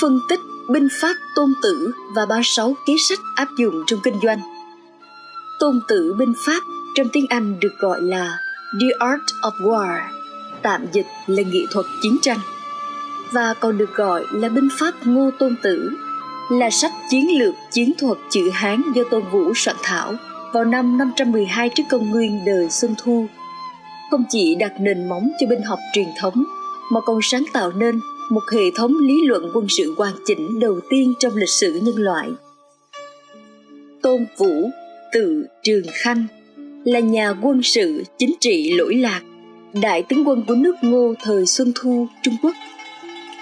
phân 0.00 0.20
tích 0.28 0.40
binh 0.68 0.88
pháp 1.00 1.14
tôn 1.34 1.52
tử 1.62 1.92
và 2.14 2.26
36 2.26 2.74
kế 2.86 2.94
sách 3.08 3.18
áp 3.36 3.48
dụng 3.58 3.82
trong 3.86 4.00
kinh 4.02 4.14
doanh. 4.22 4.40
Tôn 5.60 5.80
tử 5.88 6.14
binh 6.18 6.32
pháp 6.46 6.60
trong 6.94 7.06
tiếng 7.12 7.26
Anh 7.28 7.60
được 7.60 7.72
gọi 7.78 8.02
là 8.02 8.38
The 8.80 8.86
Art 8.98 9.22
of 9.42 9.70
War, 9.70 10.00
tạm 10.62 10.86
dịch 10.92 11.06
là 11.26 11.42
nghệ 11.42 11.60
thuật 11.70 11.86
chiến 12.02 12.16
tranh, 12.22 12.38
và 13.32 13.54
còn 13.54 13.78
được 13.78 13.94
gọi 13.94 14.24
là 14.32 14.48
binh 14.48 14.68
pháp 14.78 14.94
Ngô 15.04 15.30
Tôn 15.38 15.56
Tử, 15.62 15.90
là 16.50 16.70
sách 16.70 16.92
chiến 17.10 17.38
lược 17.38 17.54
chiến 17.70 17.92
thuật 17.98 18.18
chữ 18.30 18.50
Hán 18.52 18.82
do 18.94 19.02
Tôn 19.10 19.22
Vũ 19.32 19.52
soạn 19.54 19.76
thảo 19.82 20.14
vào 20.52 20.64
năm 20.64 20.98
512 20.98 21.68
trước 21.68 21.82
công 21.90 22.10
nguyên 22.10 22.44
đời 22.46 22.70
Xuân 22.70 22.94
Thu. 23.02 23.26
Không 24.10 24.24
chỉ 24.28 24.54
đặt 24.54 24.72
nền 24.80 25.08
móng 25.08 25.30
cho 25.40 25.46
binh 25.46 25.62
học 25.62 25.78
truyền 25.92 26.08
thống, 26.20 26.44
mà 26.92 27.00
còn 27.00 27.18
sáng 27.22 27.44
tạo 27.52 27.72
nên 27.72 28.00
một 28.30 28.50
hệ 28.52 28.70
thống 28.74 28.98
lý 28.98 29.26
luận 29.26 29.50
quân 29.54 29.66
sự 29.68 29.94
hoàn 29.96 30.14
chỉnh 30.26 30.60
đầu 30.60 30.80
tiên 30.90 31.14
trong 31.18 31.36
lịch 31.36 31.48
sử 31.48 31.80
nhân 31.82 31.96
loại. 31.96 32.28
Tôn 34.02 34.26
Vũ, 34.38 34.70
tự 35.12 35.46
Trường 35.62 35.86
Khanh, 35.92 36.26
là 36.84 37.00
nhà 37.00 37.34
quân 37.42 37.62
sự 37.62 38.02
chính 38.18 38.34
trị 38.40 38.72
lỗi 38.72 38.94
lạc, 38.94 39.20
đại 39.82 40.02
tướng 40.02 40.28
quân 40.28 40.44
của 40.48 40.54
nước 40.54 40.74
Ngô 40.82 41.14
thời 41.22 41.46
Xuân 41.46 41.72
Thu, 41.74 42.06
Trung 42.22 42.34
Quốc. 42.42 42.54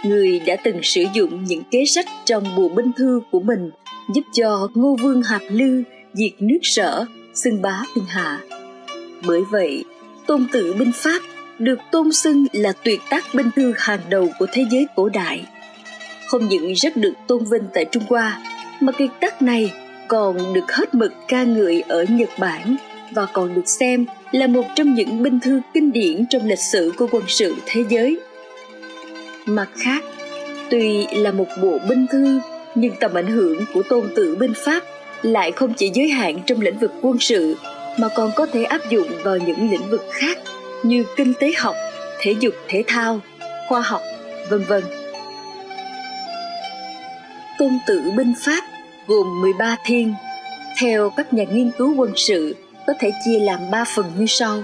Người 0.05 0.41
đã 0.41 0.57
từng 0.65 0.81
sử 0.83 1.05
dụng 1.15 1.45
những 1.45 1.63
kế 1.71 1.85
sách 1.85 2.07
trong 2.25 2.57
bộ 2.57 2.69
binh 2.69 2.91
thư 2.97 3.21
của 3.31 3.41
mình 3.41 3.71
giúp 4.15 4.23
cho 4.33 4.69
Ngô 4.75 4.97
Vương 5.03 5.23
Hạp 5.23 5.43
Lư 5.51 5.83
diệt 6.13 6.33
nước 6.39 6.59
sở, 6.63 7.07
xưng 7.35 7.63
bá 7.63 7.83
thiên 7.95 8.05
hạ. 8.05 8.41
Bởi 9.27 9.41
vậy, 9.51 9.85
tôn 10.27 10.47
tử 10.53 10.75
binh 10.79 10.93
Pháp 10.95 11.21
được 11.59 11.79
tôn 11.91 12.13
xưng 12.13 12.47
là 12.53 12.73
tuyệt 12.85 13.01
tác 13.11 13.25
binh 13.35 13.51
thư 13.57 13.75
hàng 13.77 14.01
đầu 14.09 14.31
của 14.39 14.47
thế 14.53 14.65
giới 14.71 14.87
cổ 14.97 15.09
đại. 15.09 15.45
Không 16.29 16.49
những 16.49 16.73
rất 16.73 16.97
được 16.97 17.15
tôn 17.27 17.45
vinh 17.45 17.65
tại 17.75 17.85
Trung 17.85 18.03
Hoa, 18.09 18.41
mà 18.81 18.93
kiệt 18.93 19.11
tác 19.21 19.43
này 19.43 19.73
còn 20.09 20.53
được 20.55 20.73
hết 20.73 20.95
mực 20.95 21.13
ca 21.29 21.45
ngợi 21.45 21.83
ở 21.89 22.05
Nhật 22.09 22.31
Bản 22.39 22.77
và 23.11 23.27
còn 23.33 23.55
được 23.55 23.69
xem 23.69 24.07
là 24.33 24.47
một 24.47 24.65
trong 24.77 24.95
những 24.95 25.23
binh 25.23 25.41
thư 25.41 25.61
kinh 25.75 25.93
điển 25.93 26.27
trong 26.31 26.47
lịch 26.47 26.59
sử 26.73 26.93
của 26.97 27.07
quân 27.11 27.23
sự 27.29 27.55
thế 27.67 27.85
giới. 27.89 28.21
Mặt 29.47 29.69
khác, 29.77 30.05
tuy 30.71 31.07
là 31.07 31.33
một 31.33 31.47
bộ 31.63 31.79
binh 31.89 32.07
thư 32.11 32.41
nhưng 32.75 32.95
tầm 33.01 33.15
ảnh 33.15 33.27
hưởng 33.27 33.65
của 33.75 33.83
tôn 33.83 34.11
tử 34.17 34.37
binh 34.41 34.53
Pháp 34.57 34.83
lại 35.23 35.53
không 35.53 35.75
chỉ 35.75 35.91
giới 35.95 36.09
hạn 36.09 36.39
trong 36.47 36.61
lĩnh 36.61 36.79
vực 36.79 36.93
quân 37.03 37.19
sự 37.21 37.57
mà 37.99 38.09
còn 38.09 38.31
có 38.37 38.47
thể 38.47 38.65
áp 38.65 38.81
dụng 38.91 39.09
vào 39.23 39.37
những 39.37 39.71
lĩnh 39.71 39.91
vực 39.91 40.05
khác 40.13 40.39
như 40.83 41.05
kinh 41.17 41.33
tế 41.41 41.53
học, 41.57 41.77
thể 42.21 42.35
dục 42.41 42.55
thể 42.69 42.85
thao, 42.87 43.21
khoa 43.69 43.81
học, 43.81 44.03
vân 44.51 44.65
vân. 44.65 44.83
Tôn 47.59 47.79
tử 47.87 48.11
binh 48.17 48.35
Pháp 48.45 48.65
gồm 49.07 49.41
13 49.41 49.77
thiên. 49.85 50.15
Theo 50.81 51.11
các 51.11 51.33
nhà 51.33 51.45
nghiên 51.45 51.71
cứu 51.79 51.95
quân 51.97 52.13
sự, 52.17 52.57
có 52.87 52.93
thể 53.01 53.11
chia 53.25 53.39
làm 53.39 53.71
3 53.71 53.85
phần 53.85 54.07
như 54.19 54.27
sau. 54.29 54.63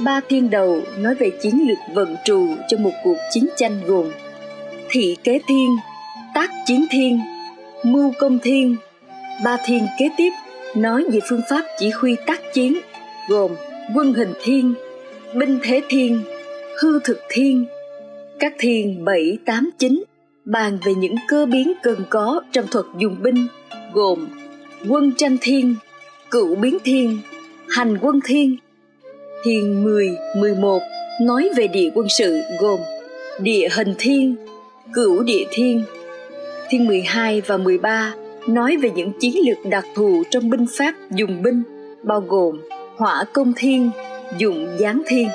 Ba 0.00 0.20
thiên 0.28 0.50
đầu 0.50 0.82
nói 0.98 1.14
về 1.14 1.30
chiến 1.42 1.68
lược 1.68 1.78
vận 1.94 2.16
trù 2.24 2.46
cho 2.68 2.76
một 2.78 2.92
cuộc 3.04 3.16
chiến 3.30 3.46
tranh 3.56 3.80
gồm 3.86 4.10
thị 4.90 5.16
kế 5.24 5.38
thiên, 5.48 5.76
tác 6.34 6.50
chiến 6.66 6.86
thiên, 6.90 7.20
mưu 7.84 8.12
công 8.18 8.38
thiên. 8.38 8.76
Ba 9.44 9.56
thiên 9.64 9.86
kế 9.98 10.08
tiếp 10.16 10.30
nói 10.76 11.04
về 11.12 11.18
phương 11.28 11.42
pháp 11.50 11.64
chỉ 11.78 11.90
huy 11.90 12.16
tác 12.26 12.40
chiến 12.54 12.78
gồm 13.28 13.50
quân 13.94 14.14
hình 14.14 14.32
thiên, 14.42 14.74
binh 15.34 15.58
thế 15.62 15.82
thiên, 15.88 16.20
hư 16.82 17.00
thực 17.04 17.20
thiên. 17.28 17.64
Các 18.38 18.54
thiên 18.58 19.04
7, 19.04 19.38
8, 19.46 19.70
9 19.78 20.04
bàn 20.44 20.78
về 20.84 20.94
những 20.94 21.14
cơ 21.28 21.46
biến 21.46 21.72
cần 21.82 21.98
có 22.10 22.40
trong 22.52 22.66
thuật 22.70 22.86
dùng 22.98 23.16
binh 23.22 23.46
gồm 23.92 24.28
quân 24.88 25.12
tranh 25.16 25.36
thiên, 25.40 25.74
cựu 26.30 26.54
biến 26.54 26.78
thiên, 26.84 27.18
hành 27.68 27.98
quân 28.00 28.20
thiên. 28.24 28.56
Thiên 29.44 29.84
10, 29.84 30.08
11 30.36 30.80
nói 31.22 31.50
về 31.56 31.68
địa 31.68 31.90
quân 31.94 32.06
sự 32.18 32.40
gồm 32.60 32.80
địa 33.40 33.68
hình 33.72 33.94
thiên, 33.98 34.36
cửu 34.92 35.22
địa 35.22 35.44
thiên. 35.50 35.82
Thiên 36.70 36.86
12 36.86 37.40
và 37.40 37.56
13 37.56 38.14
nói 38.46 38.76
về 38.76 38.90
những 38.90 39.12
chiến 39.20 39.34
lược 39.46 39.70
đặc 39.70 39.84
thù 39.94 40.22
trong 40.30 40.50
binh 40.50 40.66
pháp 40.78 40.94
dùng 41.10 41.42
binh 41.42 41.62
bao 42.02 42.20
gồm 42.20 42.60
hỏa 42.96 43.24
công 43.32 43.52
thiên, 43.56 43.90
dụng 44.38 44.68
giáng 44.78 45.02
thiên. 45.06 45.28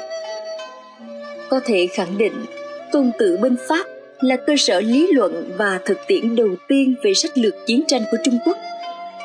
Có 1.49 1.59
thể 1.65 1.87
khẳng 1.87 2.17
định, 2.17 2.45
tôn 2.91 3.11
tự 3.19 3.37
binh 3.41 3.55
pháp 3.67 3.85
là 4.21 4.35
cơ 4.35 4.53
sở 4.57 4.81
lý 4.81 5.07
luận 5.11 5.51
và 5.57 5.79
thực 5.85 5.97
tiễn 6.07 6.35
đầu 6.35 6.49
tiên 6.67 6.95
về 7.03 7.13
sách 7.13 7.37
lược 7.37 7.53
chiến 7.65 7.83
tranh 7.87 8.01
của 8.11 8.17
Trung 8.23 8.37
Quốc. 8.45 8.57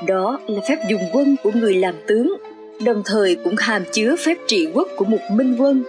Đó 0.06 0.40
là 0.46 0.60
phép 0.68 0.76
dùng 0.90 1.02
quân 1.12 1.36
của 1.42 1.50
người 1.54 1.74
làm 1.74 1.94
tướng, 2.06 2.36
đồng 2.84 3.02
thời 3.04 3.36
cũng 3.44 3.54
hàm 3.58 3.84
chứa 3.92 4.16
phép 4.16 4.36
trị 4.46 4.68
quốc 4.74 4.88
của 4.96 5.04
một 5.04 5.18
minh 5.32 5.56
quân. 5.58 5.82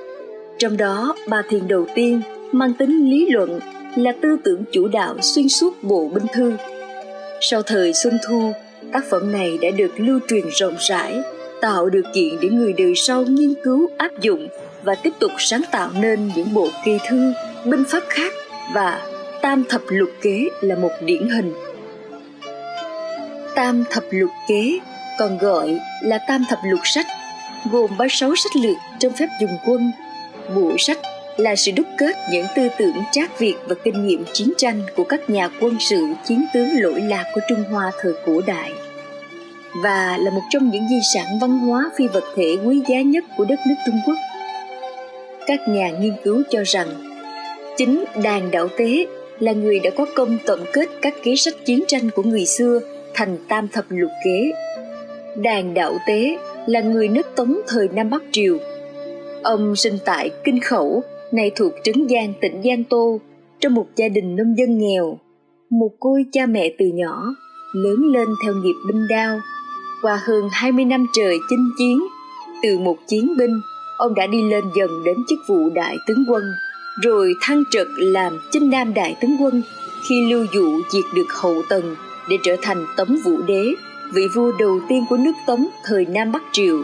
Trong 0.58 0.78
đó, 0.78 1.16
ba 1.28 1.42
thiền 1.50 1.68
đầu 1.68 1.86
tiên 1.96 2.22
mang 2.52 2.74
tính 2.74 3.10
lý 3.12 3.30
luận 3.30 3.60
là 3.96 4.12
tư 4.22 4.38
tưởng 4.44 4.64
chủ 4.72 4.88
đạo 4.88 5.16
xuyên 5.22 5.50
suốt 5.50 5.84
bộ 5.84 6.08
binh 6.14 6.26
thư. 6.34 6.54
Sau 7.42 7.62
thời 7.62 7.94
Xuân 7.94 8.18
Thu, 8.28 8.52
tác 8.94 9.04
phẩm 9.10 9.32
này 9.32 9.58
đã 9.62 9.70
được 9.78 9.92
lưu 9.98 10.20
truyền 10.28 10.44
rộng 10.50 10.76
rãi 10.80 11.22
tạo 11.62 11.90
điều 11.90 12.04
kiện 12.14 12.40
để 12.42 12.50
người 12.50 12.74
đời 12.74 12.94
sau 12.96 13.24
nghiên 13.24 13.54
cứu, 13.64 13.90
áp 13.98 14.20
dụng 14.22 14.48
và 14.84 14.96
tiếp 14.96 15.14
tục 15.20 15.32
sáng 15.38 15.62
tạo 15.72 15.90
nên 16.00 16.32
những 16.36 16.54
bộ 16.54 16.70
kỳ 16.86 16.98
thư, 17.10 17.34
binh 17.66 17.84
pháp 17.90 18.04
khác 18.10 18.34
và 18.74 19.02
tam 19.42 19.64
thập 19.70 19.82
lục 19.88 20.10
kế 20.22 20.48
là 20.62 20.76
một 20.76 20.92
điển 21.02 21.30
hình. 21.30 21.54
Tam 23.56 23.84
thập 23.90 24.04
lục 24.12 24.30
kế 24.48 24.80
còn 25.20 25.38
gọi 25.38 25.80
là 26.02 26.20
tam 26.28 26.46
thập 26.50 26.60
lục 26.66 26.80
sách, 26.84 27.06
gồm 27.72 27.98
36 27.98 28.36
sách 28.36 28.56
lược 28.56 28.78
trong 29.00 29.14
phép 29.14 29.28
dùng 29.42 29.58
quân. 29.66 29.92
Bộ 30.56 30.76
sách 30.78 31.00
là 31.38 31.56
sự 31.56 31.72
đúc 31.72 31.86
kết 31.98 32.16
những 32.32 32.46
tư 32.56 32.68
tưởng 32.78 32.96
trác 33.12 33.40
việt 33.40 33.56
và 33.68 33.76
kinh 33.84 34.08
nghiệm 34.08 34.26
chiến 34.34 34.54
tranh 34.58 34.82
của 34.96 35.04
các 35.04 35.30
nhà 35.30 35.50
quân 35.62 35.78
sự, 35.80 36.08
chiến 36.26 36.46
tướng 36.54 36.82
lỗi 36.82 37.02
lạc 37.02 37.26
của 37.34 37.42
Trung 37.50 37.64
Hoa 37.72 37.92
thời 38.02 38.14
cổ 38.26 38.42
đại 38.46 38.72
và 39.76 40.18
là 40.18 40.32
một 40.32 40.42
trong 40.50 40.70
những 40.70 40.88
di 40.90 41.00
sản 41.14 41.40
văn 41.42 41.60
hóa 41.60 41.92
phi 41.96 42.08
vật 42.08 42.24
thể 42.36 42.58
quý 42.66 42.82
giá 42.88 43.02
nhất 43.02 43.24
của 43.38 43.46
đất 43.46 43.60
nước 43.68 43.76
Trung 43.86 43.96
Quốc. 44.06 44.16
Các 45.48 45.60
nhà 45.70 45.90
nghiên 45.90 46.14
cứu 46.24 46.44
cho 46.50 46.64
rằng 46.66 46.88
chính 47.78 48.04
đàn 48.24 48.52
đạo 48.52 48.68
tế 48.78 49.06
là 49.40 49.52
người 49.52 49.80
đã 49.80 49.90
có 49.98 50.06
công 50.16 50.38
tổng 50.46 50.66
kết 50.74 50.90
các 51.02 51.14
kế 51.24 51.36
sách 51.36 51.54
chiến 51.66 51.84
tranh 51.88 52.10
của 52.16 52.24
người 52.24 52.46
xưa 52.46 52.80
thành 53.14 53.38
tam 53.48 53.68
thập 53.68 53.86
lục 53.90 54.12
kế. 54.26 54.52
Đàn 55.36 55.74
đạo 55.74 55.98
tế 56.08 56.38
là 56.66 56.82
người 56.82 57.08
nước 57.08 57.36
Tống 57.36 57.62
thời 57.68 57.88
Nam 57.94 58.10
Bắc 58.10 58.22
Triều. 58.32 58.58
Ông 59.44 59.76
sinh 59.76 59.98
tại 60.06 60.30
Kinh 60.44 60.60
Khẩu, 60.60 61.04
nay 61.32 61.52
thuộc 61.56 61.72
Trấn 61.84 62.08
Giang, 62.10 62.34
tỉnh 62.42 62.62
Giang 62.64 62.84
Tô, 62.84 63.20
trong 63.60 63.74
một 63.74 63.88
gia 63.96 64.08
đình 64.08 64.36
nông 64.36 64.58
dân 64.58 64.78
nghèo. 64.78 65.18
Một 65.70 65.92
côi 66.00 66.26
cha 66.32 66.46
mẹ 66.46 66.74
từ 66.80 66.86
nhỏ, 66.94 67.24
lớn 67.74 67.98
lên 68.14 68.28
theo 68.44 68.54
nghiệp 68.54 68.76
binh 68.88 69.08
đao, 69.10 69.40
qua 70.02 70.20
hơn 70.28 70.50
20 70.52 70.86
năm 70.86 71.06
trời 71.14 71.40
chinh 71.50 71.72
chiến, 71.78 72.08
từ 72.64 72.80
một 72.80 72.98
chiến 73.08 73.38
binh, 73.38 73.62
ông 73.98 74.16
đã 74.16 74.28
đi 74.28 74.42
lên 74.44 74.64
dần 74.76 75.04
đến 75.04 75.18
chức 75.30 75.40
vụ 75.48 75.70
đại 75.70 75.98
tướng 76.08 76.26
quân, 76.28 76.44
rồi 77.04 77.36
thăng 77.42 77.64
trật 77.72 77.88
làm 77.98 78.40
chinh 78.52 78.70
nam 78.70 78.94
đại 78.94 79.16
tướng 79.22 79.38
quân 79.40 79.64
khi 80.08 80.32
lưu 80.32 80.46
dụ 80.54 80.82
diệt 80.90 81.06
được 81.14 81.28
hậu 81.30 81.62
tần 81.70 81.96
để 82.30 82.38
trở 82.44 82.56
thành 82.62 82.86
tống 82.98 83.18
vũ 83.24 83.42
đế, 83.48 83.74
vị 84.14 84.28
vua 84.36 84.52
đầu 84.60 84.80
tiên 84.90 85.06
của 85.10 85.18
nước 85.18 85.32
Tống 85.48 85.68
thời 85.84 86.06
Nam 86.06 86.32
Bắc 86.32 86.44
Triều. 86.52 86.82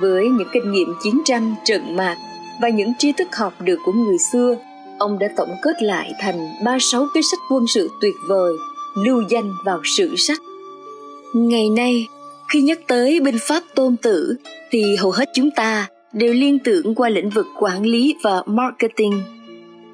Với 0.00 0.28
những 0.28 0.48
kinh 0.52 0.72
nghiệm 0.72 0.94
chiến 1.02 1.20
tranh 1.24 1.54
trận 1.64 1.96
mạc 1.96 2.16
và 2.60 2.68
những 2.68 2.92
tri 2.98 3.12
thức 3.12 3.36
học 3.36 3.52
được 3.60 3.78
của 3.84 3.92
người 3.92 4.18
xưa, 4.32 4.56
ông 4.98 5.18
đã 5.18 5.28
tổng 5.36 5.54
kết 5.62 5.82
lại 5.82 6.12
thành 6.20 6.48
36 6.64 7.06
cái 7.14 7.22
sách 7.22 7.40
quân 7.50 7.66
sự 7.66 7.90
tuyệt 8.00 8.14
vời, 8.28 8.52
lưu 8.94 9.22
danh 9.28 9.52
vào 9.64 9.80
sử 9.84 10.16
sách. 10.16 10.38
Ngày 11.34 11.70
nay, 11.70 12.08
khi 12.48 12.60
nhắc 12.60 12.78
tới 12.86 13.20
binh 13.20 13.38
pháp 13.40 13.62
tôn 13.74 13.96
tử 13.96 14.36
thì 14.70 14.96
hầu 14.96 15.10
hết 15.10 15.30
chúng 15.34 15.50
ta 15.50 15.88
đều 16.12 16.32
liên 16.32 16.58
tưởng 16.58 16.94
qua 16.94 17.08
lĩnh 17.08 17.30
vực 17.30 17.46
quản 17.56 17.82
lý 17.82 18.14
và 18.22 18.42
marketing. 18.46 19.22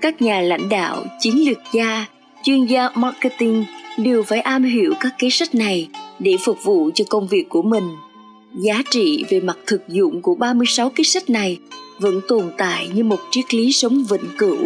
Các 0.00 0.22
nhà 0.22 0.40
lãnh 0.40 0.68
đạo, 0.68 1.04
chiến 1.20 1.48
lược 1.48 1.58
gia, 1.72 2.06
chuyên 2.44 2.64
gia 2.64 2.88
marketing 2.94 3.64
đều 3.98 4.22
phải 4.22 4.40
am 4.40 4.62
hiểu 4.62 4.94
các 5.00 5.12
kế 5.18 5.30
sách 5.30 5.54
này 5.54 5.88
để 6.18 6.36
phục 6.44 6.64
vụ 6.64 6.90
cho 6.94 7.04
công 7.08 7.26
việc 7.26 7.48
của 7.48 7.62
mình. 7.62 7.88
Giá 8.54 8.82
trị 8.90 9.24
về 9.30 9.40
mặt 9.40 9.56
thực 9.66 9.88
dụng 9.88 10.22
của 10.22 10.34
36 10.34 10.90
kế 10.90 11.04
sách 11.04 11.30
này 11.30 11.58
vẫn 11.98 12.20
tồn 12.28 12.44
tại 12.58 12.88
như 12.94 13.04
một 13.04 13.20
triết 13.30 13.54
lý 13.54 13.72
sống 13.72 14.04
vĩnh 14.08 14.28
cửu. 14.38 14.58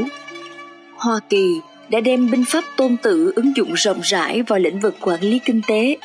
Hoa 0.96 1.20
Kỳ 1.28 1.60
đã 1.88 2.00
đem 2.00 2.30
binh 2.30 2.44
pháp 2.44 2.64
tôn 2.76 2.96
tử 3.02 3.32
ứng 3.36 3.56
dụng 3.56 3.72
rộng 3.72 4.00
rãi 4.02 4.42
vào 4.42 4.58
lĩnh 4.58 4.80
vực 4.80 4.94
quản 5.00 5.20
lý 5.20 5.38
kinh 5.44 5.60
tế. 5.66 5.96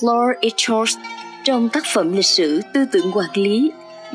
Lord 0.00 0.38
Echors 0.40 0.96
trong 1.44 1.68
tác 1.68 1.84
phẩm 1.94 2.16
lịch 2.16 2.26
sử 2.26 2.60
tư 2.74 2.84
tưởng 2.92 3.12
quản 3.12 3.30
lý 3.34 3.70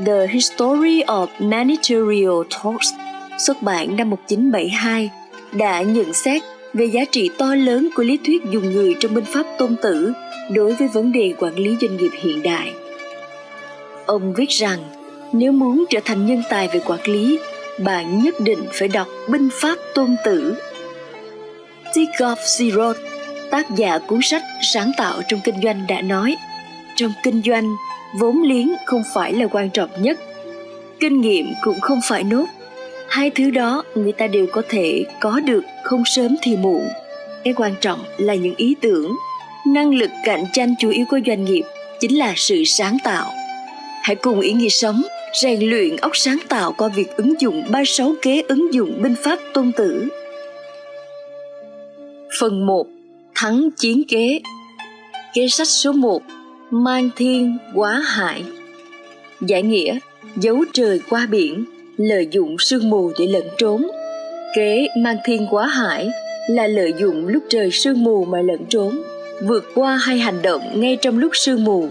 The 0.05 0.27
History 0.29 1.03
of 1.03 1.27
Managerial 1.39 2.41
Thoughts 2.49 2.93
xuất 3.37 3.61
bản 3.61 3.95
năm 3.95 4.09
1972 4.09 5.09
đã 5.51 5.81
nhận 5.81 6.13
xét 6.13 6.43
về 6.73 6.85
giá 6.85 7.01
trị 7.11 7.29
to 7.37 7.55
lớn 7.55 7.89
của 7.95 8.03
lý 8.03 8.19
thuyết 8.25 8.43
dùng 8.51 8.73
người 8.73 8.95
trong 8.99 9.13
binh 9.13 9.25
pháp 9.25 9.43
tôn 9.57 9.75
tử 9.81 10.13
đối 10.51 10.73
với 10.73 10.87
vấn 10.87 11.11
đề 11.11 11.33
quản 11.37 11.55
lý 11.55 11.77
doanh 11.81 11.97
nghiệp 11.97 12.11
hiện 12.13 12.43
đại. 12.43 12.73
Ông 14.05 14.33
viết 14.33 14.49
rằng, 14.49 14.79
nếu 15.33 15.51
muốn 15.51 15.85
trở 15.89 15.99
thành 16.05 16.25
nhân 16.25 16.43
tài 16.49 16.67
về 16.67 16.79
quản 16.85 16.99
lý, 17.05 17.39
bạn 17.83 18.23
nhất 18.23 18.35
định 18.39 18.59
phải 18.73 18.87
đọc 18.87 19.07
binh 19.29 19.49
pháp 19.53 19.77
tôn 19.95 20.15
tử. 20.25 20.55
Tikov 21.93 22.37
Sirot, 22.45 22.95
tác 23.51 23.75
giả 23.75 23.99
cuốn 23.99 24.19
sách 24.21 24.43
sáng 24.61 24.91
tạo 24.97 25.21
trong 25.27 25.39
kinh 25.43 25.61
doanh 25.63 25.87
đã 25.87 26.01
nói, 26.01 26.35
trong 26.95 27.13
kinh 27.23 27.41
doanh, 27.45 27.75
vốn 28.19 28.41
liếng 28.43 28.73
không 28.85 29.03
phải 29.13 29.33
là 29.33 29.47
quan 29.47 29.69
trọng 29.69 29.89
nhất, 30.01 30.19
kinh 30.99 31.21
nghiệm 31.21 31.53
cũng 31.61 31.79
không 31.79 31.99
phải 32.07 32.23
nốt. 32.23 32.45
Hai 33.09 33.29
thứ 33.29 33.51
đó 33.51 33.83
người 33.95 34.11
ta 34.11 34.27
đều 34.27 34.47
có 34.51 34.61
thể 34.69 35.05
có 35.19 35.39
được 35.39 35.63
không 35.83 36.03
sớm 36.05 36.35
thì 36.41 36.57
muộn. 36.57 36.87
Cái 37.43 37.53
quan 37.57 37.75
trọng 37.81 37.99
là 38.17 38.35
những 38.35 38.55
ý 38.57 38.75
tưởng, 38.81 39.15
năng 39.67 39.93
lực 39.93 40.11
cạnh 40.23 40.45
tranh 40.53 40.75
chủ 40.79 40.89
yếu 40.89 41.05
của 41.09 41.19
doanh 41.25 41.45
nghiệp 41.45 41.63
chính 41.99 42.17
là 42.17 42.33
sự 42.35 42.63
sáng 42.65 42.97
tạo. 43.03 43.33
Hãy 44.03 44.15
cùng 44.15 44.39
ý 44.39 44.53
nghĩa 44.53 44.69
sống 44.69 45.01
rèn 45.41 45.59
luyện 45.59 45.95
óc 45.97 46.11
sáng 46.13 46.37
tạo 46.47 46.73
qua 46.77 46.87
việc 46.87 47.17
ứng 47.17 47.41
dụng 47.41 47.63
36 47.71 48.13
kế 48.21 48.43
ứng 48.47 48.73
dụng 48.73 49.01
binh 49.01 49.15
pháp 49.23 49.39
tôn 49.53 49.71
tử. 49.71 50.07
Phần 52.39 52.65
1. 52.65 52.87
Thắng 53.39 53.69
chiến 53.71 54.03
kế. 54.07 54.39
Kế 55.33 55.47
sách 55.47 55.67
số 55.67 55.91
1 55.91 56.21
Mang 56.71 57.09
thiên 57.15 57.57
quá 57.75 58.01
hại. 58.05 58.43
Giải 59.41 59.63
nghĩa, 59.63 59.99
Giấu 60.35 60.65
trời 60.73 61.01
qua 61.09 61.27
biển, 61.31 61.65
Lợi 61.97 62.27
dụng 62.31 62.55
sương 62.59 62.89
mù 62.89 63.11
để 63.19 63.27
lẩn 63.27 63.43
trốn. 63.57 63.87
Kế 64.55 64.87
mang 64.97 65.17
thiên 65.25 65.47
quá 65.49 65.67
hải 65.67 66.09
Là 66.49 66.67
lợi 66.67 66.93
dụng 66.99 67.27
lúc 67.27 67.43
trời 67.49 67.71
sương 67.71 68.03
mù 68.03 68.25
mà 68.25 68.41
lẩn 68.41 68.65
trốn, 68.69 69.01
Vượt 69.41 69.63
qua 69.75 69.97
hay 69.97 70.17
hành 70.17 70.41
động 70.41 70.81
ngay 70.81 70.97
trong 71.01 71.17
lúc 71.17 71.31
sương 71.35 71.63
mù. 71.63 71.87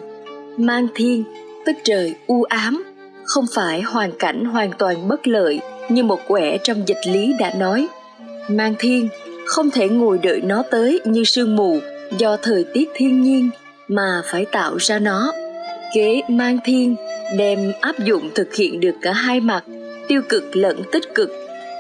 Mang 0.56 0.88
thiên, 0.94 1.24
tức 1.66 1.76
trời 1.84 2.14
u 2.26 2.42
ám, 2.42 2.84
không 3.24 3.44
phải 3.54 3.82
hoàn 3.82 4.12
cảnh 4.18 4.44
hoàn 4.44 4.70
toàn 4.78 5.08
bất 5.08 5.26
lợi 5.26 5.60
như 5.88 6.02
một 6.02 6.20
quẻ 6.28 6.58
trong 6.62 6.88
dịch 6.88 7.00
lý 7.06 7.34
đã 7.38 7.54
nói. 7.54 7.86
Mang 8.48 8.74
thiên 8.78 9.08
không 9.46 9.70
thể 9.70 9.88
ngồi 9.88 10.18
đợi 10.18 10.40
nó 10.40 10.62
tới 10.70 11.00
như 11.04 11.24
sương 11.24 11.56
mù 11.56 11.78
do 12.18 12.36
thời 12.36 12.64
tiết 12.64 12.90
thiên 12.94 13.22
nhiên 13.22 13.50
mà 13.88 14.22
phải 14.24 14.44
tạo 14.44 14.76
ra 14.76 14.98
nó. 14.98 15.32
Kế 15.94 16.20
mang 16.28 16.58
thiên, 16.64 16.96
đem 17.38 17.72
áp 17.80 17.98
dụng 18.04 18.30
thực 18.34 18.54
hiện 18.54 18.80
được 18.80 18.94
cả 19.02 19.12
hai 19.12 19.40
mặt, 19.40 19.64
tiêu 20.08 20.22
cực 20.28 20.56
lẫn 20.56 20.82
tích 20.92 21.14
cực. 21.14 21.30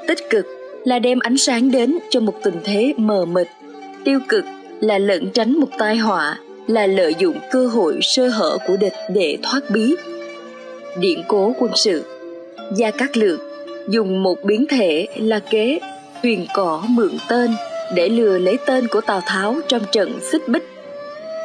Tích 0.08 0.30
cực 0.30 0.46
là 0.84 0.98
đem 0.98 1.18
ánh 1.18 1.36
sáng 1.36 1.70
đến 1.70 1.98
cho 2.10 2.20
một 2.20 2.34
tình 2.42 2.56
thế 2.64 2.94
mờ 2.96 3.24
mịt. 3.24 3.46
Tiêu 4.04 4.18
cực 4.28 4.44
là 4.80 4.98
lẩn 4.98 5.30
tránh 5.30 5.60
một 5.60 5.68
tai 5.78 5.96
họa, 5.96 6.38
là 6.66 6.86
lợi 6.86 7.14
dụng 7.18 7.36
cơ 7.52 7.66
hội 7.66 7.98
sơ 8.02 8.28
hở 8.28 8.58
của 8.66 8.76
địch 8.76 8.94
để 9.14 9.38
thoát 9.42 9.60
bí 9.70 9.94
điện 10.98 11.22
cố 11.28 11.54
quân 11.58 11.72
sự 11.74 12.04
gia 12.76 12.90
cát 12.90 13.16
lượng 13.16 13.40
dùng 13.88 14.22
một 14.22 14.44
biến 14.44 14.66
thể 14.66 15.06
là 15.16 15.38
kế 15.38 15.78
thuyền 16.22 16.46
cỏ 16.54 16.82
mượn 16.88 17.18
tên 17.28 17.50
để 17.94 18.08
lừa 18.08 18.38
lấy 18.38 18.58
tên 18.66 18.88
của 18.88 19.00
tào 19.00 19.22
tháo 19.26 19.56
trong 19.68 19.82
trận 19.92 20.18
xích 20.32 20.48
bích. 20.48 20.62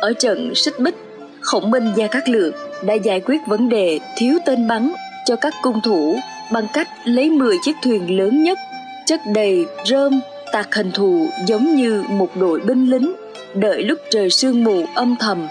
Ở 0.02 0.14
trận 0.14 0.56
xích 0.56 0.80
bích, 0.80 0.96
khổng 1.42 1.72
minh 1.72 1.92
gia 1.96 2.08
cát 2.08 2.30
lượng 2.30 2.54
đã 2.86 2.94
giải 2.94 3.20
quyết 3.20 3.38
vấn 3.48 3.70
đề 3.70 4.00
thiếu 4.18 4.38
tên 4.46 4.68
bắn 4.68 4.92
cho 5.26 5.36
các 5.36 5.54
cung 5.62 5.82
thủ 5.82 6.20
bằng 6.52 6.68
cách 6.74 6.88
lấy 7.04 7.30
10 7.30 7.58
chiếc 7.64 7.76
thuyền 7.84 8.18
lớn 8.18 8.44
nhất, 8.44 8.58
chất 9.06 9.22
đầy 9.34 9.66
rơm, 9.86 10.22
tạc 10.52 10.76
hình 10.76 10.92
thù 10.92 11.30
giống 11.48 11.76
như 11.76 12.04
một 12.10 12.30
đội 12.36 12.60
binh 12.60 12.90
lính, 12.90 13.14
đợi 13.54 13.84
lúc 13.84 14.00
trời 14.10 14.30
sương 14.30 14.64
mù 14.64 14.86
âm 14.96 15.16
thầm, 15.20 15.48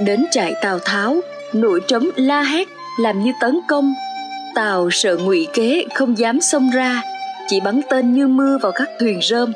đến 0.00 0.24
trại 0.30 0.54
tào 0.62 0.78
tháo, 0.78 1.20
nổi 1.52 1.80
trống 1.88 2.10
la 2.16 2.42
hét, 2.42 2.68
làm 3.00 3.22
như 3.22 3.32
tấn 3.40 3.60
công. 3.68 3.94
Tào 4.54 4.88
sợ 4.92 5.16
ngụy 5.16 5.46
kế 5.52 5.84
không 5.94 6.18
dám 6.18 6.40
xông 6.40 6.70
ra 6.70 7.02
chỉ 7.48 7.60
bắn 7.60 7.80
tên 7.90 8.14
như 8.14 8.28
mưa 8.28 8.58
vào 8.62 8.72
các 8.72 8.88
thuyền 9.00 9.20
rơm. 9.22 9.52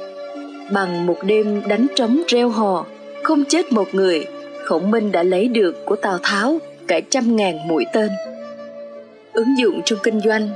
Bằng 0.72 1.06
một 1.06 1.16
đêm 1.24 1.62
đánh 1.68 1.86
trống 1.96 2.22
reo 2.28 2.48
hò, 2.48 2.86
không 3.22 3.44
chết 3.44 3.72
một 3.72 3.94
người, 3.94 4.26
khổng 4.64 4.90
minh 4.90 5.12
đã 5.12 5.22
lấy 5.22 5.48
được 5.48 5.84
của 5.84 5.96
tào 5.96 6.18
tháo 6.22 6.58
cả 6.88 7.00
trăm 7.10 7.36
ngàn 7.36 7.68
mũi 7.68 7.84
tên. 7.92 8.10
Ứng 9.32 9.58
dụng 9.58 9.80
trong 9.84 9.98
kinh 10.02 10.20
doanh, 10.20 10.48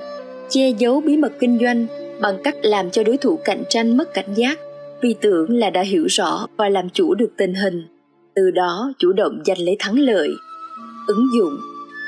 che 0.48 0.70
giấu 0.78 1.00
bí 1.00 1.16
mật 1.16 1.32
kinh 1.40 1.58
doanh 1.62 1.86
bằng 2.20 2.38
cách 2.44 2.56
làm 2.62 2.90
cho 2.90 3.02
đối 3.02 3.16
thủ 3.16 3.38
cạnh 3.44 3.62
tranh 3.68 3.96
mất 3.96 4.14
cảnh 4.14 4.34
giác, 4.34 4.58
vì 5.02 5.14
tưởng 5.20 5.58
là 5.58 5.70
đã 5.70 5.80
hiểu 5.80 6.06
rõ 6.06 6.46
và 6.56 6.68
làm 6.68 6.90
chủ 6.90 7.14
được 7.14 7.30
tình 7.36 7.54
hình. 7.54 7.86
Từ 8.34 8.50
đó 8.50 8.92
chủ 8.98 9.12
động 9.12 9.42
giành 9.46 9.60
lấy 9.60 9.76
thắng 9.78 9.98
lợi. 9.98 10.28
Ứng 11.06 11.26
dụng, 11.38 11.56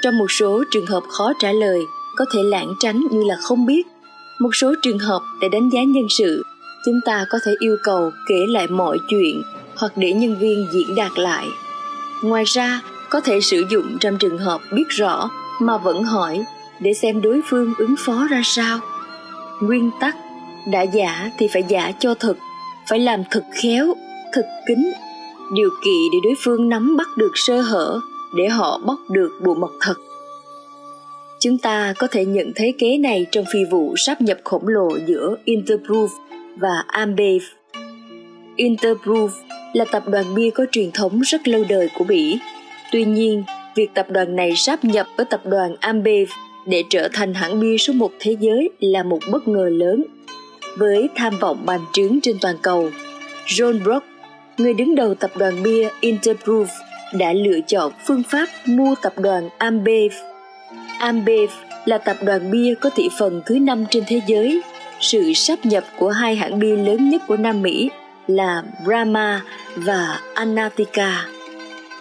trong 0.02 0.18
một 0.18 0.30
số 0.30 0.64
trường 0.70 0.86
hợp 0.86 1.02
khó 1.08 1.32
trả 1.38 1.52
lời, 1.52 1.80
có 2.16 2.24
thể 2.34 2.40
lãng 2.42 2.68
tránh 2.80 3.02
như 3.10 3.24
là 3.24 3.36
không 3.42 3.66
biết 3.66 3.86
một 4.40 4.56
số 4.56 4.74
trường 4.82 4.98
hợp 4.98 5.22
để 5.40 5.48
đánh 5.48 5.68
giá 5.68 5.82
nhân 5.82 6.06
sự, 6.18 6.42
chúng 6.84 7.00
ta 7.04 7.26
có 7.30 7.38
thể 7.44 7.54
yêu 7.58 7.76
cầu 7.82 8.10
kể 8.28 8.46
lại 8.48 8.66
mọi 8.68 8.98
chuyện 9.08 9.42
hoặc 9.76 9.92
để 9.96 10.12
nhân 10.12 10.38
viên 10.38 10.66
diễn 10.72 10.94
đạt 10.96 11.12
lại. 11.16 11.48
Ngoài 12.22 12.44
ra, 12.44 12.80
có 13.10 13.20
thể 13.20 13.40
sử 13.40 13.64
dụng 13.70 13.98
trong 14.00 14.18
trường 14.18 14.38
hợp 14.38 14.60
biết 14.72 14.88
rõ 14.88 15.30
mà 15.60 15.78
vẫn 15.78 16.04
hỏi 16.04 16.44
để 16.80 16.94
xem 16.94 17.22
đối 17.22 17.40
phương 17.50 17.74
ứng 17.78 17.94
phó 17.98 18.26
ra 18.30 18.40
sao. 18.44 18.78
Nguyên 19.60 19.90
tắc, 20.00 20.16
đã 20.72 20.82
giả 20.82 21.30
thì 21.38 21.48
phải 21.52 21.62
giả 21.68 21.92
cho 21.98 22.14
thật 22.14 22.34
phải 22.88 22.98
làm 22.98 23.22
thật 23.30 23.44
khéo 23.62 23.94
thật 24.32 24.46
kín 24.66 24.92
điều 25.52 25.70
kỳ 25.84 26.08
để 26.12 26.18
đối 26.24 26.34
phương 26.44 26.68
nắm 26.68 26.96
bắt 26.96 27.08
được 27.16 27.32
sơ 27.34 27.60
hở, 27.60 28.00
để 28.34 28.48
họ 28.48 28.80
bóc 28.86 28.98
được 29.10 29.30
bộ 29.44 29.54
mật 29.54 29.72
thật 29.80 29.94
chúng 31.40 31.58
ta 31.58 31.94
có 31.98 32.06
thể 32.06 32.24
nhận 32.24 32.52
thấy 32.54 32.74
kế 32.78 32.98
này 32.98 33.26
trong 33.32 33.44
phi 33.52 33.64
vụ 33.64 33.96
sáp 33.96 34.20
nhập 34.20 34.38
khổng 34.44 34.68
lồ 34.68 34.98
giữa 35.06 35.36
Interproof 35.44 36.08
và 36.56 36.84
Ambev. 36.86 37.42
Interproof 38.56 39.28
là 39.72 39.84
tập 39.92 40.02
đoàn 40.08 40.34
bia 40.34 40.50
có 40.50 40.66
truyền 40.72 40.90
thống 40.90 41.20
rất 41.20 41.48
lâu 41.48 41.64
đời 41.68 41.88
của 41.98 42.04
Bỉ. 42.04 42.38
Tuy 42.92 43.04
nhiên, 43.04 43.44
việc 43.74 43.90
tập 43.94 44.06
đoàn 44.10 44.36
này 44.36 44.56
sáp 44.56 44.84
nhập 44.84 45.06
với 45.16 45.26
tập 45.30 45.40
đoàn 45.44 45.76
Ambev 45.80 46.28
để 46.66 46.84
trở 46.90 47.08
thành 47.12 47.34
hãng 47.34 47.60
bia 47.60 47.78
số 47.78 47.92
một 47.92 48.12
thế 48.18 48.36
giới 48.40 48.70
là 48.80 49.02
một 49.02 49.18
bất 49.32 49.48
ngờ 49.48 49.68
lớn. 49.72 50.04
Với 50.78 51.08
tham 51.16 51.38
vọng 51.38 51.62
bàn 51.66 51.80
trướng 51.92 52.20
trên 52.22 52.36
toàn 52.40 52.56
cầu, 52.62 52.90
John 53.46 53.82
Brock, 53.82 54.06
người 54.58 54.74
đứng 54.74 54.94
đầu 54.94 55.14
tập 55.14 55.30
đoàn 55.36 55.62
bia 55.62 55.88
Interproof, 56.00 56.66
đã 57.12 57.32
lựa 57.32 57.60
chọn 57.66 57.92
phương 58.06 58.22
pháp 58.28 58.48
mua 58.66 58.94
tập 59.02 59.12
đoàn 59.18 59.48
Ambev. 59.58 60.12
Ambev 60.98 61.50
là 61.84 61.98
tập 61.98 62.16
đoàn 62.22 62.50
bia 62.50 62.74
có 62.74 62.90
thị 62.96 63.08
phần 63.18 63.42
thứ 63.46 63.58
năm 63.58 63.84
trên 63.90 64.04
thế 64.06 64.20
giới. 64.26 64.60
Sự 65.00 65.32
sáp 65.32 65.66
nhập 65.66 65.84
của 65.98 66.08
hai 66.10 66.36
hãng 66.36 66.58
bia 66.58 66.76
lớn 66.76 67.08
nhất 67.08 67.22
của 67.26 67.36
Nam 67.36 67.62
Mỹ 67.62 67.90
là 68.26 68.62
Brahma 68.84 69.42
và 69.76 70.20
Anatica. 70.34 71.26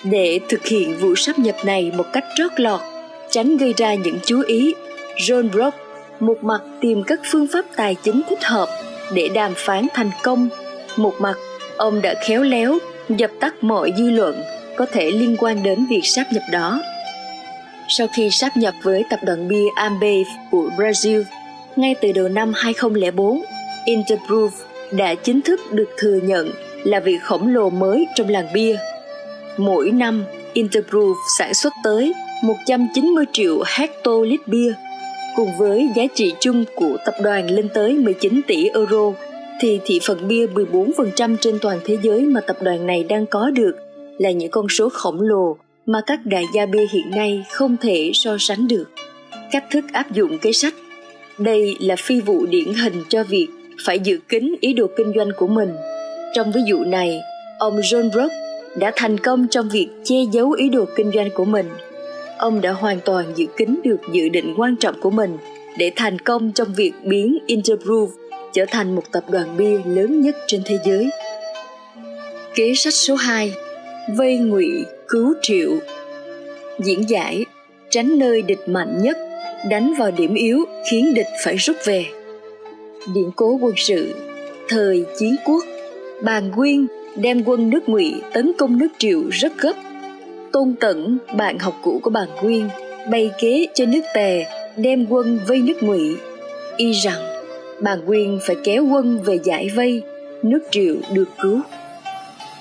Để 0.03 0.39
thực 0.49 0.65
hiện 0.65 0.97
vụ 0.97 1.15
sáp 1.15 1.39
nhập 1.39 1.55
này 1.65 1.91
một 1.97 2.05
cách 2.13 2.25
trót 2.35 2.51
lọt, 2.59 2.81
tránh 3.29 3.57
gây 3.57 3.73
ra 3.77 3.93
những 3.93 4.19
chú 4.25 4.41
ý, 4.47 4.73
John 5.17 5.51
Brock 5.51 5.77
một 6.19 6.37
mặt 6.41 6.61
tìm 6.81 7.03
các 7.03 7.19
phương 7.31 7.47
pháp 7.53 7.65
tài 7.75 7.95
chính 7.95 8.21
thích 8.29 8.43
hợp 8.43 8.69
để 9.13 9.29
đàm 9.33 9.53
phán 9.55 9.87
thành 9.93 10.11
công, 10.23 10.49
một 10.97 11.13
mặt 11.19 11.35
ông 11.77 12.01
đã 12.01 12.13
khéo 12.27 12.43
léo 12.43 12.77
dập 13.09 13.31
tắt 13.39 13.63
mọi 13.63 13.93
dư 13.97 14.09
luận 14.09 14.41
có 14.77 14.85
thể 14.85 15.11
liên 15.11 15.35
quan 15.39 15.63
đến 15.63 15.85
việc 15.89 16.01
sáp 16.03 16.25
nhập 16.33 16.43
đó. 16.51 16.81
Sau 17.89 18.07
khi 18.13 18.29
sáp 18.29 18.57
nhập 18.57 18.73
với 18.83 19.03
tập 19.09 19.19
đoàn 19.23 19.47
bia 19.47 19.65
Ambev 19.75 20.27
của 20.51 20.69
Brazil, 20.77 21.23
ngay 21.75 21.95
từ 22.01 22.11
đầu 22.11 22.29
năm 22.29 22.53
2004, 22.55 23.41
Interproof 23.85 24.49
đã 24.91 25.15
chính 25.15 25.41
thức 25.41 25.59
được 25.71 25.89
thừa 25.97 26.19
nhận 26.23 26.51
là 26.83 26.99
vị 26.99 27.17
khổng 27.17 27.47
lồ 27.47 27.69
mới 27.69 28.07
trong 28.15 28.29
làng 28.29 28.47
bia. 28.53 28.77
Mỗi 29.57 29.91
năm, 29.91 30.25
Interproof 30.53 31.15
sản 31.37 31.53
xuất 31.53 31.73
tới 31.83 32.13
190 32.43 33.25
triệu 33.33 33.63
hectolít 33.77 34.47
bia. 34.47 34.73
Cùng 35.35 35.57
với 35.57 35.89
giá 35.95 36.03
trị 36.15 36.33
chung 36.39 36.63
của 36.75 36.97
tập 37.05 37.15
đoàn 37.23 37.51
lên 37.51 37.69
tới 37.73 37.93
19 37.93 38.41
tỷ 38.47 38.69
euro, 38.69 39.11
thì 39.61 39.79
thị 39.85 39.99
phần 40.07 40.27
bia 40.27 40.47
14% 40.47 41.37
trên 41.37 41.59
toàn 41.61 41.79
thế 41.85 41.97
giới 42.01 42.21
mà 42.21 42.41
tập 42.41 42.57
đoàn 42.61 42.87
này 42.87 43.03
đang 43.03 43.25
có 43.25 43.49
được 43.49 43.75
là 44.17 44.31
những 44.31 44.51
con 44.51 44.69
số 44.69 44.89
khổng 44.89 45.21
lồ 45.21 45.57
mà 45.87 46.01
các 46.07 46.19
đại 46.25 46.43
gia 46.53 46.65
bia 46.65 46.85
hiện 46.91 47.09
nay 47.09 47.45
không 47.51 47.77
thể 47.81 48.11
so 48.13 48.37
sánh 48.39 48.67
được. 48.67 48.85
Cách 49.51 49.65
thức 49.71 49.85
áp 49.93 50.11
dụng 50.11 50.39
kế 50.39 50.51
sách 50.51 50.73
đây 51.37 51.75
là 51.79 51.95
phi 51.95 52.19
vụ 52.19 52.45
điển 52.45 52.73
hình 52.73 53.03
cho 53.09 53.23
việc 53.23 53.47
phải 53.85 53.99
giữ 53.99 54.19
kín 54.29 54.55
ý 54.61 54.73
đồ 54.73 54.87
kinh 54.97 55.13
doanh 55.15 55.29
của 55.37 55.47
mình. 55.47 55.69
Trong 56.33 56.51
ví 56.51 56.61
dụ 56.67 56.83
này, 56.83 57.19
ông 57.59 57.79
John 57.79 58.11
Brook 58.11 58.31
đã 58.75 58.91
thành 58.95 59.17
công 59.17 59.47
trong 59.47 59.69
việc 59.69 59.87
che 60.03 60.15
giấu 60.31 60.51
ý 60.51 60.69
đồ 60.69 60.85
kinh 60.95 61.11
doanh 61.11 61.29
của 61.33 61.45
mình. 61.45 61.69
Ông 62.37 62.61
đã 62.61 62.71
hoàn 62.71 62.99
toàn 63.05 63.25
giữ 63.35 63.45
kín 63.57 63.79
được 63.83 63.99
dự 64.13 64.29
định 64.29 64.53
quan 64.57 64.75
trọng 64.75 65.01
của 65.01 65.09
mình 65.09 65.37
để 65.77 65.91
thành 65.95 66.19
công 66.19 66.51
trong 66.51 66.73
việc 66.73 66.91
biến 67.03 67.37
Interbrew 67.47 68.07
trở 68.53 68.65
thành 68.71 68.95
một 68.95 69.03
tập 69.11 69.23
đoàn 69.29 69.57
bia 69.57 69.79
lớn 69.85 70.21
nhất 70.21 70.35
trên 70.47 70.61
thế 70.65 70.79
giới. 70.85 71.09
Kế 72.55 72.73
sách 72.75 72.93
số 72.93 73.15
2 73.15 73.53
Vây 74.15 74.37
ngụy 74.37 74.85
cứu 75.07 75.33
triệu. 75.41 75.71
Diễn 76.79 77.09
giải 77.09 77.45
Tránh 77.89 78.19
nơi 78.19 78.41
địch 78.41 78.69
mạnh 78.69 79.01
nhất 79.01 79.17
Đánh 79.69 79.93
vào 79.97 80.11
điểm 80.11 80.33
yếu 80.33 80.65
khiến 80.91 81.13
địch 81.13 81.27
phải 81.43 81.55
rút 81.55 81.75
về. 81.85 82.05
Điện 83.13 83.31
cố 83.35 83.57
quân 83.61 83.73
sự 83.77 84.15
Thời 84.69 85.05
chiến 85.19 85.35
quốc 85.45 85.63
Bàn 86.21 86.51
Nguyên 86.55 86.87
đem 87.15 87.43
quân 87.43 87.69
nước 87.69 87.89
ngụy 87.89 88.13
tấn 88.33 88.51
công 88.57 88.77
nước 88.77 88.87
triệu 88.97 89.23
rất 89.31 89.57
gấp. 89.57 89.73
Tôn 90.51 90.75
Tẩn, 90.79 91.17
bạn 91.37 91.59
học 91.59 91.73
cũ 91.83 91.99
của 92.03 92.09
bàn 92.09 92.27
Nguyên 92.43 92.69
bày 93.11 93.31
kế 93.39 93.67
cho 93.73 93.85
nước 93.85 94.01
tề 94.13 94.45
đem 94.77 95.05
quân 95.09 95.39
vây 95.47 95.61
nước 95.61 95.83
ngụy. 95.83 96.15
Y 96.77 96.91
rằng 96.91 97.21
bàn 97.79 98.05
Nguyên 98.05 98.39
phải 98.41 98.55
kéo 98.63 98.85
quân 98.91 99.19
về 99.25 99.39
giải 99.43 99.69
vây 99.75 100.01
nước 100.43 100.59
triệu 100.71 100.95
được 101.13 101.29
cứu. 101.41 101.61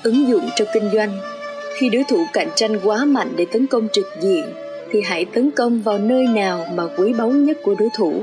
Ứng 0.03 0.29
dụng 0.29 0.49
trong 0.57 0.69
kinh 0.73 0.91
doanh 0.93 1.36
khi 1.79 1.89
đối 1.89 2.05
thủ 2.05 2.25
cạnh 2.33 2.49
tranh 2.55 2.81
quá 2.85 3.05
mạnh 3.05 3.33
để 3.37 3.47
tấn 3.53 3.67
công 3.67 3.89
trực 3.93 4.07
diện, 4.21 4.45
thì 4.93 5.03
hãy 5.03 5.25
tấn 5.25 5.51
công 5.51 5.83
vào 5.83 5.99
nơi 5.99 6.27
nào 6.27 6.67
mà 6.75 6.85
quý 6.97 7.13
báu 7.13 7.31
nhất 7.31 7.59
của 7.63 7.75
đối 7.79 7.89
thủ. 7.95 8.23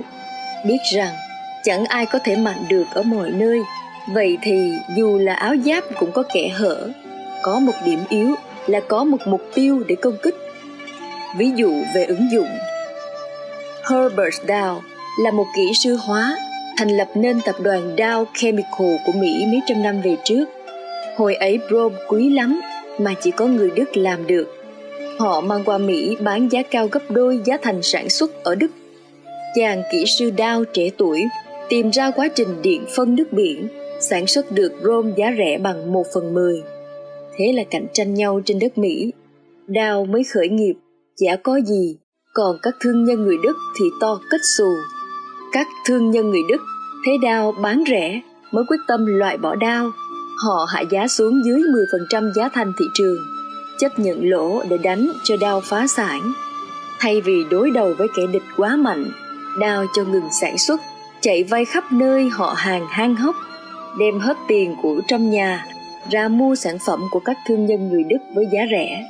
Biết 0.68 0.78
rằng, 0.94 1.14
chẳng 1.64 1.86
ai 1.86 2.06
có 2.06 2.20
thể 2.24 2.36
mạnh 2.36 2.66
được 2.70 2.84
ở 2.94 3.04
mọi 3.04 3.30
nơi. 3.30 3.60
Vậy 4.14 4.38
thì, 4.42 4.72
dù 4.96 5.18
là 5.18 5.34
áo 5.34 5.56
giáp 5.66 5.84
cũng 6.00 6.12
có 6.12 6.24
kẻ 6.34 6.50
hở. 6.50 6.90
Có 7.42 7.60
một 7.60 7.74
điểm 7.86 8.00
yếu 8.10 8.36
là 8.68 8.80
có 8.80 9.04
một 9.04 9.18
mục 9.26 9.42
tiêu 9.54 9.84
để 9.88 9.96
công 9.96 10.18
kích. 10.24 10.36
Ví 11.38 11.52
dụ 11.56 11.84
về 11.96 12.06
ứng 12.06 12.32
dụng. 12.32 12.50
Herbert 13.90 14.42
dow 14.48 14.80
là 15.20 15.32
một 15.32 15.46
kỹ 15.56 15.72
sư 15.84 15.96
hóa, 15.96 16.38
thành 16.78 16.98
lập 16.98 17.08
nên 17.16 17.42
tập 17.46 17.56
đoàn 17.62 17.96
dow 17.96 18.26
chemical 18.36 18.96
của 19.06 19.12
mỹ 19.12 19.46
mấy 19.46 19.62
trăm 19.68 19.84
năm 19.84 20.02
về 20.02 20.18
trước. 20.24 20.46
Hồi 21.18 21.36
ấy 21.36 21.60
brom 21.70 21.94
quý 22.08 22.30
lắm 22.30 22.62
mà 23.00 23.14
chỉ 23.22 23.32
có 23.32 23.48
người 23.48 23.72
Đức 23.76 23.98
làm 23.98 24.28
được. 24.28 24.48
Họ 25.20 25.42
mang 25.42 25.64
qua 25.66 25.78
Mỹ 25.78 26.18
bán 26.20 26.52
giá 26.52 26.64
cao 26.64 26.88
gấp 26.88 27.02
đôi 27.10 27.40
giá 27.46 27.58
thành 27.62 27.82
sản 27.84 28.10
xuất 28.10 28.44
ở 28.44 28.56
Đức. 28.56 28.72
Chàng 29.56 29.82
kỹ 29.92 30.06
sư 30.06 30.32
đao 30.38 30.64
trẻ 30.64 30.90
tuổi 30.98 31.24
tìm 31.70 31.90
ra 31.90 32.12
quá 32.12 32.28
trình 32.36 32.62
điện 32.62 32.86
phân 32.96 33.16
nước 33.16 33.32
biển, 33.32 33.68
sản 34.00 34.28
xuất 34.28 34.52
được 34.52 34.72
rôm 34.84 35.14
giá 35.18 35.34
rẻ 35.38 35.58
bằng 35.58 35.94
1 35.94 36.04
phần 36.14 36.34
10. 36.34 36.64
Thế 37.38 37.54
là 37.54 37.64
cạnh 37.72 37.88
tranh 37.94 38.14
nhau 38.14 38.42
trên 38.46 38.60
đất 38.60 38.78
Mỹ. 38.78 39.14
Đao 39.68 40.06
mới 40.06 40.24
khởi 40.34 40.50
nghiệp, 40.50 40.74
chả 41.18 41.36
có 41.36 41.60
gì, 41.66 41.98
còn 42.34 42.58
các 42.62 42.76
thương 42.82 43.04
nhân 43.04 43.24
người 43.24 43.38
Đức 43.44 43.58
thì 43.80 43.86
to 44.02 44.20
kết 44.32 44.42
xù. 44.58 44.74
Các 45.52 45.68
thương 45.86 46.12
nhân 46.12 46.30
người 46.30 46.42
Đức 46.50 46.62
thấy 47.06 47.18
đao 47.18 47.52
bán 47.52 47.84
rẻ 47.88 48.22
mới 48.52 48.64
quyết 48.68 48.78
tâm 48.88 49.06
loại 49.06 49.38
bỏ 49.38 49.56
đao 49.56 49.92
Họ 50.38 50.68
hạ 50.70 50.82
giá 50.82 51.08
xuống 51.08 51.46
dưới 51.46 51.62
10% 52.12 52.34
giá 52.34 52.50
thành 52.50 52.74
thị 52.80 52.86
trường, 52.94 53.18
chấp 53.78 54.00
nhận 54.00 54.30
lỗ 54.30 54.64
để 54.70 54.78
đánh 54.78 55.12
cho 55.24 55.36
Dow 55.36 55.60
phá 55.60 55.88
sản. 55.88 56.34
Thay 57.00 57.22
vì 57.22 57.44
đối 57.52 57.72
đầu 57.72 57.94
với 57.98 58.08
kẻ 58.16 58.24
địch 58.32 58.44
quá 58.58 58.76
mạnh, 58.76 59.12
Dow 59.58 59.86
cho 59.96 60.04
ngừng 60.04 60.28
sản 60.42 60.58
xuất, 60.58 60.82
chạy 61.22 61.44
vay 61.44 61.66
khắp 61.66 61.92
nơi 61.92 62.30
họ 62.30 62.54
hàng 62.58 62.88
hang 62.90 63.16
hốc, 63.16 63.36
đem 64.00 64.20
hết 64.20 64.38
tiền 64.48 64.76
của 64.82 65.02
trong 65.08 65.30
nhà 65.30 65.66
ra 66.10 66.28
mua 66.28 66.56
sản 66.56 66.78
phẩm 66.86 67.00
của 67.12 67.20
các 67.20 67.38
thương 67.48 67.66
nhân 67.66 67.90
người 67.90 68.04
Đức 68.04 68.18
với 68.36 68.46
giá 68.54 68.62
rẻ, 68.72 69.06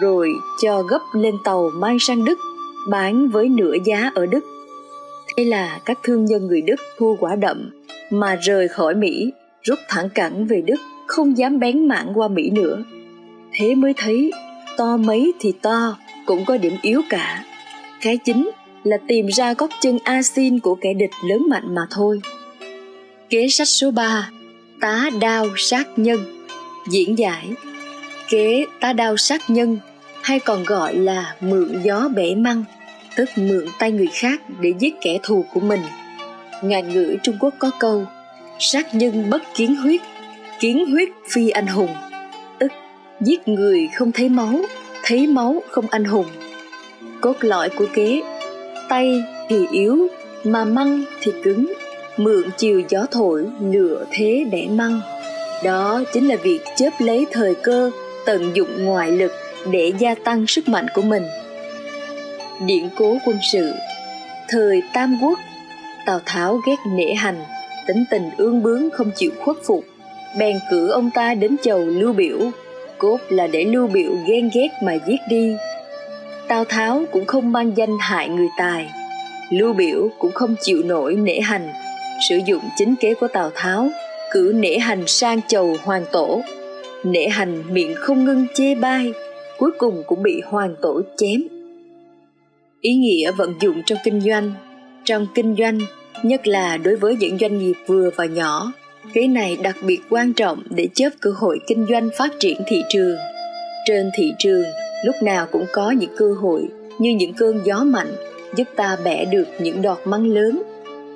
rồi 0.00 0.28
cho 0.62 0.82
gấp 0.82 1.00
lên 1.14 1.34
tàu 1.44 1.70
mang 1.74 1.98
sang 1.98 2.24
Đức, 2.24 2.38
bán 2.88 3.28
với 3.28 3.48
nửa 3.48 3.74
giá 3.84 4.10
ở 4.14 4.26
Đức. 4.26 4.44
Thế 5.36 5.44
là 5.44 5.78
các 5.84 5.98
thương 6.02 6.24
nhân 6.24 6.46
người 6.46 6.60
Đức 6.60 6.76
thua 6.98 7.14
quả 7.20 7.36
đậm 7.36 7.70
mà 8.10 8.34
rời 8.34 8.68
khỏi 8.68 8.94
Mỹ 8.94 9.32
rút 9.64 9.78
thẳng 9.88 10.08
cẳng 10.10 10.46
về 10.46 10.62
Đức, 10.66 10.80
không 11.06 11.38
dám 11.38 11.58
bén 11.58 11.88
mảng 11.88 12.12
qua 12.14 12.28
Mỹ 12.28 12.50
nữa. 12.50 12.84
Thế 13.52 13.74
mới 13.74 13.94
thấy, 13.96 14.30
to 14.76 14.96
mấy 14.96 15.32
thì 15.40 15.52
to, 15.62 15.98
cũng 16.26 16.44
có 16.44 16.56
điểm 16.56 16.76
yếu 16.82 17.02
cả. 17.10 17.44
Cái 18.00 18.16
chính 18.16 18.50
là 18.84 18.96
tìm 19.08 19.26
ra 19.26 19.54
góc 19.54 19.70
chân 19.80 19.98
asin 20.04 20.60
của 20.60 20.74
kẻ 20.74 20.94
địch 20.94 21.10
lớn 21.28 21.42
mạnh 21.48 21.74
mà 21.74 21.86
thôi. 21.90 22.20
Kế 23.30 23.48
sách 23.48 23.68
số 23.68 23.90
3 23.90 24.30
Tá 24.80 25.10
đao 25.20 25.46
sát 25.56 25.88
nhân 25.96 26.46
Diễn 26.90 27.18
giải 27.18 27.52
Kế 28.28 28.66
tá 28.80 28.92
đao 28.92 29.16
sát 29.16 29.50
nhân 29.50 29.78
hay 30.22 30.40
còn 30.40 30.64
gọi 30.64 30.94
là 30.94 31.34
mượn 31.40 31.82
gió 31.82 32.08
bể 32.14 32.34
măng 32.34 32.64
tức 33.16 33.28
mượn 33.36 33.66
tay 33.78 33.92
người 33.92 34.08
khác 34.12 34.42
để 34.60 34.74
giết 34.78 34.94
kẻ 35.00 35.18
thù 35.22 35.44
của 35.54 35.60
mình. 35.60 35.80
Ngạn 36.62 36.92
ngữ 36.92 37.16
Trung 37.22 37.36
Quốc 37.40 37.54
có 37.58 37.70
câu 37.78 38.06
sát 38.58 38.94
nhân 38.94 39.30
bất 39.30 39.42
kiến 39.54 39.76
huyết 39.76 40.00
kiến 40.60 40.86
huyết 40.90 41.08
phi 41.30 41.50
anh 41.50 41.66
hùng. 41.66 41.94
Tức, 42.58 42.72
giết 43.20 43.48
người 43.48 43.88
không 43.94 44.12
thấy 44.12 44.28
máu 44.28 44.60
thấy 45.04 45.26
máu 45.26 45.62
không 45.70 45.86
anh 45.90 46.04
hùng. 46.04 46.26
Cốt 47.20 47.36
lõi 47.40 47.68
của 47.68 47.86
kế, 47.94 48.22
tay 48.88 49.22
thì 49.48 49.66
yếu, 49.72 50.08
mà 50.44 50.64
măng 50.64 51.04
thì 51.22 51.32
cứng. 51.42 51.72
Mượn 52.16 52.50
chiều 52.56 52.82
gió 52.88 53.06
thổi 53.10 53.46
lựa 53.60 54.04
thế 54.10 54.44
để 54.50 54.68
măng. 54.70 55.00
Đó 55.64 56.02
chính 56.12 56.28
là 56.28 56.36
việc 56.36 56.60
chớp 56.76 56.90
lấy 56.98 57.26
thời 57.32 57.54
cơ, 57.54 57.90
tận 58.26 58.50
dụng 58.54 58.84
ngoại 58.84 59.10
lực 59.10 59.32
để 59.70 59.92
gia 59.98 60.14
tăng 60.14 60.46
sức 60.46 60.68
mạnh 60.68 60.86
của 60.94 61.02
mình. 61.02 61.22
Điện 62.66 62.90
cố 62.96 63.18
quân 63.24 63.38
sự, 63.52 63.72
thời 64.48 64.82
tam 64.92 65.18
quốc, 65.22 65.38
tào 66.06 66.20
tháo 66.26 66.60
ghét 66.66 66.76
nể 66.96 67.14
hành 67.14 67.42
tính 67.86 68.04
tình 68.10 68.30
ương 68.36 68.62
bướng 68.62 68.90
không 68.90 69.10
chịu 69.16 69.30
khuất 69.40 69.56
phục. 69.64 69.84
Bèn 70.38 70.58
cử 70.70 70.90
ông 70.90 71.10
ta 71.14 71.34
đến 71.34 71.56
chầu 71.62 71.78
lưu 71.78 72.12
biểu. 72.12 72.38
Cốt 72.98 73.18
là 73.28 73.46
để 73.46 73.64
lưu 73.64 73.86
biểu 73.86 74.12
ghen 74.28 74.50
ghét 74.54 74.68
mà 74.82 74.94
giết 75.06 75.20
đi. 75.28 75.56
Tào 76.48 76.64
tháo 76.64 77.04
cũng 77.12 77.24
không 77.24 77.52
mang 77.52 77.76
danh 77.76 77.96
hại 78.00 78.28
người 78.28 78.48
tài. 78.58 78.86
Lưu 79.50 79.72
biểu 79.72 80.08
cũng 80.18 80.32
không 80.32 80.54
chịu 80.60 80.82
nổi 80.84 81.14
nể 81.14 81.40
hành. 81.40 81.68
Sử 82.28 82.40
dụng 82.46 82.62
chính 82.76 82.94
kế 83.00 83.14
của 83.14 83.28
tào 83.28 83.50
tháo, 83.54 83.88
cử 84.32 84.52
nể 84.54 84.78
hành 84.78 85.06
sang 85.06 85.40
chầu 85.48 85.76
hoàng 85.82 86.04
tổ. 86.12 86.42
Nể 87.04 87.28
hành 87.28 87.74
miệng 87.74 87.94
không 87.94 88.24
ngưng 88.24 88.46
chê 88.54 88.74
bai, 88.74 89.12
cuối 89.58 89.70
cùng 89.78 90.02
cũng 90.06 90.22
bị 90.22 90.40
hoàng 90.44 90.74
tổ 90.82 91.02
chém. 91.16 91.42
Ý 92.80 92.94
nghĩa 92.94 93.30
vận 93.32 93.54
dụng 93.60 93.82
trong 93.86 93.98
kinh 94.04 94.20
doanh. 94.20 94.52
Trong 95.04 95.26
kinh 95.34 95.56
doanh 95.58 95.78
nhất 96.22 96.46
là 96.46 96.76
đối 96.76 96.96
với 96.96 97.16
những 97.16 97.38
doanh 97.38 97.58
nghiệp 97.58 97.74
vừa 97.86 98.10
và 98.16 98.24
nhỏ. 98.24 98.72
Cái 99.14 99.28
này 99.28 99.56
đặc 99.62 99.76
biệt 99.86 100.00
quan 100.10 100.32
trọng 100.32 100.62
để 100.70 100.88
chớp 100.94 101.10
cơ 101.20 101.30
hội 101.30 101.58
kinh 101.66 101.86
doanh 101.90 102.08
phát 102.18 102.30
triển 102.40 102.60
thị 102.66 102.82
trường. 102.88 103.16
Trên 103.86 104.10
thị 104.16 104.32
trường, 104.38 104.64
lúc 105.04 105.14
nào 105.22 105.46
cũng 105.52 105.64
có 105.72 105.90
những 105.90 106.10
cơ 106.16 106.34
hội 106.40 106.68
như 106.98 107.10
những 107.10 107.32
cơn 107.32 107.60
gió 107.64 107.84
mạnh 107.84 108.12
giúp 108.56 108.64
ta 108.76 108.96
bẻ 109.04 109.24
được 109.24 109.48
những 109.60 109.82
đọt 109.82 109.98
măng 110.04 110.26
lớn. 110.26 110.62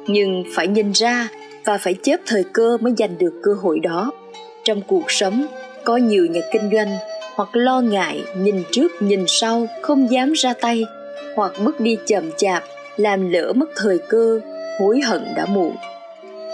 Nhưng 0.06 0.44
phải 0.54 0.68
nhìn 0.68 0.92
ra 0.92 1.28
và 1.64 1.78
phải 1.78 1.94
chớp 2.02 2.16
thời 2.26 2.44
cơ 2.52 2.78
mới 2.80 2.92
giành 2.98 3.18
được 3.18 3.40
cơ 3.42 3.54
hội 3.62 3.78
đó. 3.80 4.12
Trong 4.64 4.80
cuộc 4.86 5.10
sống, 5.10 5.46
có 5.84 5.96
nhiều 5.96 6.26
nhà 6.26 6.40
kinh 6.52 6.70
doanh 6.72 6.88
hoặc 7.34 7.48
lo 7.52 7.80
ngại 7.80 8.24
nhìn 8.38 8.62
trước 8.70 9.02
nhìn 9.02 9.24
sau 9.26 9.66
không 9.82 10.10
dám 10.10 10.32
ra 10.32 10.54
tay 10.60 10.84
hoặc 11.36 11.52
bước 11.64 11.80
đi 11.80 11.96
chậm 12.06 12.30
chạp 12.36 12.64
làm 12.96 13.30
lỡ 13.30 13.52
mất 13.56 13.68
thời 13.76 13.98
cơ 13.98 14.40
hối 14.78 15.00
hận 15.00 15.22
đã 15.36 15.46
muộn. 15.46 15.76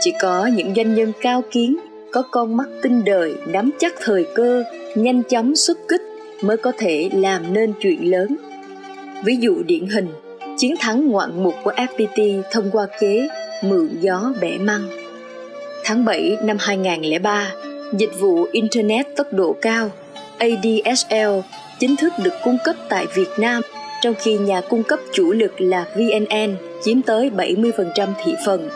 Chỉ 0.00 0.12
có 0.20 0.46
những 0.46 0.74
doanh 0.74 0.94
nhân 0.94 1.12
cao 1.20 1.42
kiến, 1.50 1.76
có 2.12 2.22
con 2.30 2.56
mắt 2.56 2.68
tinh 2.82 3.04
đời, 3.04 3.34
nắm 3.46 3.70
chắc 3.78 3.94
thời 4.00 4.26
cơ, 4.34 4.64
nhanh 4.94 5.22
chóng 5.22 5.56
xuất 5.56 5.78
kích 5.88 6.02
mới 6.40 6.56
có 6.56 6.72
thể 6.78 7.10
làm 7.12 7.52
nên 7.52 7.72
chuyện 7.80 8.10
lớn. 8.10 8.36
Ví 9.24 9.36
dụ 9.36 9.62
điển 9.66 9.86
hình, 9.86 10.08
chiến 10.58 10.74
thắng 10.80 11.06
ngoạn 11.06 11.42
mục 11.42 11.54
của 11.64 11.72
FPT 11.72 12.42
thông 12.50 12.70
qua 12.70 12.86
kế 13.00 13.28
mượn 13.62 13.88
gió 14.00 14.32
bẻ 14.40 14.58
măng. 14.58 14.88
Tháng 15.84 16.04
7 16.04 16.36
năm 16.42 16.56
2003 16.60 17.52
dịch 17.92 18.20
vụ 18.20 18.46
Internet 18.52 19.16
tốc 19.16 19.26
độ 19.32 19.56
cao 19.60 19.90
ADSL 20.38 21.40
chính 21.78 21.96
thức 21.96 22.12
được 22.22 22.34
cung 22.44 22.58
cấp 22.64 22.76
tại 22.88 23.06
Việt 23.14 23.30
Nam, 23.38 23.62
trong 24.02 24.14
khi 24.18 24.38
nhà 24.38 24.60
cung 24.60 24.82
cấp 24.82 24.98
chủ 25.12 25.32
lực 25.32 25.60
là 25.60 25.86
VNN 25.96 26.56
chiếm 26.84 27.02
tới 27.02 27.30
70% 27.36 28.12
thị 28.24 28.34
phần, 28.46 28.68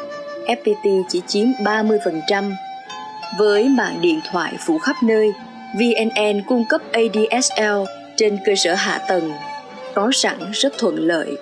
FPT 0.47 1.03
chỉ 1.09 1.23
chiếm 1.27 1.47
30%. 1.65 2.53
Với 3.39 3.69
mạng 3.69 3.99
điện 4.01 4.21
thoại 4.31 4.53
phủ 4.67 4.79
khắp 4.79 4.97
nơi, 5.03 5.33
VNN 5.75 6.43
cung 6.47 6.65
cấp 6.69 6.81
ADSL 6.93 7.85
trên 8.17 8.39
cơ 8.45 8.55
sở 8.55 8.75
hạ 8.75 9.01
tầng 9.09 9.33
có 9.95 10.11
sẵn 10.13 10.39
rất 10.53 10.79
thuận 10.79 10.97
lợi. 10.97 11.37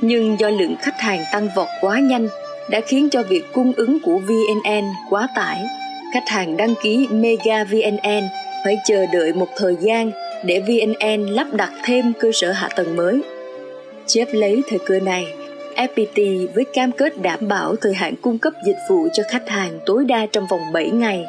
Nhưng 0.00 0.40
do 0.40 0.50
lượng 0.50 0.76
khách 0.80 1.00
hàng 1.00 1.24
tăng 1.32 1.48
vọt 1.56 1.68
quá 1.80 1.98
nhanh 1.98 2.28
đã 2.70 2.80
khiến 2.80 3.10
cho 3.10 3.22
việc 3.22 3.44
cung 3.52 3.72
ứng 3.76 3.98
của 4.00 4.18
VNN 4.18 4.84
quá 5.10 5.28
tải. 5.36 5.66
Khách 6.14 6.28
hàng 6.28 6.56
đăng 6.56 6.74
ký 6.82 7.08
Mega 7.10 7.64
VNN 7.64 8.28
phải 8.64 8.76
chờ 8.84 9.06
đợi 9.12 9.32
một 9.32 9.48
thời 9.56 9.76
gian 9.80 10.10
để 10.44 10.60
VNN 10.60 11.26
lắp 11.26 11.46
đặt 11.52 11.72
thêm 11.84 12.12
cơ 12.20 12.30
sở 12.32 12.52
hạ 12.52 12.68
tầng 12.76 12.96
mới. 12.96 13.20
Chép 14.06 14.28
lấy 14.32 14.62
thời 14.68 14.78
cơ 14.78 15.00
này, 15.00 15.26
FPT 15.76 16.46
với 16.54 16.64
cam 16.64 16.92
kết 16.92 17.22
đảm 17.22 17.48
bảo 17.48 17.76
thời 17.76 17.94
hạn 17.94 18.14
cung 18.22 18.38
cấp 18.38 18.52
dịch 18.66 18.78
vụ 18.90 19.08
cho 19.12 19.22
khách 19.30 19.48
hàng 19.48 19.78
tối 19.86 20.04
đa 20.04 20.26
trong 20.26 20.46
vòng 20.50 20.60
7 20.72 20.90
ngày. 20.90 21.24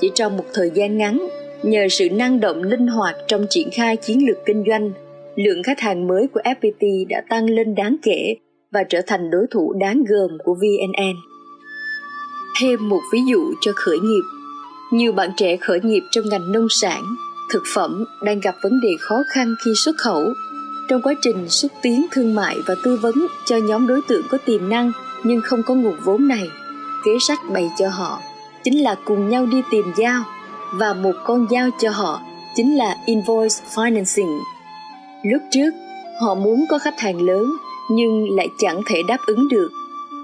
Chỉ 0.00 0.10
trong 0.14 0.36
một 0.36 0.44
thời 0.54 0.70
gian 0.74 0.98
ngắn, 0.98 1.28
nhờ 1.62 1.88
sự 1.90 2.10
năng 2.10 2.40
động 2.40 2.62
linh 2.62 2.86
hoạt 2.86 3.16
trong 3.28 3.46
triển 3.50 3.68
khai 3.72 3.96
chiến 3.96 4.26
lược 4.26 4.36
kinh 4.46 4.64
doanh, 4.68 4.92
lượng 5.36 5.62
khách 5.62 5.80
hàng 5.80 6.06
mới 6.06 6.26
của 6.34 6.40
FPT 6.44 7.08
đã 7.08 7.22
tăng 7.28 7.50
lên 7.50 7.74
đáng 7.74 7.96
kể 8.02 8.36
và 8.72 8.84
trở 8.84 9.00
thành 9.06 9.30
đối 9.30 9.46
thủ 9.50 9.72
đáng 9.80 10.04
gờm 10.08 10.38
của 10.44 10.54
VNN. 10.54 11.14
Thêm 12.60 12.88
một 12.88 13.00
ví 13.12 13.20
dụ 13.30 13.52
cho 13.60 13.72
khởi 13.74 13.98
nghiệp. 13.98 14.22
Nhiều 14.92 15.12
bạn 15.12 15.30
trẻ 15.36 15.56
khởi 15.56 15.80
nghiệp 15.80 16.02
trong 16.10 16.24
ngành 16.28 16.52
nông 16.52 16.66
sản, 16.70 17.02
thực 17.52 17.62
phẩm 17.74 18.04
đang 18.24 18.40
gặp 18.40 18.54
vấn 18.62 18.80
đề 18.80 18.88
khó 19.00 19.16
khăn 19.34 19.54
khi 19.64 19.70
xuất 19.84 19.96
khẩu. 19.98 20.22
Trong 20.88 21.02
quá 21.02 21.14
trình 21.22 21.48
xúc 21.48 21.72
tiến 21.82 22.06
thương 22.10 22.34
mại 22.34 22.56
và 22.66 22.74
tư 22.84 22.98
vấn 23.02 23.26
cho 23.46 23.56
nhóm 23.56 23.86
đối 23.86 24.00
tượng 24.08 24.22
có 24.30 24.38
tiềm 24.46 24.68
năng 24.68 24.92
nhưng 25.24 25.40
không 25.40 25.62
có 25.62 25.74
nguồn 25.74 25.96
vốn 26.04 26.28
này, 26.28 26.48
kế 27.04 27.10
sách 27.20 27.40
bày 27.52 27.70
cho 27.78 27.88
họ 27.88 28.20
chính 28.64 28.82
là 28.82 28.96
cùng 29.04 29.28
nhau 29.28 29.46
đi 29.46 29.62
tìm 29.70 29.84
giao 29.96 30.22
và 30.74 30.94
một 30.94 31.12
con 31.24 31.46
dao 31.50 31.68
cho 31.80 31.90
họ 31.90 32.20
chính 32.54 32.76
là 32.76 32.96
invoice 33.06 33.54
financing. 33.74 34.38
Lúc 35.22 35.42
trước, 35.50 35.70
họ 36.20 36.34
muốn 36.34 36.64
có 36.68 36.78
khách 36.78 37.00
hàng 37.00 37.22
lớn 37.22 37.52
nhưng 37.90 38.36
lại 38.36 38.48
chẳng 38.58 38.82
thể 38.86 39.02
đáp 39.08 39.18
ứng 39.26 39.48
được. 39.48 39.70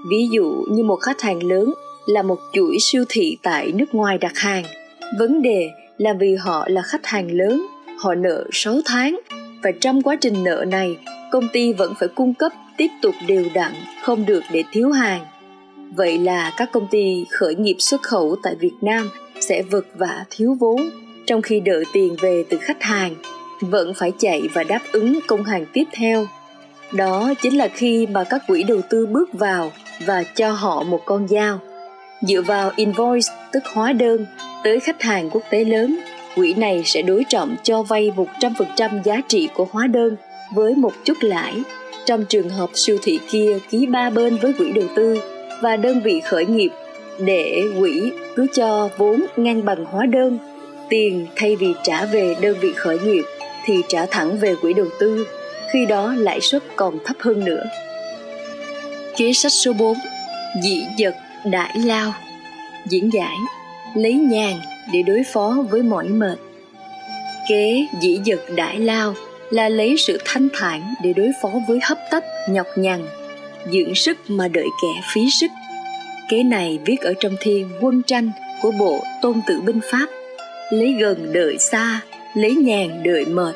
Ví 0.09 0.27
dụ 0.31 0.65
như 0.71 0.83
một 0.83 0.95
khách 0.95 1.21
hàng 1.21 1.43
lớn 1.43 1.73
là 2.05 2.21
một 2.21 2.37
chuỗi 2.53 2.77
siêu 2.79 3.03
thị 3.09 3.37
tại 3.43 3.71
nước 3.71 3.95
ngoài 3.95 4.17
đặt 4.17 4.37
hàng. 4.37 4.63
Vấn 5.19 5.41
đề 5.41 5.69
là 5.97 6.13
vì 6.19 6.35
họ 6.35 6.65
là 6.67 6.81
khách 6.81 7.05
hàng 7.05 7.31
lớn, 7.31 7.65
họ 7.97 8.15
nợ 8.15 8.45
6 8.51 8.75
tháng 8.85 9.19
và 9.63 9.71
trong 9.81 10.01
quá 10.01 10.15
trình 10.21 10.43
nợ 10.43 10.65
này, 10.67 10.97
công 11.31 11.47
ty 11.53 11.73
vẫn 11.73 11.93
phải 11.99 12.09
cung 12.15 12.33
cấp 12.33 12.51
tiếp 12.77 12.87
tục 13.01 13.15
đều 13.27 13.45
đặn, 13.53 13.71
không 14.03 14.25
được 14.25 14.43
để 14.51 14.63
thiếu 14.71 14.91
hàng. 14.91 15.25
Vậy 15.95 16.17
là 16.17 16.53
các 16.57 16.71
công 16.71 16.87
ty 16.87 17.25
khởi 17.31 17.55
nghiệp 17.55 17.75
xuất 17.79 18.01
khẩu 18.01 18.35
tại 18.43 18.55
Việt 18.55 18.73
Nam 18.81 19.09
sẽ 19.39 19.61
vật 19.61 19.85
vả 19.95 20.25
thiếu 20.29 20.57
vốn, 20.59 20.89
trong 21.25 21.41
khi 21.41 21.59
đợi 21.59 21.83
tiền 21.93 22.15
về 22.21 22.43
từ 22.49 22.57
khách 22.57 22.83
hàng, 22.83 23.15
vẫn 23.61 23.93
phải 23.93 24.11
chạy 24.19 24.41
và 24.53 24.63
đáp 24.63 24.81
ứng 24.91 25.19
công 25.27 25.43
hàng 25.43 25.65
tiếp 25.73 25.83
theo. 25.91 26.27
Đó 26.93 27.33
chính 27.41 27.57
là 27.57 27.67
khi 27.67 28.07
mà 28.07 28.23
các 28.23 28.41
quỹ 28.47 28.63
đầu 28.63 28.81
tư 28.89 29.05
bước 29.05 29.33
vào 29.33 29.71
và 30.05 30.23
cho 30.23 30.51
họ 30.51 30.83
một 30.83 31.01
con 31.05 31.27
dao. 31.27 31.59
Dựa 32.21 32.41
vào 32.41 32.71
invoice 32.75 33.33
tức 33.51 33.63
hóa 33.73 33.93
đơn 33.93 34.25
tới 34.63 34.79
khách 34.79 35.01
hàng 35.01 35.29
quốc 35.29 35.43
tế 35.49 35.63
lớn, 35.63 35.99
quỹ 36.35 36.53
này 36.53 36.81
sẽ 36.85 37.01
đối 37.01 37.23
trọng 37.29 37.55
cho 37.63 37.83
vay 37.83 38.11
100% 38.39 39.03
giá 39.03 39.21
trị 39.27 39.49
của 39.53 39.67
hóa 39.71 39.87
đơn 39.87 40.15
với 40.53 40.75
một 40.75 40.93
chút 41.05 41.17
lãi. 41.21 41.53
Trong 42.05 42.25
trường 42.25 42.49
hợp 42.49 42.69
siêu 42.73 42.97
thị 43.03 43.19
kia 43.31 43.59
ký 43.69 43.85
ba 43.85 44.09
bên 44.09 44.37
với 44.37 44.53
quỹ 44.53 44.71
đầu 44.71 44.85
tư 44.95 45.21
và 45.61 45.75
đơn 45.75 46.01
vị 46.01 46.21
khởi 46.25 46.45
nghiệp 46.45 46.69
để 47.19 47.63
quỹ 47.79 48.11
cứ 48.35 48.47
cho 48.53 48.89
vốn 48.97 49.25
ngang 49.35 49.65
bằng 49.65 49.85
hóa 49.85 50.05
đơn, 50.05 50.37
tiền 50.89 51.27
thay 51.35 51.55
vì 51.55 51.73
trả 51.83 52.05
về 52.05 52.35
đơn 52.41 52.57
vị 52.61 52.73
khởi 52.75 52.99
nghiệp 52.99 53.23
thì 53.65 53.81
trả 53.87 54.05
thẳng 54.05 54.37
về 54.37 54.55
quỹ 54.55 54.73
đầu 54.73 54.87
tư, 54.99 55.27
khi 55.73 55.85
đó 55.85 56.13
lãi 56.17 56.41
suất 56.41 56.63
còn 56.75 56.97
thấp 57.05 57.17
hơn 57.19 57.45
nữa. 57.45 57.63
Kế 59.17 59.33
sách 59.33 59.51
số 59.51 59.73
4 59.73 59.97
dị 60.63 60.83
vật 60.99 61.15
đại 61.45 61.77
lao. 61.85 62.13
Diễn 62.85 63.09
giải, 63.13 63.35
lấy 63.95 64.13
nhàn 64.13 64.53
để 64.93 65.03
đối 65.03 65.23
phó 65.33 65.65
với 65.69 65.81
mỏi 65.81 66.07
mệt. 66.07 66.37
Kế 67.49 67.85
dĩ 68.01 68.19
dật 68.25 68.39
đại 68.55 68.79
lao 68.79 69.13
là 69.49 69.69
lấy 69.69 69.95
sự 69.97 70.17
thanh 70.25 70.47
thản 70.53 70.93
để 71.03 71.13
đối 71.13 71.31
phó 71.41 71.51
với 71.67 71.79
hấp 71.83 71.97
tấp, 72.11 72.23
nhọc 72.49 72.67
nhằn, 72.75 73.05
dưỡng 73.71 73.95
sức 73.95 74.17
mà 74.27 74.47
đợi 74.47 74.67
kẻ 74.81 75.01
phí 75.13 75.21
sức. 75.41 75.51
Kế 76.29 76.43
này 76.43 76.79
viết 76.85 77.01
ở 77.01 77.13
trong 77.19 77.35
thiên 77.39 77.69
quân 77.81 78.01
tranh 78.07 78.31
của 78.61 78.71
bộ 78.71 79.03
tôn 79.21 79.41
tử 79.47 79.61
binh 79.61 79.79
pháp. 79.91 80.05
Lấy 80.71 80.95
gần 80.99 81.33
đợi 81.33 81.57
xa, 81.59 82.01
lấy 82.35 82.55
nhàn 82.55 83.03
đợi 83.03 83.25
mệt, 83.25 83.55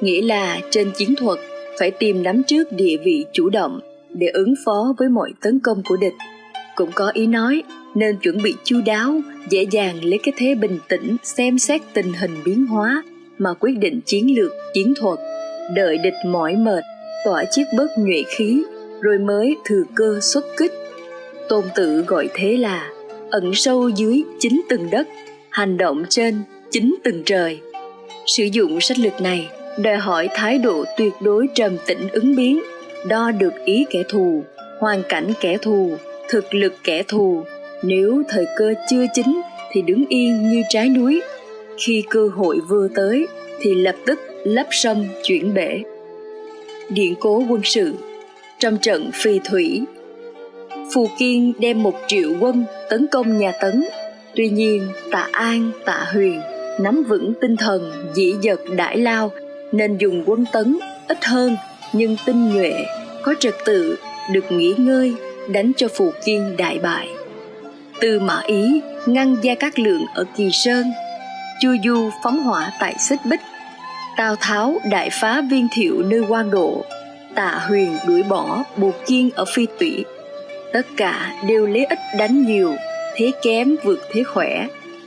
nghĩa 0.00 0.22
là 0.22 0.60
trên 0.70 0.90
chiến 0.96 1.14
thuật 1.14 1.38
phải 1.78 1.90
tìm 1.90 2.22
nắm 2.22 2.42
trước 2.42 2.72
địa 2.72 2.96
vị 3.04 3.24
chủ 3.32 3.48
động 3.48 3.80
để 4.10 4.26
ứng 4.26 4.54
phó 4.64 4.94
với 4.98 5.08
mọi 5.08 5.32
tấn 5.40 5.60
công 5.60 5.82
của 5.88 5.96
địch 5.96 6.14
cũng 6.78 6.92
có 6.94 7.10
ý 7.14 7.26
nói, 7.26 7.62
nên 7.94 8.16
chuẩn 8.16 8.42
bị 8.42 8.54
chu 8.64 8.80
đáo, 8.86 9.20
dễ 9.50 9.66
dàng 9.70 10.04
lấy 10.04 10.18
cái 10.22 10.32
thế 10.36 10.54
bình 10.54 10.78
tĩnh, 10.88 11.16
xem 11.22 11.58
xét 11.58 11.80
tình 11.92 12.12
hình 12.12 12.36
biến 12.44 12.66
hóa, 12.66 13.02
mà 13.38 13.54
quyết 13.60 13.78
định 13.78 14.00
chiến 14.06 14.36
lược, 14.36 14.52
chiến 14.74 14.94
thuật. 15.00 15.18
Đợi 15.74 15.98
địch 15.98 16.14
mỏi 16.26 16.56
mệt, 16.56 16.84
tỏa 17.24 17.44
chiếc 17.50 17.64
bớt 17.76 17.88
nhuệ 17.98 18.22
khí, 18.28 18.62
rồi 19.00 19.18
mới 19.18 19.56
thừa 19.64 19.82
cơ 19.94 20.18
xuất 20.22 20.44
kích. 20.56 20.72
Tôn 21.48 21.64
tử 21.74 22.04
gọi 22.06 22.28
thế 22.34 22.56
là 22.56 22.90
ẩn 23.30 23.54
sâu 23.54 23.88
dưới 23.88 24.22
chính 24.38 24.60
từng 24.68 24.90
đất, 24.90 25.08
hành 25.50 25.76
động 25.76 26.04
trên 26.08 26.42
chính 26.70 26.94
từng 27.04 27.22
trời. 27.26 27.60
Sử 28.26 28.44
dụng 28.44 28.80
sách 28.80 28.98
lược 28.98 29.20
này, 29.20 29.48
đòi 29.78 29.96
hỏi 29.96 30.28
thái 30.34 30.58
độ 30.58 30.84
tuyệt 30.98 31.12
đối 31.20 31.46
trầm 31.54 31.76
tĩnh 31.86 32.08
ứng 32.12 32.36
biến, 32.36 32.60
đo 33.08 33.30
được 33.30 33.52
ý 33.64 33.86
kẻ 33.90 34.02
thù, 34.08 34.44
hoàn 34.80 35.02
cảnh 35.08 35.32
kẻ 35.40 35.56
thù 35.56 35.96
thực 36.28 36.54
lực 36.54 36.74
kẻ 36.84 37.02
thù. 37.02 37.44
Nếu 37.82 38.22
thời 38.28 38.46
cơ 38.56 38.74
chưa 38.90 39.06
chín 39.14 39.40
thì 39.72 39.82
đứng 39.82 40.04
yên 40.08 40.48
như 40.50 40.62
trái 40.68 40.88
núi. 40.88 41.20
Khi 41.78 42.04
cơ 42.10 42.28
hội 42.34 42.60
vừa 42.68 42.88
tới 42.94 43.26
thì 43.60 43.74
lập 43.74 43.94
tức 44.06 44.20
lấp 44.44 44.66
sông 44.70 45.08
chuyển 45.22 45.54
bể. 45.54 45.82
Điện 46.88 47.14
cố 47.20 47.42
quân 47.48 47.60
sự, 47.64 47.94
trong 48.58 48.78
trận 48.78 49.10
phi 49.14 49.40
thủy, 49.44 49.82
phù 50.94 51.08
kiên 51.18 51.52
đem 51.58 51.82
một 51.82 51.94
triệu 52.06 52.30
quân 52.40 52.64
tấn 52.90 53.06
công 53.06 53.38
nhà 53.38 53.52
tấn. 53.60 53.84
Tuy 54.34 54.48
nhiên, 54.48 54.88
tạ 55.10 55.28
an, 55.32 55.70
tạ 55.84 56.06
huyền 56.12 56.40
nắm 56.80 57.04
vững 57.08 57.32
tinh 57.40 57.56
thần 57.56 57.92
dĩ 58.14 58.34
dật 58.42 58.60
đãi 58.76 58.98
lao, 58.98 59.32
nên 59.72 59.98
dùng 59.98 60.22
quân 60.26 60.44
tấn 60.52 60.78
ít 61.08 61.24
hơn, 61.24 61.56
nhưng 61.92 62.16
tinh 62.26 62.54
nhuệ, 62.54 62.72
có 63.22 63.34
trật 63.40 63.54
tự, 63.64 63.96
được 64.32 64.52
nghỉ 64.52 64.74
ngơi 64.76 65.14
đánh 65.48 65.72
cho 65.76 65.88
phù 65.88 66.10
kiên 66.24 66.56
đại 66.56 66.78
bại. 66.78 67.08
Tư 68.00 68.20
mã 68.20 68.40
ý, 68.46 68.80
ngăn 69.06 69.36
gia 69.42 69.54
cát 69.54 69.78
lượng 69.78 70.04
ở 70.14 70.24
kỳ 70.36 70.50
sơn, 70.50 70.86
chu 71.60 71.68
du 71.84 72.10
phóng 72.24 72.42
hỏa 72.42 72.72
tại 72.80 72.94
xích 72.98 73.20
bích, 73.24 73.40
tào 74.16 74.36
tháo 74.36 74.78
đại 74.90 75.10
phá 75.12 75.42
viên 75.50 75.68
thiệu 75.72 76.02
nơi 76.02 76.22
quan 76.28 76.50
độ 76.50 76.84
tạ 77.38 77.60
huyền 77.68 77.96
đuổi 78.06 78.22
bỏ 78.22 78.64
bồ 78.76 78.92
kiên 79.06 79.30
ở 79.34 79.44
phi 79.44 79.66
tủy. 79.78 80.04
Tất 80.72 80.86
cả 80.96 81.32
đều 81.48 81.66
lấy 81.66 81.84
ít 81.84 81.98
đánh 82.18 82.44
nhiều, 82.44 82.74
thế 83.16 83.32
kém 83.42 83.76
vượt 83.84 84.00
thế 84.12 84.22
khỏe. 84.22 84.66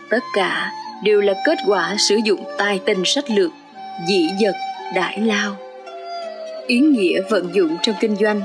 Tất 0.09 0.23
cả 0.35 0.71
đều 1.03 1.21
là 1.21 1.33
kết 1.45 1.57
quả 1.67 1.95
sử 1.97 2.15
dụng 2.15 2.43
tài 2.57 2.79
tình 2.85 3.05
sách 3.05 3.29
lược, 3.29 3.51
dĩ 4.07 4.29
dật 4.41 4.55
đại 4.95 5.19
lao. 5.19 5.55
Ý 6.67 6.79
nghĩa 6.79 7.21
vận 7.29 7.49
dụng 7.53 7.77
trong 7.81 7.95
kinh 7.99 8.15
doanh. 8.15 8.41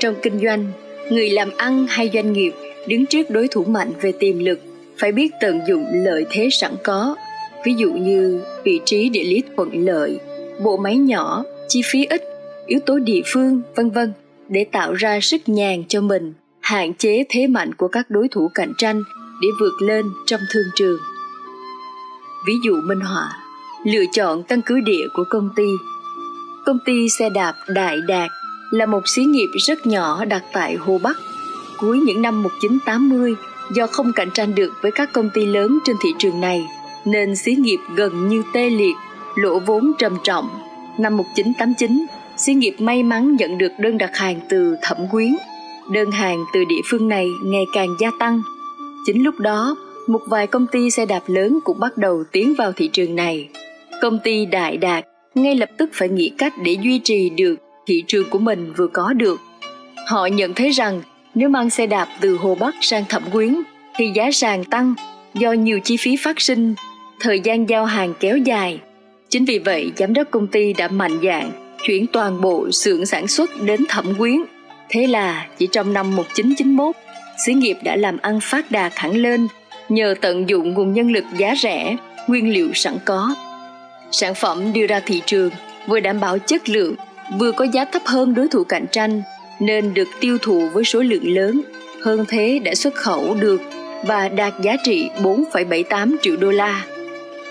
Trong 0.00 0.14
kinh 0.22 0.40
doanh 0.44 0.72
người 1.10 1.30
làm 1.30 1.50
ăn 1.56 1.86
hay 1.88 2.10
doanh 2.14 2.32
nghiệp 2.32 2.52
đứng 2.86 3.06
trước 3.06 3.30
đối 3.30 3.48
thủ 3.48 3.64
mạnh 3.64 3.92
về 4.00 4.12
tiềm 4.12 4.38
lực 4.38 4.60
phải 4.98 5.12
biết 5.12 5.32
tận 5.40 5.60
dụng 5.68 5.86
lợi 5.92 6.26
thế 6.30 6.48
sẵn 6.52 6.72
có. 6.84 7.16
Ví 7.64 7.74
dụ 7.74 7.92
như 7.92 8.40
vị 8.64 8.80
trí 8.84 9.08
địa 9.08 9.24
lý 9.24 9.42
thuận 9.56 9.86
lợi, 9.86 10.18
bộ 10.62 10.76
máy 10.76 10.96
nhỏ, 10.96 11.44
chi 11.68 11.82
phí 11.84 12.04
ít, 12.04 12.22
yếu 12.66 12.80
tố 12.86 12.98
địa 12.98 13.20
phương, 13.26 13.62
vân 13.76 13.90
vân, 13.90 14.12
để 14.48 14.64
tạo 14.72 14.92
ra 14.92 15.20
sức 15.20 15.40
nhàn 15.46 15.84
cho 15.88 16.00
mình, 16.00 16.32
hạn 16.60 16.94
chế 16.94 17.24
thế 17.28 17.46
mạnh 17.46 17.74
của 17.74 17.88
các 17.88 18.10
đối 18.10 18.28
thủ 18.28 18.50
cạnh 18.54 18.72
tranh 18.78 19.02
để 19.42 19.48
vượt 19.60 19.82
lên 19.82 20.06
trong 20.26 20.40
thương 20.52 20.66
trường. 20.74 20.98
Ví 22.46 22.54
dụ 22.64 22.80
minh 22.84 23.00
họa, 23.00 23.28
lựa 23.84 24.04
chọn 24.12 24.42
căn 24.42 24.60
cứ 24.66 24.80
địa 24.80 25.06
của 25.14 25.24
công 25.30 25.50
ty. 25.56 25.68
Công 26.66 26.78
ty 26.86 27.08
xe 27.08 27.30
đạp 27.30 27.54
đại 27.68 27.98
đạt 28.08 28.30
là 28.70 28.86
một 28.86 29.08
xí 29.08 29.24
nghiệp 29.24 29.48
rất 29.66 29.86
nhỏ 29.86 30.24
đặt 30.24 30.44
tại 30.52 30.74
Hồ 30.74 30.98
Bắc. 31.02 31.16
Cuối 31.78 31.98
những 31.98 32.22
năm 32.22 32.42
1980, 32.42 33.34
do 33.74 33.86
không 33.86 34.12
cạnh 34.12 34.30
tranh 34.34 34.54
được 34.54 34.72
với 34.82 34.92
các 34.92 35.12
công 35.12 35.30
ty 35.34 35.46
lớn 35.46 35.78
trên 35.84 35.96
thị 36.02 36.10
trường 36.18 36.40
này, 36.40 36.66
nên 37.04 37.36
xí 37.36 37.54
nghiệp 37.54 37.78
gần 37.94 38.28
như 38.28 38.42
tê 38.54 38.70
liệt, 38.70 38.94
lỗ 39.34 39.58
vốn 39.58 39.92
trầm 39.98 40.16
trọng. 40.24 40.48
Năm 40.98 41.16
1989, 41.16 42.06
xí 42.36 42.54
nghiệp 42.54 42.74
may 42.78 43.02
mắn 43.02 43.36
nhận 43.36 43.58
được 43.58 43.72
đơn 43.78 43.98
đặt 43.98 44.10
hàng 44.14 44.40
từ 44.48 44.76
Thẩm 44.82 44.98
Quyến. 45.10 45.36
Đơn 45.92 46.10
hàng 46.10 46.44
từ 46.54 46.64
địa 46.64 46.80
phương 46.90 47.08
này 47.08 47.28
ngày 47.44 47.64
càng 47.74 47.88
gia 48.00 48.10
tăng. 48.18 48.42
Chính 49.06 49.24
lúc 49.24 49.38
đó, 49.38 49.76
một 50.06 50.20
vài 50.26 50.46
công 50.46 50.66
ty 50.66 50.90
xe 50.90 51.06
đạp 51.06 51.22
lớn 51.26 51.58
cũng 51.64 51.80
bắt 51.80 51.96
đầu 51.96 52.24
tiến 52.32 52.54
vào 52.58 52.72
thị 52.72 52.90
trường 52.92 53.16
này. 53.16 53.48
Công 54.02 54.18
ty 54.24 54.46
Đại 54.46 54.76
Đạt 54.76 55.04
ngay 55.34 55.54
lập 55.54 55.68
tức 55.78 55.90
phải 55.92 56.08
nghĩ 56.08 56.32
cách 56.38 56.52
để 56.64 56.76
duy 56.82 57.00
trì 57.04 57.30
được 57.30 57.54
thị 57.88 58.04
trường 58.06 58.30
của 58.30 58.38
mình 58.38 58.72
vừa 58.76 58.86
có 58.86 59.12
được. 59.12 59.40
Họ 60.06 60.26
nhận 60.26 60.54
thấy 60.54 60.70
rằng 60.70 61.02
nếu 61.34 61.48
mang 61.48 61.70
xe 61.70 61.86
đạp 61.86 62.08
từ 62.20 62.36
Hồ 62.36 62.54
Bắc 62.54 62.74
sang 62.80 63.04
Thẩm 63.08 63.22
Quyến 63.32 63.56
thì 63.96 64.10
giá 64.14 64.30
sàn 64.32 64.64
tăng 64.64 64.94
do 65.34 65.52
nhiều 65.52 65.80
chi 65.84 65.96
phí 65.96 66.16
phát 66.16 66.40
sinh, 66.40 66.74
thời 67.20 67.40
gian 67.40 67.68
giao 67.68 67.84
hàng 67.84 68.14
kéo 68.20 68.36
dài. 68.36 68.80
Chính 69.28 69.44
vì 69.44 69.58
vậy, 69.58 69.92
giám 69.96 70.14
đốc 70.14 70.30
công 70.30 70.46
ty 70.46 70.72
đã 70.72 70.88
mạnh 70.88 71.18
dạn 71.22 71.50
chuyển 71.82 72.06
toàn 72.06 72.40
bộ 72.40 72.70
xưởng 72.70 73.06
sản 73.06 73.28
xuất 73.28 73.50
đến 73.62 73.84
Thẩm 73.88 74.14
Quyến. 74.14 74.42
Thế 74.88 75.06
là 75.06 75.46
chỉ 75.58 75.68
trong 75.72 75.92
năm 75.92 76.16
1991, 76.16 76.96
xí 77.46 77.54
nghiệp 77.54 77.76
đã 77.84 77.96
làm 77.96 78.18
ăn 78.22 78.40
phát 78.42 78.70
đạt 78.70 78.92
hẳn 78.96 79.16
lên 79.16 79.48
nhờ 79.88 80.14
tận 80.20 80.48
dụng 80.48 80.74
nguồn 80.74 80.92
nhân 80.92 81.12
lực 81.12 81.24
giá 81.36 81.54
rẻ, 81.62 81.96
nguyên 82.26 82.52
liệu 82.52 82.68
sẵn 82.74 82.96
có. 83.04 83.34
Sản 84.12 84.34
phẩm 84.34 84.72
đưa 84.72 84.86
ra 84.86 85.00
thị 85.00 85.22
trường 85.26 85.50
vừa 85.86 86.00
đảm 86.00 86.20
bảo 86.20 86.38
chất 86.38 86.68
lượng, 86.68 86.94
vừa 87.38 87.52
có 87.52 87.64
giá 87.64 87.84
thấp 87.84 88.02
hơn 88.04 88.34
đối 88.34 88.48
thủ 88.48 88.64
cạnh 88.64 88.86
tranh 88.92 89.22
nên 89.60 89.94
được 89.94 90.08
tiêu 90.20 90.38
thụ 90.42 90.68
với 90.72 90.84
số 90.84 91.00
lượng 91.00 91.34
lớn, 91.34 91.60
hơn 92.02 92.24
thế 92.28 92.58
đã 92.58 92.74
xuất 92.74 92.94
khẩu 92.94 93.34
được 93.34 93.60
và 94.06 94.28
đạt 94.28 94.52
giá 94.62 94.76
trị 94.84 95.10
4,78 95.22 96.16
triệu 96.22 96.36
đô 96.36 96.50
la. 96.50 96.84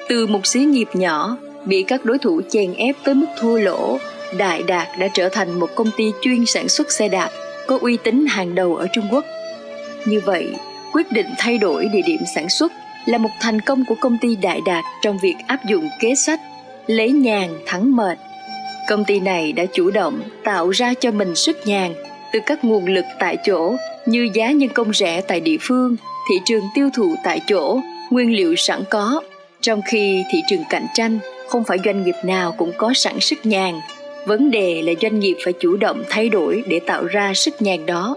Từ 0.10 0.28
một 0.28 0.48
xí 0.48 0.60
nghiệp 0.60 0.88
nhỏ 0.94 1.38
bị 1.66 1.84
các 1.84 2.06
đối 2.06 2.18
thủ 2.18 2.42
chèn 2.50 2.74
ép 2.74 2.96
tới 3.04 3.16
mức 3.16 3.28
thua 3.40 3.58
lỗ, 3.58 3.98
Đại 4.38 4.64
Đạt 4.64 4.88
đã 5.00 5.08
trở 5.14 5.30
thành 5.30 5.60
một 5.60 5.70
công 5.76 5.90
ty 5.98 6.12
chuyên 6.22 6.46
sản 6.46 6.70
xuất 6.70 6.92
xe 6.92 7.08
đạp 7.08 7.30
có 7.68 7.78
uy 7.82 7.98
tín 7.98 8.26
hàng 8.30 8.56
đầu 8.56 8.76
ở 8.76 8.88
Trung 8.94 9.08
Quốc. 9.12 9.26
Như 10.06 10.22
vậy, 10.26 10.56
quyết 10.94 11.12
định 11.12 11.28
thay 11.38 11.58
đổi 11.58 11.86
địa 11.94 12.02
điểm 12.06 12.20
sản 12.36 12.50
xuất 12.50 12.72
là 13.06 13.18
một 13.18 13.30
thành 13.42 13.62
công 13.62 13.86
của 13.86 13.96
công 14.02 14.18
ty 14.22 14.36
Đại 14.36 14.62
Đạt 14.66 14.84
trong 15.02 15.18
việc 15.24 15.36
áp 15.48 15.66
dụng 15.66 15.90
kế 16.00 16.16
sách 16.16 16.40
lấy 16.88 17.12
nhàn 17.12 17.50
thắng 17.66 17.96
mệt. 17.96 18.18
Công 18.88 19.06
ty 19.06 19.20
này 19.20 19.52
đã 19.52 19.66
chủ 19.66 19.92
động 19.92 20.22
tạo 20.44 20.70
ra 20.70 20.94
cho 20.94 21.12
mình 21.12 21.36
sức 21.36 21.58
nhàn 21.68 21.94
từ 22.34 22.40
các 22.46 22.66
nguồn 22.66 22.86
lực 22.86 23.06
tại 23.20 23.38
chỗ 23.46 23.76
như 24.06 24.30
giá 24.34 24.52
nhân 24.52 24.70
công 24.70 24.94
rẻ 24.94 25.22
tại 25.22 25.40
địa 25.40 25.58
phương, 25.62 25.96
thị 26.30 26.36
trường 26.46 26.64
tiêu 26.76 26.90
thụ 26.96 27.16
tại 27.24 27.42
chỗ, 27.48 27.80
nguyên 28.10 28.36
liệu 28.36 28.56
sẵn 28.56 28.84
có, 28.90 29.22
trong 29.62 29.82
khi 29.92 30.24
thị 30.32 30.42
trường 30.50 30.64
cạnh 30.70 30.86
tranh 30.94 31.20
không 31.50 31.64
phải 31.64 31.78
doanh 31.86 32.06
nghiệp 32.06 32.16
nào 32.24 32.56
cũng 32.58 32.72
có 32.78 32.94
sẵn 32.96 33.20
sức 33.20 33.46
nhàn. 33.46 33.74
Vấn 34.26 34.52
đề 34.52 34.82
là 34.82 34.94
doanh 35.02 35.20
nghiệp 35.20 35.38
phải 35.44 35.54
chủ 35.54 35.78
động 35.78 36.04
thay 36.10 36.30
đổi 36.30 36.64
để 36.68 36.80
tạo 36.80 37.06
ra 37.06 37.34
sức 37.34 37.62
nhàn 37.62 37.86
đó. 37.86 38.16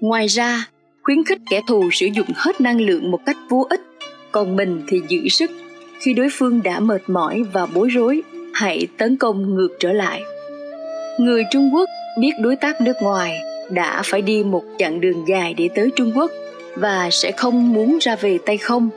Ngoài 0.00 0.26
ra, 0.26 0.66
khuyến 1.02 1.24
khích 1.24 1.38
kẻ 1.50 1.60
thù 1.68 1.90
sử 1.92 2.06
dụng 2.06 2.28
hết 2.34 2.60
năng 2.60 2.80
lượng 2.80 3.10
một 3.10 3.20
cách 3.26 3.36
vô 3.48 3.66
ích, 3.70 3.80
còn 4.32 4.56
mình 4.56 4.82
thì 4.88 5.00
giữ 5.08 5.28
sức. 5.28 5.50
Khi 6.00 6.12
đối 6.12 6.28
phương 6.32 6.62
đã 6.62 6.80
mệt 6.80 7.02
mỏi 7.06 7.42
và 7.52 7.66
bối 7.66 7.88
rối, 7.88 8.22
hãy 8.54 8.86
tấn 8.98 9.16
công 9.16 9.54
ngược 9.54 9.68
trở 9.78 9.92
lại. 9.92 10.22
Người 11.18 11.44
Trung 11.50 11.70
Quốc 11.74 11.88
biết 12.20 12.32
đối 12.40 12.56
tác 12.56 12.80
nước 12.80 12.96
ngoài 13.02 13.40
đã 13.70 14.02
phải 14.04 14.22
đi 14.22 14.44
một 14.44 14.62
chặng 14.78 15.00
đường 15.00 15.24
dài 15.28 15.54
để 15.54 15.68
tới 15.74 15.90
Trung 15.96 16.12
Quốc 16.16 16.30
và 16.76 17.08
sẽ 17.12 17.32
không 17.32 17.72
muốn 17.72 17.98
ra 18.00 18.16
về 18.16 18.38
tay 18.46 18.56
không. 18.56 18.90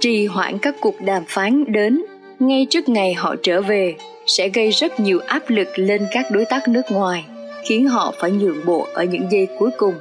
Trì 0.00 0.26
hoãn 0.26 0.58
các 0.58 0.74
cuộc 0.80 1.00
đàm 1.00 1.22
phán 1.28 1.72
đến 1.72 2.02
ngay 2.38 2.66
trước 2.70 2.88
ngày 2.88 3.14
họ 3.14 3.34
trở 3.42 3.62
về 3.62 3.94
sẽ 4.26 4.48
gây 4.48 4.70
rất 4.70 5.00
nhiều 5.00 5.20
áp 5.26 5.42
lực 5.50 5.68
lên 5.76 6.06
các 6.12 6.30
đối 6.30 6.44
tác 6.44 6.68
nước 6.68 6.82
ngoài, 6.90 7.24
khiến 7.68 7.88
họ 7.88 8.14
phải 8.18 8.30
nhượng 8.30 8.66
bộ 8.66 8.86
ở 8.94 9.04
những 9.04 9.26
giây 9.30 9.48
cuối 9.58 9.70
cùng. 9.76 9.94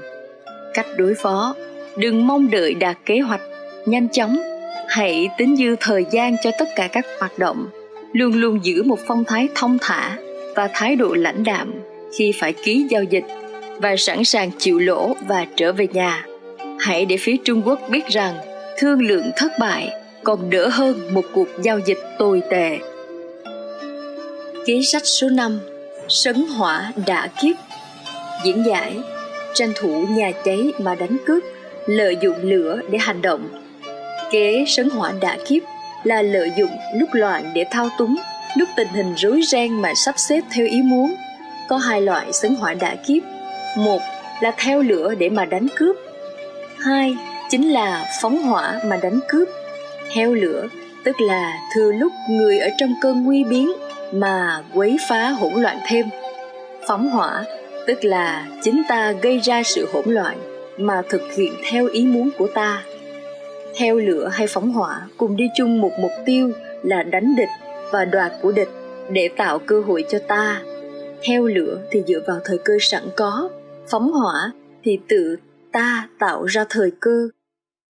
Cách 0.73 0.87
đối 0.97 1.13
phó, 1.13 1.55
đừng 1.97 2.27
mong 2.27 2.51
đợi 2.51 2.73
đạt 2.73 2.97
kế 3.05 3.19
hoạch 3.19 3.41
nhanh 3.85 4.09
chóng, 4.09 4.37
hãy 4.87 5.29
tính 5.37 5.55
dư 5.55 5.75
thời 5.79 6.05
gian 6.11 6.35
cho 6.43 6.51
tất 6.59 6.69
cả 6.75 6.87
các 6.91 7.05
hoạt 7.19 7.39
động, 7.39 7.67
luôn 8.13 8.33
luôn 8.33 8.59
giữ 8.63 8.83
một 8.83 8.99
phong 9.07 9.23
thái 9.23 9.49
thông 9.55 9.77
thả 9.81 10.17
và 10.55 10.69
thái 10.73 10.95
độ 10.95 11.13
lãnh 11.13 11.43
đạm 11.43 11.73
khi 12.17 12.33
phải 12.39 12.53
ký 12.53 12.85
giao 12.89 13.03
dịch 13.03 13.23
và 13.77 13.95
sẵn 13.97 14.23
sàng 14.23 14.51
chịu 14.57 14.79
lỗ 14.79 15.15
và 15.27 15.45
trở 15.55 15.73
về 15.73 15.87
nhà. 15.93 16.25
Hãy 16.79 17.05
để 17.05 17.17
phía 17.17 17.35
Trung 17.43 17.61
Quốc 17.65 17.79
biết 17.89 18.07
rằng 18.07 18.35
thương 18.77 19.01
lượng 19.01 19.31
thất 19.37 19.51
bại 19.59 19.89
còn 20.23 20.49
đỡ 20.49 20.67
hơn 20.67 21.13
một 21.13 21.25
cuộc 21.33 21.47
giao 21.63 21.79
dịch 21.85 21.99
tồi 22.19 22.41
tệ. 22.49 22.79
Ký 24.65 24.83
sách 24.83 25.05
số 25.05 25.29
5 25.29 25.59
Sấn 26.07 26.35
hỏa 26.35 26.91
đã 27.07 27.27
kiếp 27.41 27.55
Diễn 28.45 28.65
giải, 28.65 28.97
Tranh 29.53 29.71
thủ 29.75 30.05
nhà 30.09 30.31
cháy 30.45 30.71
mà 30.79 30.95
đánh 30.95 31.17
cướp, 31.25 31.43
Lợi 31.85 32.17
dụng 32.21 32.35
lửa 32.41 32.81
để 32.91 32.97
hành 32.97 33.21
động 33.21 33.47
Kế 34.31 34.63
sấn 34.67 34.89
hỏa 34.89 35.13
đã 35.21 35.37
kiếp 35.47 35.63
là 36.03 36.21
lợi 36.21 36.51
dụng 36.57 36.71
lúc 36.95 37.09
loạn 37.13 37.51
để 37.53 37.65
thao 37.71 37.89
túng, 37.97 38.15
lúc 38.57 38.69
tình 38.75 38.87
hình 38.87 39.13
rối 39.17 39.41
ren 39.41 39.81
mà 39.81 39.93
sắp 39.95 40.15
xếp 40.17 40.41
theo 40.51 40.65
ý 40.65 40.81
muốn. 40.81 41.15
Có 41.69 41.77
hai 41.77 42.01
loại 42.01 42.33
sấn 42.33 42.55
hỏa 42.55 42.73
đã 42.73 42.95
kiếp. 43.07 43.23
Một 43.77 44.01
là 44.41 44.51
theo 44.57 44.81
lửa 44.81 45.13
để 45.19 45.29
mà 45.29 45.45
đánh 45.45 45.67
cướp. 45.75 45.95
Hai 46.79 47.15
chính 47.49 47.69
là 47.71 48.05
phóng 48.21 48.37
hỏa 48.43 48.79
mà 48.85 48.97
đánh 48.97 49.19
cướp. 49.27 49.47
Theo 50.13 50.33
lửa, 50.33 50.67
tức 51.03 51.21
là 51.21 51.53
thừa 51.75 51.91
lúc 51.91 52.11
người 52.29 52.59
ở 52.59 52.69
trong 52.77 52.93
cơn 53.01 53.23
nguy 53.23 53.43
biến 53.43 53.71
mà 54.11 54.63
quấy 54.73 54.97
phá 55.09 55.29
hỗn 55.29 55.61
loạn 55.61 55.79
thêm. 55.87 56.05
Phóng 56.87 57.09
hỏa, 57.09 57.43
tức 57.87 58.03
là 58.03 58.47
chính 58.63 58.81
ta 58.87 59.11
gây 59.11 59.39
ra 59.39 59.63
sự 59.63 59.89
hỗn 59.93 60.03
loạn 60.07 60.37
mà 60.77 61.01
thực 61.09 61.21
hiện 61.37 61.53
theo 61.71 61.87
ý 61.87 62.05
muốn 62.05 62.29
của 62.37 62.47
ta 62.47 62.83
theo 63.75 63.97
lửa 63.97 64.29
hay 64.33 64.47
phóng 64.47 64.71
hỏa 64.71 65.07
cùng 65.17 65.35
đi 65.35 65.45
chung 65.57 65.81
một 65.81 65.91
mục 65.99 66.11
tiêu 66.25 66.51
là 66.83 67.03
đánh 67.03 67.35
địch 67.35 67.49
và 67.91 68.05
đoạt 68.05 68.31
của 68.41 68.51
địch 68.51 68.69
để 69.11 69.29
tạo 69.37 69.59
cơ 69.59 69.81
hội 69.81 70.03
cho 70.09 70.19
ta. 70.27 70.61
Theo 71.23 71.45
lửa 71.45 71.81
thì 71.91 72.03
dựa 72.07 72.19
vào 72.27 72.39
thời 72.45 72.57
cơ 72.57 72.73
sẵn 72.81 73.03
có, 73.17 73.49
phóng 73.91 74.11
hỏa 74.11 74.51
thì 74.83 74.99
tự 75.07 75.35
ta 75.71 76.09
tạo 76.19 76.45
ra 76.45 76.65
thời 76.69 76.91
cơ. 76.99 77.29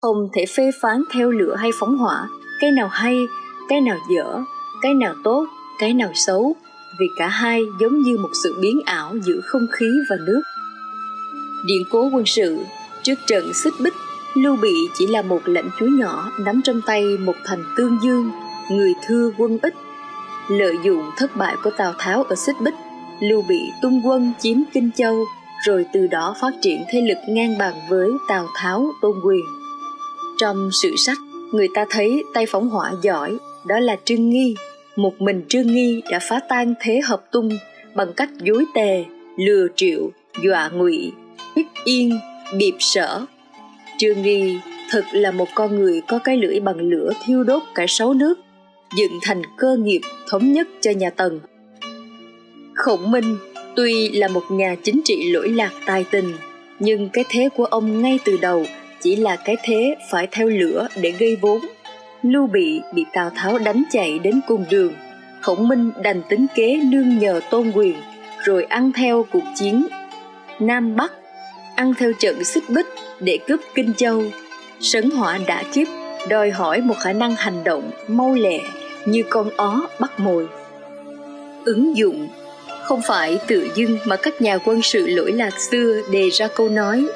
Không 0.02 0.28
thể 0.34 0.46
phê 0.46 0.70
phán 0.80 1.02
theo 1.12 1.30
lửa 1.30 1.56
hay 1.58 1.70
phóng 1.80 1.98
hỏa, 1.98 2.28
cái 2.60 2.70
nào 2.70 2.88
hay, 2.88 3.16
cái 3.68 3.80
nào 3.80 3.98
dở, 4.16 4.40
cái 4.82 4.94
nào 4.94 5.14
tốt, 5.24 5.46
cái 5.78 5.94
nào 5.94 6.10
xấu, 6.14 6.56
vì 7.00 7.06
cả 7.18 7.28
hai 7.28 7.62
giống 7.80 8.02
như 8.02 8.16
một 8.18 8.30
sự 8.44 8.58
biến 8.60 8.80
ảo 8.86 9.14
giữa 9.22 9.40
không 9.44 9.66
khí 9.72 9.86
và 10.10 10.16
nước. 10.26 10.42
Điện 11.66 11.82
cố 11.90 12.10
quân 12.12 12.26
sự 12.26 12.58
trước 13.02 13.18
trận 13.26 13.54
xích 13.54 13.74
bích 13.80 13.94
lưu 14.37 14.57
bị 14.57 14.75
chỉ 14.94 15.07
là 15.07 15.22
một 15.22 15.40
lãnh 15.44 15.70
chúa 15.79 15.87
nhỏ 15.87 16.31
nắm 16.40 16.61
trong 16.64 16.81
tay 16.87 17.05
một 17.05 17.37
thành 17.44 17.64
tương 17.77 17.99
dương, 18.03 18.31
người 18.70 18.92
thưa 19.07 19.31
quân 19.38 19.59
ít. 19.62 19.75
Lợi 20.49 20.77
dụng 20.85 21.03
thất 21.16 21.37
bại 21.37 21.57
của 21.62 21.70
tào 21.70 21.92
tháo 21.99 22.22
ở 22.22 22.35
xích 22.37 22.57
bích, 22.61 22.75
lưu 23.20 23.44
bị 23.49 23.61
tung 23.83 24.03
quân 24.05 24.33
chiếm 24.38 24.57
kinh 24.72 24.90
châu, 24.96 25.25
rồi 25.66 25.87
từ 25.92 26.07
đó 26.07 26.35
phát 26.40 26.51
triển 26.62 26.85
thế 26.90 27.01
lực 27.01 27.18
ngang 27.29 27.59
bằng 27.59 27.75
với 27.88 28.11
tào 28.29 28.46
tháo, 28.57 28.92
tôn 29.03 29.16
quyền. 29.25 29.44
Trong 30.38 30.68
sử 30.72 30.96
sách, 30.96 31.18
người 31.53 31.68
ta 31.75 31.85
thấy 31.90 32.25
tay 32.35 32.46
phóng 32.46 32.68
hỏa 32.68 32.92
giỏi, 33.03 33.37
đó 33.66 33.79
là 33.79 33.96
trương 34.05 34.31
nghi. 34.31 34.55
Một 34.96 35.20
mình 35.20 35.44
trương 35.49 35.66
nghi 35.66 36.03
đã 36.11 36.18
phá 36.18 36.40
tan 36.49 36.75
thế 36.81 37.01
hợp 37.05 37.25
tung 37.31 37.49
bằng 37.94 38.12
cách 38.12 38.31
dối 38.40 38.64
tề, 38.75 39.05
lừa 39.37 39.66
triệu, 39.77 40.11
dọa 40.42 40.68
ngụy 40.68 41.12
ích 41.55 41.66
yên, 41.85 42.18
điệp 42.59 42.75
sở 42.79 43.27
trương 43.98 44.22
nghi 44.22 44.59
thực 44.90 45.04
là 45.12 45.30
một 45.30 45.48
con 45.54 45.76
người 45.76 46.02
có 46.09 46.18
cái 46.18 46.37
lưỡi 46.37 46.61
bằng 46.61 46.78
lửa 46.78 47.11
thiêu 47.24 47.44
đốt 47.44 47.62
cả 47.74 47.85
sáu 47.88 48.14
nước, 48.14 48.38
dựng 48.96 49.18
thành 49.22 49.42
cơ 49.56 49.76
nghiệp 49.76 50.00
thống 50.28 50.52
nhất 50.52 50.68
cho 50.80 50.90
nhà 50.90 51.11
tần. 51.11 51.40
Khổng 52.74 53.11
minh 53.11 53.37
tuy 53.76 54.09
là 54.09 54.28
một 54.28 54.44
nhà 54.50 54.76
chính 54.82 55.00
trị 55.04 55.30
lỗi 55.32 55.48
lạc 55.48 55.72
tài 55.87 56.04
tình, 56.11 56.32
nhưng 56.78 57.09
cái 57.09 57.24
thế 57.28 57.48
của 57.56 57.64
ông 57.64 58.02
ngay 58.02 58.18
từ 58.24 58.37
đầu 58.40 58.66
chỉ 59.00 59.16
là 59.16 59.37
cái 59.37 59.56
thế 59.62 59.96
phải 60.11 60.28
theo 60.30 60.48
lửa 60.48 60.88
để 61.00 61.11
gây 61.18 61.37
vốn. 61.37 61.61
Lưu 62.22 62.46
bị 62.46 62.80
bị 62.94 63.04
tào 63.12 63.30
tháo 63.37 63.59
đánh 63.59 63.82
chạy 63.90 64.18
đến 64.18 64.40
cùng 64.46 64.64
đường, 64.70 64.92
khổng 65.40 65.68
minh 65.68 65.90
đành 66.02 66.22
tính 66.28 66.46
kế 66.54 66.80
nương 66.85 67.18
nhờ 67.18 67.40
tôn 67.50 67.72
quyền, 67.74 67.96
rồi 68.44 68.64
ăn 68.64 68.92
theo 68.92 69.26
cuộc 69.32 69.44
chiến. 69.54 69.87
Nam 70.61 70.96
bắc 70.96 71.12
ăn 71.76 71.94
theo 71.98 72.12
trận 72.12 72.44
xích 72.44 72.70
bích 72.70 72.86
để 73.20 73.38
cướp 73.48 73.60
kinh 73.74 73.94
châu. 73.94 74.22
Sấn 74.80 75.10
hỏa 75.10 75.38
đã 75.46 75.62
kiếp 75.72 75.88
đòi 76.28 76.50
hỏi 76.50 76.80
một 76.80 76.94
khả 77.00 77.12
năng 77.12 77.34
hành 77.36 77.64
động 77.64 77.90
mau 78.08 78.34
lẹ 78.34 78.60
như 79.04 79.22
con 79.28 79.50
ó 79.56 79.88
bắt 80.00 80.20
mồi. 80.20 80.48
Ứng 81.64 81.96
dụng, 81.96 82.28
không 82.82 83.00
phải 83.06 83.38
tự 83.46 83.68
dưng 83.74 83.98
mà 84.04 84.16
các 84.16 84.42
nhà 84.42 84.58
quân 84.58 84.82
sự 84.82 85.06
lỗi 85.06 85.32
lạc 85.32 85.60
xưa 85.60 86.00
đề 86.12 86.30
ra 86.30 86.48
câu 86.48 86.68
nói, 86.68 87.06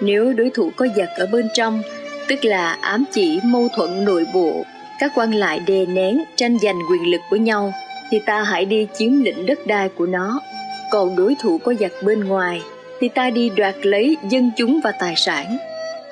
nếu 0.00 0.32
đối 0.32 0.50
thủ 0.50 0.70
có 0.76 0.86
giặc 0.96 1.08
ở 1.16 1.26
bên 1.26 1.48
trong, 1.54 1.82
tức 2.28 2.44
là 2.44 2.72
ám 2.72 3.04
chỉ 3.12 3.40
mâu 3.44 3.68
thuẫn 3.76 4.04
nội 4.04 4.26
bộ, 4.34 4.64
các 4.98 5.12
quan 5.14 5.34
lại 5.34 5.60
đè 5.66 5.86
nén 5.86 6.24
tranh 6.36 6.58
giành 6.62 6.78
quyền 6.90 7.10
lực 7.10 7.20
của 7.30 7.36
nhau, 7.36 7.72
thì 8.10 8.18
ta 8.26 8.42
hãy 8.42 8.64
đi 8.64 8.86
chiếm 8.98 9.22
lĩnh 9.22 9.46
đất 9.46 9.66
đai 9.66 9.88
của 9.88 10.06
nó. 10.06 10.40
Còn 10.90 11.16
đối 11.16 11.34
thủ 11.42 11.58
có 11.58 11.74
giặc 11.80 11.92
bên 12.02 12.24
ngoài 12.24 12.62
thì 13.00 13.08
ta 13.08 13.30
đi 13.30 13.50
đoạt 13.56 13.74
lấy 13.82 14.16
dân 14.28 14.50
chúng 14.56 14.80
và 14.84 14.92
tài 15.00 15.14
sản. 15.16 15.56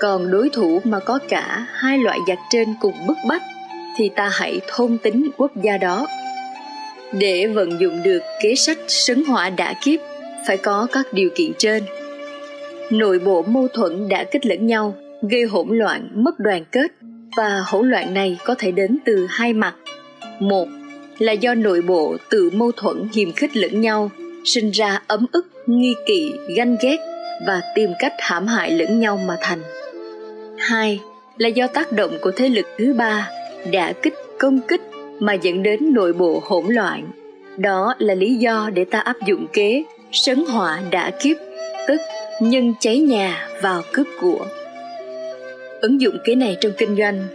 Còn 0.00 0.30
đối 0.30 0.48
thủ 0.50 0.80
mà 0.84 1.00
có 1.00 1.18
cả 1.28 1.66
hai 1.72 1.98
loại 1.98 2.18
giặc 2.28 2.38
trên 2.50 2.74
cùng 2.80 2.94
bức 3.06 3.16
bách, 3.28 3.42
thì 3.96 4.08
ta 4.08 4.30
hãy 4.32 4.60
thôn 4.68 4.98
tính 4.98 5.30
quốc 5.36 5.52
gia 5.62 5.78
đó. 5.78 6.06
Để 7.12 7.46
vận 7.46 7.80
dụng 7.80 8.02
được 8.02 8.22
kế 8.42 8.54
sách 8.54 8.78
sấn 8.88 9.24
hỏa 9.24 9.50
đã 9.50 9.74
kiếp, 9.84 10.00
phải 10.46 10.56
có 10.56 10.86
các 10.92 11.06
điều 11.12 11.30
kiện 11.34 11.52
trên. 11.58 11.82
Nội 12.90 13.18
bộ 13.18 13.42
mâu 13.42 13.68
thuẫn 13.68 14.08
đã 14.08 14.24
kích 14.24 14.46
lẫn 14.46 14.66
nhau, 14.66 14.94
gây 15.22 15.42
hỗn 15.42 15.68
loạn, 15.70 16.08
mất 16.14 16.38
đoàn 16.38 16.64
kết, 16.72 16.92
và 17.36 17.62
hỗn 17.66 17.90
loạn 17.90 18.14
này 18.14 18.38
có 18.44 18.54
thể 18.58 18.70
đến 18.70 18.98
từ 19.04 19.26
hai 19.30 19.52
mặt. 19.52 19.74
Một 20.40 20.68
là 21.18 21.32
do 21.32 21.54
nội 21.54 21.82
bộ 21.82 22.16
tự 22.30 22.50
mâu 22.50 22.72
thuẫn 22.72 23.08
hiềm 23.14 23.32
khích 23.32 23.56
lẫn 23.56 23.80
nhau 23.80 24.10
sinh 24.44 24.70
ra 24.70 25.02
ấm 25.06 25.26
ức, 25.32 25.46
nghi 25.66 25.94
kỵ, 26.06 26.32
ganh 26.56 26.76
ghét 26.80 26.96
và 27.46 27.60
tìm 27.74 27.90
cách 27.98 28.12
hãm 28.18 28.46
hại 28.46 28.70
lẫn 28.70 29.00
nhau 29.00 29.16
mà 29.16 29.36
thành. 29.40 29.62
Hai 30.58 31.00
là 31.38 31.48
do 31.48 31.66
tác 31.66 31.92
động 31.92 32.18
của 32.22 32.30
thế 32.30 32.48
lực 32.48 32.66
thứ 32.78 32.94
ba 32.94 33.30
đã 33.72 33.92
kích, 33.92 34.14
công 34.38 34.60
kích 34.60 34.80
mà 35.18 35.32
dẫn 35.32 35.62
đến 35.62 35.92
nội 35.92 36.12
bộ 36.12 36.42
hỗn 36.44 36.64
loạn. 36.68 37.10
Đó 37.56 37.94
là 37.98 38.14
lý 38.14 38.34
do 38.34 38.70
để 38.74 38.84
ta 38.84 38.98
áp 38.98 39.16
dụng 39.26 39.46
kế 39.52 39.84
sấn 40.12 40.44
họa 40.44 40.80
đã 40.90 41.10
kiếp, 41.10 41.36
tức 41.88 42.00
nhân 42.40 42.74
cháy 42.80 42.98
nhà 42.98 43.48
vào 43.62 43.82
cướp 43.92 44.06
của. 44.20 44.46
Ứng 45.80 46.00
dụng 46.00 46.16
kế 46.24 46.34
này 46.34 46.56
trong 46.60 46.72
kinh 46.78 46.96
doanh, 46.96 47.26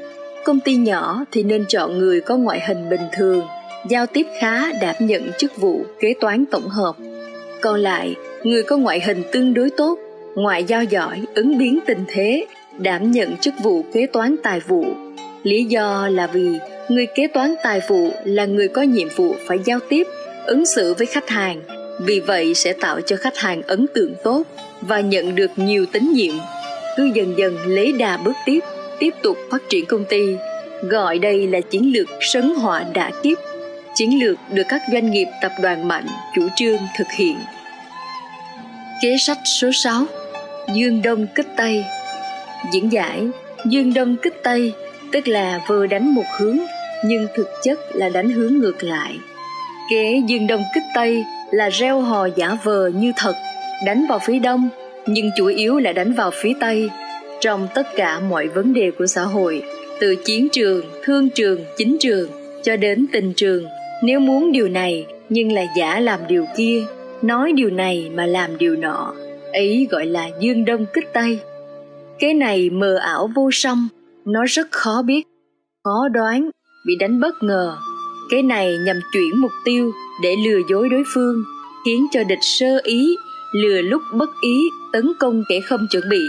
công 0.46 0.60
ty 0.60 0.76
nhỏ 0.76 1.26
thì 1.32 1.44
nên 1.44 1.66
chọn 1.66 2.00
người 2.00 2.22
có 2.22 2.38
ngoại 2.38 2.60
hình 2.68 2.90
bình 2.90 3.08
thường 3.14 3.42
giao 3.88 4.06
tiếp 4.06 4.26
khá 4.40 4.72
đảm 4.82 4.96
nhận 5.00 5.32
chức 5.38 5.58
vụ, 5.58 5.86
kế 6.00 6.14
toán 6.22 6.46
tổng 6.52 6.68
hợp. 6.70 6.96
Còn 7.62 7.80
lại, 7.80 8.16
người 8.44 8.64
có 8.64 8.78
ngoại 8.78 9.02
hình 9.06 9.24
tương 9.32 9.54
đối 9.54 9.70
tốt, 9.70 10.00
ngoại 10.36 10.64
giao 10.64 10.84
giỏi, 10.84 11.22
ứng 11.36 11.58
biến 11.58 11.80
tình 11.86 12.06
thế, 12.08 12.46
đảm 12.78 13.12
nhận 13.12 13.38
chức 13.38 13.54
vụ 13.64 13.86
kế 13.94 14.06
toán 14.06 14.36
tài 14.44 14.60
vụ. 14.60 14.86
Lý 15.44 15.64
do 15.64 16.08
là 16.12 16.28
vì 16.28 16.50
người 16.90 17.06
kế 17.16 17.28
toán 17.28 17.56
tài 17.64 17.82
vụ 17.88 18.12
là 18.24 18.46
người 18.46 18.68
có 18.68 18.82
nhiệm 18.82 19.08
vụ 19.16 19.36
phải 19.48 19.58
giao 19.66 19.80
tiếp, 19.90 20.08
ứng 20.46 20.66
xử 20.66 20.94
với 20.94 21.08
khách 21.08 21.30
hàng. 21.30 21.62
Vì 22.02 22.20
vậy 22.20 22.54
sẽ 22.54 22.74
tạo 22.74 23.02
cho 23.02 23.16
khách 23.16 23.38
hàng 23.38 23.62
ấn 23.62 23.86
tượng 23.94 24.14
tốt 24.24 24.44
và 24.82 25.00
nhận 25.00 25.36
được 25.36 25.52
nhiều 25.56 25.86
tín 25.86 26.12
nhiệm. 26.14 26.34
Cứ 26.98 27.12
dần 27.14 27.34
dần 27.38 27.58
lấy 27.66 27.92
đà 27.92 28.18
bước 28.18 28.36
tiếp 28.46 28.60
tiếp 29.00 29.14
tục 29.22 29.38
phát 29.52 29.62
triển 29.70 29.86
công 29.86 30.06
ty. 30.06 30.36
Gọi 30.82 31.20
đây 31.20 31.48
là 31.48 31.62
chiến 31.62 31.92
lược 31.94 32.08
sấn 32.22 32.50
họa 32.56 32.86
đã 32.94 33.12
kiếp 33.24 33.38
chiến 34.00 34.20
lược 34.24 34.38
được 34.54 34.64
các 34.70 34.82
doanh 34.92 35.12
nghiệp 35.12 35.28
tập 35.42 35.52
đoàn 35.62 35.88
mạnh 35.88 36.06
chủ 36.36 36.48
trương 36.56 36.78
thực 36.98 37.08
hiện. 37.18 37.38
Kế 39.02 39.18
sách 39.18 39.38
số 39.46 39.72
6 39.74 40.06
dương 40.74 41.02
đông 41.02 41.28
kích 41.36 41.48
tây. 41.58 41.86
Diễn 42.74 42.92
giải, 42.92 43.28
dương 43.66 43.94
đông 43.94 44.16
kích 44.22 44.34
tây 44.44 44.74
tức 45.12 45.28
là 45.28 45.62
vừa 45.68 45.88
đánh 45.88 46.14
một 46.14 46.24
hướng 46.38 46.58
nhưng 47.06 47.28
thực 47.36 47.50
chất 47.64 47.80
là 47.94 48.10
đánh 48.10 48.30
hướng 48.30 48.54
ngược 48.54 48.84
lại. 48.84 49.16
Kế 49.92 50.22
dương 50.28 50.48
đông 50.48 50.64
kích 50.74 50.84
tây 50.96 51.24
là 51.52 51.70
reo 51.70 52.02
hò 52.02 52.28
giả 52.36 52.58
vờ 52.64 52.88
như 52.96 53.12
thật, 53.18 53.34
đánh 53.86 54.06
vào 54.10 54.20
phía 54.20 54.40
đông, 54.40 54.70
nhưng 55.08 55.30
chủ 55.38 55.46
yếu 55.46 55.80
là 55.80 55.94
đánh 55.94 56.14
vào 56.14 56.32
phía 56.42 56.54
tây. 56.60 56.90
Trong 57.42 57.68
tất 57.76 57.88
cả 57.96 58.20
mọi 58.20 58.48
vấn 58.48 58.74
đề 58.74 58.92
của 58.98 59.08
xã 59.08 59.22
hội, 59.22 59.64
từ 60.00 60.16
chiến 60.26 60.48
trường, 60.52 60.86
thương 61.04 61.30
trường, 61.30 61.66
chính 61.78 61.98
trường 62.00 62.30
cho 62.64 62.76
đến 62.76 63.06
tình 63.12 63.34
trường 63.36 63.66
nếu 64.04 64.20
muốn 64.20 64.52
điều 64.52 64.68
này, 64.68 65.06
nhưng 65.30 65.52
là 65.52 65.66
giả 65.78 66.00
làm 66.00 66.20
điều 66.28 66.46
kia, 66.58 66.84
nói 67.22 67.52
điều 67.52 67.70
này 67.70 68.12
mà 68.16 68.26
làm 68.26 68.58
điều 68.58 68.76
nọ, 68.76 69.14
ấy 69.54 69.88
gọi 69.92 70.06
là 70.06 70.30
dương 70.40 70.66
đông 70.66 70.86
kích 70.94 71.14
tây. 71.14 71.40
Cái 72.20 72.34
này 72.34 72.70
mờ 72.70 72.96
ảo 72.96 73.30
vô 73.36 73.50
song, 73.54 73.88
nó 74.26 74.46
rất 74.46 74.68
khó 74.72 75.02
biết, 75.02 75.24
khó 75.84 76.08
đoán, 76.14 76.50
bị 76.86 76.96
đánh 76.96 77.20
bất 77.20 77.44
ngờ. 77.44 77.78
Cái 78.32 78.44
này 78.44 78.78
nhằm 78.86 79.00
chuyển 79.14 79.42
mục 79.42 79.52
tiêu 79.66 79.92
để 80.24 80.36
lừa 80.46 80.60
dối 80.70 80.90
đối 80.90 81.04
phương, 81.14 81.44
khiến 81.86 82.08
cho 82.12 82.24
địch 82.24 82.40
sơ 82.42 82.80
ý, 82.84 83.16
lừa 83.54 83.82
lúc 83.82 84.02
bất 84.14 84.30
ý, 84.42 84.62
tấn 84.94 85.12
công 85.20 85.44
kẻ 85.50 85.60
không 85.60 85.88
chuẩn 85.92 86.04
bị. 86.10 86.22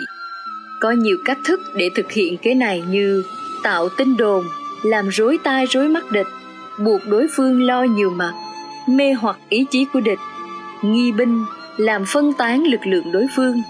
Có 0.80 0.90
nhiều 0.90 1.16
cách 1.24 1.38
thức 1.44 1.61
để 1.74 1.90
thực 1.94 2.12
hiện 2.12 2.37
cái 2.37 2.54
này 2.54 2.83
như 2.90 3.24
tạo 3.62 3.88
tin 3.88 4.16
đồn, 4.16 4.44
làm 4.83 5.09
rối 5.09 5.38
tai 5.42 5.66
rối 5.66 5.88
mắt 5.88 6.11
địch 6.11 6.26
buộc 6.85 7.01
đối 7.07 7.27
phương 7.37 7.62
lo 7.62 7.83
nhiều 7.83 8.11
mặt, 8.11 8.33
mê 8.87 9.12
hoặc 9.12 9.38
ý 9.49 9.66
chí 9.71 9.85
của 9.93 10.01
địch, 10.01 10.19
nghi 10.83 11.12
binh, 11.12 11.45
làm 11.77 12.05
phân 12.07 12.33
tán 12.33 12.64
lực 12.64 12.87
lượng 12.87 13.12
đối 13.12 13.27
phương, 13.37 13.62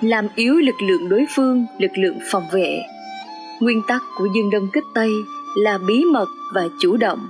làm 0.00 0.28
yếu 0.36 0.54
lực 0.54 0.82
lượng 0.82 1.08
đối 1.08 1.24
phương, 1.36 1.66
lực 1.78 1.90
lượng 1.98 2.18
phòng 2.30 2.44
vệ. 2.52 2.82
Nguyên 3.60 3.82
tắc 3.88 4.02
của 4.16 4.28
dương 4.34 4.50
đông 4.50 4.68
kích 4.72 4.84
tây 4.94 5.10
là 5.56 5.78
bí 5.78 6.04
mật 6.04 6.28
và 6.54 6.68
chủ 6.80 6.96
động. 6.96 7.28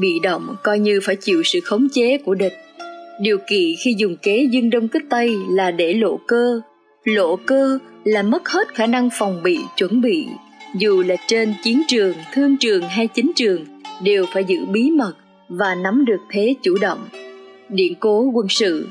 Bị 0.00 0.18
động 0.22 0.56
coi 0.62 0.78
như 0.78 1.00
phải 1.02 1.16
chịu 1.16 1.42
sự 1.44 1.60
khống 1.60 1.88
chế 1.92 2.18
của 2.18 2.34
địch. 2.34 2.54
Điều 3.20 3.38
kỳ 3.46 3.76
khi 3.84 3.94
dùng 3.98 4.16
kế 4.16 4.48
dương 4.50 4.70
đông 4.70 4.88
kích 4.88 5.04
tây 5.10 5.36
là 5.48 5.70
để 5.70 5.94
lộ 5.94 6.20
cơ. 6.26 6.60
Lộ 7.04 7.36
cơ 7.36 7.78
là 8.04 8.22
mất 8.22 8.48
hết 8.48 8.74
khả 8.74 8.86
năng 8.86 9.08
phòng 9.18 9.42
bị, 9.42 9.58
chuẩn 9.76 10.00
bị 10.00 10.26
dù 10.74 11.02
là 11.06 11.16
trên 11.26 11.54
chiến 11.62 11.82
trường, 11.88 12.14
thương 12.32 12.56
trường 12.56 12.82
hay 12.88 13.06
chính 13.06 13.32
trường, 13.36 13.64
đều 14.02 14.26
phải 14.32 14.44
giữ 14.44 14.64
bí 14.64 14.90
mật 14.90 15.14
và 15.48 15.74
nắm 15.74 16.04
được 16.04 16.20
thế 16.30 16.54
chủ 16.62 16.78
động. 16.80 17.08
Điện 17.68 17.94
cố 18.00 18.30
quân 18.34 18.46
sự, 18.48 18.88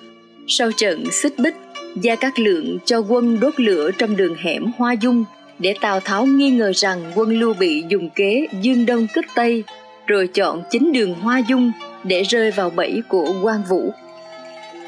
sau 0.47 0.71
trận 0.71 1.11
xích 1.11 1.33
bích, 1.39 1.55
gia 2.01 2.15
cát 2.15 2.39
lượng 2.39 2.77
cho 2.85 2.99
quân 2.99 3.39
đốt 3.39 3.59
lửa 3.59 3.91
trong 3.97 4.15
đường 4.15 4.35
hẻm 4.35 4.71
hoa 4.77 4.93
dung 4.93 5.25
để 5.59 5.75
tào 5.81 5.99
tháo 5.99 6.25
nghi 6.25 6.49
ngờ 6.49 6.71
rằng 6.75 7.11
quân 7.15 7.39
lưu 7.39 7.53
bị 7.53 7.83
dùng 7.89 8.09
kế 8.15 8.47
dương 8.61 8.85
đông 8.85 9.07
kích 9.13 9.25
tây, 9.35 9.63
rồi 10.07 10.27
chọn 10.27 10.63
chính 10.71 10.91
đường 10.91 11.13
hoa 11.13 11.39
dung 11.49 11.71
để 12.03 12.23
rơi 12.23 12.51
vào 12.51 12.69
bẫy 12.69 13.01
của 13.07 13.33
quan 13.43 13.61
vũ. 13.69 13.93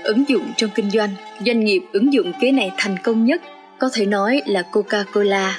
Ứng 0.03 0.29
dụng 0.29 0.43
trong 0.57 0.69
kinh 0.75 0.89
doanh 0.89 1.09
doanh 1.45 1.59
nghiệp 1.65 1.81
ứng 1.91 2.13
dụng 2.13 2.31
kế 2.41 2.51
này 2.51 2.71
thành 2.77 2.95
công 3.03 3.25
nhất, 3.25 3.41
có 3.79 3.89
thể 3.93 4.05
nói 4.05 4.41
là 4.45 4.63
coca-cola 4.71 5.51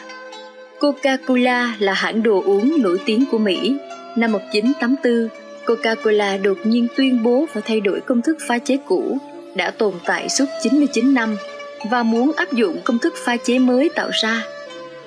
coca-cola 0.80 1.72
là 1.78 1.92
hãng 1.92 2.22
đồ 2.22 2.42
uống 2.42 2.82
nổi 2.82 3.00
tiếng 3.06 3.24
của 3.30 3.38
mỹ 3.38 3.76
năm 4.16 4.32
1984 4.32 5.28
Coca-Cola 5.66 6.42
đột 6.42 6.58
nhiên 6.64 6.86
tuyên 6.96 7.22
bố 7.22 7.46
phải 7.52 7.62
thay 7.66 7.80
đổi 7.80 8.00
công 8.00 8.22
thức 8.22 8.36
pha 8.48 8.58
chế 8.58 8.76
cũ 8.86 9.18
đã 9.54 9.70
tồn 9.70 9.94
tại 10.04 10.28
suốt 10.28 10.44
99 10.62 11.14
năm 11.14 11.36
và 11.90 12.02
muốn 12.02 12.32
áp 12.36 12.52
dụng 12.52 12.80
công 12.84 12.98
thức 12.98 13.14
pha 13.24 13.36
chế 13.36 13.58
mới 13.58 13.90
tạo 13.94 14.10
ra. 14.22 14.42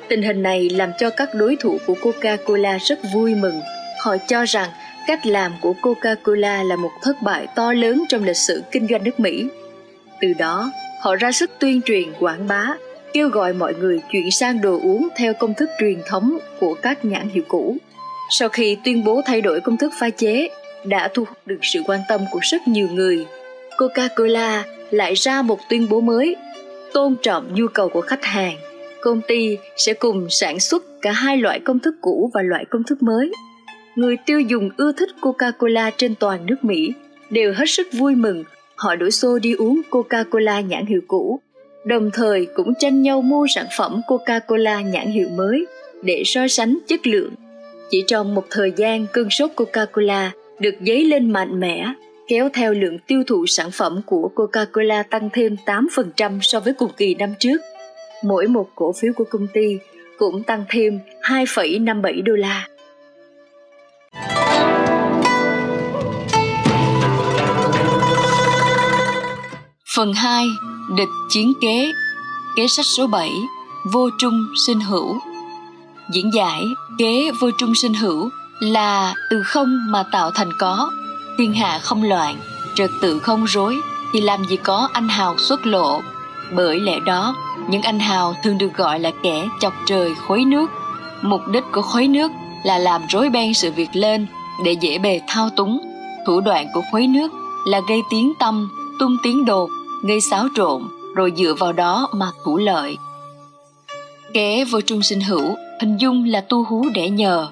Tình 0.07 0.21
hình 0.21 0.43
này 0.43 0.69
làm 0.69 0.91
cho 0.99 1.09
các 1.09 1.35
đối 1.35 1.55
thủ 1.55 1.77
của 1.87 1.95
Coca-Cola 2.01 2.77
rất 2.79 2.99
vui 3.13 3.35
mừng. 3.35 3.61
Họ 3.99 4.17
cho 4.27 4.45
rằng 4.45 4.69
cách 5.07 5.25
làm 5.25 5.51
của 5.61 5.73
Coca-Cola 5.81 6.67
là 6.67 6.75
một 6.75 6.91
thất 7.03 7.21
bại 7.21 7.47
to 7.55 7.73
lớn 7.73 8.03
trong 8.09 8.23
lịch 8.23 8.37
sử 8.37 8.63
kinh 8.71 8.87
doanh 8.87 9.03
nước 9.03 9.19
Mỹ. 9.19 9.47
Từ 10.21 10.33
đó, 10.33 10.71
họ 11.01 11.15
ra 11.15 11.31
sức 11.31 11.51
tuyên 11.59 11.81
truyền 11.81 12.13
quảng 12.19 12.47
bá, 12.47 12.67
kêu 13.13 13.29
gọi 13.29 13.53
mọi 13.53 13.73
người 13.73 14.01
chuyển 14.11 14.31
sang 14.31 14.61
đồ 14.61 14.79
uống 14.83 15.07
theo 15.15 15.33
công 15.33 15.53
thức 15.53 15.69
truyền 15.79 15.97
thống 16.07 16.37
của 16.59 16.73
các 16.73 17.05
nhãn 17.05 17.29
hiệu 17.29 17.43
cũ. 17.47 17.77
Sau 18.29 18.49
khi 18.49 18.77
tuyên 18.83 19.03
bố 19.03 19.21
thay 19.25 19.41
đổi 19.41 19.61
công 19.61 19.77
thức 19.77 19.93
pha 19.99 20.09
chế, 20.09 20.49
đã 20.85 21.09
thu 21.13 21.23
hút 21.23 21.37
được 21.45 21.59
sự 21.61 21.81
quan 21.85 21.99
tâm 22.09 22.21
của 22.31 22.39
rất 22.41 22.67
nhiều 22.67 22.87
người. 22.93 23.25
Coca-Cola 23.77 24.61
lại 24.91 25.13
ra 25.13 25.41
một 25.41 25.59
tuyên 25.69 25.87
bố 25.89 26.01
mới, 26.01 26.35
tôn 26.93 27.15
trọng 27.21 27.53
nhu 27.53 27.67
cầu 27.67 27.89
của 27.89 28.01
khách 28.01 28.25
hàng. 28.25 28.57
Công 29.01 29.21
ty 29.27 29.57
sẽ 29.77 29.93
cùng 29.93 30.27
sản 30.29 30.59
xuất 30.59 30.83
cả 31.01 31.11
hai 31.11 31.37
loại 31.37 31.59
công 31.59 31.79
thức 31.79 31.95
cũ 32.01 32.31
và 32.33 32.41
loại 32.41 32.65
công 32.65 32.83
thức 32.83 33.03
mới. 33.03 33.31
Người 33.95 34.17
tiêu 34.25 34.39
dùng 34.39 34.69
ưa 34.77 34.91
thích 34.91 35.09
Coca-Cola 35.21 35.91
trên 35.97 36.15
toàn 36.15 36.45
nước 36.45 36.63
Mỹ 36.63 36.93
đều 37.29 37.53
hết 37.53 37.65
sức 37.67 37.87
vui 37.93 38.15
mừng, 38.15 38.43
họ 38.75 38.95
đổ 38.95 39.09
xô 39.09 39.39
đi 39.39 39.53
uống 39.53 39.81
Coca-Cola 39.89 40.61
nhãn 40.61 40.85
hiệu 40.85 41.01
cũ, 41.07 41.39
đồng 41.89 42.11
thời 42.13 42.47
cũng 42.53 42.73
tranh 42.79 43.01
nhau 43.01 43.21
mua 43.21 43.47
sản 43.55 43.65
phẩm 43.77 44.01
Coca-Cola 44.07 44.81
nhãn 44.81 45.07
hiệu 45.07 45.29
mới 45.29 45.65
để 46.01 46.23
so 46.25 46.47
sánh 46.47 46.77
chất 46.87 47.07
lượng 47.07 47.33
chỉ 47.89 48.03
trong 48.07 48.35
một 48.35 48.45
thời 48.49 48.73
gian 48.75 49.05
cơn 49.13 49.29
sốt 49.29 49.51
Coca-Cola 49.55 50.29
được 50.59 50.75
dấy 50.87 51.05
lên 51.05 51.31
mạnh 51.31 51.59
mẽ, 51.59 51.93
kéo 52.27 52.49
theo 52.53 52.73
lượng 52.73 52.97
tiêu 53.07 53.23
thụ 53.27 53.45
sản 53.45 53.71
phẩm 53.71 54.01
của 54.05 54.31
Coca-Cola 54.35 55.03
tăng 55.09 55.29
thêm 55.33 55.55
8% 55.65 56.39
so 56.41 56.59
với 56.59 56.73
cùng 56.73 56.91
kỳ 56.97 57.15
năm 57.15 57.33
trước. 57.39 57.61
Mỗi 58.23 58.47
một 58.47 58.69
cổ 58.75 58.93
phiếu 58.93 59.13
của 59.15 59.25
công 59.29 59.47
ty 59.53 59.77
cũng 60.17 60.43
tăng 60.43 60.65
thêm 60.69 60.99
2,57 61.21 62.23
đô 62.23 62.33
la. 62.33 62.67
Phần 69.95 70.13
2. 70.13 70.45
Địch 70.95 71.09
chiến 71.29 71.53
kế 71.61 71.91
Kế 72.55 72.67
sách 72.67 72.85
số 72.85 73.07
7 73.07 73.31
Vô 73.93 74.09
trung 74.17 74.47
sinh 74.55 74.79
hữu. 74.79 75.19
Diễn 76.11 76.33
giải, 76.33 76.65
kế 76.97 77.31
vô 77.39 77.51
trung 77.57 77.75
sinh 77.75 77.93
hữu 77.93 78.29
là 78.59 79.13
từ 79.29 79.43
không 79.43 79.77
mà 79.89 80.03
tạo 80.11 80.31
thành 80.31 80.53
có. 80.57 80.89
Thiên 81.37 81.53
hạ 81.53 81.79
không 81.83 82.03
loạn, 82.03 82.37
trật 82.75 82.89
tự 83.01 83.19
không 83.19 83.45
rối, 83.45 83.75
thì 84.13 84.21
làm 84.21 84.45
gì 84.45 84.57
có 84.57 84.89
anh 84.93 85.09
hào 85.09 85.37
xuất 85.37 85.65
lộ. 85.65 86.01
Bởi 86.55 86.79
lẽ 86.79 86.99
đó, 87.05 87.35
những 87.69 87.81
anh 87.81 87.99
hào 87.99 88.35
thường 88.43 88.57
được 88.57 88.73
gọi 88.73 88.99
là 88.99 89.11
kẻ 89.23 89.47
chọc 89.59 89.73
trời 89.85 90.15
khối 90.27 90.45
nước. 90.45 90.67
Mục 91.21 91.41
đích 91.47 91.63
của 91.71 91.81
khối 91.81 92.07
nước 92.07 92.31
là 92.63 92.77
làm 92.77 93.01
rối 93.09 93.29
beng 93.29 93.53
sự 93.53 93.71
việc 93.71 93.89
lên 93.93 94.27
để 94.65 94.71
dễ 94.71 94.97
bề 94.97 95.21
thao 95.27 95.49
túng. 95.49 95.81
Thủ 96.27 96.39
đoạn 96.39 96.67
của 96.73 96.81
khối 96.91 97.07
nước 97.07 97.31
là 97.65 97.81
gây 97.89 98.01
tiếng 98.09 98.33
tâm 98.39 98.69
tung 98.99 99.17
tiếng 99.23 99.45
đột 99.45 99.69
gây 100.03 100.21
xáo 100.21 100.47
trộn 100.55 100.83
rồi 101.15 101.33
dựa 101.37 101.53
vào 101.59 101.73
đó 101.73 102.07
mà 102.13 102.31
thủ 102.43 102.57
lợi 102.57 102.97
kế 104.33 104.63
vô 104.63 104.81
trung 104.81 105.01
sinh 105.01 105.21
hữu 105.21 105.55
hình 105.81 105.97
dung 105.97 106.25
là 106.25 106.41
tu 106.41 106.63
hú 106.63 106.85
để 106.93 107.09
nhờ 107.09 107.47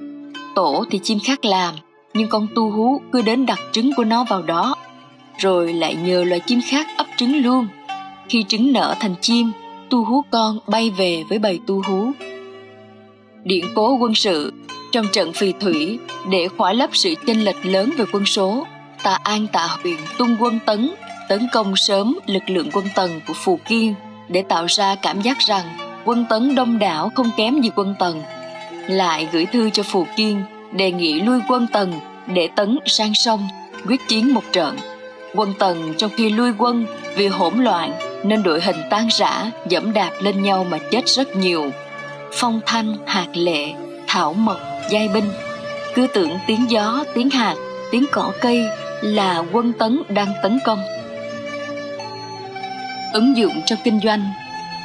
tổ 0.56 0.86
thì 0.90 1.00
chim 1.04 1.20
khác 1.24 1.46
làm 1.46 1.76
nhưng 2.14 2.30
con 2.30 2.48
tu 2.56 2.72
hú 2.72 3.02
cứ 3.12 3.22
đến 3.22 3.46
đặt 3.46 3.60
trứng 3.72 3.92
của 3.96 4.04
nó 4.04 4.26
vào 4.30 4.42
đó 4.42 4.76
rồi 5.38 5.74
lại 5.74 5.96
nhờ 5.96 6.24
loài 6.24 6.42
chim 6.46 6.62
khác 6.62 6.88
ấp 6.98 7.08
trứng 7.18 7.36
luôn. 7.44 7.68
Khi 8.30 8.44
trứng 8.44 8.74
nở 8.74 8.96
thành 9.00 9.16
chim, 9.22 9.52
tu 9.90 10.04
hú 10.04 10.24
con 10.32 10.60
bay 10.68 10.90
về 10.90 11.24
với 11.30 11.40
bầy 11.40 11.60
tu 11.68 11.82
hú. 11.88 12.12
Điện 13.44 13.66
cố 13.76 13.98
quân 13.98 14.16
sự 14.16 14.54
trong 14.92 15.06
trận 15.12 15.34
phì 15.34 15.52
thủy 15.52 16.00
để 16.30 16.48
khỏa 16.48 16.74
lấp 16.74 16.90
sự 16.94 17.14
chênh 17.28 17.46
lệch 17.46 17.66
lớn 17.66 17.90
về 17.98 18.06
quân 18.12 18.26
số, 18.26 18.66
tà 19.04 19.18
An 19.24 19.48
Tạ 19.54 19.68
Huyền 19.84 19.98
tung 20.18 20.38
quân 20.40 20.60
tấn, 20.66 20.90
tấn 21.28 21.48
công 21.52 21.76
sớm 21.76 22.20
lực 22.26 22.50
lượng 22.50 22.70
quân 22.74 22.86
Tần 22.96 23.22
của 23.28 23.34
Phù 23.34 23.60
Kiên 23.66 23.96
để 24.28 24.44
tạo 24.50 24.66
ra 24.70 24.96
cảm 24.96 25.22
giác 25.22 25.38
rằng 25.40 25.66
quân 26.06 26.26
tấn 26.30 26.56
đông 26.56 26.80
đảo 26.80 27.12
không 27.16 27.30
kém 27.38 27.62
gì 27.62 27.70
quân 27.76 27.96
Tần. 28.00 28.24
Lại 28.88 29.28
gửi 29.32 29.46
thư 29.46 29.70
cho 29.70 29.84
Phù 29.84 30.08
Kiên 30.16 30.44
đề 30.72 30.92
nghị 30.92 31.22
lui 31.22 31.40
quân 31.50 31.68
Tần 31.74 31.94
để 32.28 32.50
tấn 32.56 32.80
sang 32.86 33.14
sông, 33.14 33.48
quyết 33.88 34.08
chiến 34.08 34.34
một 34.34 34.44
trận. 34.52 34.78
Quân 35.36 35.54
Tần 35.60 35.94
trong 35.98 36.12
khi 36.16 36.30
lui 36.30 36.52
quân 36.58 36.86
vì 37.16 37.28
hỗn 37.28 37.64
loạn 37.64 37.92
nên 38.24 38.44
đội 38.44 38.62
hình 38.62 38.82
tan 38.90 39.08
rã, 39.12 39.52
dẫm 39.70 39.94
đạp 39.94 40.12
lên 40.22 40.44
nhau 40.44 40.66
mà 40.70 40.78
chết 40.92 41.08
rất 41.08 41.36
nhiều. 41.36 41.72
Phong 42.34 42.62
thanh, 42.66 42.98
hạt 43.06 43.28
lệ, 43.34 43.74
thảo 44.08 44.34
mộc, 44.34 44.60
giai 44.90 45.08
binh. 45.08 45.32
Cứ 45.96 46.08
tưởng 46.14 46.32
tiếng 46.48 46.70
gió, 46.70 47.04
tiếng 47.14 47.30
hạt, 47.30 47.56
tiếng 47.92 48.06
cỏ 48.12 48.32
cây 48.42 48.66
là 49.02 49.44
quân 49.52 49.74
tấn 49.74 50.02
đang 50.10 50.34
tấn 50.44 50.60
công. 50.66 50.80
Ứng 53.14 53.38
dụng 53.38 53.62
trong 53.66 53.80
kinh 53.84 54.00
doanh. 54.04 54.32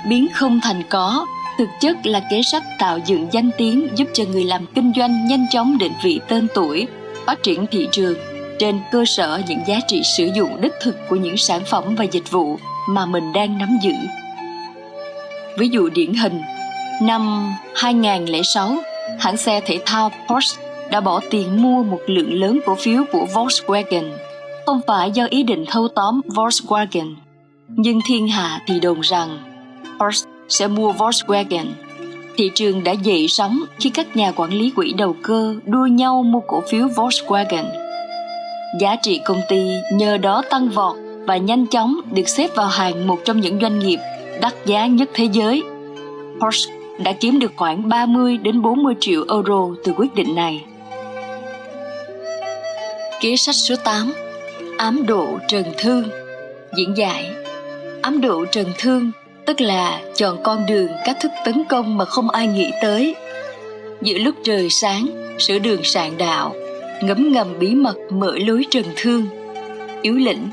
Biến 0.08 0.28
không 0.34 0.60
thành 0.60 0.82
có 0.90 1.26
thực 1.58 1.68
chất 1.80 2.06
là 2.06 2.20
kế 2.30 2.42
sách 2.42 2.62
tạo 2.78 2.98
dựng 3.06 3.28
danh 3.32 3.50
tiếng 3.58 3.88
giúp 3.94 4.08
cho 4.12 4.24
người 4.24 4.44
làm 4.44 4.66
kinh 4.74 4.92
doanh 4.96 5.26
nhanh 5.26 5.46
chóng 5.50 5.78
định 5.78 5.92
vị 6.02 6.20
tên 6.28 6.46
tuổi, 6.54 6.86
phát 7.26 7.42
triển 7.42 7.66
thị 7.66 7.88
trường. 7.92 8.18
Trên 8.58 8.80
cơ 8.92 9.04
sở 9.04 9.40
những 9.48 9.60
giá 9.66 9.80
trị 9.88 10.02
sử 10.16 10.30
dụng 10.34 10.60
đích 10.60 10.72
thực 10.82 10.96
của 11.08 11.16
những 11.16 11.36
sản 11.36 11.62
phẩm 11.66 11.94
và 11.94 12.04
dịch 12.04 12.30
vụ 12.30 12.58
mà 12.88 13.06
mình 13.06 13.32
đang 13.32 13.58
nắm 13.58 13.78
giữ. 13.82 13.92
Ví 15.58 15.68
dụ 15.68 15.88
điển 15.88 16.14
hình, 16.14 16.40
năm 17.02 17.52
2006, 17.76 18.76
hãng 19.18 19.36
xe 19.36 19.60
thể 19.60 19.80
thao 19.86 20.10
Porsche 20.28 20.62
đã 20.90 21.00
bỏ 21.00 21.20
tiền 21.30 21.62
mua 21.62 21.82
một 21.82 22.00
lượng 22.06 22.32
lớn 22.40 22.60
cổ 22.66 22.74
phiếu 22.74 23.04
của 23.12 23.26
Volkswagen, 23.32 24.10
không 24.66 24.80
phải 24.86 25.10
do 25.10 25.26
ý 25.30 25.42
định 25.42 25.64
thâu 25.68 25.88
tóm 25.88 26.20
Volkswagen, 26.26 27.14
nhưng 27.76 28.00
thiên 28.06 28.28
hạ 28.28 28.60
thì 28.66 28.80
đồn 28.80 29.00
rằng 29.00 29.38
Porsche 30.00 30.30
sẽ 30.48 30.68
mua 30.68 30.92
Volkswagen. 30.92 31.66
Thị 32.36 32.50
trường 32.54 32.84
đã 32.84 32.92
dậy 32.92 33.28
sóng 33.28 33.60
khi 33.78 33.90
các 33.90 34.16
nhà 34.16 34.32
quản 34.32 34.50
lý 34.50 34.70
quỹ 34.70 34.92
đầu 34.92 35.16
cơ 35.22 35.54
đua 35.66 35.86
nhau 35.86 36.22
mua 36.22 36.40
cổ 36.40 36.62
phiếu 36.70 36.86
Volkswagen. 36.86 37.64
Giá 38.80 38.96
trị 38.96 39.20
công 39.24 39.40
ty 39.48 39.72
nhờ 39.92 40.16
đó 40.16 40.42
tăng 40.50 40.68
vọt 40.68 40.96
và 41.26 41.36
nhanh 41.36 41.66
chóng 41.66 42.00
được 42.12 42.28
xếp 42.28 42.48
vào 42.54 42.66
hàng 42.66 43.06
một 43.06 43.18
trong 43.24 43.40
những 43.40 43.60
doanh 43.60 43.78
nghiệp 43.78 43.98
đắt 44.40 44.54
giá 44.66 44.86
nhất 44.86 45.10
thế 45.14 45.24
giới. 45.32 45.62
Porsche 46.40 46.72
đã 46.98 47.12
kiếm 47.12 47.38
được 47.38 47.52
khoảng 47.56 47.88
30 47.88 48.38
đến 48.38 48.62
40 48.62 48.94
triệu 49.00 49.24
euro 49.28 49.68
từ 49.84 49.92
quyết 49.96 50.14
định 50.14 50.34
này. 50.34 50.64
Kế 53.20 53.36
sách 53.36 53.54
số 53.54 53.74
8 53.84 54.12
Ám 54.78 55.06
độ 55.06 55.26
Trần 55.48 55.64
Thương 55.78 56.04
Diễn 56.76 56.96
giải 56.96 57.41
Ám 58.02 58.20
độ 58.20 58.44
Trần 58.44 58.66
Thương 58.78 59.10
tức 59.46 59.60
là 59.60 60.00
chọn 60.14 60.42
con 60.42 60.66
đường 60.66 60.88
cách 61.04 61.16
thức 61.22 61.32
tấn 61.44 61.64
công 61.68 61.98
mà 61.98 62.04
không 62.04 62.30
ai 62.30 62.46
nghĩ 62.46 62.70
tới. 62.82 63.14
Giữa 64.00 64.18
lúc 64.18 64.34
trời 64.44 64.70
sáng, 64.70 65.06
sửa 65.38 65.58
đường 65.58 65.82
sạn 65.84 66.18
đạo, 66.18 66.54
ngấm 67.02 67.32
ngầm 67.32 67.58
bí 67.58 67.74
mật 67.74 67.94
mở 68.10 68.38
lối 68.46 68.64
Trần 68.70 68.84
Thương. 68.96 69.26
Yếu 70.02 70.14
lĩnh, 70.14 70.48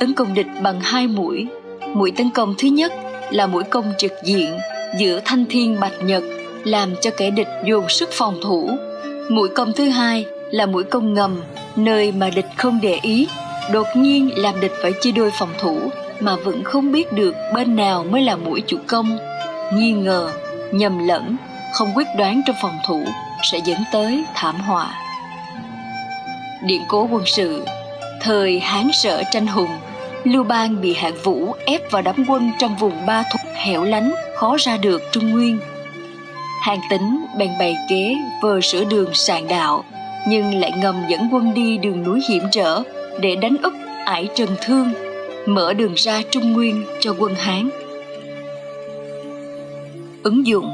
tấn 0.00 0.14
công 0.14 0.34
địch 0.34 0.46
bằng 0.62 0.80
hai 0.80 1.06
mũi. 1.06 1.46
Mũi 1.94 2.10
tấn 2.10 2.30
công 2.30 2.54
thứ 2.58 2.68
nhất 2.68 2.92
là 3.30 3.46
mũi 3.46 3.62
công 3.64 3.92
trực 3.98 4.12
diện 4.24 4.58
giữa 4.98 5.20
thanh 5.24 5.44
thiên 5.50 5.80
bạch 5.80 6.04
nhật 6.04 6.22
làm 6.64 6.94
cho 7.00 7.10
kẻ 7.16 7.30
địch 7.30 7.48
dồn 7.66 7.88
sức 7.88 8.08
phòng 8.12 8.40
thủ. 8.42 8.70
Mũi 9.30 9.48
công 9.48 9.72
thứ 9.72 9.88
hai 9.88 10.26
là 10.50 10.66
mũi 10.66 10.84
công 10.84 11.14
ngầm 11.14 11.42
nơi 11.76 12.12
mà 12.12 12.30
địch 12.30 12.48
không 12.56 12.78
để 12.82 12.98
ý, 13.02 13.28
đột 13.72 13.86
nhiên 13.94 14.30
làm 14.36 14.60
địch 14.60 14.72
phải 14.82 14.92
chia 15.00 15.12
đôi 15.12 15.30
phòng 15.38 15.50
thủ 15.58 15.90
mà 16.20 16.36
vẫn 16.36 16.64
không 16.64 16.92
biết 16.92 17.12
được 17.12 17.34
bên 17.54 17.76
nào 17.76 18.04
mới 18.04 18.22
là 18.22 18.36
mũi 18.36 18.62
chủ 18.66 18.76
công. 18.86 19.18
Nghi 19.72 19.92
ngờ, 19.92 20.30
nhầm 20.72 21.08
lẫn, 21.08 21.36
không 21.72 21.92
quyết 21.94 22.06
đoán 22.18 22.42
trong 22.46 22.56
phòng 22.62 22.78
thủ 22.86 23.04
sẽ 23.42 23.58
dẫn 23.64 23.78
tới 23.92 24.24
thảm 24.34 24.60
họa. 24.60 24.94
Điện 26.62 26.82
cố 26.88 27.08
quân 27.10 27.22
sự 27.26 27.64
Thời 28.20 28.60
Hán 28.60 28.90
sợ 28.92 29.22
tranh 29.30 29.46
hùng 29.46 29.70
Lưu 30.24 30.44
Bang 30.44 30.80
bị 30.80 30.94
hạng 30.94 31.16
vũ 31.22 31.54
ép 31.66 31.90
vào 31.90 32.02
đám 32.02 32.24
quân 32.28 32.50
trong 32.58 32.76
vùng 32.76 33.06
ba 33.06 33.22
thục 33.22 33.40
hẻo 33.54 33.84
lánh 33.84 34.14
khó 34.36 34.56
ra 34.58 34.76
được 34.76 35.02
Trung 35.12 35.30
Nguyên. 35.30 35.58
Hàng 36.62 36.80
tính 36.90 37.26
bèn 37.36 37.50
bày 37.58 37.76
kế 37.88 38.16
vờ 38.42 38.60
sửa 38.60 38.84
đường 38.84 39.14
sàn 39.14 39.48
đạo 39.48 39.84
nhưng 40.26 40.60
lại 40.60 40.72
ngầm 40.76 40.96
dẫn 41.08 41.28
quân 41.32 41.54
đi 41.54 41.78
đường 41.78 42.02
núi 42.02 42.20
hiểm 42.28 42.42
trở 42.52 42.82
để 43.20 43.36
đánh 43.36 43.56
úp 43.62 43.72
ải 44.04 44.28
Trần 44.34 44.48
Thương, 44.60 44.92
mở 45.46 45.72
đường 45.72 45.94
ra 45.96 46.22
Trung 46.30 46.52
Nguyên 46.52 46.84
cho 47.00 47.14
quân 47.18 47.34
Hán. 47.34 47.70
Ứng 50.22 50.46
dụng 50.46 50.70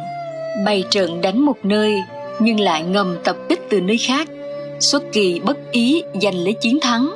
bày 0.67 0.85
trận 0.91 1.21
đánh 1.21 1.41
một 1.41 1.57
nơi 1.63 2.03
nhưng 2.41 2.61
lại 2.61 2.83
ngầm 2.83 3.17
tập 3.25 3.37
kích 3.49 3.61
từ 3.71 3.81
nơi 3.81 3.99
khác, 3.99 4.29
xuất 4.81 5.03
kỳ 5.13 5.41
bất 5.41 5.73
ý 5.73 6.03
giành 6.23 6.35
lấy 6.35 6.53
chiến 6.53 6.79
thắng, 6.81 7.15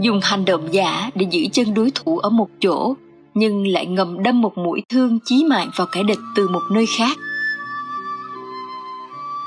dùng 0.00 0.20
hành 0.22 0.44
động 0.44 0.68
giả 0.74 1.10
để 1.14 1.26
giữ 1.30 1.40
chân 1.52 1.74
đối 1.74 1.90
thủ 1.94 2.18
ở 2.18 2.30
một 2.30 2.48
chỗ 2.60 2.94
nhưng 3.34 3.66
lại 3.66 3.86
ngầm 3.86 4.22
đâm 4.22 4.40
một 4.40 4.58
mũi 4.58 4.82
thương 4.88 5.18
chí 5.24 5.44
mạng 5.44 5.70
vào 5.76 5.86
kẻ 5.92 6.02
địch 6.02 6.18
từ 6.36 6.48
một 6.48 6.62
nơi 6.72 6.86
khác. 6.98 7.16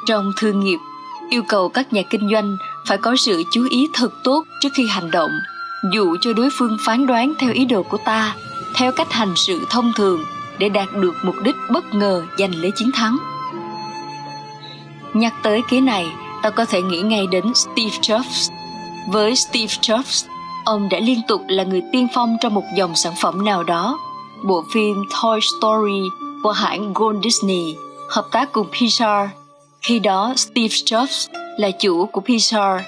Trong 0.07 0.31
thương 0.38 0.59
nghiệp, 0.59 0.79
yêu 1.29 1.41
cầu 1.47 1.69
các 1.69 1.93
nhà 1.93 2.01
kinh 2.09 2.29
doanh 2.31 2.57
phải 2.88 2.97
có 2.97 3.15
sự 3.15 3.43
chú 3.51 3.67
ý 3.69 3.88
thật 3.93 4.09
tốt 4.23 4.43
trước 4.62 4.69
khi 4.73 4.88
hành 4.88 5.12
động 5.12 5.31
dụ 5.93 6.17
cho 6.21 6.33
đối 6.33 6.49
phương 6.57 6.77
phán 6.85 7.07
đoán 7.07 7.33
theo 7.39 7.53
ý 7.53 7.65
đồ 7.65 7.83
của 7.83 7.97
ta, 8.05 8.35
theo 8.75 8.91
cách 8.91 9.11
hành 9.11 9.33
sự 9.35 9.67
thông 9.69 9.93
thường, 9.95 10.25
để 10.57 10.69
đạt 10.69 10.87
được 10.93 11.13
mục 11.23 11.35
đích 11.43 11.55
bất 11.69 11.93
ngờ 11.93 12.23
giành 12.37 12.55
lấy 12.55 12.71
chiến 12.75 12.91
thắng. 12.91 13.17
Nhắc 15.13 15.33
tới 15.43 15.61
kế 15.69 15.81
này, 15.81 16.07
ta 16.43 16.49
có 16.49 16.65
thể 16.65 16.81
nghĩ 16.81 17.01
ngay 17.01 17.27
đến 17.27 17.43
steve 17.55 17.97
jobs. 18.01 18.51
Với 19.11 19.35
steve 19.35 19.73
jobs, 19.81 20.27
ông 20.65 20.89
đã 20.89 20.99
liên 20.99 21.21
tục 21.27 21.41
là 21.47 21.63
người 21.63 21.81
tiên 21.91 22.07
phong 22.13 22.37
trong 22.41 22.53
một 22.53 22.63
dòng 22.75 22.95
sản 22.95 23.13
phẩm 23.21 23.45
nào 23.45 23.63
đó. 23.63 23.99
Bộ 24.45 24.63
phim 24.73 24.95
toy 25.09 25.39
story 25.41 26.01
của 26.43 26.51
hãng 26.51 26.93
Walt 26.93 27.21
Disney 27.23 27.75
hợp 28.09 28.27
tác 28.31 28.51
cùng 28.51 28.67
Pixar. 28.79 29.29
Khi 29.81 29.99
đó, 29.99 30.33
Steve 30.35 30.67
Jobs 30.67 31.27
là 31.57 31.71
chủ 31.71 32.05
của 32.05 32.21
Pixar 32.21 32.81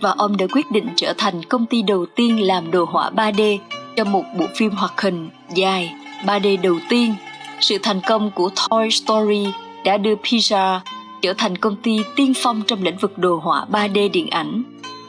và 0.00 0.14
ông 0.18 0.36
đã 0.36 0.46
quyết 0.52 0.70
định 0.70 0.88
trở 0.96 1.12
thành 1.18 1.42
công 1.42 1.66
ty 1.66 1.82
đầu 1.82 2.06
tiên 2.06 2.46
làm 2.46 2.70
đồ 2.70 2.84
họa 2.84 3.10
3D 3.10 3.58
cho 3.96 4.04
một 4.04 4.24
bộ 4.38 4.46
phim 4.56 4.70
hoạt 4.70 5.00
hình 5.00 5.28
dài 5.54 5.92
3D 6.24 6.60
đầu 6.62 6.78
tiên. 6.88 7.14
Sự 7.60 7.78
thành 7.82 8.00
công 8.08 8.30
của 8.30 8.50
Toy 8.70 8.90
Story 8.90 9.46
đã 9.84 9.96
đưa 9.96 10.14
Pixar 10.14 10.80
trở 11.22 11.34
thành 11.38 11.58
công 11.58 11.76
ty 11.76 12.00
tiên 12.16 12.32
phong 12.36 12.62
trong 12.66 12.82
lĩnh 12.82 12.98
vực 12.98 13.18
đồ 13.18 13.36
họa 13.36 13.66
3D 13.70 14.10
điện 14.10 14.30
ảnh. 14.30 14.62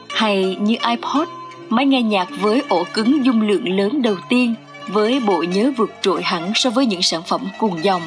Hay 0.08 0.56
như 0.60 0.76
iPod, 0.88 1.28
máy 1.68 1.86
nghe 1.86 2.02
nhạc 2.02 2.28
với 2.40 2.62
ổ 2.68 2.84
cứng 2.94 3.24
dung 3.24 3.48
lượng 3.48 3.68
lớn 3.68 4.02
đầu 4.02 4.16
tiên 4.28 4.54
với 4.88 5.20
bộ 5.20 5.42
nhớ 5.42 5.72
vượt 5.76 5.90
trội 6.02 6.22
hẳn 6.22 6.52
so 6.54 6.70
với 6.70 6.86
những 6.86 7.02
sản 7.02 7.22
phẩm 7.22 7.40
cùng 7.58 7.84
dòng 7.84 8.02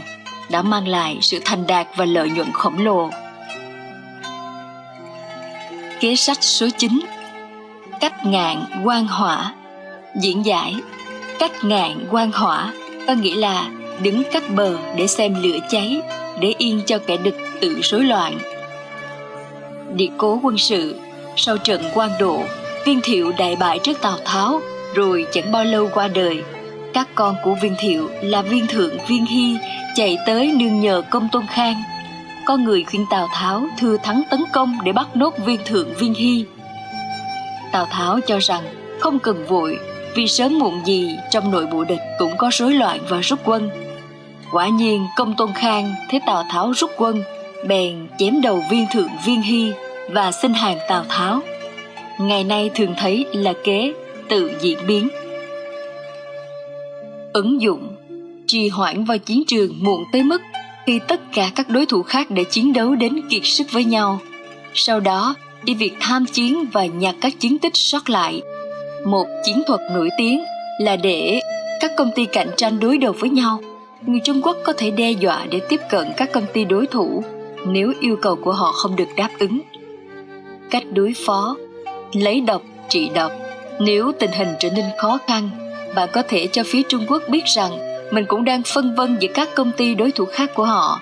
đã 0.49 0.61
mang 0.61 0.87
lại 0.87 1.17
sự 1.21 1.39
thành 1.45 1.67
đạt 1.67 1.87
và 1.95 2.05
lợi 2.05 2.29
nhuận 2.29 2.51
khổng 2.53 2.85
lồ. 2.85 3.09
Kế 6.01 6.15
sách 6.15 6.43
số 6.43 6.67
9 6.77 6.99
Cách 7.99 8.25
ngạn 8.25 8.65
quan 8.83 9.07
hỏa. 9.07 9.53
Diễn 10.21 10.45
giải. 10.45 10.75
Cách 11.39 11.51
ngạn 11.63 12.05
quan 12.11 12.31
hỏa. 12.31 12.73
Có 13.07 13.13
nghĩa 13.13 13.35
là 13.35 13.69
đứng 14.03 14.23
cách 14.33 14.43
bờ 14.55 14.77
để 14.97 15.07
xem 15.07 15.43
lửa 15.43 15.57
cháy, 15.69 16.01
để 16.39 16.53
yên 16.57 16.81
cho 16.85 16.97
kẻ 17.07 17.17
địch 17.17 17.37
tự 17.61 17.79
rối 17.83 18.03
loạn. 18.03 18.39
địa 19.93 20.09
cố 20.17 20.39
quân 20.43 20.57
sự. 20.57 20.99
Sau 21.35 21.57
trận 21.57 21.81
quan 21.93 22.09
độ, 22.19 22.43
viên 22.85 23.01
thiệu 23.03 23.31
đại 23.37 23.55
bại 23.55 23.79
trước 23.79 24.01
Tào 24.01 24.17
Tháo, 24.25 24.61
rồi 24.95 25.25
chẳng 25.31 25.51
bao 25.51 25.63
lâu 25.63 25.89
qua 25.93 26.07
đời. 26.07 26.43
Các 26.93 27.07
con 27.15 27.35
của 27.43 27.55
viên 27.61 27.75
thiệu 27.79 28.09
là 28.21 28.41
viên 28.41 28.67
thượng 28.67 28.97
viên 29.07 29.25
hy 29.25 29.57
chạy 29.95 30.17
tới 30.25 30.51
nương 30.51 30.79
nhờ 30.79 31.01
công 31.09 31.29
tôn 31.31 31.43
khang 31.47 31.83
có 32.45 32.57
người 32.57 32.83
khuyên 32.83 33.05
Tào 33.09 33.27
Tháo 33.33 33.67
thừa 33.79 33.97
thắng 33.97 34.23
tấn 34.31 34.43
công 34.53 34.77
để 34.83 34.91
bắt 34.91 35.15
nốt 35.15 35.33
viên 35.45 35.59
thượng 35.65 35.93
viên 35.93 36.13
hy. 36.13 36.45
Tào 37.71 37.85
Tháo 37.85 38.19
cho 38.27 38.39
rằng 38.39 38.63
không 38.99 39.19
cần 39.19 39.45
vội, 39.47 39.79
vì 40.15 40.27
sớm 40.27 40.59
muộn 40.59 40.81
gì 40.85 41.17
trong 41.31 41.51
nội 41.51 41.65
bộ 41.65 41.83
địch 41.83 41.99
cũng 42.19 42.37
có 42.37 42.49
rối 42.53 42.73
loạn 42.73 42.99
và 43.09 43.19
rút 43.19 43.39
quân. 43.45 43.69
Quả 44.51 44.67
nhiên, 44.67 45.07
công 45.15 45.35
tôn 45.37 45.53
khang 45.55 45.93
thấy 46.09 46.19
Tào 46.25 46.43
Tháo 46.49 46.71
rút 46.71 46.91
quân, 46.97 47.23
bèn 47.67 48.07
chém 48.17 48.41
đầu 48.41 48.63
viên 48.71 48.85
thượng 48.93 49.09
viên 49.25 49.41
hy 49.41 49.71
và 50.11 50.31
xin 50.31 50.53
hàng 50.53 50.77
Tào 50.89 51.05
Tháo. 51.09 51.39
Ngày 52.19 52.43
nay 52.43 52.69
thường 52.75 52.93
thấy 52.97 53.25
là 53.33 53.53
kế 53.63 53.93
tự 54.29 54.51
diễn 54.61 54.77
biến 54.87 55.09
ứng 57.33 57.61
dụng, 57.61 57.95
trì 58.47 58.69
hoãn 58.69 59.03
vào 59.03 59.17
chiến 59.17 59.43
trường 59.47 59.83
muộn 59.83 60.03
tới 60.11 60.23
mức 60.23 60.41
khi 60.85 60.99
tất 61.07 61.21
cả 61.33 61.51
các 61.55 61.69
đối 61.69 61.85
thủ 61.85 62.03
khác 62.03 62.31
đã 62.31 62.43
chiến 62.49 62.73
đấu 62.73 62.95
đến 62.95 63.21
kiệt 63.29 63.41
sức 63.43 63.67
với 63.71 63.83
nhau. 63.83 64.19
Sau 64.73 64.99
đó, 64.99 65.35
đi 65.63 65.73
việc 65.73 65.93
tham 65.99 66.25
chiến 66.25 66.65
và 66.73 66.85
nhặt 66.85 67.15
các 67.21 67.33
chiến 67.39 67.57
tích 67.59 67.75
sót 67.75 68.09
lại. 68.09 68.41
Một 69.05 69.25
chiến 69.43 69.61
thuật 69.67 69.79
nổi 69.93 70.09
tiếng 70.17 70.43
là 70.79 70.95
để 70.95 71.41
các 71.79 71.91
công 71.97 72.11
ty 72.15 72.25
cạnh 72.25 72.49
tranh 72.57 72.79
đối 72.79 72.97
đầu 72.97 73.13
với 73.19 73.29
nhau. 73.29 73.59
Người 74.05 74.19
trung 74.23 74.41
quốc 74.41 74.57
có 74.63 74.73
thể 74.77 74.91
đe 74.91 75.11
dọa 75.11 75.45
để 75.49 75.59
tiếp 75.69 75.81
cận 75.89 76.11
các 76.17 76.31
công 76.31 76.45
ty 76.53 76.65
đối 76.65 76.87
thủ 76.87 77.23
nếu 77.67 77.93
yêu 77.99 78.15
cầu 78.21 78.35
của 78.35 78.51
họ 78.51 78.71
không 78.71 78.95
được 78.95 79.09
đáp 79.15 79.29
ứng. 79.39 79.61
Cách 80.69 80.83
đối 80.93 81.13
phó, 81.25 81.55
lấy 82.13 82.41
độc, 82.41 82.61
trị 82.89 83.09
độc. 83.15 83.31
Nếu 83.79 84.11
tình 84.19 84.31
hình 84.31 84.49
trở 84.59 84.69
nên 84.69 84.85
khó 84.97 85.19
khăn, 85.27 85.49
bạn 85.95 86.09
có 86.13 86.23
thể 86.27 86.47
cho 86.47 86.63
phía 86.65 86.81
trung 86.89 87.05
quốc 87.07 87.23
biết 87.29 87.45
rằng 87.45 87.90
mình 88.11 88.25
cũng 88.25 88.45
đang 88.45 88.63
phân 88.63 88.95
vân 88.95 89.17
giữa 89.19 89.29
các 89.33 89.49
công 89.55 89.71
ty 89.71 89.95
đối 89.95 90.11
thủ 90.11 90.25
khác 90.25 90.51
của 90.55 90.65
họ 90.65 90.99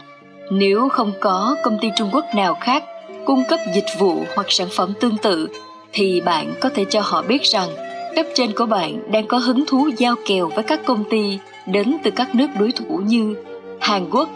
nếu 0.52 0.90
không 0.90 1.12
có 1.20 1.56
công 1.64 1.78
ty 1.82 1.92
trung 1.96 2.10
quốc 2.12 2.26
nào 2.36 2.58
khác 2.62 2.84
cung 3.26 3.44
cấp 3.50 3.60
dịch 3.76 3.86
vụ 3.98 4.26
hoặc 4.36 4.52
sản 4.52 4.68
phẩm 4.72 4.94
tương 5.00 5.18
tự, 5.18 5.50
thì 5.94 6.22
bạn 6.22 6.54
có 6.60 6.70
thể 6.76 6.86
cho 6.86 7.02
họ 7.02 7.22
biết 7.22 7.44
rằng 7.44 7.70
cấp 8.16 8.26
trên 8.36 8.52
của 8.52 8.66
bạn 8.66 9.12
đang 9.12 9.28
có 9.28 9.38
hứng 9.38 9.66
thú 9.66 9.90
giao 9.98 10.16
kèo 10.28 10.50
với 10.56 10.64
các 10.64 10.86
công 10.86 11.04
ty 11.10 11.40
đến 11.66 11.98
từ 12.04 12.12
các 12.12 12.36
nước 12.36 12.48
đối 12.60 12.72
thủ 12.72 13.02
như 13.06 13.36
hàn 13.82 14.10
quốc, 14.12 14.30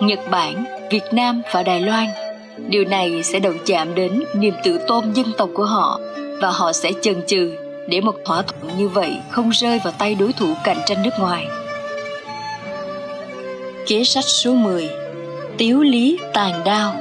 nhật 0.00 0.20
bản, 0.30 0.64
việt 0.90 1.04
nam 1.12 1.42
và 1.52 1.62
đài 1.62 1.80
loan 1.80 2.06
điều 2.68 2.84
này 2.84 3.22
sẽ 3.22 3.38
động 3.38 3.58
chạm 3.66 3.94
đến 3.94 4.24
niềm 4.34 4.54
tự 4.64 4.78
tôn 4.86 5.12
dân 5.12 5.26
tộc 5.38 5.50
của 5.54 5.64
họ 5.64 6.00
và 6.40 6.50
họ 6.50 6.72
sẽ 6.72 6.92
chần 7.02 7.14
chừ 7.26 7.52
để 7.88 8.00
một 8.00 8.14
thỏa 8.24 8.42
thuận 8.42 8.78
như 8.78 8.88
vậy 8.88 9.16
không 9.30 9.50
rơi 9.50 9.80
vào 9.84 9.92
tay 9.98 10.14
đối 10.14 10.32
thủ 10.32 10.54
cạnh 10.64 10.78
tranh 10.86 11.02
nước 11.02 11.18
ngoài. 11.18 11.46
Kế 13.86 14.04
sách 14.04 14.24
số 14.24 14.54
10 14.54 14.88
Tiếu 15.58 15.82
lý 15.82 16.18
tàn 16.34 16.64
đao 16.64 16.94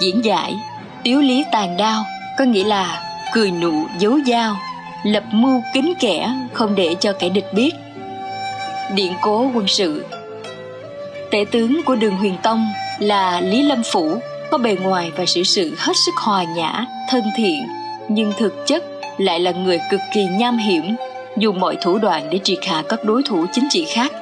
Diễn 0.00 0.24
giải 0.24 0.54
Tiếu 1.02 1.20
lý 1.20 1.44
tàn 1.52 1.76
đao 1.76 2.04
có 2.38 2.44
nghĩa 2.44 2.64
là 2.64 3.02
cười 3.32 3.50
nụ 3.50 3.86
giấu 3.98 4.18
dao, 4.26 4.56
lập 5.04 5.24
mưu 5.32 5.62
kính 5.74 5.94
kẻ 6.00 6.30
không 6.52 6.74
để 6.74 6.96
cho 7.00 7.12
kẻ 7.12 7.28
địch 7.28 7.46
biết. 7.54 7.70
Điện 8.94 9.12
cố 9.20 9.50
quân 9.54 9.68
sự 9.68 10.04
Tể 11.30 11.44
tướng 11.50 11.80
của 11.86 11.94
đường 11.94 12.16
huyền 12.16 12.36
tông 12.42 12.66
là 12.98 13.40
Lý 13.40 13.62
Lâm 13.62 13.82
Phủ 13.92 14.18
có 14.50 14.58
bề 14.58 14.76
ngoài 14.82 15.10
và 15.16 15.26
sự 15.26 15.42
sự 15.42 15.74
hết 15.78 15.92
sức 16.06 16.14
hòa 16.16 16.44
nhã, 16.44 16.86
thân 17.10 17.22
thiện, 17.36 17.66
nhưng 18.08 18.32
thực 18.38 18.66
chất 18.66 18.84
lại 19.18 19.40
là 19.40 19.50
người 19.50 19.78
cực 19.90 20.00
kỳ 20.14 20.24
nham 20.24 20.58
hiểm, 20.58 20.96
dùng 21.36 21.60
mọi 21.60 21.76
thủ 21.82 21.98
đoạn 21.98 22.28
để 22.30 22.38
triệt 22.44 22.58
hạ 22.66 22.82
các 22.88 23.04
đối 23.04 23.22
thủ 23.22 23.46
chính 23.52 23.68
trị 23.70 23.86
khác. 23.94 24.12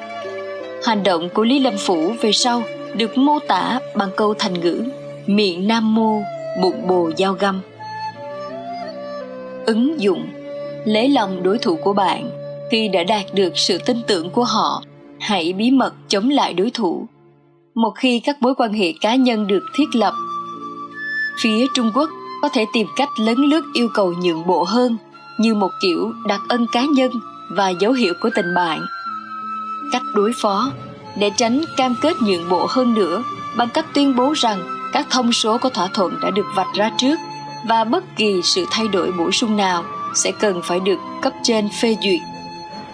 Hành 0.84 1.02
động 1.02 1.28
của 1.34 1.44
Lý 1.44 1.58
Lâm 1.58 1.74
Phủ 1.78 2.14
về 2.20 2.32
sau 2.32 2.62
được 2.94 3.18
mô 3.18 3.38
tả 3.38 3.80
bằng 3.96 4.08
câu 4.16 4.34
thành 4.34 4.60
ngữ 4.60 4.84
miệng 5.26 5.68
nam 5.68 5.94
mô, 5.94 6.22
bụng 6.62 6.86
bồ 6.88 7.10
dao 7.18 7.32
găm. 7.32 7.60
Ứng 9.66 10.00
dụng 10.00 10.26
Lấy 10.84 11.08
lòng 11.08 11.42
đối 11.42 11.58
thủ 11.58 11.76
của 11.76 11.92
bạn. 11.92 12.30
Khi 12.70 12.88
đã 12.88 13.04
đạt 13.04 13.24
được 13.34 13.58
sự 13.58 13.78
tin 13.78 13.96
tưởng 14.06 14.30
của 14.30 14.44
họ 14.44 14.82
hãy 15.20 15.52
bí 15.52 15.70
mật 15.70 15.94
chống 16.08 16.28
lại 16.28 16.54
đối 16.54 16.70
thủ. 16.70 17.06
Một 17.74 17.90
khi 17.90 18.20
các 18.20 18.42
mối 18.42 18.54
quan 18.54 18.72
hệ 18.72 18.92
cá 19.00 19.14
nhân 19.14 19.46
được 19.46 19.62
thiết 19.76 19.94
lập 19.94 20.14
phía 21.42 21.66
trung 21.74 21.90
quốc 21.94 22.10
có 22.42 22.48
thể 22.48 22.66
tìm 22.72 22.86
cách 22.96 23.08
lấn 23.16 23.36
lướt 23.36 23.64
yêu 23.74 23.88
cầu 23.94 24.14
nhượng 24.22 24.46
bộ 24.46 24.64
hơn 24.64 24.96
như 25.38 25.54
một 25.54 25.70
kiểu 25.82 26.12
đặt 26.26 26.40
ân 26.48 26.66
cá 26.72 26.84
nhân 26.84 27.10
và 27.56 27.68
dấu 27.68 27.92
hiệu 27.92 28.14
của 28.20 28.30
tình 28.34 28.54
bạn 28.54 28.80
cách 29.92 30.02
đối 30.14 30.32
phó, 30.32 30.70
để 31.16 31.30
tránh 31.36 31.64
cam 31.76 31.94
kết 32.00 32.22
nhượng 32.22 32.48
bộ 32.48 32.66
hơn 32.68 32.94
nữa 32.94 33.22
bằng 33.56 33.68
cách 33.74 33.86
tuyên 33.94 34.16
bố 34.16 34.32
rằng 34.32 34.62
các 34.92 35.06
thông 35.10 35.32
số 35.32 35.58
của 35.58 35.68
thỏa 35.68 35.86
thuận 35.86 36.20
đã 36.20 36.30
được 36.30 36.46
vạch 36.54 36.74
ra 36.74 36.90
trước 36.98 37.18
và 37.68 37.84
bất 37.84 38.04
kỳ 38.16 38.40
sự 38.42 38.66
thay 38.70 38.88
đổi 38.88 39.12
bổ 39.12 39.30
sung 39.30 39.56
nào 39.56 39.84
sẽ 40.14 40.32
cần 40.40 40.60
phải 40.64 40.80
được 40.80 40.98
cấp 41.22 41.32
trên 41.42 41.68
phê 41.80 41.96
duyệt. 42.02 42.20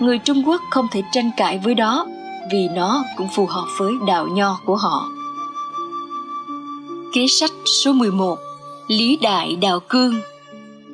Người 0.01 0.19
Trung 0.19 0.49
Quốc 0.49 0.63
không 0.71 0.87
thể 0.93 1.03
tranh 1.13 1.31
cãi 1.37 1.61
với 1.65 1.75
đó 1.75 2.07
vì 2.53 2.69
nó 2.75 3.05
cũng 3.17 3.29
phù 3.35 3.47
hợp 3.47 3.67
với 3.79 3.93
đạo 4.07 4.27
nho 4.27 4.59
của 4.65 4.77
họ. 4.77 5.09
Kế 7.13 7.27
sách 7.27 7.51
số 7.85 7.93
11 7.93 8.39
Lý 8.89 9.19
Đại 9.23 9.57
Đào 9.57 9.81
Cương 9.81 10.21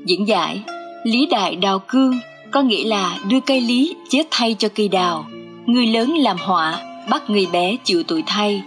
Diễn 0.05 0.29
giải, 0.29 0.63
Lý 1.05 1.27
Đại 1.27 1.57
Đào 1.57 1.79
Cương 1.79 2.19
có 2.51 2.63
nghĩa 2.63 2.85
là 2.85 3.19
đưa 3.29 3.41
cây 3.41 3.61
lý 3.61 3.97
chết 4.09 4.29
thay 4.31 4.57
cho 4.59 4.69
cây 4.75 4.89
đào. 4.89 5.25
Người 5.67 5.87
lớn 5.87 6.17
làm 6.17 6.37
họa, 6.39 6.79
bắt 7.09 7.31
người 7.31 7.47
bé 7.53 7.77
chịu 7.85 8.03
tội 8.03 8.25
thay. 8.27 8.63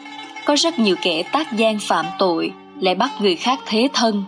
Có 0.46 0.56
rất 0.56 0.80
nhiều 0.80 0.96
kẻ 1.02 1.24
tác 1.24 1.54
gian 1.54 1.80
phạm 1.80 2.06
tội, 2.20 2.52
lại 2.80 2.96
bắt 2.96 3.12
người 3.22 3.36
khác 3.36 3.60
thế 3.66 3.88
thân. 3.94 4.24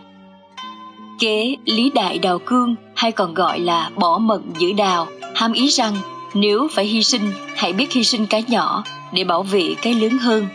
Kế 1.19 1.55
Lý 1.65 1.91
Đại 1.95 2.19
Đào 2.19 2.39
Cương 2.39 2.75
hay 2.95 3.11
còn 3.11 3.33
gọi 3.33 3.59
là 3.59 3.89
bỏ 3.95 4.17
mận 4.17 4.41
giữ 4.59 4.73
đào, 4.73 5.07
hàm 5.35 5.53
ý 5.53 5.67
rằng 5.67 5.95
nếu 6.33 6.67
phải 6.71 6.85
hy 6.85 7.03
sinh, 7.03 7.31
hãy 7.55 7.73
biết 7.73 7.91
hy 7.91 8.03
sinh 8.03 8.25
cái 8.25 8.43
nhỏ 8.47 8.83
để 9.13 9.23
bảo 9.23 9.43
vệ 9.43 9.75
cái 9.81 9.93
lớn 9.93 10.17
hơn. 10.17 10.47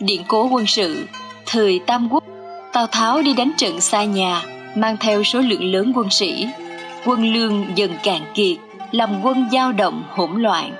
Điện 0.00 0.22
cố 0.28 0.48
quân 0.48 0.66
sự 0.66 1.06
Thời 1.46 1.78
Tam 1.78 2.08
Quốc 2.12 2.24
Tào 2.72 2.86
Tháo 2.86 3.22
đi 3.22 3.34
đánh 3.34 3.52
trận 3.56 3.80
xa 3.80 4.04
nhà, 4.04 4.42
mang 4.76 4.96
theo 5.00 5.24
số 5.24 5.38
lượng 5.38 5.72
lớn 5.72 5.92
quân 5.94 6.10
sĩ. 6.10 6.46
Quân 7.04 7.34
lương 7.34 7.66
dần 7.74 7.90
cạn 8.02 8.22
kiệt, 8.34 8.56
làm 8.92 9.22
quân 9.22 9.48
dao 9.52 9.72
động 9.72 10.02
hỗn 10.08 10.42
loạn. 10.42 10.72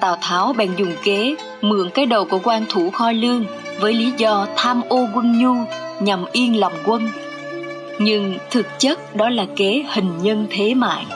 Tào 0.00 0.16
Tháo 0.20 0.52
bèn 0.52 0.70
dùng 0.76 0.92
kế 1.04 1.34
mượn 1.62 1.90
cái 1.90 2.06
đầu 2.06 2.24
của 2.24 2.38
quan 2.42 2.64
thủ 2.68 2.90
kho 2.90 3.12
lương 3.12 3.44
với 3.80 3.92
lý 3.92 4.12
do 4.16 4.46
tham 4.56 4.82
ô 4.88 5.06
quân 5.14 5.38
nhu 5.38 5.54
nhằm 6.00 6.24
yên 6.32 6.60
lòng 6.60 6.72
quân. 6.86 7.08
Nhưng 7.98 8.38
thực 8.50 8.66
chất 8.78 9.16
đó 9.16 9.28
là 9.28 9.46
kế 9.56 9.84
hình 9.92 10.18
nhân 10.22 10.46
thế 10.50 10.74
mạng. 10.74 11.06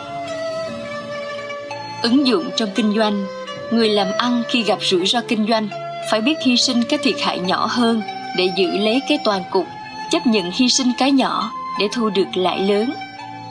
Ứng 2.02 2.26
dụng 2.26 2.50
trong 2.56 2.68
kinh 2.74 2.94
doanh, 2.94 3.26
người 3.70 3.88
làm 3.88 4.06
ăn 4.18 4.42
khi 4.48 4.62
gặp 4.62 4.78
rủi 4.82 5.06
ro 5.06 5.20
kinh 5.28 5.46
doanh 5.46 5.68
phải 6.10 6.20
biết 6.20 6.34
hy 6.42 6.56
sinh 6.56 6.82
cái 6.88 6.98
thiệt 7.02 7.14
hại 7.20 7.38
nhỏ 7.38 7.66
hơn 7.70 8.02
để 8.36 8.50
giữ 8.56 8.66
lấy 8.66 9.00
cái 9.08 9.18
toàn 9.24 9.42
cục 9.50 9.66
chấp 10.10 10.26
nhận 10.26 10.50
hy 10.54 10.68
sinh 10.68 10.92
cái 10.98 11.12
nhỏ 11.12 11.50
để 11.80 11.88
thu 11.92 12.10
được 12.10 12.36
lãi 12.36 12.60
lớn. 12.60 12.92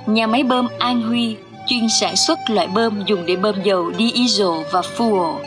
Nhà 0.05 0.27
máy 0.27 0.43
bơm 0.43 0.67
An 0.79 1.01
Huy 1.01 1.35
chuyên 1.68 1.89
sản 1.89 2.15
xuất 2.15 2.39
loại 2.49 2.68
bơm 2.68 3.03
dùng 3.05 3.26
để 3.26 3.36
bơm 3.36 3.63
dầu 3.63 3.91
diesel 3.97 4.72
và 4.72 4.82
fuel. 4.82 5.38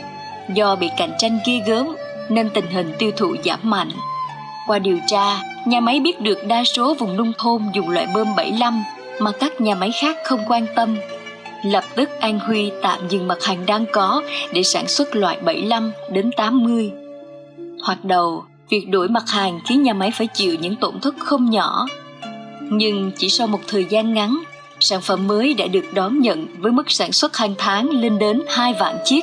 Do 0.53 0.75
bị 0.75 0.89
cạnh 0.97 1.13
tranh 1.17 1.39
ghê 1.45 1.61
gớm 1.67 1.95
nên 2.29 2.49
tình 2.49 2.67
hình 2.67 2.93
tiêu 2.99 3.11
thụ 3.17 3.35
giảm 3.45 3.59
mạnh. 3.63 3.89
Qua 4.67 4.79
điều 4.79 4.97
tra, 5.07 5.43
nhà 5.65 5.79
máy 5.79 5.99
biết 5.99 6.21
được 6.21 6.47
đa 6.47 6.63
số 6.63 6.93
vùng 6.93 7.17
nông 7.17 7.33
thôn 7.37 7.61
dùng 7.73 7.89
loại 7.89 8.07
bơm 8.13 8.35
75 8.35 8.83
mà 9.19 9.31
các 9.39 9.61
nhà 9.61 9.75
máy 9.75 9.91
khác 10.01 10.17
không 10.25 10.39
quan 10.47 10.65
tâm. 10.75 10.97
Lập 11.65 11.83
tức 11.95 12.09
An 12.19 12.39
Huy 12.39 12.71
tạm 12.81 12.99
dừng 13.09 13.27
mặt 13.27 13.43
hàng 13.43 13.65
đang 13.65 13.85
có 13.91 14.21
để 14.53 14.63
sản 14.63 14.87
xuất 14.87 15.15
loại 15.15 15.37
75 15.41 15.91
đến 16.11 16.31
80. 16.37 16.91
hoặc 17.85 18.05
đầu, 18.05 18.43
việc 18.69 18.89
đổi 18.89 19.07
mặt 19.07 19.23
hàng 19.27 19.59
khiến 19.65 19.83
nhà 19.83 19.93
máy 19.93 20.11
phải 20.11 20.27
chịu 20.27 20.55
những 20.61 20.75
tổn 20.75 20.99
thất 20.99 21.15
không 21.19 21.49
nhỏ. 21.49 21.85
Nhưng 22.61 23.11
chỉ 23.17 23.29
sau 23.29 23.47
một 23.47 23.59
thời 23.67 23.85
gian 23.85 24.13
ngắn, 24.13 24.39
sản 24.81 25.01
phẩm 25.01 25.27
mới 25.27 25.53
đã 25.53 25.67
được 25.67 25.93
đón 25.93 26.19
nhận 26.19 26.47
với 26.59 26.71
mức 26.71 26.91
sản 26.91 27.11
xuất 27.11 27.37
hàng 27.37 27.55
tháng 27.57 27.89
lên 27.89 28.19
đến 28.19 28.41
2 28.47 28.73
vạn 28.79 28.97
chiếc. 29.05 29.21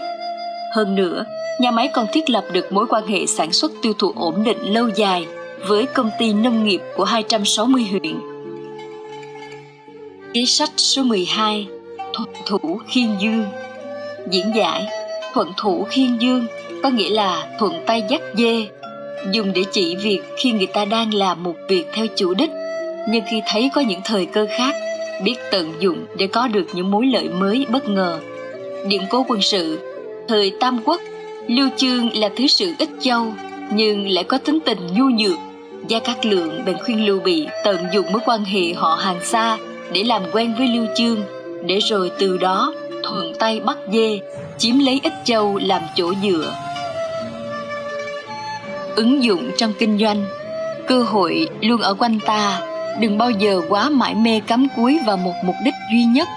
Hơn 0.74 0.94
nữa, 0.94 1.24
nhà 1.61 1.70
máy 1.70 1.88
còn 1.94 2.06
thiết 2.12 2.30
lập 2.30 2.44
được 2.52 2.72
mối 2.72 2.86
quan 2.86 3.06
hệ 3.06 3.26
sản 3.26 3.52
xuất 3.52 3.72
tiêu 3.82 3.92
thụ 3.98 4.12
ổn 4.16 4.44
định 4.44 4.74
lâu 4.74 4.88
dài 4.88 5.26
với 5.66 5.86
công 5.86 6.11
ty 6.18 6.32
nông 6.32 6.64
nghiệp 6.64 6.80
của 6.96 7.04
260 7.04 7.86
huyện. 7.90 8.20
Kế 10.34 10.44
sách 10.44 10.70
số 10.76 11.02
12 11.02 11.66
Thuận 12.12 12.28
thủ 12.46 12.80
khiên 12.88 13.18
dương 13.18 13.44
Diễn 14.30 14.52
giải 14.56 14.86
Thuận 15.34 15.52
thủ 15.56 15.86
khiên 15.90 16.18
dương 16.18 16.46
có 16.82 16.88
nghĩa 16.88 17.11
là 17.11 17.46
thuận 17.59 17.84
tay 17.86 18.02
dắt 18.09 18.20
dê 18.34 18.66
dùng 19.32 19.52
để 19.52 19.64
chỉ 19.72 19.96
việc 19.96 20.20
khi 20.36 20.52
người 20.52 20.66
ta 20.66 20.84
đang 20.84 21.14
làm 21.14 21.42
một 21.42 21.54
việc 21.68 21.84
theo 21.92 22.06
chủ 22.16 22.34
đích 22.34 22.50
nhưng 23.09 23.24
khi 23.30 23.42
thấy 23.46 23.70
có 23.74 23.80
những 23.80 24.00
thời 24.04 24.26
cơ 24.26 24.46
khác 24.59 24.74
biết 25.24 25.36
tận 25.50 25.72
dụng 25.80 26.06
để 26.16 26.26
có 26.26 26.48
được 26.48 26.66
những 26.72 26.90
mối 26.90 27.06
lợi 27.06 27.28
mới 27.28 27.66
bất 27.70 27.88
ngờ. 27.88 28.20
Điện 28.88 29.02
cố 29.10 29.24
quân 29.28 29.42
sự, 29.42 29.78
thời 30.28 30.52
tam 30.60 30.80
quốc, 30.84 31.00
lưu 31.48 31.68
chương 31.76 32.16
là 32.16 32.28
thứ 32.36 32.46
sự 32.46 32.72
ít 32.78 32.88
châu, 33.00 33.26
nhưng 33.72 34.08
lại 34.08 34.24
có 34.24 34.38
tính 34.38 34.58
tình 34.64 34.78
nhu 34.92 35.04
nhược, 35.04 35.38
gia 35.88 35.98
cát 35.98 36.26
lượng 36.26 36.62
bèn 36.66 36.76
khuyên 36.78 37.06
lưu 37.06 37.20
bị 37.20 37.46
tận 37.64 37.76
dụng 37.92 38.12
mối 38.12 38.20
quan 38.26 38.44
hệ 38.44 38.74
họ 38.74 38.94
hàng 38.94 39.24
xa 39.24 39.58
để 39.92 40.04
làm 40.04 40.22
quen 40.32 40.54
với 40.58 40.68
lưu 40.68 40.86
chương, 40.96 41.22
để 41.66 41.78
rồi 41.78 42.10
từ 42.18 42.38
đó 42.38 42.74
thuận 43.02 43.34
tay 43.38 43.60
bắt 43.60 43.78
dê, 43.92 44.20
chiếm 44.58 44.78
lấy 44.78 45.00
ít 45.02 45.12
châu 45.24 45.58
làm 45.62 45.82
chỗ 45.96 46.12
dựa. 46.22 46.54
Ứng 48.96 49.22
dụng 49.22 49.50
trong 49.56 49.72
kinh 49.78 49.98
doanh, 49.98 50.24
cơ 50.86 51.02
hội 51.02 51.48
luôn 51.60 51.80
ở 51.80 51.94
quanh 51.94 52.18
ta 52.26 52.60
đừng 53.01 53.18
bao 53.18 53.30
giờ 53.30 53.61
quá 53.68 53.88
mãi 53.88 54.14
mê 54.14 54.40
cắm 54.46 54.66
cúi 54.76 54.99
vào 55.07 55.16
một 55.16 55.34
mục 55.44 55.57
đích 55.64 55.74
duy 55.92 56.05
nhất, 56.05 56.28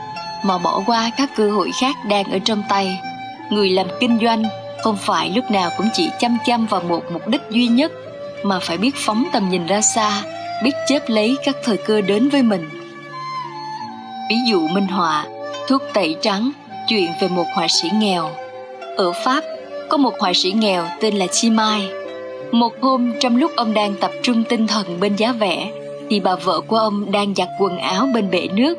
mà 0.43 0.57
bỏ 0.57 0.83
qua 0.85 1.11
các 1.17 1.29
cơ 1.35 1.51
hội 1.51 1.71
khác 1.81 1.95
đang 2.09 2.31
ở 2.31 2.39
trong 2.45 2.63
tay. 2.69 2.99
Người 3.49 3.69
làm 3.69 3.87
kinh 3.99 4.19
doanh 4.21 4.43
không 4.83 4.97
phải 4.97 5.29
lúc 5.35 5.51
nào 5.51 5.69
cũng 5.77 5.89
chỉ 5.93 6.09
chăm 6.19 6.37
chăm 6.45 6.65
vào 6.65 6.81
một 6.81 7.03
mục 7.13 7.27
đích 7.27 7.41
duy 7.49 7.67
nhất, 7.67 7.91
mà 8.43 8.59
phải 8.59 8.77
biết 8.77 8.95
phóng 8.95 9.27
tầm 9.31 9.49
nhìn 9.49 9.65
ra 9.65 9.81
xa, 9.81 10.23
biết 10.63 10.71
chớp 10.87 10.99
lấy 11.07 11.37
các 11.45 11.55
thời 11.63 11.77
cơ 11.77 12.01
đến 12.01 12.29
với 12.29 12.43
mình. 12.43 12.69
Ví 14.29 14.35
dụ 14.47 14.67
minh 14.67 14.87
họa, 14.87 15.25
thuốc 15.67 15.81
tẩy 15.93 16.15
trắng, 16.21 16.51
chuyện 16.87 17.11
về 17.21 17.27
một 17.27 17.45
họa 17.55 17.67
sĩ 17.67 17.89
nghèo. 17.93 18.29
Ở 18.97 19.11
pháp, 19.25 19.43
có 19.89 19.97
một 19.97 20.13
họa 20.19 20.31
sĩ 20.33 20.51
nghèo 20.51 20.85
tên 21.01 21.15
là 21.15 21.27
chi 21.27 21.49
mai. 21.49 21.89
Một 22.51 22.73
hôm, 22.81 23.13
trong 23.19 23.37
lúc 23.37 23.51
ông 23.55 23.73
đang 23.73 23.95
tập 23.95 24.11
trung 24.23 24.43
tinh 24.43 24.67
thần 24.67 24.99
bên 24.99 25.15
giá 25.15 25.31
vẽ 25.31 25.71
thì 26.11 26.19
bà 26.19 26.35
vợ 26.35 26.61
của 26.61 26.77
ông 26.77 27.11
đang 27.11 27.35
giặt 27.35 27.47
quần 27.59 27.77
áo 27.77 28.07
bên 28.13 28.31
bể 28.31 28.47
nước. 28.47 28.77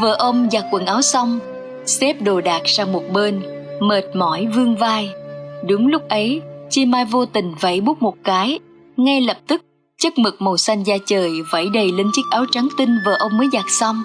Vợ 0.00 0.16
ông 0.18 0.48
giặt 0.52 0.64
quần 0.70 0.86
áo 0.86 1.02
xong, 1.02 1.38
xếp 1.86 2.22
đồ 2.22 2.40
đạc 2.40 2.62
sang 2.64 2.92
một 2.92 3.02
bên, 3.12 3.42
mệt 3.80 4.04
mỏi 4.14 4.46
vương 4.46 4.76
vai. 4.76 5.10
Đúng 5.68 5.86
lúc 5.86 6.08
ấy, 6.08 6.42
chi 6.70 6.86
mai 6.86 7.04
vô 7.04 7.26
tình 7.26 7.54
vẫy 7.60 7.80
bút 7.80 8.02
một 8.02 8.14
cái. 8.24 8.58
Ngay 8.96 9.20
lập 9.20 9.36
tức, 9.46 9.62
chất 9.98 10.18
mực 10.18 10.42
màu 10.42 10.56
xanh 10.56 10.82
da 10.82 10.94
trời 11.06 11.30
vẫy 11.52 11.68
đầy 11.74 11.92
lên 11.92 12.06
chiếc 12.12 12.22
áo 12.30 12.44
trắng 12.52 12.68
tinh 12.78 12.98
vợ 13.06 13.16
ông 13.20 13.38
mới 13.38 13.48
giặt 13.52 13.64
xong. 13.68 14.02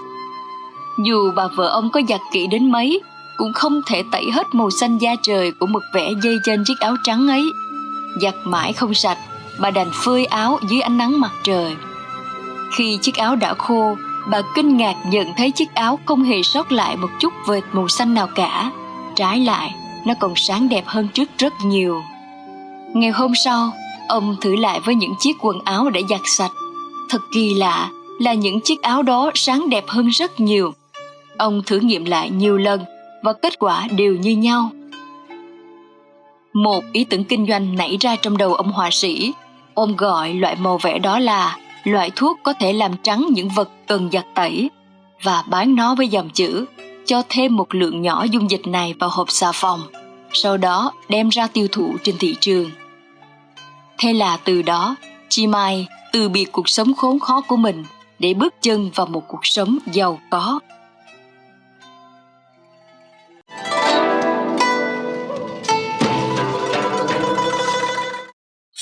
Dù 1.06 1.32
bà 1.36 1.48
vợ 1.48 1.68
ông 1.68 1.90
có 1.94 2.02
giặt 2.10 2.22
kỹ 2.34 2.48
đến 2.48 2.72
mấy, 2.72 3.02
cũng 3.38 3.54
không 3.54 3.82
thể 3.88 4.04
tẩy 4.12 4.24
hết 4.34 4.48
màu 4.54 4.70
xanh 4.70 4.98
da 4.98 5.12
trời 5.24 5.52
của 5.60 5.66
mực 5.66 5.84
vẽ 5.94 6.12
dây 6.24 6.38
trên 6.44 6.64
chiếc 6.68 6.80
áo 6.80 6.96
trắng 7.04 7.28
ấy. 7.28 7.44
Giặt 8.22 8.36
mãi 8.44 8.74
không 8.74 8.94
sạch, 8.94 9.18
bà 9.60 9.72
đành 9.72 9.92
phơi 9.94 10.26
áo 10.26 10.60
dưới 10.70 10.82
ánh 10.82 10.98
nắng 10.98 11.20
mặt 11.20 11.32
trời 11.44 11.76
khi 12.76 12.98
chiếc 13.02 13.16
áo 13.16 13.36
đã 13.36 13.54
khô, 13.54 13.96
bà 14.30 14.42
kinh 14.56 14.78
ngạc 14.78 14.96
nhận 15.06 15.28
thấy 15.38 15.52
chiếc 15.52 15.74
áo 15.74 16.00
không 16.06 16.24
hề 16.24 16.44
sót 16.44 16.72
lại 16.72 16.98
một 16.98 17.10
chút 17.20 17.34
vệt 17.48 17.64
màu 17.72 17.88
xanh 17.88 18.14
nào 18.14 18.28
cả. 18.36 18.72
Trái 19.16 19.40
lại, 19.40 19.76
nó 20.06 20.14
còn 20.20 20.34
sáng 20.36 20.70
đẹp 20.70 20.84
hơn 20.88 21.08
trước 21.14 21.30
rất 21.38 21.54
nhiều. 21.66 22.02
Ngày 22.94 23.12
hôm 23.12 23.36
sau, 23.36 23.72
ông 24.08 24.36
thử 24.42 24.56
lại 24.56 24.80
với 24.80 24.96
những 24.96 25.14
chiếc 25.20 25.34
quần 25.42 25.60
áo 25.66 25.90
đã 25.90 26.02
giặt 26.10 26.22
sạch. 26.24 26.52
Thật 27.10 27.22
kỳ 27.34 27.54
lạ 27.54 27.90
là 28.20 28.34
những 28.34 28.62
chiếc 28.62 28.82
áo 28.82 29.04
đó 29.04 29.32
sáng 29.36 29.70
đẹp 29.70 29.84
hơn 29.88 30.08
rất 30.08 30.40
nhiều. 30.40 30.74
Ông 31.38 31.62
thử 31.66 31.80
nghiệm 31.80 32.06
lại 32.06 32.30
nhiều 32.30 32.58
lần 32.58 32.86
và 33.24 33.34
kết 33.34 33.60
quả 33.60 33.88
đều 33.92 34.16
như 34.16 34.32
nhau. 34.32 34.70
Một 36.54 36.84
ý 36.94 37.04
tưởng 37.04 37.24
kinh 37.24 37.48
doanh 37.48 37.76
nảy 37.76 37.98
ra 38.00 38.16
trong 38.16 38.38
đầu 38.38 38.54
ông 38.54 38.72
họa 38.72 38.90
sĩ. 38.92 39.34
Ông 39.74 39.96
gọi 39.96 40.34
loại 40.34 40.56
màu 40.56 40.78
vẽ 40.78 41.00
đó 41.00 41.20
là 41.20 41.58
loại 41.86 42.12
thuốc 42.16 42.40
có 42.44 42.54
thể 42.54 42.74
làm 42.74 42.92
trắng 43.04 43.26
những 43.32 43.50
vật 43.50 43.70
cần 43.88 44.10
giặt 44.12 44.26
tẩy 44.36 44.70
và 45.24 45.44
bán 45.50 45.76
nó 45.76 45.96
với 45.96 46.08
dòng 46.08 46.30
chữ, 46.30 46.66
cho 47.06 47.22
thêm 47.30 47.56
một 47.56 47.76
lượng 47.76 48.02
nhỏ 48.02 48.24
dung 48.24 48.52
dịch 48.52 48.68
này 48.68 48.94
vào 49.00 49.10
hộp 49.10 49.32
xà 49.32 49.52
phòng, 49.52 49.82
sau 50.34 50.58
đó 50.58 50.92
đem 51.10 51.30
ra 51.30 51.48
tiêu 51.48 51.68
thụ 51.72 51.96
trên 52.04 52.16
thị 52.20 52.36
trường 52.40 52.70
thế 53.98 54.14
là 54.14 54.38
từ 54.38 54.62
đó 54.62 54.96
chi 55.30 55.48
mai 55.48 55.88
từ 56.14 56.30
biệt 56.30 56.52
cuộc 56.52 56.70
sống 56.70 56.96
khốn 56.96 57.20
khó 57.20 57.42
của 57.48 57.56
mình 57.56 57.84
để 58.20 58.34
bước 58.34 58.54
chân 58.62 58.90
vào 58.96 59.08
một 59.08 59.24
cuộc 59.28 59.46
sống 59.46 59.78
giàu 59.94 60.20
có 60.30 60.60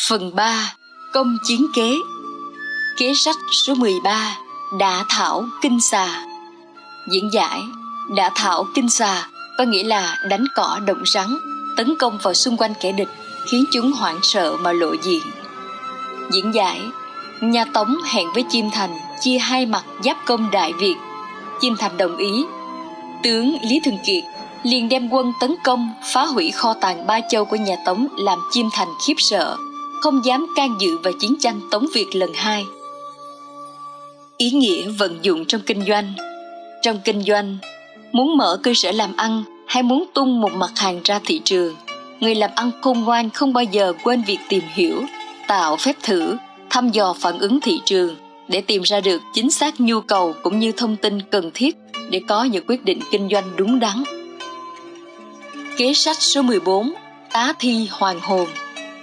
Phần 0.09 0.35
3. 0.35 0.73
Công 1.13 1.37
chiến 1.43 1.65
kế 1.75 1.95
Kế 2.97 3.13
sách 3.13 3.35
số 3.51 3.75
13 3.75 4.37
đã 4.79 5.05
thảo 5.09 5.45
kinh 5.61 5.81
xà 5.81 6.25
Diễn 7.11 7.33
giải 7.33 7.61
đã 8.15 8.31
thảo 8.35 8.65
kinh 8.75 8.89
xà 8.89 9.27
có 9.57 9.63
nghĩa 9.63 9.83
là 9.83 10.17
đánh 10.29 10.45
cỏ 10.55 10.79
động 10.85 11.03
rắn, 11.05 11.37
tấn 11.77 11.95
công 11.99 12.17
vào 12.23 12.33
xung 12.33 12.57
quanh 12.57 12.73
kẻ 12.81 12.91
địch, 12.91 13.09
khiến 13.47 13.65
chúng 13.71 13.91
hoảng 13.91 14.19
sợ 14.23 14.57
mà 14.59 14.71
lộ 14.71 14.95
diện. 15.03 15.21
Diễn 16.31 16.53
giải 16.53 16.81
Nhà 17.41 17.65
Tống 17.65 17.95
hẹn 18.05 18.27
với 18.33 18.43
Chim 18.49 18.69
Thành 18.71 18.99
chia 19.21 19.37
hai 19.37 19.65
mặt 19.65 19.83
giáp 20.03 20.17
công 20.25 20.51
Đại 20.51 20.73
Việt. 20.73 20.95
Chim 21.61 21.75
Thành 21.79 21.97
đồng 21.97 22.17
ý. 22.17 22.45
Tướng 23.23 23.57
Lý 23.61 23.79
Thường 23.85 23.97
Kiệt 24.05 24.23
liền 24.63 24.89
đem 24.89 25.09
quân 25.09 25.33
tấn 25.39 25.55
công 25.63 25.89
phá 26.13 26.25
hủy 26.25 26.51
kho 26.51 26.73
tàng 26.73 27.07
ba 27.07 27.19
châu 27.29 27.45
của 27.45 27.55
nhà 27.55 27.75
Tống 27.85 28.07
làm 28.17 28.39
Chim 28.51 28.69
Thành 28.73 28.89
khiếp 29.07 29.15
sợ, 29.17 29.57
không 30.01 30.25
dám 30.25 30.47
can 30.55 30.75
dự 30.79 30.97
vào 30.97 31.13
chiến 31.19 31.35
tranh 31.39 31.61
Tống 31.71 31.85
Việt 31.93 32.15
lần 32.15 32.33
hai. 32.33 32.65
Ý 34.38 34.51
nghĩa 34.51 34.89
vận 34.89 35.19
dụng 35.21 35.45
trong 35.45 35.61
kinh 35.65 35.86
doanh 35.88 36.13
Trong 36.81 36.99
kinh 37.03 37.23
doanh, 37.23 37.57
muốn 38.11 38.38
mở 38.38 38.59
cơ 38.63 38.73
sở 38.75 38.91
làm 38.91 39.15
ăn 39.17 39.43
hay 39.67 39.84
muốn 39.84 40.05
tung 40.13 40.41
một 40.41 40.51
mặt 40.53 40.71
hàng 40.75 41.01
ra 41.03 41.19
thị 41.25 41.41
trường 41.45 41.75
người 42.19 42.36
làm 42.36 42.49
ăn 42.55 42.71
khôn 42.81 43.03
ngoan 43.03 43.29
không 43.29 43.53
bao 43.53 43.63
giờ 43.63 43.93
quên 44.03 44.23
việc 44.27 44.39
tìm 44.49 44.63
hiểu 44.73 45.03
tạo 45.47 45.77
phép 45.77 45.95
thử 46.03 46.38
thăm 46.69 46.89
dò 46.89 47.15
phản 47.19 47.39
ứng 47.39 47.59
thị 47.61 47.81
trường 47.86 48.15
để 48.47 48.61
tìm 48.61 48.81
ra 48.81 48.99
được 48.99 49.21
chính 49.34 49.51
xác 49.51 49.81
nhu 49.81 50.01
cầu 50.01 50.34
cũng 50.43 50.59
như 50.59 50.71
thông 50.71 50.95
tin 50.95 51.21
cần 51.21 51.51
thiết 51.53 51.77
để 52.09 52.21
có 52.27 52.43
những 52.43 52.65
quyết 52.67 52.86
định 52.86 52.99
kinh 53.11 53.29
doanh 53.31 53.43
đúng 53.55 53.79
đắn. 53.79 54.03
Kế 55.77 55.93
sách 55.93 56.21
số 56.21 56.41
14 56.41 56.93
Tá 57.31 57.53
thi 57.59 57.88
hoàng 57.91 58.19
hồn 58.21 58.47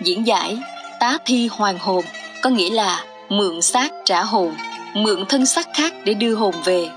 Diễn 0.03 0.26
giải 0.26 0.59
Tá 1.01 1.18
thi 1.26 1.49
hoàng 1.53 1.78
hồn 1.78 2.05
có 2.43 2.51
nghĩa 2.51 2.70
là 2.70 3.05
mượn 3.28 3.62
xác 3.62 3.93
trả 4.05 4.24
hồn, 4.24 4.53
mượn 4.95 5.24
thân 5.28 5.47
xác 5.47 5.68
khác 5.74 5.95
để 6.05 6.14
đưa 6.14 6.34
hồn 6.34 6.55
về. 6.64 6.88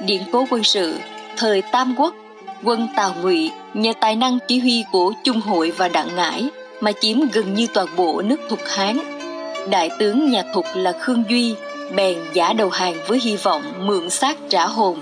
Điển 0.00 0.22
cố 0.32 0.46
quân 0.50 0.64
sự 0.64 0.94
thời 1.36 1.62
Tam 1.62 1.94
Quốc, 1.98 2.14
quân 2.62 2.88
Tào 2.96 3.14
Ngụy 3.22 3.50
nhờ 3.74 3.92
tài 4.00 4.16
năng 4.16 4.38
chỉ 4.48 4.58
huy 4.58 4.84
của 4.92 5.12
Trung 5.24 5.40
Hội 5.40 5.70
và 5.70 5.88
Đặng 5.88 6.16
Ngải 6.16 6.48
mà 6.80 6.92
chiếm 7.00 7.16
gần 7.32 7.54
như 7.54 7.66
toàn 7.74 7.86
bộ 7.96 8.22
nước 8.22 8.40
Thục 8.48 8.60
Hán. 8.76 8.98
Đại 9.70 9.90
tướng 9.98 10.30
nhà 10.30 10.42
Thục 10.54 10.64
là 10.74 10.92
Khương 10.92 11.24
Duy 11.28 11.54
bèn 11.94 12.18
giả 12.32 12.52
đầu 12.52 12.70
hàng 12.70 12.94
với 13.08 13.20
hy 13.22 13.36
vọng 13.36 13.62
mượn 13.78 14.10
xác 14.10 14.36
trả 14.48 14.66
hồn, 14.66 15.00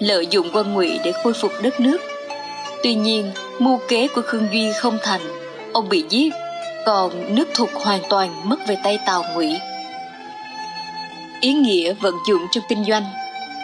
lợi 0.00 0.26
dụng 0.26 0.50
quân 0.52 0.74
Ngụy 0.74 0.98
để 1.04 1.12
khôi 1.24 1.32
phục 1.32 1.52
đất 1.62 1.80
nước. 1.80 1.98
Tuy 2.82 2.94
nhiên, 2.94 3.32
mưu 3.58 3.80
kế 3.88 4.08
của 4.08 4.22
Khương 4.24 4.48
Duy 4.52 4.72
không 4.72 4.98
thành, 5.02 5.20
ông 5.72 5.88
bị 5.88 6.04
giết, 6.08 6.32
còn 6.86 7.34
nước 7.34 7.48
Thục 7.54 7.70
hoàn 7.74 8.00
toàn 8.08 8.48
mất 8.48 8.56
về 8.66 8.76
tay 8.84 8.98
Tào 9.06 9.24
Ngụy. 9.34 9.56
Ý 11.40 11.52
nghĩa 11.52 11.92
vận 11.92 12.14
dụng 12.28 12.42
trong 12.52 12.64
kinh 12.68 12.84
doanh 12.84 13.04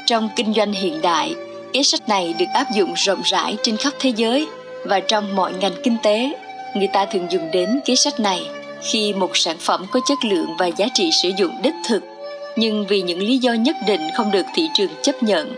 Trong 0.07 0.29
kinh 0.37 0.55
doanh 0.55 0.73
hiện 0.73 1.01
đại, 1.03 1.35
Kế 1.73 1.83
sách 1.83 2.09
này 2.09 2.35
được 2.39 2.47
áp 2.55 2.67
dụng 2.75 2.93
rộng 2.97 3.23
rãi 3.25 3.57
trên 3.63 3.77
khắp 3.77 3.93
thế 3.99 4.13
giới 4.17 4.47
và 4.85 5.01
trong 5.01 5.37
mọi 5.37 5.53
ngành 5.53 5.73
kinh 5.83 5.97
tế. 6.03 6.33
Người 6.77 6.89
ta 6.93 7.05
thường 7.05 7.27
dùng 7.31 7.51
đến 7.53 7.81
kế 7.85 7.95
sách 7.95 8.21
này 8.21 8.47
khi 8.83 9.13
một 9.13 9.37
sản 9.37 9.57
phẩm 9.61 9.87
có 9.91 10.01
chất 10.07 10.19
lượng 10.25 10.57
và 10.59 10.67
giá 10.67 10.87
trị 10.95 11.11
sử 11.23 11.31
dụng 11.37 11.53
đích 11.63 11.75
thực, 11.89 12.03
nhưng 12.57 12.87
vì 12.87 13.03
những 13.03 13.19
lý 13.19 13.39
do 13.39 13.53
nhất 13.53 13.77
định 13.87 14.01
không 14.17 14.31
được 14.31 14.47
thị 14.55 14.69
trường 14.75 14.91
chấp 15.03 15.23
nhận. 15.23 15.55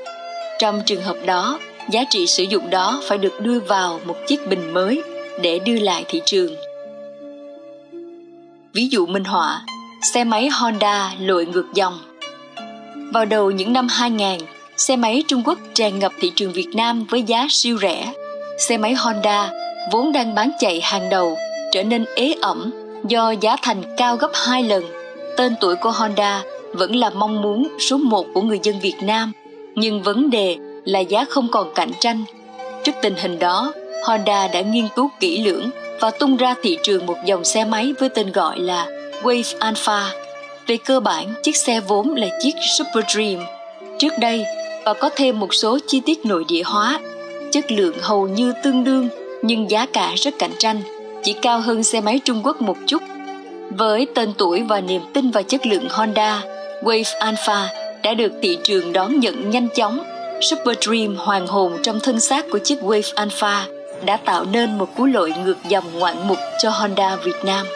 Trong 0.59 0.81
trường 0.87 1.03
hợp 1.03 1.17
đó, 1.27 1.59
giá 1.91 2.05
trị 2.11 2.27
sử 2.27 2.43
dụng 2.43 2.71
đó 2.71 3.03
phải 3.09 3.19
được 3.19 3.41
đưa 3.41 3.61
vào 3.61 4.01
một 4.05 4.17
chiếc 4.27 4.49
bình 4.49 4.73
mới 4.73 5.03
để 5.43 5.59
đưa 5.59 5.79
lại 5.79 6.05
thị 6.09 6.23
trường. 6.25 6.55
Ví 8.73 8.89
dụ 8.89 9.07
minh 9.07 9.25
họa, 9.25 9.63
xe 10.05 10.25
máy 10.25 10.49
Honda 10.49 11.13
lội 11.21 11.47
ngược 11.47 11.67
dòng. 11.75 11.99
Vào 13.13 13.25
đầu 13.25 13.51
những 13.51 13.73
năm 13.73 13.89
2000, 13.89 14.39
xe 14.77 14.97
máy 14.97 15.25
Trung 15.29 15.43
Quốc 15.45 15.59
tràn 15.75 15.99
ngập 15.99 16.13
thị 16.21 16.33
trường 16.37 16.53
Việt 16.53 16.69
Nam 16.75 17.05
với 17.11 17.23
giá 17.23 17.47
siêu 17.51 17.79
rẻ. 17.83 18.13
Xe 18.59 18.77
máy 18.77 18.95
Honda 18.95 19.51
vốn 19.93 20.13
đang 20.13 20.35
bán 20.35 20.51
chạy 20.61 20.81
hàng 20.81 21.11
đầu 21.11 21.37
trở 21.73 21.83
nên 21.83 22.05
ế 22.17 22.35
ẩm 22.43 22.71
do 23.09 23.31
giá 23.31 23.57
thành 23.63 23.83
cao 23.97 24.17
gấp 24.17 24.31
hai 24.35 24.63
lần. 24.63 24.85
Tên 25.37 25.55
tuổi 25.61 25.77
của 25.77 25.91
Honda 25.91 26.43
vẫn 26.73 26.97
là 26.97 27.11
mong 27.11 27.43
muốn 27.43 27.69
số 27.81 27.97
một 27.97 28.27
của 28.35 28.43
người 28.43 28.61
dân 28.63 28.81
Việt 28.81 28.97
Nam, 29.03 29.33
nhưng 29.75 30.03
vấn 30.03 30.31
đề 30.31 30.57
là 30.85 31.01
giá 31.01 31.25
không 31.25 31.49
còn 31.49 31.75
cạnh 31.75 31.93
tranh. 32.01 32.25
Trước 32.85 32.93
tình 33.03 33.15
hình 33.17 33.39
đó, 33.39 33.73
Honda 34.07 34.49
đã 34.49 34.61
nghiên 34.61 34.89
cứu 34.97 35.11
kỹ 35.21 35.45
lưỡng 35.45 35.71
và 36.01 36.11
tung 36.11 36.37
ra 36.37 36.55
thị 36.63 36.79
trường 36.83 37.07
một 37.07 37.17
dòng 37.27 37.45
xe 37.45 37.65
máy 37.65 37.93
với 38.01 38.09
tên 38.09 38.33
gọi 38.33 38.59
là 38.59 38.87
Wave 39.25 39.55
Alpha. 39.59 40.13
Về 40.67 40.77
cơ 40.77 41.01
bản, 41.01 41.35
chiếc 41.43 41.57
xe 41.57 41.81
vốn 41.81 42.15
là 42.15 42.27
chiếc 42.41 42.55
Super 42.79 43.05
Dream. 43.09 43.45
Trước 43.99 44.13
đây, 44.21 44.45
và 44.85 44.95
có 44.95 45.11
thêm 45.17 45.41
một 45.41 45.55
số 45.55 45.79
chi 45.87 46.03
tiết 46.07 46.27
nội 46.27 46.45
địa 46.49 46.63
hóa. 46.63 47.01
Chất 47.53 47.73
lượng 47.73 47.97
hầu 48.03 48.29
như 48.29 48.53
tương 48.63 48.85
đương 48.85 49.09
nhưng 49.43 49.71
giá 49.71 49.87
cả 49.87 50.13
rất 50.17 50.35
cạnh 50.39 50.51
tranh, 50.59 50.83
chỉ 51.23 51.33
cao 51.33 51.61
hơn 51.61 51.83
xe 51.83 52.01
máy 52.01 52.21
Trung 52.25 52.41
Quốc 52.45 52.63
một 52.63 52.77
chút. 52.87 53.03
Với 53.71 54.07
tên 54.15 54.33
tuổi 54.39 54.63
và 54.63 54.81
niềm 54.81 55.03
tin 55.15 55.31
vào 55.31 55.43
chất 55.43 55.67
lượng 55.67 55.89
Honda, 55.91 56.43
Wave 56.83 57.19
Alpha 57.19 57.69
đã 58.03 58.15
được 58.15 58.33
thị 58.43 58.59
trường 58.65 58.93
đón 58.93 59.21
nhận 59.21 59.51
nhanh 59.51 59.69
chóng. 59.75 60.05
Super 60.41 60.77
Dream 60.81 61.17
hoàng 61.17 61.47
hồn 61.47 61.73
trong 61.83 62.01
thân 62.01 62.21
xác 62.21 62.45
của 62.51 62.59
chiếc 62.59 62.79
Wave 62.83 63.13
Alpha 63.15 63.67
đã 64.05 64.17
tạo 64.17 64.45
nên 64.45 64.79
một 64.79 64.89
cú 64.97 65.07
lội 65.07 65.33
ngược 65.45 65.57
dòng 65.69 65.99
ngoạn 65.99 66.17
mục 66.29 66.39
cho 66.59 66.71
Honda 66.71 67.17
Việt 67.17 67.45
Nam. 67.45 67.67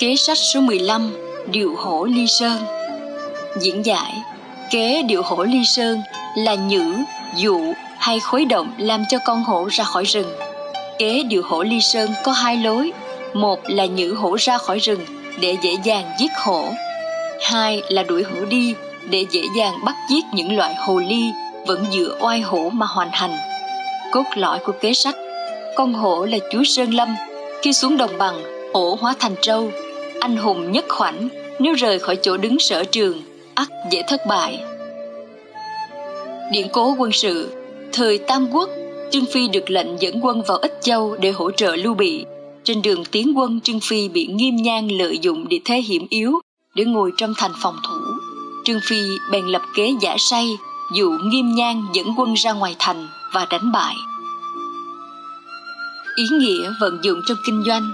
Kế 0.00 0.16
sách 0.16 0.38
số 0.38 0.60
15 0.60 1.16
Điệu 1.50 1.76
hổ 1.76 2.04
ly 2.04 2.26
sơn 2.26 2.58
Diễn 3.60 3.86
giải 3.86 4.12
Kế 4.70 5.02
điệu 5.02 5.22
hổ 5.22 5.44
ly 5.44 5.64
sơn 5.64 6.02
là 6.36 6.54
nhữ, 6.54 6.94
dụ 7.36 7.72
hay 7.98 8.20
khuấy 8.20 8.44
động 8.44 8.72
làm 8.78 9.04
cho 9.08 9.18
con 9.24 9.42
hổ 9.42 9.68
ra 9.70 9.84
khỏi 9.84 10.04
rừng. 10.04 10.32
Kế 10.98 11.22
điệu 11.22 11.42
hổ 11.44 11.62
ly 11.62 11.80
sơn 11.80 12.10
có 12.24 12.32
hai 12.32 12.56
lối, 12.56 12.92
một 13.34 13.60
là 13.66 13.86
nhữ 13.86 14.12
hổ 14.12 14.36
ra 14.40 14.58
khỏi 14.58 14.78
rừng 14.78 15.00
để 15.40 15.56
dễ 15.62 15.76
dàng 15.84 16.04
giết 16.18 16.30
hổ, 16.44 16.64
hai 17.42 17.82
là 17.88 18.02
đuổi 18.02 18.22
hổ 18.22 18.44
đi 18.44 18.74
để 19.10 19.26
dễ 19.30 19.42
dàng 19.56 19.74
bắt 19.84 19.94
giết 20.10 20.24
những 20.32 20.56
loại 20.56 20.74
hồ 20.74 20.98
ly 20.98 21.22
vẫn 21.66 21.84
dựa 21.92 22.16
oai 22.20 22.40
hổ 22.40 22.70
mà 22.72 22.86
hoàn 22.86 23.08
thành. 23.12 23.36
Cốt 24.12 24.24
lõi 24.36 24.58
của 24.58 24.72
kế 24.80 24.94
sách 24.94 25.14
Con 25.76 25.92
hổ 25.92 26.24
là 26.24 26.38
chúa 26.52 26.62
Sơn 26.64 26.94
Lâm, 26.94 27.16
khi 27.62 27.72
xuống 27.72 27.96
đồng 27.96 28.18
bằng, 28.18 28.42
hổ 28.74 28.98
hóa 29.00 29.14
thành 29.18 29.34
trâu, 29.42 29.70
anh 30.20 30.36
hùng 30.36 30.72
nhất 30.72 30.84
khoảnh, 30.88 31.28
nếu 31.58 31.74
rời 31.74 31.98
khỏi 31.98 32.16
chỗ 32.22 32.36
đứng 32.36 32.58
sở 32.58 32.84
trường, 32.84 33.22
ắt 33.54 33.68
dễ 33.90 34.02
thất 34.08 34.20
bại. 34.28 34.64
Điện 36.52 36.66
cố 36.72 36.94
quân 36.98 37.12
sự 37.12 37.54
Thời 37.92 38.18
Tam 38.18 38.48
Quốc, 38.52 38.68
Trương 39.10 39.26
Phi 39.26 39.48
được 39.48 39.70
lệnh 39.70 40.00
dẫn 40.02 40.24
quân 40.24 40.42
vào 40.42 40.58
Ích 40.58 40.78
Châu 40.82 41.16
để 41.20 41.30
hỗ 41.30 41.50
trợ 41.50 41.76
Lưu 41.76 41.94
Bị. 41.94 42.24
Trên 42.64 42.82
đường 42.82 43.04
tiến 43.04 43.38
quân, 43.38 43.60
Trương 43.60 43.80
Phi 43.80 44.08
bị 44.08 44.26
Nghiêm 44.26 44.56
Nhan 44.56 44.88
lợi 44.88 45.18
dụng 45.18 45.48
địa 45.48 45.58
thế 45.64 45.76
hiểm 45.80 46.06
yếu 46.10 46.32
để 46.74 46.84
ngồi 46.84 47.12
trong 47.16 47.34
thành 47.36 47.52
phòng 47.62 47.76
thủ. 47.88 47.96
Trương 48.64 48.80
Phi 48.88 49.02
bèn 49.32 49.46
lập 49.46 49.62
kế 49.76 49.92
giả 50.00 50.16
say, 50.18 50.48
dụ 50.94 51.10
Nghiêm 51.10 51.54
Nhan 51.54 51.82
dẫn 51.94 52.06
quân 52.16 52.34
ra 52.34 52.52
ngoài 52.52 52.76
thành 52.78 53.08
và 53.34 53.46
đánh 53.50 53.72
bại. 53.72 53.94
Ý 56.16 56.24
nghĩa 56.38 56.70
vận 56.80 56.98
dụng 57.02 57.20
trong 57.26 57.38
kinh 57.46 57.62
doanh 57.66 57.92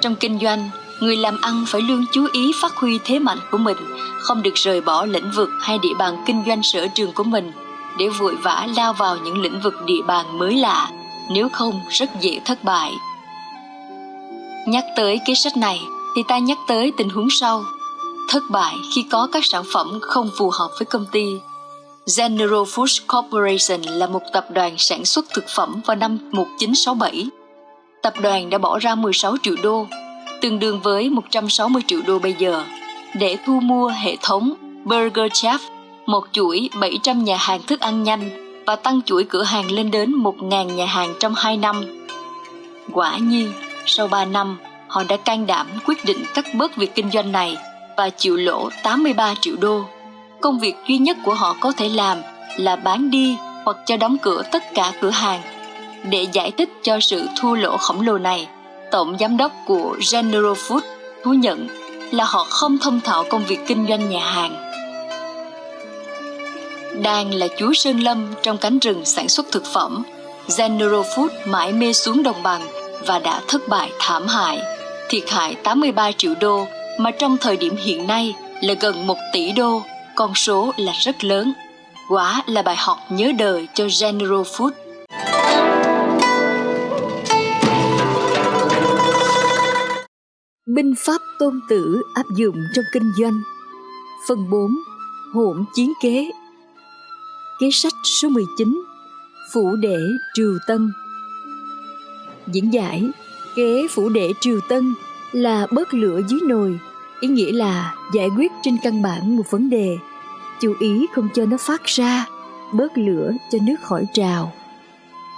Trong 0.00 0.14
kinh 0.14 0.38
doanh, 0.38 0.70
người 1.00 1.16
làm 1.16 1.38
ăn 1.40 1.64
phải 1.68 1.80
luôn 1.80 2.04
chú 2.12 2.26
ý 2.32 2.52
phát 2.62 2.76
huy 2.76 2.98
thế 3.04 3.18
mạnh 3.18 3.38
của 3.50 3.58
mình, 3.58 3.76
không 4.18 4.42
được 4.42 4.54
rời 4.54 4.80
bỏ 4.80 5.04
lĩnh 5.04 5.30
vực 5.30 5.50
hay 5.60 5.78
địa 5.78 5.94
bàn 5.98 6.22
kinh 6.26 6.42
doanh 6.46 6.62
sở 6.62 6.86
trường 6.94 7.12
của 7.12 7.24
mình 7.24 7.52
để 7.98 8.08
vội 8.08 8.36
vã 8.36 8.66
lao 8.76 8.92
vào 8.92 9.16
những 9.16 9.40
lĩnh 9.40 9.60
vực 9.60 9.74
địa 9.86 10.02
bàn 10.06 10.38
mới 10.38 10.56
lạ, 10.56 10.90
nếu 11.30 11.48
không 11.48 11.80
rất 11.90 12.10
dễ 12.20 12.40
thất 12.44 12.64
bại. 12.64 12.92
Nhắc 14.66 14.84
tới 14.96 15.20
cái 15.26 15.36
sách 15.36 15.56
này 15.56 15.80
thì 16.16 16.22
ta 16.28 16.38
nhắc 16.38 16.58
tới 16.68 16.92
tình 16.96 17.08
huống 17.08 17.30
sau. 17.30 17.64
Thất 18.28 18.42
bại 18.50 18.74
khi 18.94 19.04
có 19.10 19.28
các 19.32 19.44
sản 19.44 19.64
phẩm 19.72 19.98
không 20.02 20.30
phù 20.38 20.50
hợp 20.50 20.68
với 20.78 20.86
công 20.86 21.06
ty. 21.12 21.24
General 22.18 22.62
Foods 22.62 23.00
Corporation 23.06 23.82
là 23.82 24.06
một 24.06 24.22
tập 24.32 24.46
đoàn 24.50 24.74
sản 24.78 25.04
xuất 25.04 25.24
thực 25.34 25.44
phẩm 25.48 25.80
vào 25.86 25.96
năm 25.96 26.18
1967. 26.32 27.26
Tập 28.02 28.14
đoàn 28.22 28.50
đã 28.50 28.58
bỏ 28.58 28.78
ra 28.78 28.94
16 28.94 29.36
triệu 29.42 29.54
đô, 29.62 29.86
tương 30.40 30.58
đương 30.58 30.80
với 30.80 31.10
160 31.10 31.82
triệu 31.86 32.00
đô 32.06 32.18
bây 32.18 32.34
giờ, 32.38 32.64
để 33.14 33.36
thu 33.46 33.60
mua 33.60 33.88
hệ 33.88 34.16
thống 34.22 34.54
Burger 34.84 35.32
Chef 35.32 35.58
một 36.06 36.24
chuỗi 36.32 36.70
700 36.80 37.24
nhà 37.24 37.36
hàng 37.36 37.62
thức 37.66 37.80
ăn 37.80 38.02
nhanh 38.02 38.30
và 38.66 38.76
tăng 38.76 39.02
chuỗi 39.02 39.24
cửa 39.24 39.42
hàng 39.42 39.70
lên 39.70 39.90
đến 39.90 40.12
1.000 40.12 40.64
nhà 40.64 40.86
hàng 40.86 41.14
trong 41.20 41.34
2 41.36 41.56
năm. 41.56 41.84
Quả 42.92 43.18
nhiên, 43.18 43.52
sau 43.86 44.08
3 44.08 44.24
năm, 44.24 44.58
họ 44.88 45.02
đã 45.08 45.16
can 45.16 45.46
đảm 45.46 45.66
quyết 45.86 46.04
định 46.04 46.24
cắt 46.34 46.54
bớt 46.54 46.76
việc 46.76 46.94
kinh 46.94 47.10
doanh 47.10 47.32
này 47.32 47.56
và 47.96 48.10
chịu 48.10 48.36
lỗ 48.36 48.68
83 48.82 49.34
triệu 49.40 49.56
đô. 49.60 49.84
Công 50.40 50.58
việc 50.58 50.74
duy 50.86 50.98
nhất 50.98 51.16
của 51.24 51.34
họ 51.34 51.56
có 51.60 51.72
thể 51.72 51.88
làm 51.88 52.18
là 52.56 52.76
bán 52.76 53.10
đi 53.10 53.36
hoặc 53.64 53.76
cho 53.86 53.96
đóng 53.96 54.16
cửa 54.22 54.42
tất 54.52 54.62
cả 54.74 54.92
cửa 55.00 55.10
hàng. 55.10 55.40
Để 56.10 56.26
giải 56.32 56.50
thích 56.50 56.68
cho 56.82 57.00
sự 57.00 57.26
thua 57.40 57.54
lỗ 57.54 57.76
khổng 57.76 58.00
lồ 58.00 58.18
này, 58.18 58.46
tổng 58.90 59.16
giám 59.20 59.36
đốc 59.36 59.52
của 59.66 59.96
General 60.12 60.52
Food 60.52 60.80
thú 61.24 61.32
nhận 61.32 61.68
là 62.10 62.24
họ 62.24 62.44
không 62.44 62.78
thông 62.78 63.00
thạo 63.00 63.24
công 63.30 63.44
việc 63.44 63.58
kinh 63.66 63.86
doanh 63.88 64.10
nhà 64.10 64.24
hàng 64.24 64.66
đang 67.02 67.34
là 67.34 67.48
chúa 67.56 67.72
Sơn 67.72 68.00
Lâm 68.00 68.34
trong 68.42 68.58
cánh 68.58 68.78
rừng 68.78 69.04
sản 69.04 69.28
xuất 69.28 69.46
thực 69.52 69.64
phẩm, 69.64 70.02
General 70.58 71.00
Food 71.00 71.28
mãi 71.44 71.72
mê 71.72 71.92
xuống 71.92 72.22
đồng 72.22 72.42
bằng 72.42 72.62
và 73.06 73.18
đã 73.18 73.40
thất 73.48 73.68
bại 73.68 73.90
thảm 73.98 74.26
hại, 74.26 74.60
thiệt 75.08 75.30
hại 75.30 75.54
83 75.54 76.12
triệu 76.12 76.34
đô 76.40 76.66
mà 76.98 77.10
trong 77.10 77.36
thời 77.38 77.56
điểm 77.56 77.76
hiện 77.76 78.06
nay 78.06 78.34
là 78.60 78.74
gần 78.80 79.06
1 79.06 79.16
tỷ 79.32 79.52
đô, 79.52 79.82
con 80.14 80.34
số 80.34 80.72
là 80.76 80.92
rất 81.00 81.24
lớn. 81.24 81.52
Quả 82.10 82.42
là 82.46 82.62
bài 82.62 82.76
học 82.78 82.98
nhớ 83.08 83.32
đời 83.38 83.68
cho 83.74 83.84
General 84.00 84.40
Food. 84.40 84.70
Binh 90.74 90.94
pháp 90.98 91.20
tôn 91.38 91.60
tử 91.68 92.02
áp 92.14 92.26
dụng 92.36 92.56
trong 92.74 92.84
kinh 92.92 93.12
doanh. 93.18 93.40
Phần 94.28 94.50
4 94.50 94.70
Hỗn 95.32 95.64
chiến 95.74 95.92
kế. 96.02 96.30
Kế 97.60 97.70
sách 97.72 97.92
số 98.04 98.28
19 98.28 98.82
Phủ 99.52 99.76
đệ 99.76 99.96
Triều 100.34 100.58
Tân. 100.66 100.92
Diễn 102.46 102.72
giải, 102.72 103.10
Kế 103.56 103.86
phủ 103.90 104.08
đệ 104.08 104.32
Triều 104.40 104.60
Tân 104.68 104.94
là 105.32 105.66
bớt 105.72 105.94
lửa 105.94 106.20
dưới 106.28 106.40
nồi, 106.48 106.78
Ý 107.20 107.28
nghĩa 107.28 107.52
là 107.52 107.94
giải 108.14 108.28
quyết 108.36 108.52
trên 108.62 108.76
căn 108.82 109.02
bản 109.02 109.36
một 109.36 109.50
vấn 109.50 109.70
đề. 109.70 109.98
Chú 110.60 110.74
ý 110.80 111.06
không 111.12 111.28
cho 111.34 111.46
nó 111.46 111.56
phát 111.60 111.84
ra, 111.84 112.26
Bớt 112.72 112.98
lửa 112.98 113.32
cho 113.52 113.58
nước 113.62 113.76
khỏi 113.82 114.06
trào. 114.12 114.52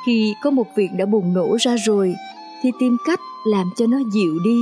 Khi 0.07 0.35
có 0.43 0.51
một 0.51 0.67
việc 0.77 0.89
đã 0.99 1.07
bùng 1.07 1.35
nổ 1.35 1.57
ra 1.61 1.77
rồi, 1.87 2.15
Thì 2.63 2.71
tìm 2.81 2.97
cách 3.07 3.21
làm 3.47 3.71
cho 3.77 3.87
nó 3.87 3.99
dịu 4.13 4.39
đi. 4.45 4.59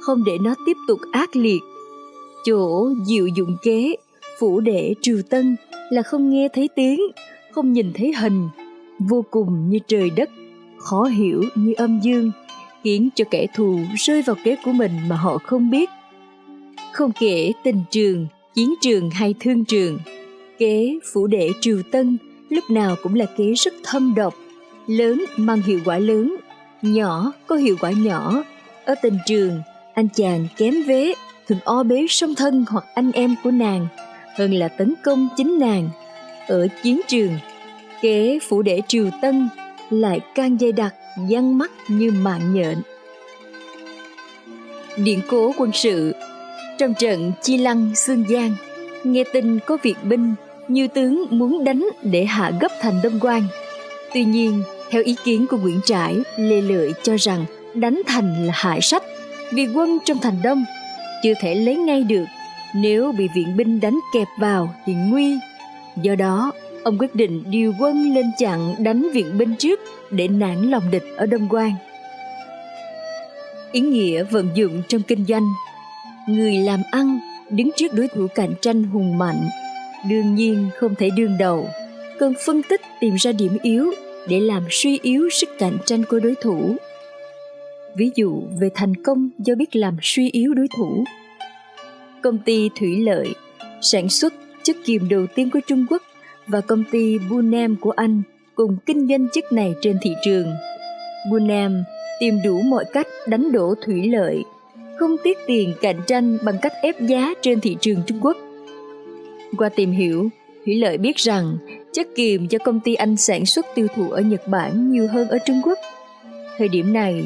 Không 0.00 0.24
để 0.24 0.38
nó 0.40 0.54
tiếp 0.66 0.76
tục 0.88 0.98
ác 1.12 1.36
liệt 1.36 1.60
Chỗ 2.44 2.90
diệu 3.06 3.26
dụng 3.26 3.56
kế 3.62 3.96
Phủ 4.38 4.60
đệ 4.60 4.94
Triều 5.02 5.22
Tân 5.30 5.56
là 5.90 6.02
không 6.02 6.30
nghe 6.30 6.48
thấy 6.54 6.68
tiếng, 6.76 7.00
không 7.50 7.72
nhìn 7.72 7.92
thấy 7.94 8.12
hình, 8.12 8.48
vô 8.98 9.24
cùng 9.30 9.70
như 9.70 9.78
trời 9.86 10.10
đất, 10.10 10.30
khó 10.78 11.04
hiểu 11.04 11.44
như 11.54 11.72
âm 11.76 12.00
dương, 12.02 12.30
khiến 12.84 13.08
cho 13.14 13.24
kẻ 13.30 13.46
thù 13.54 13.78
rơi 13.96 14.22
vào 14.22 14.36
kế 14.44 14.56
của 14.64 14.72
mình 14.72 14.92
mà 15.08 15.16
họ 15.16 15.38
không 15.38 15.70
biết. 15.70 15.90
Không 16.92 17.12
kể 17.20 17.52
tình 17.64 17.82
trường, 17.90 18.26
chiến 18.54 18.74
trường 18.80 19.10
hay 19.10 19.34
thương 19.40 19.64
trường, 19.64 19.98
kế 20.58 20.98
phủ 21.12 21.26
đệ 21.26 21.50
triều 21.60 21.82
tân 21.90 22.18
lúc 22.48 22.64
nào 22.70 22.96
cũng 23.02 23.14
là 23.14 23.26
kế 23.36 23.52
rất 23.52 23.74
thâm 23.84 24.14
độc, 24.16 24.34
lớn 24.86 25.24
mang 25.36 25.62
hiệu 25.62 25.80
quả 25.84 25.98
lớn, 25.98 26.36
nhỏ 26.82 27.32
có 27.46 27.56
hiệu 27.56 27.76
quả 27.80 27.90
nhỏ. 27.90 28.42
Ở 28.84 28.94
tình 29.02 29.18
trường, 29.26 29.60
anh 30.00 30.08
chàng 30.08 30.46
kém 30.56 30.74
vế 30.86 31.14
thường 31.48 31.58
o 31.64 31.82
bế 31.82 32.06
song 32.08 32.34
thân 32.34 32.64
hoặc 32.68 32.84
anh 32.94 33.12
em 33.12 33.34
của 33.44 33.50
nàng 33.50 33.86
hơn 34.36 34.54
là 34.54 34.68
tấn 34.68 34.94
công 35.04 35.28
chính 35.36 35.58
nàng. 35.58 35.88
Ở 36.48 36.68
chiến 36.82 37.00
trường, 37.08 37.38
kế 38.02 38.38
phủ 38.48 38.62
đệ 38.62 38.80
triều 38.88 39.10
tân 39.22 39.48
lại 39.90 40.20
càng 40.34 40.60
dây 40.60 40.72
đặc 40.72 40.94
giăng 41.28 41.58
mắt 41.58 41.70
như 41.88 42.10
mạng 42.10 42.54
nhện. 42.54 42.78
Điện 44.96 45.20
cố 45.28 45.52
quân 45.56 45.70
sự 45.74 46.14
Trong 46.78 46.94
trận 46.94 47.32
Chi 47.42 47.56
Lăng 47.56 47.94
xương 47.94 48.24
Giang, 48.28 48.54
nghe 49.04 49.24
tin 49.32 49.58
có 49.66 49.78
việc 49.82 49.96
binh, 50.02 50.34
nhiều 50.68 50.88
tướng 50.88 51.26
muốn 51.30 51.64
đánh 51.64 51.88
để 52.02 52.24
hạ 52.24 52.52
gấp 52.60 52.72
thành 52.80 53.00
Đông 53.02 53.18
Quan. 53.20 53.42
Tuy 54.14 54.24
nhiên, 54.24 54.62
theo 54.90 55.02
ý 55.02 55.16
kiến 55.24 55.46
của 55.50 55.56
Nguyễn 55.56 55.80
Trãi, 55.84 56.18
Lê 56.36 56.60
Lợi 56.60 56.92
cho 57.02 57.16
rằng 57.18 57.44
đánh 57.74 58.02
thành 58.06 58.46
là 58.46 58.52
hại 58.56 58.80
sách, 58.80 59.02
vì 59.52 59.66
quân 59.74 59.98
trong 60.04 60.18
thành 60.18 60.42
Đông 60.42 60.64
chưa 61.22 61.34
thể 61.40 61.54
lấy 61.54 61.76
ngay 61.76 62.02
được 62.02 62.24
nếu 62.74 63.12
bị 63.12 63.28
viện 63.34 63.56
binh 63.56 63.80
đánh 63.80 63.98
kẹp 64.14 64.28
vào 64.38 64.74
thì 64.86 64.92
nguy. 64.94 65.38
Do 66.02 66.14
đó, 66.14 66.52
ông 66.82 66.98
quyết 66.98 67.14
định 67.14 67.42
điều 67.46 67.74
quân 67.80 68.14
lên 68.14 68.30
chặn 68.38 68.74
đánh 68.78 69.10
viện 69.12 69.38
binh 69.38 69.54
trước 69.58 69.80
để 70.10 70.28
nản 70.28 70.70
lòng 70.70 70.90
địch 70.90 71.04
ở 71.16 71.26
Đông 71.26 71.48
Quan. 71.50 71.72
Ý 73.72 73.80
nghĩa 73.80 74.22
vận 74.22 74.48
dụng 74.54 74.82
trong 74.88 75.02
kinh 75.02 75.24
doanh 75.24 75.46
Người 76.28 76.56
làm 76.56 76.82
ăn 76.90 77.18
đứng 77.50 77.70
trước 77.76 77.94
đối 77.94 78.08
thủ 78.08 78.26
cạnh 78.34 78.54
tranh 78.60 78.84
hùng 78.84 79.18
mạnh, 79.18 79.48
đương 80.10 80.34
nhiên 80.34 80.70
không 80.76 80.94
thể 80.94 81.10
đương 81.16 81.38
đầu, 81.38 81.68
cần 82.18 82.34
phân 82.46 82.62
tích 82.62 82.80
tìm 83.00 83.14
ra 83.14 83.32
điểm 83.32 83.58
yếu 83.62 83.90
để 84.28 84.40
làm 84.40 84.62
suy 84.70 84.98
yếu 85.02 85.30
sức 85.30 85.48
cạnh 85.58 85.78
tranh 85.86 86.04
của 86.04 86.20
đối 86.20 86.34
thủ. 86.42 86.76
Ví 87.96 88.10
dụ 88.14 88.42
về 88.60 88.70
thành 88.74 89.02
công 89.04 89.30
do 89.38 89.54
biết 89.54 89.76
làm 89.76 89.96
suy 90.02 90.30
yếu 90.30 90.54
đối 90.54 90.68
thủ 90.76 91.04
công 92.22 92.38
ty 92.38 92.70
thủy 92.78 93.00
lợi, 93.00 93.34
sản 93.80 94.08
xuất 94.08 94.34
chất 94.62 94.76
kiềm 94.84 95.08
đầu 95.08 95.26
tiên 95.34 95.50
của 95.50 95.60
Trung 95.66 95.86
Quốc 95.90 96.02
và 96.46 96.60
công 96.60 96.84
ty 96.90 97.18
Bunem 97.30 97.76
của 97.76 97.90
Anh 97.90 98.22
cùng 98.54 98.76
kinh 98.86 99.08
doanh 99.08 99.28
chất 99.32 99.52
này 99.52 99.74
trên 99.82 99.98
thị 100.02 100.14
trường. 100.24 100.46
Bunem 101.30 101.82
tìm 102.20 102.38
đủ 102.44 102.60
mọi 102.60 102.84
cách 102.92 103.06
đánh 103.26 103.52
đổ 103.52 103.74
thủy 103.84 104.08
lợi, 104.08 104.44
không 104.98 105.16
tiếc 105.24 105.38
tiền 105.46 105.74
cạnh 105.80 106.00
tranh 106.06 106.38
bằng 106.42 106.56
cách 106.62 106.72
ép 106.82 107.00
giá 107.00 107.34
trên 107.42 107.60
thị 107.60 107.76
trường 107.80 108.02
Trung 108.06 108.18
Quốc. 108.20 108.36
Qua 109.56 109.68
tìm 109.68 109.92
hiểu, 109.92 110.28
Thủy 110.66 110.74
lợi 110.74 110.98
biết 110.98 111.16
rằng 111.16 111.56
chất 111.92 112.06
kiềm 112.14 112.46
do 112.46 112.58
công 112.64 112.80
ty 112.80 112.94
Anh 112.94 113.16
sản 113.16 113.46
xuất 113.46 113.66
tiêu 113.74 113.86
thụ 113.96 114.10
ở 114.10 114.20
Nhật 114.20 114.48
Bản 114.48 114.90
nhiều 114.90 115.08
hơn 115.08 115.28
ở 115.28 115.38
Trung 115.46 115.60
Quốc. 115.64 115.78
Thời 116.58 116.68
điểm 116.68 116.92
này, 116.92 117.24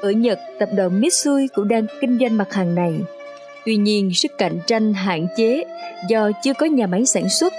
ở 0.00 0.10
Nhật, 0.10 0.38
tập 0.58 0.68
đoàn 0.76 1.00
Mitsui 1.00 1.48
cũng 1.48 1.68
đang 1.68 1.86
kinh 2.00 2.18
doanh 2.18 2.36
mặt 2.36 2.52
hàng 2.52 2.74
này– 2.74 2.94
Tuy 3.64 3.76
nhiên, 3.76 4.14
sức 4.14 4.38
cạnh 4.38 4.58
tranh 4.66 4.94
hạn 4.94 5.26
chế 5.36 5.64
do 6.08 6.30
chưa 6.44 6.52
có 6.54 6.66
nhà 6.66 6.86
máy 6.86 7.06
sản 7.06 7.28
xuất 7.28 7.52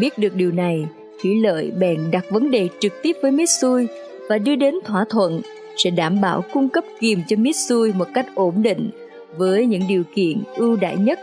Biết 0.00 0.18
được 0.18 0.34
điều 0.34 0.52
này, 0.52 0.86
Thủy 1.22 1.40
Lợi 1.42 1.70
bèn 1.78 2.10
đặt 2.10 2.24
vấn 2.30 2.50
đề 2.50 2.68
trực 2.80 2.92
tiếp 3.02 3.16
với 3.22 3.30
Mitsui 3.30 3.86
và 4.28 4.38
đưa 4.38 4.56
đến 4.56 4.74
thỏa 4.84 5.04
thuận 5.10 5.40
sẽ 5.76 5.90
đảm 5.90 6.20
bảo 6.20 6.44
cung 6.52 6.68
cấp 6.68 6.84
kiềm 7.00 7.22
cho 7.28 7.36
Mitsui 7.36 7.92
một 7.92 8.08
cách 8.14 8.26
ổn 8.34 8.62
định 8.62 8.90
với 9.36 9.66
những 9.66 9.82
điều 9.88 10.02
kiện 10.14 10.42
ưu 10.56 10.76
đãi 10.76 10.96
nhất. 10.96 11.18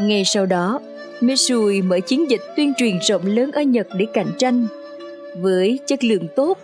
Ngay 0.00 0.24
sau 0.24 0.46
đó, 0.46 0.80
Mitsui 1.20 1.82
mở 1.82 2.00
chiến 2.00 2.30
dịch 2.30 2.42
tuyên 2.56 2.72
truyền 2.76 2.98
rộng 3.02 3.26
lớn 3.26 3.52
ở 3.52 3.62
Nhật 3.62 3.88
để 3.96 4.06
cạnh 4.12 4.30
tranh. 4.38 4.66
Với 5.40 5.78
chất 5.86 6.04
lượng 6.04 6.28
tốt, 6.36 6.58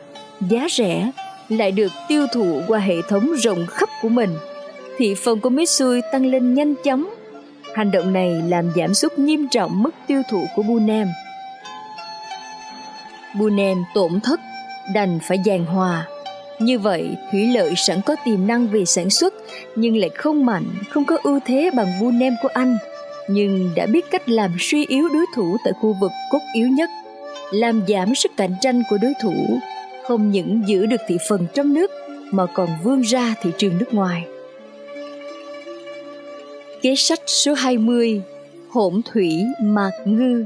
giá 0.51 0.67
rẻ, 0.71 1.11
lại 1.49 1.73
được 1.73 1.93
tiêu 2.09 2.27
thụ 2.33 2.61
qua 2.69 2.79
hệ 2.79 2.95
thống 3.09 3.33
rộng 3.33 3.67
khắp 3.67 3.89
của 4.03 4.09
mình, 4.09 4.31
thị 4.97 5.15
phần 5.15 5.41
của 5.41 5.51
Mitsui 5.51 6.01
tăng 6.13 6.27
lên 6.27 6.55
nhanh 6.55 6.75
chóng. 6.85 7.15
Hành 7.75 7.91
động 7.91 8.13
này 8.13 8.43
làm 8.49 8.71
giảm 8.77 8.95
sút 8.95 9.19
nghiêm 9.19 9.49
trọng 9.49 9.83
mức 9.83 9.95
tiêu 10.07 10.23
thụ 10.31 10.45
của 10.57 10.63
Bunem. 10.63 11.09
Bunem 13.39 13.79
tổn 13.95 14.21
thất, 14.21 14.41
đành 14.95 15.19
phải 15.29 15.39
giàn 15.45 15.65
hòa 15.65 16.07
như 16.59 16.79
vậy, 16.79 17.17
thủy 17.33 17.47
lợi 17.47 17.75
sẵn 17.77 18.01
có 18.07 18.17
tiềm 18.25 18.47
năng 18.47 18.67
về 18.67 18.85
sản 18.85 19.11
xuất 19.11 19.35
nhưng 19.77 19.97
lại 19.97 20.11
không 20.15 20.47
mạnh, 20.47 20.65
không 20.91 21.05
có 21.05 21.19
ưu 21.23 21.41
thế 21.47 21.71
bằng 21.77 22.01
Bunem 22.01 22.35
của 22.43 22.49
Anh, 22.55 22.77
nhưng 23.29 23.71
đã 23.77 23.87
biết 23.87 24.11
cách 24.11 24.29
làm 24.29 24.51
suy 24.61 24.87
yếu 24.87 25.09
đối 25.09 25.27
thủ 25.35 25.57
tại 25.65 25.73
khu 25.81 25.97
vực 26.01 26.11
cốt 26.31 26.39
yếu 26.55 26.69
nhất, 26.69 26.91
làm 27.53 27.83
giảm 27.89 28.15
sức 28.15 28.33
cạnh 28.37 28.55
tranh 28.61 28.83
của 28.91 28.99
đối 29.03 29.13
thủ, 29.23 29.59
không 30.09 30.31
những 30.31 30.63
giữ 30.67 30.87
được 30.87 31.01
thị 31.09 31.17
phần 31.29 31.47
trong 31.55 31.75
nước 31.75 31.91
mà 32.31 32.47
còn 32.55 32.69
vươn 32.85 33.01
ra 33.01 33.35
thị 33.43 33.51
trường 33.59 33.79
nước 33.79 33.95
ngoài. 33.95 34.27
Kế 36.83 36.95
sách 36.97 37.21
số 37.27 37.55
20 37.55 38.23
Hỗn 38.71 39.01
thủy 39.13 39.45
mạc 39.63 39.91
ngư 40.05 40.45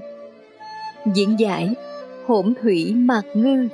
Diễn 1.14 1.40
giải 1.40 1.74
Hỗn 2.26 2.54
thủy 2.62 2.94
mạc 2.94 3.22
ngư 3.34 3.68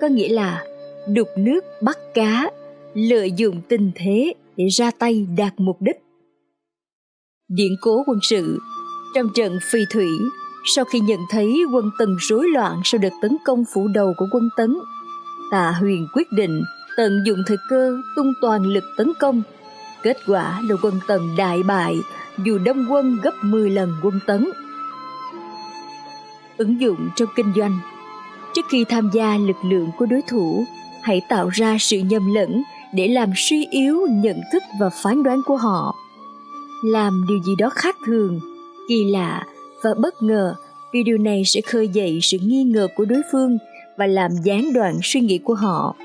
có 0.00 0.06
nghĩa 0.06 0.28
là 0.28 0.64
đục 1.08 1.28
nước 1.36 1.64
bắt 1.82 1.98
cá, 2.14 2.50
lợi 2.94 3.32
dụng 3.32 3.60
tình 3.68 3.90
thế 3.94 4.34
để 4.56 4.66
ra 4.68 4.90
tay 4.98 5.26
đạt 5.36 5.52
mục 5.56 5.76
đích. 5.82 5.96
điện 7.48 7.76
cố 7.80 8.02
quân 8.06 8.18
sự 8.22 8.58
Trong 9.14 9.26
trận 9.34 9.58
phi 9.62 9.80
thủy, 9.92 10.08
sau 10.74 10.84
khi 10.84 11.00
nhận 11.00 11.20
thấy 11.30 11.64
quân 11.72 11.90
Tần 11.98 12.16
rối 12.20 12.48
loạn 12.48 12.80
sau 12.84 12.98
đợt 12.98 13.12
tấn 13.22 13.36
công 13.44 13.64
phủ 13.74 13.88
đầu 13.88 14.12
của 14.18 14.26
quân 14.32 14.48
Tấn, 14.56 14.74
Tạ 15.50 15.70
Huyền 15.80 16.08
quyết 16.12 16.32
định 16.32 16.64
tận 16.96 17.22
dụng 17.26 17.38
thời 17.46 17.56
cơ 17.68 17.96
tung 18.16 18.32
toàn 18.40 18.66
lực 18.66 18.84
tấn 18.96 19.12
công. 19.18 19.42
Kết 20.02 20.16
quả 20.26 20.60
là 20.68 20.76
quân 20.82 20.94
Tần 21.06 21.36
đại 21.36 21.62
bại 21.62 21.96
dù 22.44 22.58
đông 22.58 22.86
quân 22.92 23.18
gấp 23.22 23.34
10 23.42 23.70
lần 23.70 23.92
quân 24.02 24.20
Tấn. 24.26 24.50
Ứng 26.56 26.80
dụng 26.80 27.08
trong 27.16 27.28
kinh 27.36 27.52
doanh 27.56 27.78
Trước 28.54 28.66
khi 28.68 28.84
tham 28.84 29.10
gia 29.12 29.36
lực 29.36 29.56
lượng 29.64 29.90
của 29.98 30.06
đối 30.06 30.22
thủ, 30.28 30.64
hãy 31.02 31.20
tạo 31.28 31.48
ra 31.48 31.76
sự 31.80 31.98
nhầm 31.98 32.34
lẫn 32.34 32.62
để 32.94 33.08
làm 33.08 33.30
suy 33.36 33.66
yếu 33.70 34.06
nhận 34.10 34.40
thức 34.52 34.62
và 34.80 34.90
phán 34.90 35.22
đoán 35.22 35.40
của 35.46 35.56
họ 35.56 35.94
làm 36.84 37.26
điều 37.28 37.38
gì 37.42 37.54
đó 37.58 37.70
khác 37.70 37.96
thường 38.06 38.40
kỳ 38.88 39.04
lạ 39.04 39.46
và 39.82 39.90
bất 39.94 40.22
ngờ 40.22 40.54
vì 40.92 41.02
điều 41.02 41.18
này 41.18 41.42
sẽ 41.44 41.60
khơi 41.60 41.88
dậy 41.88 42.18
sự 42.22 42.38
nghi 42.42 42.64
ngờ 42.64 42.88
của 42.96 43.04
đối 43.04 43.22
phương 43.32 43.58
và 43.96 44.06
làm 44.06 44.30
gián 44.44 44.72
đoạn 44.72 44.98
suy 45.02 45.20
nghĩ 45.20 45.38
của 45.38 45.54
họ 45.54 45.96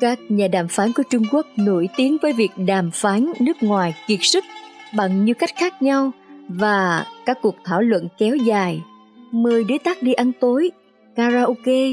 các 0.00 0.18
nhà 0.28 0.48
đàm 0.48 0.68
phán 0.68 0.92
của 0.92 1.02
trung 1.10 1.22
quốc 1.32 1.46
nổi 1.56 1.88
tiếng 1.96 2.16
với 2.22 2.32
việc 2.32 2.50
đàm 2.56 2.90
phán 2.90 3.32
nước 3.40 3.62
ngoài 3.62 3.94
kiệt 4.06 4.18
sức 4.22 4.44
bằng 4.96 5.24
nhiều 5.24 5.34
cách 5.34 5.50
khác 5.56 5.82
nhau 5.82 6.10
và 6.48 7.06
các 7.26 7.38
cuộc 7.42 7.56
thảo 7.64 7.80
luận 7.80 8.08
kéo 8.18 8.36
dài 8.36 8.82
mời 9.32 9.64
đối 9.64 9.78
tác 9.78 10.02
đi 10.02 10.12
ăn 10.12 10.32
tối, 10.40 10.70
karaoke, 11.16 11.92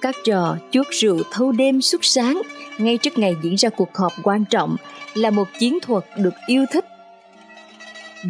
các 0.00 0.14
trò 0.24 0.56
chuốt 0.70 0.86
rượu 0.90 1.18
thâu 1.30 1.52
đêm 1.52 1.80
suốt 1.80 2.04
sáng 2.04 2.42
ngay 2.78 2.98
trước 2.98 3.18
ngày 3.18 3.36
diễn 3.42 3.54
ra 3.54 3.68
cuộc 3.68 3.96
họp 3.96 4.12
quan 4.22 4.44
trọng 4.44 4.76
là 5.14 5.30
một 5.30 5.48
chiến 5.58 5.78
thuật 5.82 6.04
được 6.16 6.34
yêu 6.46 6.64
thích. 6.72 6.84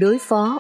Đối 0.01 0.19
phó 0.19 0.59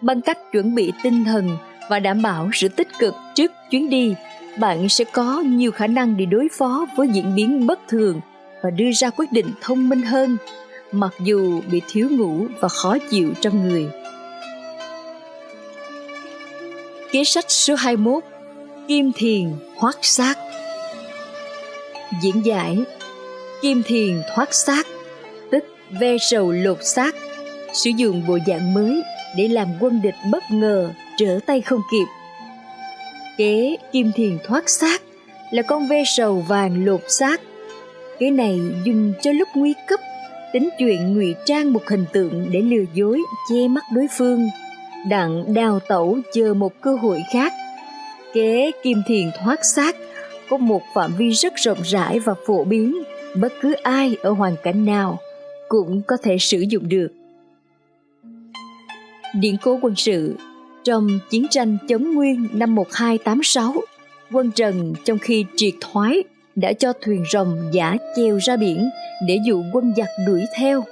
bằng 0.00 0.20
cách 0.20 0.38
chuẩn 0.52 0.74
bị 0.74 0.92
tinh 1.02 1.24
thần 1.24 1.56
và 1.88 1.98
đảm 1.98 2.22
bảo 2.22 2.50
sự 2.52 2.68
tích 2.68 2.88
cực 2.98 3.14
trước 3.34 3.52
chuyến 3.70 3.90
đi, 3.90 4.14
bạn 4.58 4.88
sẽ 4.88 5.04
có 5.04 5.40
nhiều 5.40 5.72
khả 5.72 5.86
năng 5.86 6.16
để 6.16 6.26
đối 6.26 6.48
phó 6.58 6.86
với 6.96 7.08
diễn 7.08 7.34
biến 7.34 7.66
bất 7.66 7.78
thường 7.88 8.20
và 8.62 8.70
đưa 8.70 8.90
ra 8.92 9.10
quyết 9.10 9.32
định 9.32 9.52
thông 9.60 9.88
minh 9.88 10.02
hơn, 10.02 10.36
mặc 10.92 11.12
dù 11.20 11.60
bị 11.70 11.82
thiếu 11.88 12.08
ngủ 12.10 12.46
và 12.60 12.68
khó 12.68 12.96
chịu 13.10 13.32
trong 13.40 13.68
người. 13.68 13.86
Kế 17.12 17.24
sách 17.24 17.50
số 17.50 17.74
21 17.74 18.24
Kim 18.88 19.12
Thiền 19.12 19.52
thoát 19.80 19.96
Xác 20.02 20.38
Diễn 22.22 22.46
giải 22.46 22.78
Kim 23.62 23.82
Thiền 23.82 24.22
thoát 24.34 24.54
xác 24.54 24.86
Tức 25.50 25.64
ve 25.90 26.16
sầu 26.18 26.52
lột 26.52 26.78
xác 26.84 27.14
Sử 27.72 27.90
dụng 27.90 28.26
bộ 28.26 28.38
dạng 28.46 28.74
mới 28.74 29.02
để 29.36 29.48
làm 29.48 29.68
quân 29.80 30.02
địch 30.02 30.14
bất 30.32 30.42
ngờ, 30.50 30.90
trở 31.16 31.38
tay 31.46 31.60
không 31.60 31.80
kịp. 31.92 32.06
Kế, 33.36 33.76
Kim 33.92 34.12
Thiền 34.14 34.38
thoát 34.44 34.68
xác, 34.68 35.02
là 35.50 35.62
con 35.62 35.88
ve 35.88 36.02
sầu 36.06 36.44
vàng 36.48 36.84
lột 36.84 37.00
xác. 37.08 37.40
Cái 38.18 38.30
này 38.30 38.60
dùng 38.84 39.12
cho 39.22 39.32
lúc 39.32 39.48
nguy 39.54 39.74
cấp, 39.88 40.00
tính 40.52 40.68
chuyện 40.78 41.14
ngụy 41.14 41.34
trang 41.46 41.72
một 41.72 41.82
hình 41.88 42.04
tượng 42.12 42.48
để 42.50 42.60
lừa 42.60 42.84
dối, 42.94 43.22
che 43.50 43.68
mắt 43.68 43.84
đối 43.94 44.06
phương. 44.18 44.48
Đặng 45.08 45.54
đào 45.54 45.80
tẩu 45.88 46.18
chờ 46.32 46.54
một 46.54 46.72
cơ 46.80 46.94
hội 46.94 47.22
khác. 47.32 47.52
Kế, 48.34 48.70
kim 48.82 49.02
thiền 49.06 49.30
thoát 49.38 49.64
xác, 49.64 49.96
có 50.50 50.56
một 50.56 50.82
phạm 50.94 51.12
vi 51.18 51.30
rất 51.30 51.54
rộng 51.56 51.78
rãi 51.84 52.18
và 52.18 52.34
phổ 52.46 52.64
biến. 52.64 53.02
Bất 53.36 53.52
cứ 53.60 53.72
ai 53.72 54.16
ở 54.22 54.30
hoàn 54.30 54.56
cảnh 54.62 54.84
nào 54.84 55.18
cũng 55.68 56.02
có 56.06 56.16
thể 56.22 56.38
sử 56.38 56.60
dụng 56.60 56.88
được 56.88 57.08
điển 59.34 59.56
cố 59.62 59.78
quân 59.82 59.94
sự, 59.96 60.36
trong 60.84 61.18
chiến 61.30 61.46
tranh 61.50 61.78
chống 61.88 62.14
nguyên 62.14 62.48
năm 62.52 62.74
1286 62.74 63.74
quân 64.32 64.50
Trần 64.50 64.94
trong 65.04 65.18
khi 65.18 65.44
triệt 65.56 65.74
thoái 65.80 66.22
đã 66.54 66.72
cho 66.72 66.92
thuyền 67.00 67.24
rồng 67.32 67.58
giả 67.72 67.96
chèo 68.16 68.38
ra 68.38 68.56
biển 68.56 68.90
để 69.28 69.38
dụ 69.46 69.62
quân 69.72 69.92
giặc 69.96 70.08
đuổi 70.26 70.44
theo. 70.56 70.84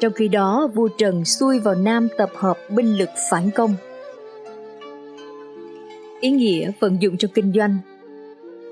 Trong 0.00 0.12
khi 0.12 0.28
đó, 0.28 0.68
vua 0.74 0.88
Trần 0.98 1.24
xuôi 1.24 1.58
vào 1.58 1.74
Nam 1.74 2.08
tập 2.18 2.30
hợp 2.36 2.58
binh 2.70 2.98
lực 2.98 3.08
phản 3.30 3.50
công. 3.50 3.74
Ý 6.20 6.30
nghĩa 6.30 6.70
vận 6.80 7.02
dụng 7.02 7.16
trong 7.16 7.30
kinh 7.34 7.52
doanh. 7.52 7.78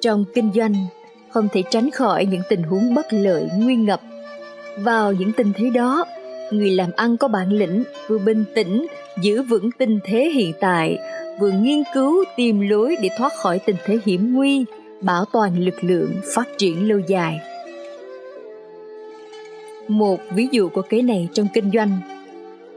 Trong 0.01 0.25
kinh 0.35 0.51
doanh, 0.55 0.75
không 1.31 1.49
thể 1.53 1.63
tránh 1.71 1.91
khỏi 1.91 2.27
những 2.27 2.43
tình 2.49 2.63
huống 2.63 2.95
bất 2.95 3.07
lợi 3.11 3.49
nguy 3.57 3.77
ngập. 3.77 4.01
Vào 4.79 5.13
những 5.13 5.33
tình 5.33 5.53
thế 5.57 5.71
đó, 5.71 6.05
người 6.51 6.71
làm 6.71 6.91
ăn 6.97 7.17
có 7.17 7.29
bản 7.29 7.53
lĩnh 7.53 7.85
vừa 8.09 8.19
bình 8.19 8.45
tĩnh 8.55 8.87
giữ 9.23 9.43
vững 9.43 9.71
tình 9.79 9.99
thế 10.05 10.31
hiện 10.35 10.53
tại, 10.61 10.99
vừa 11.41 11.51
nghiên 11.51 11.83
cứu, 11.95 12.25
tìm 12.37 12.61
lối 12.61 12.97
để 13.03 13.09
thoát 13.19 13.33
khỏi 13.37 13.59
tình 13.59 13.77
thế 13.85 13.99
hiểm 14.07 14.35
nguy, 14.35 14.65
bảo 15.01 15.25
toàn 15.33 15.59
lực 15.59 15.85
lượng 15.85 16.15
phát 16.35 16.49
triển 16.59 16.89
lâu 16.89 16.99
dài. 16.99 17.41
Một 19.89 20.21
ví 20.31 20.49
dụ 20.53 20.69
của 20.69 20.83
kế 20.83 21.03
này 21.03 21.29
trong 21.35 21.49
kinh 21.55 21.71
doanh. 21.75 22.01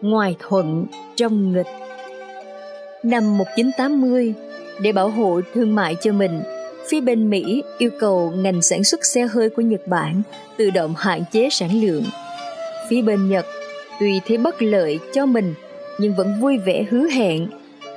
Ngoài 0.02 0.36
thuận, 0.40 0.86
trong 1.16 1.54
nghịch. 1.54 1.68
Năm 3.04 3.38
1980 3.38 4.34
để 4.82 4.92
bảo 4.92 5.10
hộ 5.10 5.42
thương 5.54 5.76
mại 5.76 5.96
cho 6.02 6.12
mình, 6.12 6.42
phía 6.88 7.02
bên 7.02 7.30
Mỹ 7.30 7.64
yêu 7.78 7.90
cầu 8.00 8.34
ngành 8.36 8.62
sản 8.62 8.84
xuất 8.84 9.06
xe 9.06 9.28
hơi 9.28 9.50
của 9.50 9.62
Nhật 9.62 9.88
Bản 9.88 10.22
tự 10.58 10.70
động 10.70 10.94
hạn 10.98 11.24
chế 11.32 11.50
sản 11.52 11.82
lượng. 11.82 12.04
Phía 12.90 13.02
bên 13.02 13.30
Nhật 13.30 13.46
tuy 14.00 14.20
thấy 14.28 14.38
bất 14.38 14.62
lợi 14.62 15.00
cho 15.14 15.26
mình 15.26 15.54
nhưng 16.00 16.16
vẫn 16.16 16.40
vui 16.42 16.58
vẻ 16.58 16.86
hứa 16.90 17.08
hẹn 17.10 17.48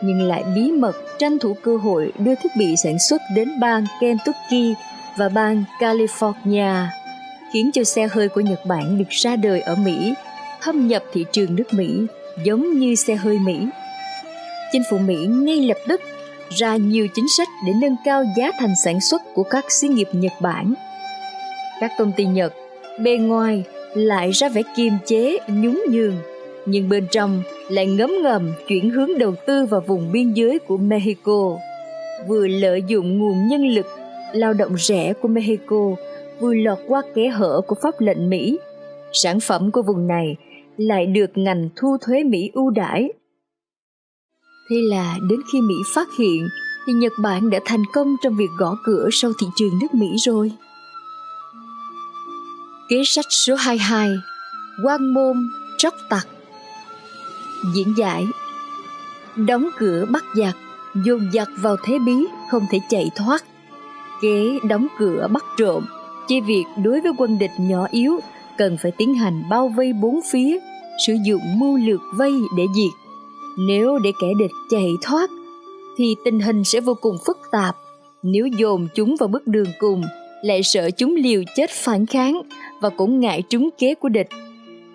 nhưng 0.02 0.22
lại 0.22 0.44
bí 0.54 0.72
mật 0.72 0.96
tranh 1.18 1.38
thủ 1.38 1.56
cơ 1.62 1.76
hội 1.76 2.12
đưa 2.18 2.34
thiết 2.34 2.48
bị 2.58 2.76
sản 2.76 2.98
xuất 2.98 3.20
đến 3.34 3.60
bang 3.60 3.84
Kentucky 4.00 4.74
và 5.16 5.28
bang 5.28 5.64
California, 5.80 6.86
khiến 7.52 7.70
cho 7.72 7.84
xe 7.84 8.08
hơi 8.12 8.28
của 8.28 8.40
Nhật 8.40 8.66
Bản 8.66 8.98
được 8.98 9.08
ra 9.10 9.36
đời 9.36 9.60
ở 9.60 9.74
Mỹ, 9.74 10.14
thâm 10.60 10.88
nhập 10.88 11.02
thị 11.12 11.24
trường 11.32 11.56
nước 11.56 11.74
Mỹ 11.74 12.06
giống 12.44 12.78
như 12.78 12.94
xe 12.94 13.14
hơi 13.14 13.38
Mỹ. 13.38 13.66
Chính 14.72 14.82
phủ 14.90 14.98
Mỹ 14.98 15.16
ngay 15.26 15.60
lập 15.60 15.78
tức 15.88 16.00
ra 16.50 16.76
nhiều 16.76 17.06
chính 17.14 17.26
sách 17.36 17.48
để 17.66 17.72
nâng 17.80 17.96
cao 18.04 18.24
giá 18.36 18.50
thành 18.58 18.74
sản 18.84 19.00
xuất 19.00 19.22
của 19.34 19.42
các 19.42 19.64
xí 19.72 19.88
nghiệp 19.88 20.08
Nhật 20.12 20.32
Bản. 20.40 20.74
Các 21.80 21.92
công 21.98 22.12
ty 22.16 22.24
Nhật 22.24 22.54
bề 23.00 23.16
ngoài 23.16 23.64
lại 23.94 24.30
ra 24.30 24.48
vẻ 24.48 24.62
kiềm 24.76 24.92
chế, 25.06 25.38
nhún 25.48 25.80
nhường, 25.90 26.16
nhưng 26.66 26.88
bên 26.88 27.06
trong 27.10 27.42
lại 27.68 27.86
ngấm 27.86 28.10
ngầm 28.22 28.52
chuyển 28.68 28.90
hướng 28.90 29.18
đầu 29.18 29.34
tư 29.46 29.66
vào 29.66 29.80
vùng 29.80 30.12
biên 30.12 30.32
giới 30.32 30.58
của 30.58 30.76
Mexico, 30.76 31.58
vừa 32.28 32.46
lợi 32.46 32.82
dụng 32.88 33.18
nguồn 33.18 33.48
nhân 33.48 33.66
lực 33.66 33.86
lao 34.32 34.54
động 34.54 34.76
rẻ 34.78 35.12
của 35.12 35.28
Mexico, 35.28 35.90
vừa 36.40 36.54
lọt 36.54 36.78
qua 36.88 37.02
kẽ 37.14 37.28
hở 37.28 37.60
của 37.66 37.76
pháp 37.82 38.00
lệnh 38.00 38.30
Mỹ. 38.30 38.58
Sản 39.12 39.40
phẩm 39.40 39.70
của 39.70 39.82
vùng 39.82 40.06
này 40.06 40.36
lại 40.76 41.06
được 41.06 41.30
ngành 41.34 41.68
thu 41.76 41.96
thuế 42.00 42.24
Mỹ 42.24 42.50
ưu 42.54 42.70
đãi 42.70 43.10
Thế 44.70 44.76
là 44.82 45.18
đến 45.30 45.40
khi 45.52 45.60
Mỹ 45.60 45.74
phát 45.94 46.08
hiện 46.18 46.48
thì 46.86 46.92
Nhật 46.92 47.12
Bản 47.22 47.50
đã 47.50 47.60
thành 47.64 47.82
công 47.92 48.16
trong 48.22 48.36
việc 48.36 48.50
gõ 48.58 48.76
cửa 48.84 49.08
sau 49.12 49.32
thị 49.40 49.46
trường 49.56 49.78
nước 49.80 49.94
Mỹ 49.94 50.06
rồi. 50.26 50.52
Kế 52.88 52.96
sách 53.04 53.24
số 53.30 53.54
22 53.54 54.10
Quang 54.82 55.14
môn 55.14 55.36
tróc 55.78 55.94
tặc 56.10 56.26
Diễn 57.74 57.94
giải. 57.98 58.26
Đóng 59.36 59.68
cửa 59.78 60.06
bắt 60.10 60.24
giặc, 60.36 60.56
Dồn 61.04 61.30
giặc 61.32 61.48
vào 61.60 61.76
thế 61.84 61.98
bí, 61.98 62.26
Không 62.50 62.66
thể 62.70 62.80
chạy 62.88 63.10
thoát. 63.16 63.44
Kế 64.22 64.58
đóng 64.68 64.86
cửa 64.98 65.28
bắt 65.32 65.44
trộm, 65.58 65.84
Chỉ 66.28 66.40
việc 66.40 66.64
đối 66.84 67.00
với 67.00 67.12
quân 67.18 67.38
địch 67.38 67.50
nhỏ 67.58 67.86
yếu, 67.90 68.20
Cần 68.58 68.76
phải 68.82 68.90
tiến 68.90 69.14
hành 69.14 69.42
bao 69.50 69.68
vây 69.68 69.92
bốn 69.92 70.20
phía, 70.32 70.58
Sử 71.06 71.12
dụng 71.26 71.42
mưu 71.58 71.76
lược 71.76 72.00
vây 72.14 72.34
để 72.56 72.64
diệt. 72.74 72.92
Nếu 73.58 73.98
để 73.98 74.12
kẻ 74.20 74.28
địch 74.38 74.50
chạy 74.70 74.88
thoát, 75.02 75.30
Thì 75.98 76.16
tình 76.24 76.40
hình 76.40 76.64
sẽ 76.64 76.80
vô 76.80 76.94
cùng 77.00 77.16
phức 77.26 77.38
tạp. 77.52 77.76
Nếu 78.22 78.46
dồn 78.46 78.88
chúng 78.94 79.16
vào 79.20 79.28
bước 79.28 79.46
đường 79.46 79.68
cùng, 79.78 80.02
Lại 80.42 80.62
sợ 80.62 80.90
chúng 80.90 81.14
liều 81.14 81.42
chết 81.56 81.70
phản 81.70 82.06
kháng 82.06 82.42
Và 82.80 82.88
cũng 82.88 83.20
ngại 83.20 83.42
trúng 83.42 83.68
kế 83.78 83.94
của 83.94 84.08
địch. 84.08 84.28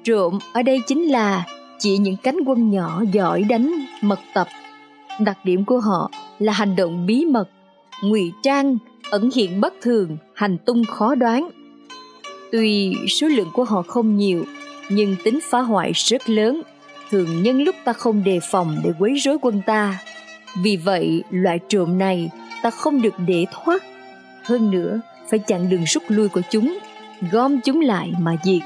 Trộm 0.03 0.39
ở 0.53 0.61
đây 0.61 0.81
chính 0.87 1.03
là 1.03 1.45
chỉ 1.81 1.97
những 1.97 2.17
cánh 2.17 2.37
quân 2.45 2.71
nhỏ 2.71 3.03
giỏi 3.11 3.43
đánh 3.43 3.85
mật 4.01 4.19
tập. 4.33 4.47
Đặc 5.19 5.37
điểm 5.43 5.65
của 5.65 5.79
họ 5.79 6.11
là 6.39 6.53
hành 6.53 6.75
động 6.75 7.05
bí 7.05 7.25
mật, 7.25 7.49
ngụy 8.03 8.31
trang, 8.43 8.77
ẩn 9.11 9.29
hiện 9.35 9.61
bất 9.61 9.73
thường, 9.81 10.17
hành 10.35 10.57
tung 10.65 10.85
khó 10.85 11.15
đoán. 11.15 11.49
Tuy 12.51 12.95
số 13.07 13.27
lượng 13.27 13.49
của 13.53 13.63
họ 13.63 13.81
không 13.81 14.17
nhiều, 14.17 14.45
nhưng 14.89 15.15
tính 15.23 15.39
phá 15.43 15.61
hoại 15.61 15.91
rất 15.91 16.29
lớn, 16.29 16.61
thường 17.09 17.43
nhân 17.43 17.61
lúc 17.61 17.75
ta 17.83 17.93
không 17.93 18.23
đề 18.23 18.39
phòng 18.51 18.77
để 18.83 18.91
quấy 18.99 19.13
rối 19.15 19.37
quân 19.41 19.61
ta. 19.65 19.99
Vì 20.63 20.77
vậy, 20.77 21.23
loại 21.29 21.59
trộm 21.67 21.97
này 21.97 22.29
ta 22.63 22.69
không 22.69 23.01
được 23.01 23.13
để 23.27 23.45
thoát. 23.51 23.83
Hơn 24.43 24.71
nữa, 24.71 24.99
phải 25.29 25.39
chặn 25.39 25.69
đường 25.69 25.83
rút 25.83 26.03
lui 26.07 26.27
của 26.27 26.41
chúng, 26.49 26.77
gom 27.31 27.61
chúng 27.61 27.81
lại 27.81 28.13
mà 28.19 28.35
diệt. 28.43 28.61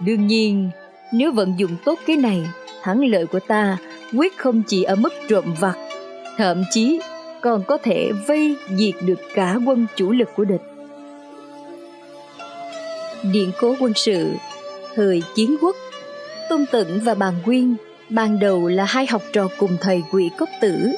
Đương 0.00 0.26
nhiên, 0.26 0.70
nếu 1.12 1.32
vận 1.32 1.54
dụng 1.58 1.76
tốt 1.84 1.98
cái 2.06 2.16
này, 2.16 2.46
thắng 2.82 3.04
lợi 3.04 3.26
của 3.26 3.40
ta 3.40 3.78
quyết 4.12 4.38
không 4.38 4.62
chỉ 4.66 4.82
ở 4.82 4.96
mức 4.96 5.12
trộm 5.28 5.54
vặt, 5.60 5.76
thậm 6.36 6.64
chí 6.70 7.00
còn 7.40 7.62
có 7.62 7.78
thể 7.78 8.10
vây 8.26 8.56
diệt 8.76 8.94
được 9.02 9.20
cả 9.34 9.56
quân 9.66 9.86
chủ 9.96 10.12
lực 10.12 10.28
của 10.36 10.44
địch. 10.44 10.62
Điện 13.32 13.50
cố 13.60 13.74
quân 13.80 13.92
sự 13.96 14.32
Thời 14.94 15.22
chiến 15.34 15.56
quốc 15.60 15.76
Tôn 16.48 16.64
tận 16.72 17.00
và 17.04 17.14
Bàn 17.14 17.34
nguyên 17.46 17.76
ban 18.08 18.38
đầu 18.38 18.68
là 18.68 18.84
hai 18.84 19.06
học 19.06 19.22
trò 19.32 19.48
cùng 19.58 19.76
thầy 19.80 20.02
quỷ 20.12 20.30
cốc 20.38 20.48
tử, 20.60 20.90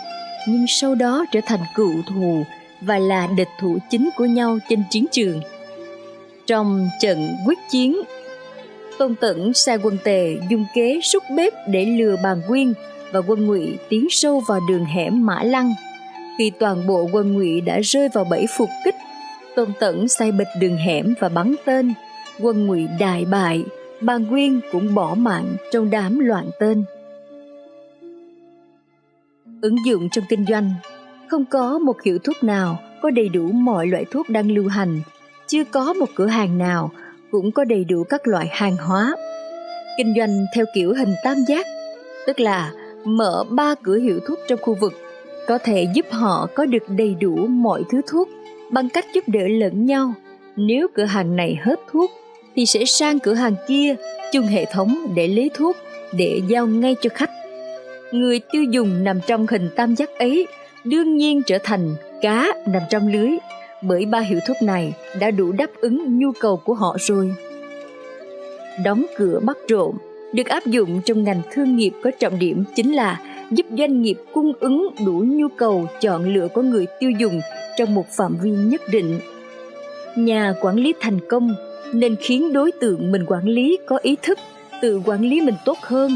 nhưng 0.49 0.65
sau 0.69 0.95
đó 0.95 1.25
trở 1.33 1.41
thành 1.47 1.61
cựu 1.77 1.93
thù 2.09 2.45
và 2.81 2.99
là 2.99 3.29
địch 3.37 3.49
thủ 3.61 3.79
chính 3.91 4.11
của 4.17 4.25
nhau 4.25 4.59
trên 4.69 4.83
chiến 4.91 5.07
trường. 5.13 5.41
Trong 6.47 6.89
trận 7.01 7.37
quyết 7.47 7.59
chiến 7.71 8.03
Tôn 9.03 9.15
Tẩn 9.15 9.55
sai 9.55 9.79
quân 9.83 9.99
tề 10.05 10.37
dùng 10.51 10.65
kế 10.75 11.01
xúc 11.03 11.23
bếp 11.37 11.53
để 11.69 11.85
lừa 11.85 12.17
bàn 12.23 12.43
quyên 12.49 12.73
và 13.13 13.21
quân 13.21 13.47
ngụy 13.47 13.79
tiến 13.89 14.07
sâu 14.11 14.43
vào 14.49 14.61
đường 14.69 14.85
hẻm 14.85 15.27
Mã 15.27 15.43
Lăng. 15.43 15.75
Khi 16.39 16.53
toàn 16.59 16.87
bộ 16.87 17.09
quân 17.13 17.33
ngụy 17.33 17.61
đã 17.61 17.81
rơi 17.81 18.09
vào 18.15 18.25
bẫy 18.25 18.47
phục 18.59 18.69
kích, 18.85 18.95
Tôn 19.57 19.69
Tẩn 19.81 20.09
sai 20.09 20.33
bịch 20.33 20.49
đường 20.61 20.77
hẻm 20.77 21.15
và 21.21 21.29
bắn 21.29 21.55
tên. 21.65 21.95
Quân 22.41 22.67
ngụy 22.67 22.87
đại 23.01 23.25
bại, 23.25 23.65
bàn 24.01 24.27
quyên 24.31 24.61
cũng 24.73 24.95
bỏ 24.95 25.15
mạng 25.15 25.57
trong 25.73 25.91
đám 25.91 26.19
loạn 26.19 26.51
tên. 26.61 26.85
Ứng 29.63 29.77
dụng 29.87 30.09
trong 30.13 30.25
kinh 30.29 30.45
doanh 30.49 30.75
Không 31.29 31.45
có 31.45 31.79
một 31.79 32.03
hiệu 32.03 32.19
thuốc 32.19 32.45
nào 32.45 32.79
có 33.03 33.11
đầy 33.11 33.29
đủ 33.29 33.53
mọi 33.53 33.87
loại 33.87 34.05
thuốc 34.11 34.29
đang 34.29 34.51
lưu 34.51 34.69
hành, 34.69 35.01
chưa 35.47 35.65
có 35.65 35.93
một 35.93 36.09
cửa 36.15 36.27
hàng 36.27 36.59
nào 36.59 36.91
cũng 37.33 37.53
có 37.53 37.65
đầy 37.65 37.85
đủ 37.85 38.05
các 38.05 38.27
loại 38.27 38.49
hàng 38.51 38.77
hóa. 38.77 39.17
Kinh 39.99 40.15
doanh 40.19 40.47
theo 40.55 40.65
kiểu 40.75 40.95
hình 40.95 41.15
tam 41.25 41.37
giác, 41.49 41.67
tức 42.27 42.41
là 42.41 42.73
mở 43.05 43.45
ba 43.51 43.75
cửa 43.83 43.97
hiệu 43.97 44.21
thuốc 44.27 44.39
trong 44.49 44.61
khu 44.63 44.75
vực 44.75 44.93
có 45.47 45.59
thể 45.59 45.87
giúp 45.95 46.07
họ 46.11 46.49
có 46.55 46.65
được 46.65 46.83
đầy 46.89 47.15
đủ 47.21 47.37
mọi 47.47 47.83
thứ 47.91 48.01
thuốc 48.07 48.29
bằng 48.71 48.89
cách 48.89 49.05
giúp 49.15 49.25
đỡ 49.27 49.41
lẫn 49.49 49.87
nhau. 49.87 50.15
Nếu 50.57 50.87
cửa 50.95 51.05
hàng 51.05 51.37
này 51.37 51.59
hết 51.63 51.81
thuốc 51.93 52.11
thì 52.57 52.67
sẽ 52.67 52.85
sang 52.85 53.19
cửa 53.19 53.35
hàng 53.35 53.55
kia 53.69 53.95
chung 54.33 54.47
hệ 54.47 54.65
thống 54.65 54.97
để 55.15 55.29
lấy 55.29 55.51
thuốc 55.55 55.77
để 56.13 56.41
giao 56.49 56.67
ngay 56.67 56.97
cho 57.01 57.11
khách. 57.15 57.31
Người 58.13 58.41
tiêu 58.53 58.63
dùng 58.63 59.05
nằm 59.05 59.21
trong 59.27 59.47
hình 59.51 59.71
tam 59.77 59.95
giác 59.95 60.11
ấy 60.19 60.47
đương 60.85 61.17
nhiên 61.17 61.43
trở 61.47 61.59
thành 61.63 61.95
cá 62.23 62.47
nằm 62.67 62.83
trong 62.91 63.13
lưới 63.13 63.31
bởi 63.83 64.07
ba 64.07 64.21
hiệu 64.21 64.39
thuốc 64.47 64.57
này 64.63 64.93
đã 65.21 65.31
đủ 65.31 65.53
đáp 65.53 65.71
ứng 65.81 66.19
nhu 66.19 66.33
cầu 66.41 66.57
của 66.57 66.75
họ 66.75 66.97
rồi. 67.01 67.35
Đóng 68.85 69.05
cửa 69.17 69.41
bắt 69.43 69.57
trộm 69.69 69.97
được 70.33 70.47
áp 70.47 70.67
dụng 70.67 71.01
trong 71.05 71.25
ngành 71.25 71.43
thương 71.53 71.77
nghiệp 71.77 71.93
có 72.03 72.11
trọng 72.19 72.39
điểm 72.39 72.65
chính 72.77 72.93
là 72.93 73.21
giúp 73.51 73.67
doanh 73.79 74.03
nghiệp 74.03 74.17
cung 74.33 74.53
ứng 74.61 74.89
đủ 75.07 75.25
nhu 75.27 75.49
cầu 75.49 75.87
chọn 76.01 76.35
lựa 76.35 76.49
của 76.49 76.63
người 76.63 76.87
tiêu 77.01 77.11
dùng 77.11 77.41
trong 77.77 77.95
một 77.95 78.07
phạm 78.17 78.37
vi 78.43 78.51
nhất 78.51 78.83
định. 78.91 79.21
Nhà 80.17 80.55
quản 80.61 80.77
lý 80.77 80.95
thành 81.01 81.19
công 81.29 81.55
nên 81.93 82.17
khiến 82.17 82.53
đối 82.53 82.73
tượng 82.73 83.13
mình 83.13 83.25
quản 83.27 83.45
lý 83.45 83.79
có 83.87 83.99
ý 84.03 84.17
thức 84.23 84.39
tự 84.83 85.03
quản 85.05 85.21
lý 85.21 85.41
mình 85.41 85.55
tốt 85.65 85.79
hơn. 85.81 86.11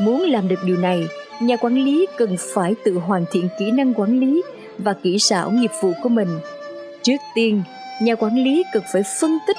Muốn 0.00 0.22
làm 0.22 0.48
được 0.48 0.60
điều 0.66 0.76
này, 0.76 1.06
nhà 1.42 1.56
quản 1.56 1.74
lý 1.74 2.06
cần 2.16 2.36
phải 2.38 2.74
tự 2.84 2.92
hoàn 2.92 3.24
thiện 3.30 3.48
kỹ 3.58 3.70
năng 3.70 3.94
quản 3.94 4.20
lý 4.20 4.42
và 4.78 4.92
kỹ 4.92 5.18
xảo 5.18 5.50
nghiệp 5.50 5.70
vụ 5.82 5.92
của 6.02 6.08
mình 6.08 6.28
Trước 7.08 7.20
tiên, 7.34 7.62
nhà 8.00 8.14
quản 8.14 8.34
lý 8.34 8.64
cần 8.72 8.82
phải 8.92 9.02
phân 9.20 9.38
tích, 9.46 9.56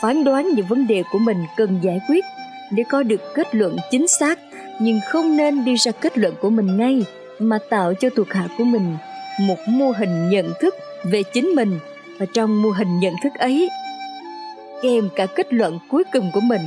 phán 0.00 0.24
đoán 0.24 0.48
những 0.54 0.66
vấn 0.66 0.86
đề 0.86 1.02
của 1.12 1.18
mình 1.18 1.36
cần 1.56 1.78
giải 1.82 2.00
quyết 2.08 2.24
để 2.70 2.82
có 2.88 3.02
được 3.02 3.20
kết 3.34 3.54
luận 3.54 3.76
chính 3.90 4.08
xác 4.08 4.38
nhưng 4.80 5.00
không 5.08 5.36
nên 5.36 5.64
đưa 5.64 5.74
ra 5.76 5.92
kết 5.92 6.18
luận 6.18 6.34
của 6.40 6.50
mình 6.50 6.76
ngay 6.76 7.04
mà 7.38 7.58
tạo 7.70 7.94
cho 7.94 8.08
thuộc 8.16 8.32
hạ 8.32 8.48
của 8.58 8.64
mình 8.64 8.96
một 9.40 9.58
mô 9.66 9.90
hình 9.90 10.30
nhận 10.30 10.52
thức 10.60 10.74
về 11.04 11.22
chính 11.22 11.46
mình. 11.46 11.78
Và 12.18 12.26
trong 12.34 12.62
mô 12.62 12.70
hình 12.70 13.00
nhận 13.00 13.14
thức 13.22 13.32
ấy 13.38 13.70
kèm 14.82 15.08
cả 15.16 15.26
kết 15.26 15.52
luận 15.52 15.78
cuối 15.88 16.04
cùng 16.12 16.30
của 16.34 16.40
mình. 16.40 16.62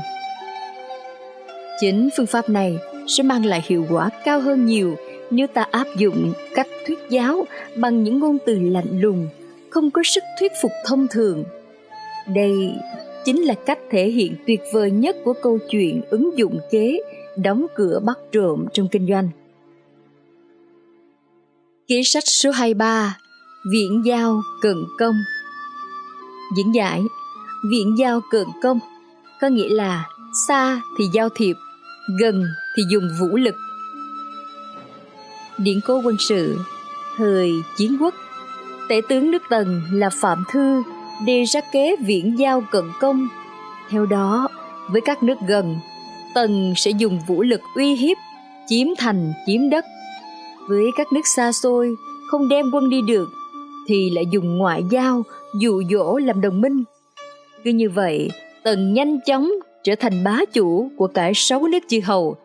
Chính 1.80 2.10
phương 2.18 2.26
pháp 2.26 2.50
này 2.50 2.78
sẽ 3.08 3.24
mang 3.24 3.46
lại 3.46 3.64
hiệu 3.66 3.86
quả 3.90 4.10
cao 4.26 4.40
hơn 4.40 4.66
nhiều 4.66 4.96
nếu 5.30 5.48
ta 5.48 5.68
áp 5.72 5.88
dụng 5.98 6.34
cách 6.56 6.68
thuyết 6.88 7.00
giáo 7.10 7.46
bằng 7.76 8.04
những 8.04 8.20
ngôn 8.20 8.38
từ 8.46 8.60
lạnh 8.60 9.00
lùng 9.02 9.28
không 9.76 9.92
có 9.92 10.02
sức 10.04 10.24
thuyết 10.40 10.52
phục 10.62 10.72
thông 10.86 11.08
thường 11.08 11.44
đây 12.28 12.74
chính 13.26 13.42
là 13.42 13.54
cách 13.66 13.80
thể 13.92 14.10
hiện 14.10 14.36
tuyệt 14.48 14.62
vời 14.74 14.92
nhất 14.92 15.16
của 15.24 15.34
câu 15.44 15.60
chuyện 15.70 16.02
ứng 16.10 16.38
dụng 16.38 16.60
kế 16.72 17.00
đóng 17.38 17.66
cửa 17.76 18.00
bắt 18.04 18.18
trộm 18.32 18.66
trong 18.74 18.88
kinh 18.92 19.08
doanh. 19.08 19.30
Kế 21.88 22.04
sách 22.04 22.24
số 22.28 22.52
23 22.52 23.18
Viện 23.72 24.02
giao 24.06 24.42
cận 24.62 24.76
công 25.00 25.16
Diễn 26.58 26.76
giải 26.76 27.04
Viện 27.72 27.96
giao 28.00 28.22
cận 28.32 28.48
công 28.64 28.80
có 29.42 29.48
nghĩa 29.48 29.70
là 29.70 30.10
xa 30.48 30.82
thì 30.98 31.06
giao 31.14 31.30
thiệp, 31.30 31.56
gần 32.20 32.46
thì 32.78 32.84
dùng 32.92 33.10
vũ 33.20 33.38
lực. 33.38 33.56
Điển 35.58 35.80
cố 35.88 36.02
quân 36.04 36.16
sự 36.20 36.58
Thời 37.18 37.52
chiến 37.78 37.98
quốc 38.00 38.14
Tể 38.90 39.02
tướng 39.10 39.32
nước 39.32 39.44
Tần 39.50 39.82
là 39.92 40.10
Phạm 40.10 40.44
Thư 40.52 40.84
đi 41.26 41.44
ra 41.44 41.62
kế 41.72 41.96
viễn 41.96 42.40
giao 42.40 42.64
cận 42.72 42.84
công. 43.00 43.28
Theo 43.90 44.06
đó, 44.06 44.48
với 44.92 45.02
các 45.02 45.24
nước 45.24 45.38
gần, 45.48 45.78
Tần 46.36 46.74
sẽ 46.76 46.92
dùng 46.92 47.20
vũ 47.28 47.42
lực 47.42 47.62
uy 47.76 47.96
hiếp, 47.96 48.18
chiếm 48.68 48.88
thành, 48.98 49.34
chiếm 49.46 49.70
đất. 49.70 49.86
Với 50.70 50.86
các 50.98 51.08
nước 51.14 51.28
xa 51.36 51.52
xôi, 51.52 51.96
không 52.32 52.50
đem 52.50 52.66
quân 52.74 52.90
đi 52.90 53.02
được, 53.08 53.30
thì 53.88 54.10
lại 54.10 54.26
dùng 54.32 54.58
ngoại 54.58 54.84
giao, 54.92 55.24
dụ 55.60 55.84
dỗ 55.92 56.18
làm 56.18 56.42
đồng 56.42 56.62
minh. 56.62 56.84
Cứ 57.64 57.72
như 57.72 57.90
vậy, 57.90 58.32
Tần 58.64 58.94
nhanh 58.94 59.20
chóng 59.26 59.50
trở 59.84 59.96
thành 59.96 60.24
bá 60.24 60.40
chủ 60.54 60.92
của 60.98 61.08
cả 61.08 61.32
sáu 61.36 61.68
nước 61.68 61.84
chư 61.88 62.00
hầu, 62.04 62.36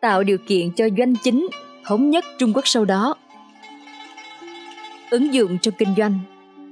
tạo 0.00 0.22
điều 0.22 0.38
kiện 0.38 0.70
cho 0.76 0.88
doanh 0.98 1.14
chính 1.16 1.48
thống 1.84 2.10
nhất 2.10 2.24
Trung 2.38 2.52
Quốc 2.54 2.66
sau 2.66 2.84
đó 2.84 3.14
ứng 5.10 5.34
dụng 5.34 5.58
trong 5.58 5.74
kinh 5.78 5.94
doanh. 5.96 6.18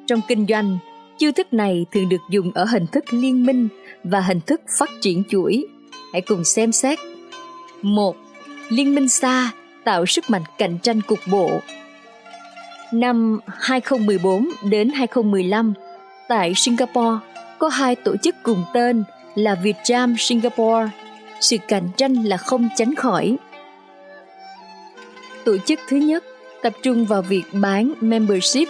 Trong 0.07 0.21
kinh 0.29 0.47
doanh, 0.49 0.79
chiêu 1.19 1.33
thức 1.33 1.53
này 1.53 1.87
thường 1.93 2.09
được 2.09 2.21
dùng 2.31 2.53
ở 2.55 2.65
hình 2.65 2.87
thức 2.87 3.05
liên 3.11 3.47
minh 3.47 3.69
và 4.05 4.21
hình 4.21 4.41
thức 4.41 4.61
phát 4.79 4.91
triển 5.01 5.23
chuỗi. 5.29 5.65
Hãy 6.13 6.21
cùng 6.21 6.45
xem 6.45 6.73
xét. 6.73 6.99
Một, 7.83 8.17
liên 8.69 8.95
minh 8.95 9.09
xa 9.09 9.53
tạo 9.85 10.07
sức 10.07 10.31
mạnh 10.31 10.43
cạnh 10.59 10.79
tranh 10.83 11.01
cục 11.01 11.19
bộ. 11.31 11.51
Năm 12.93 13.41
2014 13.47 14.49
đến 14.71 14.91
2015 14.91 15.73
tại 16.29 16.53
Singapore, 16.57 17.19
có 17.59 17.69
hai 17.69 17.97
tổ 17.97 18.17
chức 18.17 18.35
cùng 18.43 18.65
tên 18.75 19.05
là 19.35 19.57
Vietjam 19.63 20.15
Singapore. 20.19 20.89
Sự 21.41 21.57
cạnh 21.69 21.89
tranh 21.97 22.15
là 22.15 22.37
không 22.37 22.69
tránh 22.77 22.95
khỏi. 22.95 23.37
Tổ 25.45 25.59
chức 25.59 25.81
thứ 25.89 25.97
nhất 25.97 26.25
tập 26.63 26.73
trung 26.83 27.05
vào 27.05 27.23
việc 27.23 27.43
bán 27.53 27.93
membership 28.01 28.69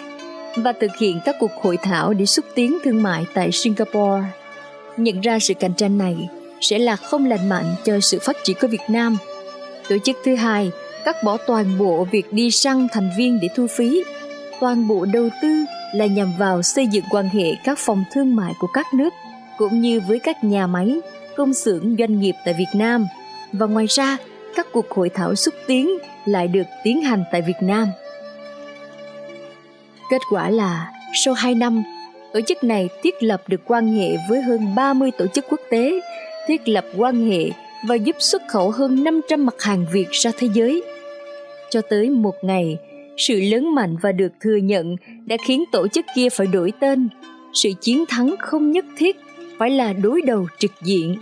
và 0.57 0.73
thực 0.73 0.91
hiện 1.01 1.21
các 1.25 1.37
cuộc 1.41 1.51
hội 1.63 1.77
thảo 1.77 2.15
để 2.15 2.27
xúc 2.27 2.45
tiến 2.55 2.79
thương 2.85 3.03
mại 3.03 3.27
tại 3.35 3.53
Singapore. 3.53 4.25
Nhận 4.97 5.21
ra 5.21 5.39
sự 5.39 5.55
cạnh 5.55 5.75
tranh 5.75 5.99
này 5.99 6.29
sẽ 6.61 6.79
là 6.79 6.97
không 6.97 7.27
lành 7.27 7.49
mạnh 7.49 7.75
cho 7.85 8.01
sự 8.01 8.19
phát 8.19 8.37
triển 8.45 8.57
của 8.61 8.67
Việt 8.69 8.81
Nam. 8.89 9.17
Tổ 9.89 9.99
chức 9.99 10.17
thứ 10.25 10.35
hai 10.35 10.71
cắt 11.05 11.17
bỏ 11.25 11.37
toàn 11.37 11.79
bộ 11.79 12.07
việc 12.11 12.33
đi 12.33 12.51
săn 12.51 12.87
thành 12.93 13.11
viên 13.19 13.39
để 13.43 13.49
thu 13.57 13.67
phí. 13.67 14.03
Toàn 14.61 14.89
bộ 14.89 15.05
đầu 15.05 15.29
tư 15.43 15.65
là 15.95 16.07
nhằm 16.07 16.33
vào 16.39 16.63
xây 16.63 16.87
dựng 16.87 17.05
quan 17.11 17.29
hệ 17.29 17.55
các 17.65 17.79
phòng 17.79 18.05
thương 18.13 18.37
mại 18.37 18.53
của 18.59 18.67
các 18.67 18.87
nước 18.95 19.13
cũng 19.59 19.81
như 19.81 20.01
với 20.01 20.19
các 20.19 20.45
nhà 20.45 20.67
máy, 20.67 21.01
công 21.37 21.55
xưởng 21.55 21.97
doanh 21.99 22.21
nghiệp 22.21 22.35
tại 22.45 22.55
Việt 22.59 22.75
Nam. 22.75 23.07
Và 23.53 23.67
ngoài 23.67 23.87
ra, 23.89 24.17
các 24.59 24.67
cuộc 24.73 24.91
hội 24.91 25.09
thảo 25.09 25.35
xúc 25.35 25.55
tiến 25.67 25.99
lại 26.25 26.49
được 26.49 26.67
tiến 26.85 27.03
hành 27.03 27.25
tại 27.33 27.43
Việt 27.43 27.63
Nam. 27.63 27.89
Kết 30.11 30.21
quả 30.31 30.51
là, 30.51 30.93
sau 31.25 31.35
2 31.35 31.55
năm, 31.55 31.83
tổ 32.33 32.41
chức 32.41 32.65
này 32.65 32.89
thiết 33.03 33.23
lập 33.23 33.43
được 33.49 33.61
quan 33.65 33.89
hệ 33.93 34.17
với 34.29 34.43
hơn 34.43 34.75
30 34.75 35.11
tổ 35.19 35.27
chức 35.27 35.45
quốc 35.51 35.61
tế, 35.71 36.01
thiết 36.47 36.69
lập 36.69 36.85
quan 36.97 37.31
hệ 37.31 37.51
và 37.89 37.95
giúp 37.95 38.17
xuất 38.19 38.43
khẩu 38.49 38.71
hơn 38.71 39.05
500 39.05 39.47
mặt 39.47 39.63
hàng 39.63 39.87
Việt 39.93 40.09
ra 40.11 40.31
thế 40.39 40.49
giới. 40.55 40.83
Cho 41.71 41.81
tới 41.81 42.11
một 42.11 42.35
ngày, 42.43 42.77
sự 43.17 43.41
lớn 43.41 43.75
mạnh 43.75 43.97
và 44.03 44.13
được 44.13 44.33
thừa 44.41 44.57
nhận 44.57 44.97
đã 45.27 45.37
khiến 45.47 45.65
tổ 45.73 45.89
chức 45.89 46.05
kia 46.15 46.29
phải 46.29 46.47
đổi 46.47 46.73
tên. 46.81 47.09
Sự 47.55 47.71
chiến 47.81 48.05
thắng 48.09 48.35
không 48.39 48.73
nhất 48.73 48.85
thiết 48.97 49.17
phải 49.59 49.71
là 49.71 49.93
đối 49.93 50.23
đầu 50.23 50.47
trực 50.59 50.73
diện. 50.83 51.17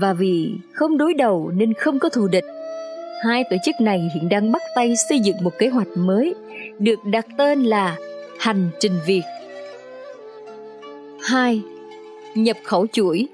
Và 0.00 0.12
vì 0.12 0.54
không 0.72 0.98
đối 0.98 1.14
đầu 1.14 1.52
nên 1.56 1.74
không 1.74 1.98
có 1.98 2.08
thù 2.08 2.28
địch, 2.28 2.44
hai 3.24 3.44
tổ 3.50 3.56
chức 3.64 3.80
này 3.80 4.10
hiện 4.14 4.28
đang 4.28 4.52
bắt 4.52 4.62
tay 4.74 4.96
xây 4.96 5.20
dựng 5.20 5.36
một 5.42 5.58
kế 5.58 5.68
hoạch 5.68 5.88
mới 5.96 6.34
được 6.78 6.98
đặt 7.04 7.26
tên 7.38 7.62
là 7.62 7.96
Hành 8.38 8.70
trình 8.80 8.92
Việt. 9.06 9.22
2. 11.22 11.62
Nhập 12.34 12.56
khẩu 12.64 12.86
chuỗi 12.92 13.28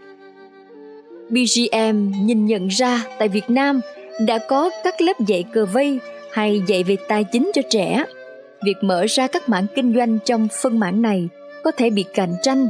BGM 1.30 2.10
nhìn 2.24 2.46
nhận 2.46 2.68
ra 2.68 3.04
tại 3.18 3.28
Việt 3.28 3.50
Nam 3.50 3.80
đã 4.26 4.38
có 4.48 4.70
các 4.84 5.00
lớp 5.00 5.20
dạy 5.26 5.44
cờ 5.52 5.66
vây 5.66 5.98
hay 6.32 6.62
dạy 6.66 6.84
về 6.84 6.96
tài 7.08 7.24
chính 7.24 7.50
cho 7.54 7.62
trẻ. 7.70 8.04
Việc 8.64 8.76
mở 8.82 9.06
ra 9.08 9.26
các 9.26 9.48
mảng 9.48 9.66
kinh 9.74 9.94
doanh 9.94 10.18
trong 10.24 10.48
phân 10.62 10.78
mảng 10.80 11.02
này 11.02 11.28
có 11.64 11.70
thể 11.70 11.90
bị 11.90 12.04
cạnh 12.14 12.34
tranh. 12.42 12.68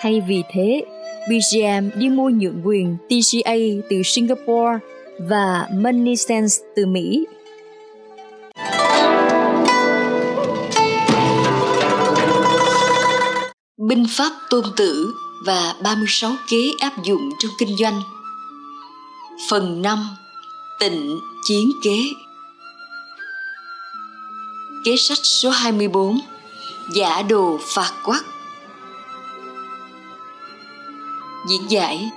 Hay 0.00 0.22
vì 0.28 0.42
thế, 0.52 0.82
BGM 1.28 1.90
đi 1.94 2.08
mua 2.08 2.30
nhượng 2.30 2.60
quyền 2.64 2.96
TCA 3.08 3.54
từ 3.90 4.02
Singapore 4.04 4.78
và 5.18 5.68
MoneySense 5.74 6.64
từ 6.76 6.86
Mỹ. 6.86 7.24
Binh 13.88 14.06
pháp 14.08 14.30
tôn 14.50 14.64
tử 14.76 15.14
và 15.46 15.74
36 15.82 16.32
kế 16.50 16.70
áp 16.80 16.92
dụng 17.04 17.30
trong 17.38 17.50
kinh 17.58 17.76
doanh. 17.76 18.02
Phần 19.50 19.82
5. 19.82 19.98
Tịnh 20.80 21.18
chiến 21.48 21.70
kế 21.84 21.96
Kế 24.84 24.96
sách 24.96 25.18
số 25.22 25.50
24 25.50 26.18
Giả 26.94 27.22
đồ 27.22 27.58
phạt 27.74 27.92
quắc 28.04 28.24
Diễn 31.48 31.70
giải 31.70 32.10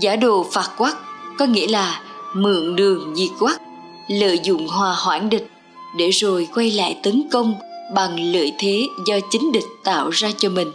Giả 0.00 0.16
đồ 0.16 0.46
phạt 0.52 0.70
quắc 0.78 0.96
có 1.38 1.46
nghĩa 1.46 1.66
là 1.68 2.00
mượn 2.34 2.76
đường 2.76 3.14
diệt 3.16 3.30
quắc, 3.38 3.60
lợi 4.08 4.40
dụng 4.42 4.68
hòa 4.68 4.96
hoãn 4.98 5.30
địch 5.30 5.50
để 5.98 6.10
rồi 6.10 6.48
quay 6.54 6.70
lại 6.70 7.00
tấn 7.02 7.22
công 7.32 7.54
bằng 7.94 8.32
lợi 8.32 8.52
thế 8.58 8.86
do 9.06 9.14
chính 9.30 9.52
địch 9.52 9.64
tạo 9.84 10.10
ra 10.10 10.30
cho 10.38 10.48
mình. 10.48 10.72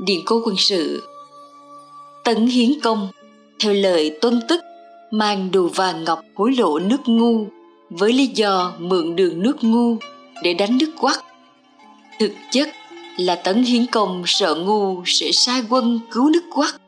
Điện 0.00 0.22
cố 0.26 0.42
quân 0.44 0.56
sự 0.58 1.02
Tấn 2.24 2.46
hiến 2.46 2.80
công 2.80 3.08
theo 3.60 3.72
lời 3.72 4.18
tuân 4.20 4.40
tức 4.48 4.60
mang 5.10 5.50
đồ 5.50 5.68
vàng 5.74 6.04
ngọc 6.04 6.20
hối 6.34 6.52
lộ 6.58 6.78
nước 6.78 7.00
ngu 7.06 7.46
với 7.90 8.12
lý 8.12 8.26
do 8.26 8.72
mượn 8.78 9.16
đường 9.16 9.42
nước 9.42 9.64
ngu 9.64 9.96
để 10.42 10.54
đánh 10.54 10.78
nước 10.78 10.90
quắc. 11.00 11.24
Thực 12.18 12.32
chất 12.50 12.68
là 13.20 13.36
Tấn 13.36 13.62
Hiến 13.62 13.86
Công 13.86 14.22
sợ 14.26 14.54
ngu 14.54 15.04
sẽ 15.06 15.32
sai 15.32 15.62
quân 15.68 16.00
cứu 16.10 16.30
nước 16.30 16.42
quắc. 16.50 16.80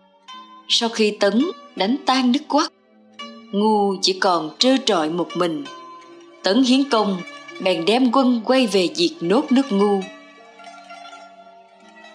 Sau 0.68 0.88
khi 0.88 1.16
Tấn 1.20 1.44
đánh 1.76 1.96
tan 2.06 2.32
nước 2.32 2.48
quắc, 2.48 2.72
ngu 3.52 3.94
chỉ 4.02 4.12
còn 4.12 4.50
trơ 4.58 4.76
trọi 4.84 5.10
một 5.10 5.28
mình. 5.34 5.64
Tấn 6.42 6.62
Hiến 6.62 6.90
Công 6.90 7.20
bèn 7.60 7.84
đem 7.84 8.12
quân 8.12 8.40
quay 8.44 8.66
về 8.66 8.88
diệt 8.94 9.10
nốt 9.20 9.52
nước 9.52 9.72
ngu. 9.72 10.00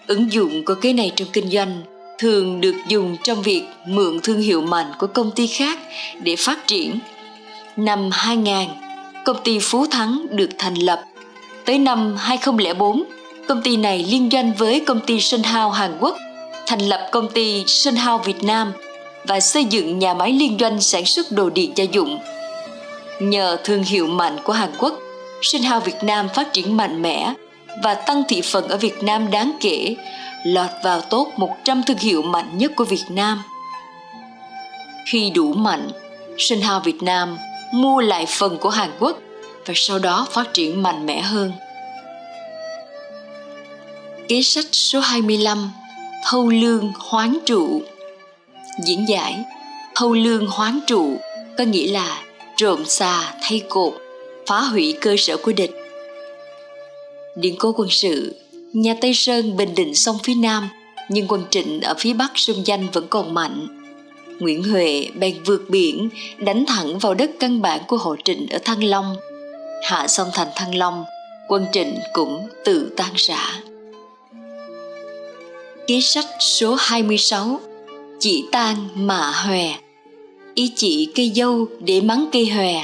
Ứng 0.06 0.32
dụng 0.32 0.64
của 0.64 0.74
cái 0.74 0.92
này 0.92 1.12
trong 1.16 1.28
kinh 1.32 1.50
doanh 1.50 1.82
thường 2.18 2.60
được 2.60 2.76
dùng 2.88 3.16
trong 3.22 3.42
việc 3.42 3.62
mượn 3.86 4.20
thương 4.22 4.40
hiệu 4.40 4.60
mạnh 4.60 4.92
của 4.98 5.06
công 5.06 5.30
ty 5.30 5.46
khác 5.46 5.78
để 6.22 6.36
phát 6.38 6.66
triển. 6.66 6.98
Năm 7.76 8.10
2000, 8.12 8.68
công 9.24 9.36
ty 9.44 9.58
Phú 9.58 9.86
Thắng 9.86 10.26
được 10.30 10.50
thành 10.58 10.74
lập. 10.74 11.02
Tới 11.64 11.78
năm 11.78 12.16
2004, 12.18 13.04
công 13.48 13.62
ty 13.62 13.76
này 13.76 14.04
liên 14.08 14.28
doanh 14.32 14.52
với 14.52 14.80
công 14.80 15.00
ty 15.00 15.20
Sinh 15.20 15.42
Hao 15.42 15.70
Hàn 15.70 15.96
Quốc, 16.00 16.16
thành 16.66 16.80
lập 16.80 17.08
công 17.12 17.28
ty 17.28 17.64
Sinh 17.66 17.96
Hao 17.96 18.18
Việt 18.18 18.44
Nam 18.44 18.72
và 19.24 19.40
xây 19.40 19.64
dựng 19.64 19.98
nhà 19.98 20.14
máy 20.14 20.32
liên 20.32 20.56
doanh 20.60 20.80
sản 20.80 21.04
xuất 21.04 21.32
đồ 21.32 21.50
điện 21.50 21.72
gia 21.74 21.84
dụng. 21.84 22.20
Nhờ 23.20 23.56
thương 23.64 23.82
hiệu 23.82 24.06
mạnh 24.06 24.36
của 24.44 24.52
Hàn 24.52 24.70
Quốc, 24.78 24.98
Sinh 25.42 25.62
Hao 25.62 25.80
Việt 25.80 26.02
Nam 26.02 26.28
phát 26.34 26.52
triển 26.52 26.76
mạnh 26.76 27.02
mẽ 27.02 27.34
và 27.82 27.94
tăng 27.94 28.22
thị 28.28 28.40
phần 28.40 28.68
ở 28.68 28.76
Việt 28.76 29.02
Nam 29.02 29.30
đáng 29.30 29.52
kể, 29.60 29.96
lọt 30.44 30.70
vào 30.84 31.00
top 31.00 31.28
100 31.36 31.82
thương 31.82 31.98
hiệu 31.98 32.22
mạnh 32.22 32.58
nhất 32.58 32.72
của 32.76 32.84
Việt 32.84 33.04
Nam. 33.10 33.42
Khi 35.06 35.30
đủ 35.30 35.52
mạnh, 35.52 35.88
Sinh 36.38 36.60
Hao 36.60 36.80
Việt 36.80 37.02
Nam 37.02 37.38
mua 37.72 38.00
lại 38.00 38.26
phần 38.28 38.58
của 38.58 38.70
Hàn 38.70 38.90
Quốc 38.98 39.18
và 39.66 39.74
sau 39.76 39.98
đó 39.98 40.26
phát 40.30 40.54
triển 40.54 40.82
mạnh 40.82 41.06
mẽ 41.06 41.20
hơn. 41.20 41.52
Kế 44.28 44.42
sách 44.42 44.66
số 44.72 45.00
25 45.00 45.70
Thâu 46.24 46.48
lương 46.48 46.92
hoán 46.98 47.38
trụ 47.46 47.82
Diễn 48.84 49.08
giải 49.08 49.44
Thâu 49.94 50.12
lương 50.12 50.46
hoán 50.46 50.80
trụ 50.86 51.16
có 51.58 51.64
nghĩa 51.64 51.92
là 51.92 52.22
trộm 52.56 52.84
xà 52.84 53.34
thay 53.42 53.62
cột, 53.68 53.94
phá 54.46 54.60
hủy 54.60 54.94
cơ 55.00 55.14
sở 55.18 55.36
của 55.36 55.52
địch. 55.52 55.70
Điện 57.36 57.54
cố 57.58 57.72
quân 57.72 57.88
sự, 57.90 58.34
nhà 58.72 58.94
Tây 59.00 59.14
Sơn 59.14 59.56
bình 59.56 59.74
định 59.74 59.94
sông 59.94 60.18
phía 60.22 60.34
Nam, 60.34 60.68
nhưng 61.08 61.28
quân 61.28 61.44
Trịnh 61.50 61.80
ở 61.80 61.94
phía 61.98 62.12
Bắc 62.12 62.30
sông 62.34 62.66
Danh 62.66 62.88
vẫn 62.92 63.06
còn 63.10 63.34
mạnh. 63.34 63.66
Nguyễn 64.40 64.62
Huệ 64.62 65.08
bèn 65.14 65.42
vượt 65.44 65.62
biển, 65.68 66.08
đánh 66.38 66.64
thẳng 66.66 66.98
vào 66.98 67.14
đất 67.14 67.30
căn 67.40 67.62
bản 67.62 67.80
của 67.88 67.96
hộ 67.96 68.16
Trịnh 68.24 68.46
ở 68.50 68.58
Thăng 68.64 68.84
Long. 68.84 69.16
Hạ 69.82 70.08
xong 70.08 70.28
thành 70.32 70.48
Thăng 70.56 70.74
Long, 70.74 71.04
quân 71.48 71.66
Trịnh 71.72 71.98
cũng 72.12 72.48
tự 72.64 72.92
tan 72.96 73.10
rã. 73.16 73.60
Ký 75.88 76.00
sách 76.00 76.26
số 76.40 76.74
26 76.78 77.60
Chỉ 78.20 78.44
tan 78.52 78.76
mà 78.94 79.30
hòe. 79.30 79.74
Ý 80.54 80.72
chỉ 80.76 81.08
cây 81.14 81.32
dâu 81.34 81.66
để 81.80 82.00
mắng 82.00 82.28
cây 82.32 82.46
hòe. 82.46 82.74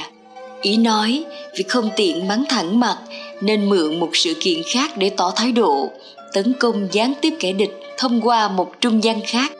Ý 0.61 0.77
nói, 0.77 1.23
vì 1.57 1.63
không 1.63 1.89
tiện 1.95 2.27
mắng 2.27 2.43
thẳng 2.49 2.79
mặt, 2.79 2.97
Nên 3.41 3.69
mượn 3.69 3.99
một 3.99 4.09
sự 4.13 4.33
kiện 4.39 4.61
khác 4.73 4.97
để 4.97 5.09
tỏ 5.09 5.33
thái 5.35 5.51
độ, 5.51 5.89
Tấn 6.33 6.53
công 6.59 6.87
gián 6.91 7.13
tiếp 7.21 7.33
kẻ 7.39 7.53
địch 7.53 7.79
thông 7.97 8.21
qua 8.21 8.47
một 8.47 8.81
trung 8.81 9.03
gian 9.03 9.19
khác. 9.27 9.51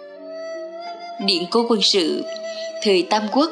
Điện 1.26 1.44
cố 1.52 1.66
quân 1.70 1.82
sự, 1.82 2.24
Thời 2.84 3.02
Tam 3.02 3.24
Quốc, 3.32 3.52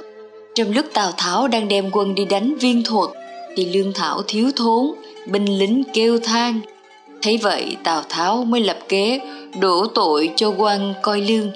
Trong 0.56 0.72
lúc 0.72 0.86
Tào 0.94 1.12
Tháo 1.18 1.48
đang 1.48 1.68
đem 1.68 1.90
quân 1.92 2.16
đi 2.16 2.26
đánh 2.26 2.56
viên 2.60 2.84
thuật, 2.84 3.10
Thì 3.56 3.66
Lương 3.66 3.94
Thảo 3.94 4.22
thiếu 4.28 4.52
thốn, 4.56 4.86
Binh 5.28 5.58
lính 5.60 5.84
kêu 5.94 6.20
than. 6.20 6.62
Thấy 7.24 7.38
vậy, 7.38 7.78
Tào 7.84 8.04
Tháo 8.10 8.44
mới 8.44 8.62
lập 8.62 8.78
kế, 8.90 9.20
đổ 9.60 9.88
tội 9.96 10.30
cho 10.36 10.54
quan 10.58 10.94
coi 11.02 11.22
lương. 11.22 11.52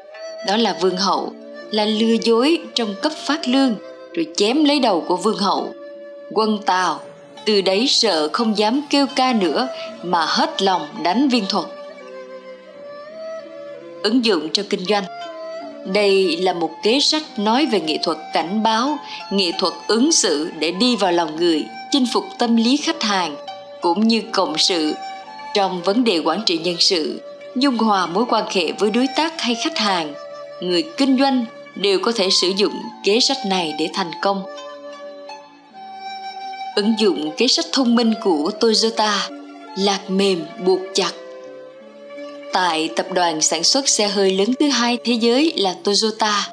Đó 0.48 0.58
là 0.58 0.78
vương 0.82 0.98
hậu, 0.98 1.32
là 1.72 1.86
lừa 1.86 2.16
dối 2.24 2.60
trong 2.74 2.96
cấp 3.02 3.12
phát 3.26 3.48
lương, 3.48 3.76
rồi 4.14 4.28
chém 4.36 4.64
lấy 4.64 4.80
đầu 4.80 5.04
của 5.08 5.16
vương 5.16 5.38
hậu. 5.38 5.74
Quân 6.32 6.60
tào, 6.66 7.00
từ 7.46 7.62
đấy 7.62 7.88
sợ 7.88 8.30
không 8.34 8.58
dám 8.58 8.82
kêu 8.90 9.06
ca 9.16 9.34
nữa, 9.34 9.68
mà 10.04 10.26
hết 10.26 10.62
lòng 10.62 10.88
đánh 11.04 11.30
viên 11.30 11.46
thuật. 11.50 11.66
Ứng 14.04 14.26
dụng 14.26 14.50
cho 14.54 14.64
kinh 14.70 14.86
doanh. 14.86 15.04
Đây 15.86 16.38
là 16.38 16.54
một 16.54 16.72
kế 16.84 17.00
sách 17.00 17.24
nói 17.38 17.66
về 17.66 17.80
nghệ 17.80 17.98
thuật 18.04 18.18
cảnh 18.34 18.64
báo, 18.64 18.98
nghệ 19.32 19.52
thuật 19.60 19.74
ứng 19.88 20.12
xử 20.12 20.50
để 20.60 20.72
đi 20.72 20.96
vào 20.96 21.12
lòng 21.12 21.36
người, 21.36 21.66
chinh 21.92 22.06
phục 22.14 22.24
tâm 22.40 22.56
lý 22.56 22.78
khách 22.78 23.04
hàng, 23.04 23.36
cũng 23.82 24.08
như 24.08 24.22
cộng 24.32 24.58
sự 24.58 24.94
trong 25.58 25.82
vấn 25.82 26.04
đề 26.04 26.20
quản 26.20 26.42
trị 26.46 26.58
nhân 26.58 26.76
sự 26.80 27.22
dung 27.56 27.78
hòa 27.78 28.06
mối 28.06 28.26
quan 28.30 28.44
hệ 28.52 28.72
với 28.72 28.92
đối 28.92 29.08
tác 29.16 29.42
hay 29.42 29.56
khách 29.56 29.78
hàng 29.78 30.14
người 30.62 30.84
kinh 30.98 31.18
doanh 31.20 31.46
đều 31.76 32.00
có 32.00 32.12
thể 32.16 32.30
sử 32.30 32.52
dụng 32.58 32.74
kế 33.04 33.20
sách 33.20 33.38
này 33.48 33.74
để 33.80 33.90
thành 33.94 34.12
công 34.22 34.44
Ứng 36.76 36.94
dụng 37.00 37.32
kế 37.38 37.48
sách 37.48 37.66
thông 37.72 37.96
minh 37.96 38.14
của 38.24 38.52
Toyota, 38.60 39.30
lạc 39.78 40.10
mềm 40.10 40.46
buộc 40.66 40.80
chặt. 40.94 41.12
Tại 42.54 42.90
tập 42.96 43.06
đoàn 43.14 43.42
sản 43.42 43.64
xuất 43.64 43.90
xe 43.90 44.08
hơi 44.08 44.32
lớn 44.32 44.48
thứ 44.60 44.70
hai 44.70 44.98
thế 45.04 45.14
giới 45.14 45.54
là 45.56 45.76
Toyota, 45.84 46.50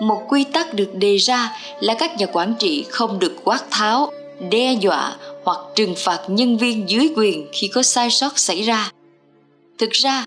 một 0.00 0.22
quy 0.28 0.44
tắc 0.44 0.74
được 0.74 0.94
đề 0.94 1.16
ra 1.16 1.56
là 1.80 1.94
các 1.94 2.16
nhà 2.16 2.26
quản 2.32 2.54
trị 2.58 2.84
không 2.88 3.18
được 3.18 3.36
quát 3.44 3.70
tháo, 3.70 4.10
đe 4.50 4.72
dọa 4.72 5.16
hoặc 5.46 5.58
trừng 5.74 5.94
phạt 6.04 6.20
nhân 6.28 6.58
viên 6.58 6.90
dưới 6.90 7.08
quyền 7.16 7.46
khi 7.52 7.68
có 7.68 7.82
sai 7.82 8.10
sót 8.10 8.38
xảy 8.38 8.62
ra. 8.62 8.90
Thực 9.78 9.90
ra, 9.90 10.24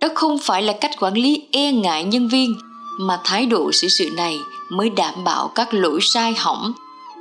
đó 0.00 0.08
không 0.14 0.38
phải 0.38 0.62
là 0.62 0.72
cách 0.80 0.90
quản 1.00 1.14
lý 1.14 1.42
e 1.52 1.72
ngại 1.72 2.04
nhân 2.04 2.28
viên 2.28 2.54
mà 3.00 3.20
thái 3.24 3.46
độ 3.46 3.72
xử 3.72 3.88
sự 3.88 4.10
này 4.16 4.38
mới 4.70 4.90
đảm 4.90 5.24
bảo 5.24 5.48
các 5.54 5.74
lỗi 5.74 5.98
sai 6.02 6.34
hỏng 6.38 6.72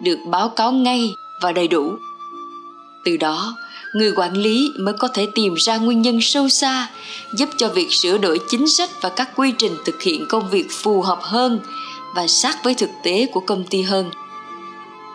được 0.04 0.20
báo 0.26 0.50
cáo 0.50 0.72
ngay 0.72 1.14
và 1.42 1.52
đầy 1.52 1.68
đủ 1.68 1.92
từ 3.06 3.18
đó 3.18 3.58
người 3.94 4.14
quản 4.16 4.34
lý 4.34 4.72
mới 4.80 4.94
có 4.94 5.08
thể 5.08 5.28
tìm 5.36 5.54
ra 5.56 5.78
nguyên 5.78 6.02
nhân 6.02 6.22
sâu 6.22 6.50
xa 6.50 6.90
giúp 7.34 7.50
cho 7.58 7.70
việc 7.70 7.92
sửa 7.92 8.18
đổi 8.18 8.40
chính 8.50 8.68
sách 8.68 8.90
và 9.02 9.10
các 9.10 9.30
quy 9.36 9.54
trình 9.58 9.78
thực 9.86 10.02
hiện 10.02 10.26
công 10.30 10.50
việc 10.50 10.68
phù 10.72 11.02
hợp 11.02 11.20
hơn 11.22 11.60
và 12.16 12.28
sát 12.28 12.64
với 12.64 12.74
thực 12.74 12.90
tế 13.04 13.28
của 13.34 13.40
công 13.40 13.64
ty 13.64 13.82
hơn 13.82 14.12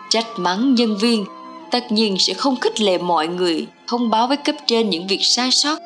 trách 0.09 0.27
mắng 0.37 0.75
nhân 0.75 0.97
viên 0.97 1.25
tất 1.71 1.91
nhiên 1.91 2.17
sẽ 2.19 2.33
không 2.33 2.59
khích 2.59 2.81
lệ 2.81 2.97
mọi 2.97 3.27
người 3.27 3.67
thông 3.87 4.09
báo 4.09 4.27
với 4.27 4.37
cấp 4.37 4.55
trên 4.67 4.89
những 4.89 5.07
việc 5.07 5.19
sai 5.21 5.51
sót. 5.51 5.79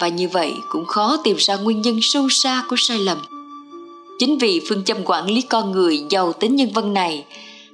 Và 0.00 0.08
như 0.08 0.28
vậy 0.28 0.52
cũng 0.70 0.84
khó 0.84 1.16
tìm 1.24 1.36
ra 1.38 1.56
nguyên 1.56 1.82
nhân 1.82 1.98
sâu 2.02 2.28
xa 2.28 2.62
của 2.68 2.76
sai 2.78 2.98
lầm. 2.98 3.18
Chính 4.18 4.38
vì 4.38 4.60
phương 4.68 4.84
châm 4.84 4.96
quản 5.04 5.26
lý 5.26 5.42
con 5.42 5.72
người 5.72 6.00
giàu 6.10 6.32
tính 6.32 6.56
nhân 6.56 6.70
văn 6.74 6.94
này 6.94 7.24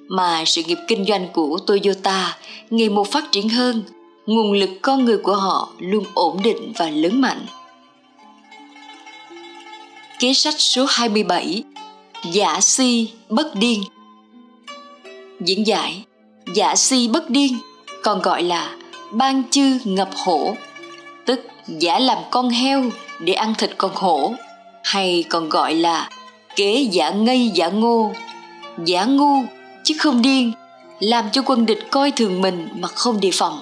mà 0.09 0.45
sự 0.47 0.62
nghiệp 0.66 0.78
kinh 0.88 1.05
doanh 1.05 1.28
của 1.32 1.59
toyota 1.66 2.36
ngày 2.70 2.88
một 2.88 3.11
phát 3.11 3.32
triển 3.32 3.49
hơn, 3.49 3.82
nguồn 4.26 4.53
lực 4.53 4.70
con 4.82 5.05
người 5.05 5.18
của 5.18 5.36
họ 5.36 5.68
luôn 5.78 6.05
ổn 6.14 6.42
định 6.42 6.72
và 6.76 6.90
lớn 6.90 7.20
mạnh. 7.20 7.47
Kế 10.18 10.34
sách 10.34 10.55
số 10.59 10.86
27 10.88 11.62
giả 12.32 12.61
si, 12.61 13.09
bất 13.28 13.55
điên. 13.55 13.82
Diễn 15.40 15.66
giải 15.66 16.05
giả 16.53 16.76
si 16.76 17.09
bất 17.09 17.30
điên, 17.30 17.59
còn 18.03 18.22
gọi 18.22 18.42
là 18.42 18.76
ban 19.12 19.42
chư 19.51 19.78
ngập 19.84 20.11
hổ. 20.14 20.57
Tức 21.26 21.47
giả 21.66 21.99
làm 21.99 22.18
con 22.30 22.51
heo 22.51 22.84
để 23.20 23.32
ăn 23.32 23.55
thịt 23.59 23.70
con 23.78 23.90
hổ, 23.95 24.34
hay 24.84 25.24
còn 25.28 25.49
gọi 25.49 25.74
là 25.74 26.09
kế 26.57 26.88
giả 26.90 27.11
ngây 27.11 27.49
giả 27.55 27.68
ngô. 27.68 28.12
Giả 28.84 29.05
ngu 29.05 29.42
chứ 29.84 29.95
không 29.99 30.22
điên, 30.22 30.53
làm 31.01 31.24
cho 31.32 31.42
quân 31.47 31.66
địch 31.66 31.90
coi 31.90 32.11
thường 32.11 32.40
mình 32.40 32.68
mà 32.74 32.88
không 32.88 33.20
đề 33.20 33.30
phòng. 33.32 33.61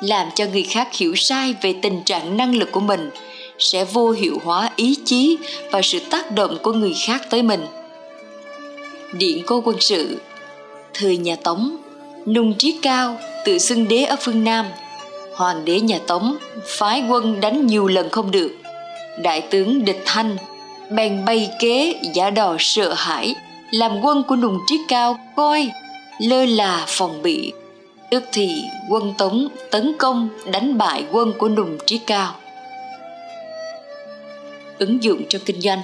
Làm 0.00 0.28
cho 0.34 0.44
người 0.52 0.62
khác 0.62 0.88
hiểu 0.94 1.14
sai 1.16 1.54
về 1.62 1.74
tình 1.82 2.02
trạng 2.04 2.36
năng 2.36 2.54
lực 2.54 2.72
của 2.72 2.80
mình, 2.80 3.10
sẽ 3.58 3.84
vô 3.84 4.10
hiệu 4.10 4.40
hóa 4.44 4.70
ý 4.76 4.96
chí 5.04 5.38
và 5.70 5.82
sự 5.82 6.00
tác 6.10 6.32
động 6.32 6.58
của 6.62 6.72
người 6.72 6.94
khác 7.06 7.22
tới 7.30 7.42
mình. 7.42 7.66
Điện 9.12 9.42
cô 9.46 9.62
quân 9.64 9.76
sự, 9.80 10.20
thời 10.94 11.16
nhà 11.16 11.36
tống 11.44 11.76
nung 12.26 12.54
trí 12.54 12.78
cao, 12.82 13.18
tự 13.44 13.58
xưng 13.58 13.88
đế 13.88 14.04
ở 14.04 14.16
phương 14.20 14.44
nam. 14.44 14.66
Hoàng 15.34 15.64
đế 15.64 15.80
nhà 15.80 15.98
tống, 16.06 16.36
phái 16.66 17.04
quân 17.08 17.40
đánh 17.40 17.66
nhiều 17.66 17.86
lần 17.86 18.10
không 18.10 18.30
được. 18.30 18.50
Đại 19.22 19.40
tướng 19.40 19.84
địch 19.84 20.02
thanh, 20.04 20.36
bèn 20.90 21.24
bày 21.24 21.50
kế 21.58 21.94
giả 22.14 22.30
đò 22.30 22.56
sợ 22.58 22.94
hãi, 22.96 23.34
làm 23.70 24.00
quân 24.00 24.22
của 24.22 24.36
nùng 24.36 24.58
trí 24.66 24.80
cao 24.88 25.18
coi 25.36 25.70
lơ 26.18 26.44
là 26.44 26.84
phòng 26.86 27.22
bị. 27.22 27.52
Tức 28.10 28.24
thì 28.32 28.62
quân 28.90 29.14
tống 29.18 29.48
tấn 29.70 29.92
công 29.98 30.28
đánh 30.52 30.78
bại 30.78 31.04
quân 31.12 31.32
của 31.38 31.48
nùng 31.48 31.78
trí 31.86 31.98
cao. 31.98 32.34
Ứng 34.78 35.02
dụng 35.02 35.22
trong 35.28 35.42
kinh 35.46 35.60
doanh. 35.60 35.80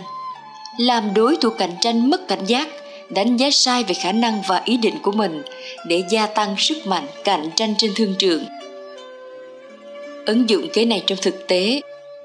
Làm 0.78 1.14
đối 1.14 1.36
thủ 1.36 1.50
cạnh 1.50 1.74
tranh 1.80 2.10
mất 2.10 2.28
cảnh 2.28 2.44
giác 2.46 2.68
đánh 3.10 3.36
giá 3.36 3.50
sai 3.52 3.84
về 3.84 3.94
khả 3.94 4.12
năng 4.12 4.42
và 4.48 4.62
ý 4.64 4.76
định 4.76 4.94
của 5.02 5.12
mình 5.12 5.42
để 5.86 6.04
gia 6.10 6.26
tăng 6.26 6.54
sức 6.58 6.86
mạnh 6.86 7.06
cạnh 7.24 7.50
tranh 7.56 7.74
trên 7.78 7.92
thương 7.94 8.14
trường. 8.18 8.44
Ứng 10.26 10.48
dụng 10.48 10.68
kế 10.72 10.84
này 10.84 11.02
trong 11.06 11.18
thực 11.22 11.46
tế, 11.48 11.80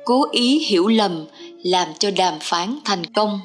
cố 0.06 0.26
ý 0.32 0.60
hiểu 0.60 0.88
lầm 0.88 1.26
làm 1.64 1.88
cho 2.00 2.12
đàm 2.12 2.34
phán 2.42 2.80
thành 2.86 3.06
công. 3.06 3.40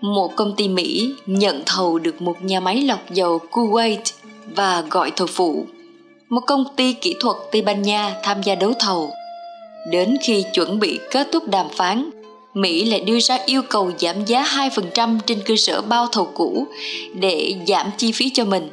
Một 0.00 0.36
công 0.36 0.56
ty 0.56 0.68
mỹ 0.68 1.14
nhận 1.26 1.62
thầu 1.66 1.98
được 1.98 2.22
một 2.22 2.36
nhà 2.42 2.60
máy 2.60 2.82
lọc 2.82 3.10
dầu 3.10 3.40
kuwait 3.50 4.12
và 4.56 4.84
gọi 4.90 5.10
thầu 5.16 5.26
phụ. 5.26 5.66
Một 6.28 6.40
công 6.46 6.64
ty 6.76 6.92
kỹ 6.92 7.14
thuật 7.20 7.36
tây 7.52 7.62
ban 7.62 7.82
nha 7.82 8.14
tham 8.22 8.42
gia 8.42 8.54
đấu 8.54 8.72
thầu. 8.78 9.10
Đến 9.90 10.16
khi 10.22 10.44
chuẩn 10.52 10.78
bị 10.78 10.98
kết 11.10 11.28
thúc 11.32 11.48
đàm 11.48 11.66
phán 11.68 12.10
Mỹ 12.54 12.84
lại 12.84 13.00
đưa 13.00 13.20
ra 13.20 13.38
yêu 13.46 13.62
cầu 13.62 13.90
giảm 13.98 14.24
giá 14.24 14.44
2% 14.44 15.18
trên 15.26 15.38
cơ 15.46 15.56
sở 15.56 15.82
bao 15.82 16.06
thầu 16.06 16.30
cũ 16.34 16.66
để 17.14 17.54
giảm 17.66 17.90
chi 17.96 18.12
phí 18.12 18.30
cho 18.30 18.44
mình. 18.44 18.68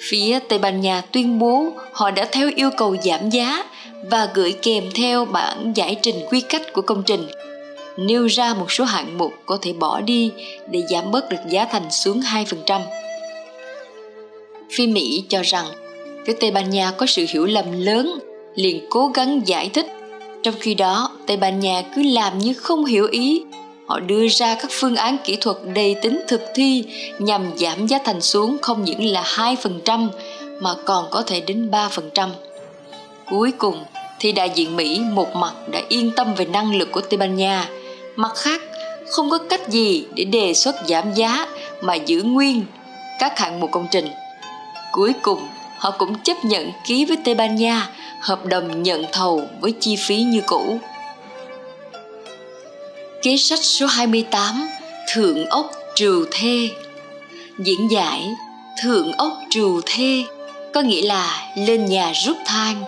Phía 0.00 0.38
Tây 0.48 0.58
Ban 0.58 0.80
Nha 0.80 1.00
tuyên 1.12 1.38
bố 1.38 1.66
họ 1.92 2.10
đã 2.10 2.28
theo 2.32 2.50
yêu 2.56 2.70
cầu 2.76 2.96
giảm 3.04 3.30
giá 3.30 3.64
và 4.10 4.28
gửi 4.34 4.52
kèm 4.52 4.84
theo 4.94 5.24
bản 5.24 5.72
giải 5.74 5.96
trình 6.02 6.16
quy 6.30 6.40
cách 6.40 6.72
của 6.72 6.82
công 6.82 7.02
trình 7.06 7.26
nêu 7.96 8.26
ra 8.26 8.54
một 8.54 8.72
số 8.72 8.84
hạng 8.84 9.18
mục 9.18 9.32
có 9.46 9.58
thể 9.62 9.72
bỏ 9.72 10.00
đi 10.00 10.30
để 10.70 10.82
giảm 10.90 11.10
bớt 11.10 11.28
được 11.30 11.36
giá 11.48 11.64
thành 11.64 11.90
xuống 11.90 12.20
2%. 12.20 12.80
Phi 14.70 14.86
Mỹ 14.86 15.24
cho 15.28 15.42
rằng 15.42 15.66
phía 16.26 16.32
Tây 16.32 16.50
Ban 16.50 16.70
Nha 16.70 16.90
có 16.90 17.06
sự 17.06 17.26
hiểu 17.28 17.46
lầm 17.46 17.64
lớn, 17.72 18.18
liền 18.54 18.86
cố 18.90 19.10
gắng 19.14 19.40
giải 19.44 19.68
thích 19.68 19.86
trong 20.44 20.54
khi 20.60 20.74
đó 20.74 21.10
Tây 21.26 21.36
Ban 21.36 21.60
Nha 21.60 21.82
cứ 21.94 22.02
làm 22.02 22.38
như 22.38 22.54
không 22.54 22.84
hiểu 22.84 23.08
ý 23.10 23.42
họ 23.86 24.00
đưa 24.00 24.28
ra 24.28 24.54
các 24.54 24.70
phương 24.70 24.96
án 24.96 25.16
kỹ 25.24 25.36
thuật 25.36 25.56
đầy 25.74 25.96
tính 26.02 26.20
thực 26.28 26.40
thi 26.54 26.84
nhằm 27.18 27.50
giảm 27.56 27.86
giá 27.86 27.98
thành 28.04 28.20
xuống 28.20 28.56
không 28.62 28.84
những 28.84 29.04
là 29.04 29.22
2% 29.22 30.08
mà 30.60 30.70
còn 30.84 31.06
có 31.10 31.22
thể 31.26 31.40
đến 31.40 31.70
3%. 31.70 32.28
Cuối 33.30 33.52
cùng 33.58 33.84
thì 34.18 34.32
đại 34.32 34.50
diện 34.54 34.76
Mỹ 34.76 35.00
một 35.12 35.36
mặt 35.36 35.52
đã 35.72 35.82
yên 35.88 36.10
tâm 36.16 36.34
về 36.34 36.44
năng 36.44 36.76
lực 36.76 36.92
của 36.92 37.00
Tây 37.00 37.16
Ban 37.16 37.36
Nha, 37.36 37.68
mặt 38.16 38.32
khác 38.34 38.62
không 39.08 39.30
có 39.30 39.38
cách 39.38 39.68
gì 39.68 40.06
để 40.14 40.24
đề 40.24 40.54
xuất 40.54 40.76
giảm 40.86 41.14
giá 41.14 41.46
mà 41.80 41.94
giữ 41.94 42.22
nguyên 42.22 42.64
các 43.18 43.38
hạng 43.38 43.60
mục 43.60 43.70
công 43.72 43.86
trình. 43.90 44.08
Cuối 44.92 45.12
cùng, 45.22 45.40
họ 45.84 45.90
cũng 45.90 46.14
chấp 46.18 46.44
nhận 46.44 46.72
ký 46.86 47.04
với 47.04 47.16
Tây 47.24 47.34
Ban 47.34 47.56
Nha, 47.56 47.88
hợp 48.20 48.46
đồng 48.46 48.82
nhận 48.82 49.04
thầu 49.12 49.42
với 49.60 49.72
chi 49.80 49.96
phí 49.96 50.16
như 50.16 50.40
cũ. 50.46 50.78
Kế 53.22 53.36
sách 53.36 53.58
số 53.62 53.86
28 53.86 54.68
Thượng 55.14 55.46
ốc 55.46 55.70
trừ 55.94 56.26
thê. 56.30 56.68
Diễn 57.58 57.90
giải, 57.90 58.30
Thượng 58.82 59.12
ốc 59.12 59.32
trừ 59.50 59.80
thê 59.86 60.24
có 60.74 60.80
nghĩa 60.80 61.02
là 61.02 61.52
lên 61.56 61.86
nhà 61.86 62.12
rút 62.26 62.36
thang 62.46 62.84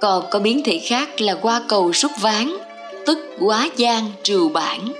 còn 0.00 0.24
có 0.30 0.38
biến 0.38 0.62
thể 0.64 0.78
khác 0.78 1.20
là 1.20 1.34
qua 1.34 1.62
cầu 1.68 1.90
rút 1.94 2.10
ván, 2.20 2.56
tức 3.06 3.18
quá 3.40 3.68
gian 3.76 4.12
trừ 4.22 4.48
bản. 4.48 4.92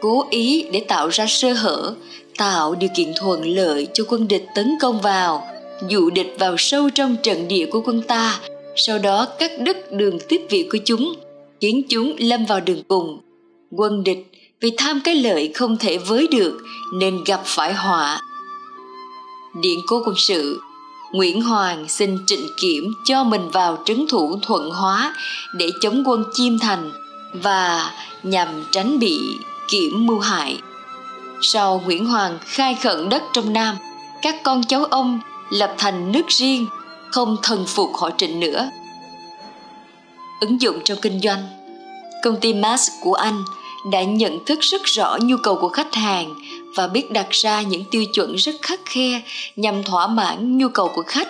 Cố 0.00 0.26
ý 0.30 0.66
để 0.72 0.84
tạo 0.88 1.08
ra 1.08 1.26
sơ 1.28 1.52
hở, 1.52 1.94
tạo 2.36 2.74
điều 2.74 2.90
kiện 2.94 3.12
thuận 3.16 3.56
lợi 3.56 3.88
cho 3.94 4.04
quân 4.08 4.28
địch 4.28 4.46
tấn 4.54 4.74
công 4.80 5.00
vào 5.00 5.57
dụ 5.88 6.10
địch 6.10 6.34
vào 6.38 6.54
sâu 6.58 6.90
trong 6.90 7.16
trận 7.22 7.48
địa 7.48 7.66
của 7.66 7.82
quân 7.84 8.02
ta 8.02 8.40
sau 8.76 8.98
đó 8.98 9.26
cắt 9.38 9.50
đứt 9.60 9.92
đường 9.92 10.18
tiếp 10.28 10.40
viện 10.50 10.68
của 10.72 10.78
chúng 10.84 11.14
khiến 11.60 11.82
chúng 11.88 12.16
lâm 12.18 12.46
vào 12.46 12.60
đường 12.60 12.82
cùng 12.88 13.20
quân 13.70 14.04
địch 14.04 14.30
vì 14.60 14.70
tham 14.76 15.00
cái 15.04 15.14
lợi 15.14 15.52
không 15.54 15.76
thể 15.76 15.98
với 15.98 16.26
được 16.30 16.58
nên 17.00 17.24
gặp 17.26 17.40
phải 17.44 17.74
họa 17.74 18.20
điện 19.62 19.80
cố 19.86 20.02
quân 20.06 20.16
sự 20.18 20.60
Nguyễn 21.12 21.42
Hoàng 21.42 21.88
xin 21.88 22.18
trịnh 22.26 22.46
kiểm 22.56 22.94
cho 23.04 23.24
mình 23.24 23.50
vào 23.50 23.78
trấn 23.84 24.06
thủ 24.08 24.38
thuận 24.42 24.70
hóa 24.70 25.14
để 25.54 25.70
chống 25.80 26.02
quân 26.06 26.24
Chiêm 26.32 26.58
Thành 26.58 26.92
và 27.32 27.90
nhằm 28.22 28.48
tránh 28.70 28.98
bị 28.98 29.20
kiểm 29.68 30.06
mưu 30.06 30.18
hại. 30.18 30.60
Sau 31.40 31.82
Nguyễn 31.84 32.06
Hoàng 32.06 32.38
khai 32.42 32.74
khẩn 32.74 33.08
đất 33.08 33.22
trong 33.32 33.52
Nam, 33.52 33.76
các 34.22 34.36
con 34.42 34.64
cháu 34.64 34.84
ông 34.84 35.20
lập 35.50 35.74
thành 35.78 36.12
nước 36.12 36.28
riêng, 36.28 36.66
không 37.10 37.36
thần 37.42 37.64
phục 37.66 37.90
họ 37.94 38.10
trịnh 38.18 38.40
nữa. 38.40 38.70
Ứng 40.40 40.60
dụng 40.60 40.80
trong 40.84 40.98
kinh 41.02 41.20
doanh 41.20 41.48
Công 42.22 42.40
ty 42.40 42.54
mass 42.54 42.90
của 43.00 43.14
Anh 43.14 43.44
đã 43.92 44.02
nhận 44.02 44.44
thức 44.44 44.60
rất 44.60 44.84
rõ 44.84 45.18
nhu 45.22 45.36
cầu 45.36 45.56
của 45.60 45.68
khách 45.68 45.94
hàng 45.94 46.34
và 46.76 46.86
biết 46.86 47.10
đặt 47.10 47.30
ra 47.30 47.62
những 47.62 47.84
tiêu 47.90 48.04
chuẩn 48.14 48.34
rất 48.34 48.54
khắc 48.62 48.80
khe 48.84 49.22
nhằm 49.56 49.82
thỏa 49.82 50.06
mãn 50.06 50.58
nhu 50.58 50.68
cầu 50.68 50.90
của 50.94 51.02
khách 51.06 51.28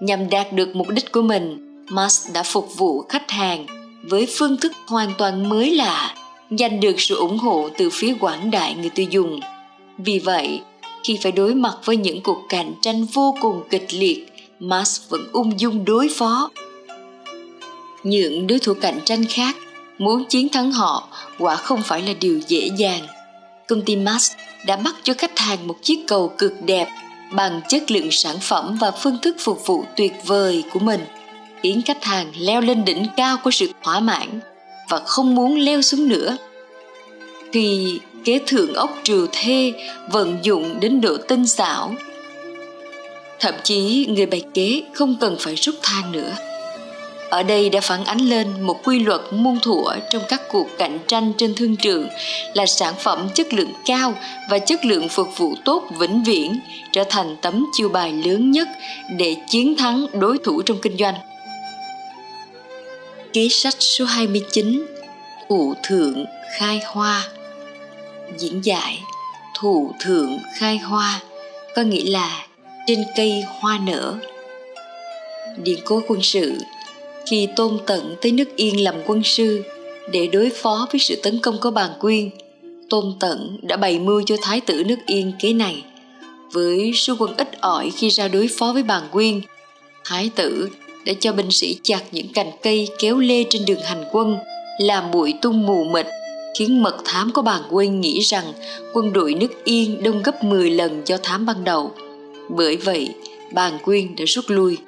nhằm 0.00 0.30
đạt 0.30 0.52
được 0.52 0.76
mục 0.76 0.88
đích 0.88 1.12
của 1.12 1.22
mình 1.22 1.74
Mars 1.90 2.30
đã 2.32 2.42
phục 2.42 2.76
vụ 2.76 3.04
khách 3.08 3.30
hàng 3.30 3.66
với 4.02 4.28
phương 4.38 4.56
thức 4.56 4.72
hoàn 4.86 5.10
toàn 5.18 5.48
mới 5.48 5.70
lạ 5.70 6.14
giành 6.50 6.80
được 6.80 7.00
sự 7.00 7.16
ủng 7.16 7.38
hộ 7.38 7.68
từ 7.78 7.90
phía 7.92 8.14
quảng 8.20 8.50
đại 8.50 8.74
người 8.74 8.90
tiêu 8.90 9.06
dùng 9.10 9.40
vì 9.98 10.18
vậy 10.18 10.60
khi 11.04 11.18
phải 11.22 11.32
đối 11.32 11.54
mặt 11.54 11.74
với 11.84 11.96
những 11.96 12.20
cuộc 12.20 12.42
cạnh 12.48 12.74
tranh 12.82 13.04
vô 13.04 13.34
cùng 13.40 13.62
kịch 13.70 13.86
liệt 13.90 14.26
Mars 14.60 15.00
vẫn 15.08 15.28
ung 15.32 15.60
dung 15.60 15.84
đối 15.84 16.08
phó. 16.16 16.50
Những 18.02 18.46
đối 18.46 18.58
thủ 18.58 18.74
cạnh 18.74 19.00
tranh 19.04 19.24
khác 19.28 19.56
muốn 19.98 20.24
chiến 20.24 20.48
thắng 20.48 20.72
họ 20.72 21.08
quả 21.38 21.56
không 21.56 21.82
phải 21.82 22.02
là 22.02 22.12
điều 22.20 22.40
dễ 22.48 22.70
dàng. 22.76 23.02
Công 23.68 23.82
ty 23.82 23.96
Mars 23.96 24.32
đã 24.66 24.76
bắt 24.76 24.94
cho 25.02 25.14
khách 25.18 25.38
hàng 25.38 25.66
một 25.66 25.76
chiếc 25.82 26.04
cầu 26.06 26.32
cực 26.38 26.52
đẹp 26.64 26.88
bằng 27.32 27.60
chất 27.68 27.90
lượng 27.90 28.10
sản 28.10 28.36
phẩm 28.40 28.78
và 28.80 28.90
phương 28.90 29.18
thức 29.22 29.36
phục 29.38 29.66
vụ 29.66 29.84
tuyệt 29.96 30.12
vời 30.26 30.64
của 30.72 30.80
mình, 30.80 31.00
khiến 31.62 31.82
khách 31.82 32.04
hàng 32.04 32.32
leo 32.38 32.60
lên 32.60 32.84
đỉnh 32.84 33.06
cao 33.16 33.36
của 33.44 33.50
sự 33.50 33.70
thỏa 33.82 34.00
mãn 34.00 34.40
và 34.88 34.98
không 34.98 35.34
muốn 35.34 35.58
leo 35.58 35.82
xuống 35.82 36.08
nữa. 36.08 36.36
Khi 37.52 38.00
kế 38.24 38.40
thượng 38.46 38.74
ốc 38.74 38.98
trừ 39.04 39.26
thê 39.32 39.72
vận 40.08 40.38
dụng 40.42 40.80
đến 40.80 41.00
độ 41.00 41.16
tinh 41.28 41.46
xảo. 41.46 41.94
Thậm 43.40 43.54
chí 43.62 44.06
người 44.08 44.26
bày 44.26 44.42
kế 44.54 44.82
không 44.92 45.16
cần 45.20 45.36
phải 45.40 45.54
rút 45.54 45.74
thang 45.82 46.12
nữa. 46.12 46.32
Ở 47.30 47.42
đây 47.42 47.70
đã 47.70 47.80
phản 47.80 48.04
ánh 48.04 48.18
lên 48.18 48.48
một 48.60 48.80
quy 48.84 48.98
luật 48.98 49.20
muôn 49.30 49.58
thuở 49.62 49.82
trong 50.10 50.22
các 50.28 50.42
cuộc 50.48 50.66
cạnh 50.78 50.98
tranh 51.06 51.32
trên 51.38 51.54
thương 51.54 51.76
trường 51.76 52.08
là 52.54 52.66
sản 52.66 52.94
phẩm 52.98 53.28
chất 53.34 53.54
lượng 53.54 53.72
cao 53.86 54.14
và 54.50 54.58
chất 54.58 54.84
lượng 54.84 55.08
phục 55.08 55.28
vụ 55.36 55.54
tốt 55.64 55.84
vĩnh 55.98 56.24
viễn, 56.24 56.60
trở 56.92 57.04
thành 57.10 57.36
tấm 57.42 57.66
chiêu 57.72 57.88
bài 57.88 58.12
lớn 58.12 58.50
nhất 58.50 58.68
để 59.18 59.36
chiến 59.48 59.76
thắng 59.76 60.06
đối 60.12 60.38
thủ 60.38 60.62
trong 60.62 60.78
kinh 60.82 60.96
doanh. 60.96 61.14
Kế 63.32 63.48
sách 63.50 63.74
số 63.78 64.04
29 64.04 64.86
Thủ 65.48 65.74
thượng 65.82 66.24
khai 66.58 66.80
hoa. 66.86 67.24
Diễn 68.38 68.64
giải 68.64 69.02
Thủ 69.58 69.92
thượng 70.00 70.38
khai 70.58 70.78
hoa, 70.78 71.20
có 71.74 71.82
nghĩa 71.82 72.10
là 72.10 72.46
trên 72.86 73.04
cây 73.16 73.44
hoa 73.60 73.78
nở. 73.86 74.14
Điện 75.62 75.78
cố 75.84 76.02
quân 76.08 76.22
sự, 76.22 76.52
khi 77.26 77.48
tôn 77.56 77.78
tận 77.86 78.16
tới 78.22 78.32
nước 78.32 78.56
yên 78.56 78.84
làm 78.84 78.94
quân 79.06 79.22
sư 79.24 79.62
để 80.12 80.26
đối 80.26 80.50
phó 80.50 80.86
với 80.92 81.00
sự 81.00 81.20
tấn 81.22 81.38
công 81.40 81.58
của 81.60 81.70
bàn 81.70 81.90
quyên, 82.00 82.30
tôn 82.90 83.14
tận 83.20 83.58
đã 83.62 83.76
bày 83.76 83.98
mưu 83.98 84.22
cho 84.26 84.36
thái 84.42 84.60
tử 84.60 84.84
nước 84.84 84.98
yên 85.06 85.32
kế 85.38 85.52
này 85.52 85.84
với 86.52 86.92
số 86.94 87.16
quân 87.18 87.34
ít 87.36 87.60
ỏi 87.60 87.90
khi 87.96 88.08
ra 88.08 88.28
đối 88.28 88.48
phó 88.58 88.72
với 88.72 88.82
bàn 88.82 89.02
quyên, 89.12 89.40
thái 90.04 90.30
tử 90.34 90.68
đã 91.06 91.12
cho 91.20 91.32
binh 91.32 91.50
sĩ 91.50 91.78
chặt 91.82 92.02
những 92.12 92.32
cành 92.32 92.50
cây 92.62 92.88
kéo 92.98 93.18
lê 93.18 93.44
trên 93.50 93.64
đường 93.64 93.80
hành 93.82 94.04
quân, 94.12 94.36
làm 94.78 95.10
bụi 95.10 95.34
tung 95.42 95.66
mù 95.66 95.84
mịt 95.84 96.06
khiến 96.58 96.82
mật 96.82 96.96
thám 97.04 97.32
của 97.32 97.42
bàn 97.42 97.62
quyên 97.70 98.00
nghĩ 98.00 98.20
rằng 98.20 98.52
quân 98.92 99.12
đội 99.12 99.34
nước 99.34 99.64
yên 99.64 100.02
đông 100.02 100.22
gấp 100.22 100.44
10 100.44 100.70
lần 100.70 101.02
do 101.04 101.16
thám 101.22 101.46
ban 101.46 101.64
đầu. 101.64 101.92
Bởi 102.48 102.76
vậy 102.76 103.08
bàn 103.52 103.78
quyên 103.84 104.16
đã 104.16 104.24
rút 104.28 104.44
lui. 104.48 104.78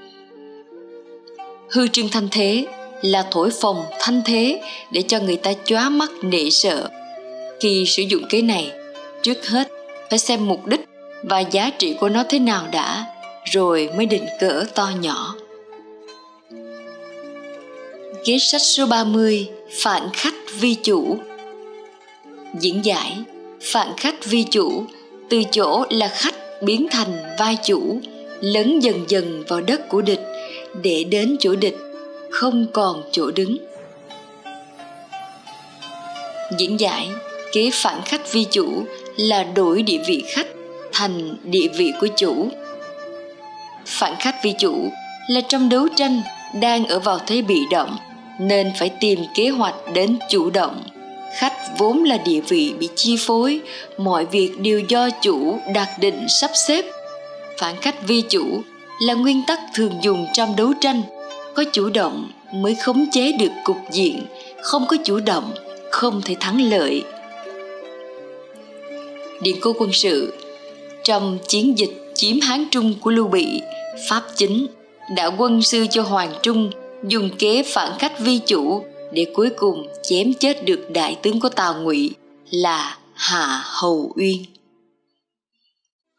Hư 1.70 1.88
trương 1.88 2.09
thanh 2.09 2.28
thế 2.30 2.66
là 3.02 3.26
thổi 3.30 3.51
phồng 3.51 3.84
thanh 4.01 4.22
thế 4.24 4.60
để 4.90 5.02
cho 5.02 5.18
người 5.18 5.36
ta 5.36 5.52
chóa 5.64 5.88
mắt 5.88 6.10
nể 6.22 6.51
sợ. 6.51 6.88
Khi 7.60 7.84
sử 7.86 8.02
dụng 8.02 8.22
cái 8.30 8.43
này, 8.43 8.72
trước 9.22 9.47
hết 9.47 9.68
phải 10.10 10.18
xem 10.18 10.47
mục 10.47 10.66
đích 10.66 10.80
và 11.22 11.40
giá 11.40 11.70
trị 11.70 11.94
của 12.01 12.09
nó 12.09 12.24
thế 12.28 12.38
nào 12.38 12.66
đã, 12.72 13.05
rồi 13.44 13.90
mới 13.97 14.06
định 14.06 14.26
cỡ 14.40 14.64
to 14.74 14.90
nhỏ. 15.01 15.34
Kế 18.24 18.38
sách 18.38 18.62
số 18.62 18.86
30 18.86 19.48
Phản 19.70 20.09
khách 20.12 20.34
vi 20.60 20.74
chủ. 20.74 21.18
Diễn 22.61 22.85
giải. 22.85 23.19
Phản 23.61 23.89
khách 23.97 24.24
vi 24.24 24.45
chủ, 24.51 24.85
Từ 25.31 25.43
chỗ 25.51 25.85
là 25.91 26.09
khách 26.09 26.35
biến 26.62 26.87
thành 26.91 27.37
vai 27.39 27.57
chủ, 27.65 28.01
Lấn 28.41 28.78
dần 28.78 29.05
dần 29.09 29.45
vào 29.49 29.61
đất 29.61 29.89
của 29.89 30.03
địch 30.03 30.20
để 30.83 31.05
đến 31.05 31.37
chỗ 31.41 31.57
địch, 31.57 31.77
không 32.31 32.66
còn 32.73 33.03
chỗ 33.12 33.31
đứng. 33.31 33.57
Diễn 36.59 36.81
giải, 36.81 37.09
kế 37.53 37.70
phản 37.73 38.01
khách 38.05 38.33
vi 38.33 38.45
chủ 38.51 38.85
là 39.16 39.45
đổi 39.45 39.83
địa 39.83 39.99
vị 40.07 40.24
khách 40.28 40.47
thành 40.93 41.37
địa 41.45 41.69
vị 41.77 41.93
của 42.01 42.09
chủ. 42.16 42.49
Phản 43.87 44.15
khách 44.19 44.35
vi 44.43 44.55
chủ 44.59 44.91
là 45.28 45.41
trong 45.41 45.69
đấu 45.69 45.89
tranh 45.97 46.23
đang 46.61 46.87
ở 46.87 46.99
vào 46.99 47.19
thế 47.27 47.43
bị 47.43 47.61
động 47.70 47.97
nên 48.41 48.73
phải 48.78 48.91
tìm 49.01 49.20
kế 49.35 49.49
hoạch 49.49 49.74
đến 49.95 50.19
chủ 50.31 50.51
động 50.51 50.83
khách 51.39 51.79
vốn 51.79 52.05
là 52.05 52.17
địa 52.17 52.41
vị 52.41 52.75
bị 52.79 52.89
chi 52.95 53.17
phối, 53.19 53.61
mọi 53.99 54.27
việc 54.27 54.61
đều 54.61 54.81
do 54.89 55.09
chủ 55.23 55.59
đặt 55.75 55.89
định 56.01 56.27
sắp 56.41 56.51
xếp. 56.69 56.85
Phản 57.59 57.77
khách 57.77 58.07
vi 58.07 58.21
chủ 58.29 58.63
là 59.01 59.15
nguyên 59.15 59.43
tắc 59.47 59.61
thường 59.75 59.93
dùng 60.03 60.27
trong 60.33 60.57
đấu 60.57 60.73
tranh, 60.81 61.03
có 61.55 61.65
chủ 61.73 61.91
động 61.91 62.31
mới 62.55 62.75
khống 62.75 63.07
chế 63.13 63.33
được 63.33 63.53
cục 63.65 63.77
diện, 63.91 64.23
không 64.63 64.87
có 64.89 64.97
chủ 65.05 65.21
động 65.21 65.53
không 65.91 66.23
thể 66.25 66.37
thắng 66.41 66.71
lợi. 66.71 67.05
Điện 69.41 69.57
cố 69.61 69.73
quân 69.79 69.93
sự, 69.93 70.35
trong 71.05 71.39
chiến 71.49 71.79
dịch 71.79 72.13
chiếm 72.15 72.41
hán 72.41 72.65
trung 72.71 72.95
của 73.01 73.11
lưu 73.11 73.29
bị, 73.29 73.61
pháp 74.09 74.23
chính, 74.37 74.67
đã 75.17 75.27
quân 75.27 75.63
sư 75.63 75.87
cho 75.91 76.03
hoàng 76.03 76.33
trung 76.43 76.71
dùng 77.09 77.31
kế 77.39 77.63
phản 77.63 77.99
khách 77.99 78.21
vi 78.21 78.39
chủ 78.39 78.85
để 79.12 79.27
cuối 79.35 79.51
cùng 79.57 79.87
chém 80.03 80.35
chết 80.35 80.65
được 80.65 80.91
đại 80.91 81.16
tướng 81.23 81.41
của 81.41 81.49
tào 81.49 81.74
ngụy 81.83 82.15
là 82.51 82.99
hạ 83.15 83.62
hầu 83.65 84.12
uyên. 84.16 84.45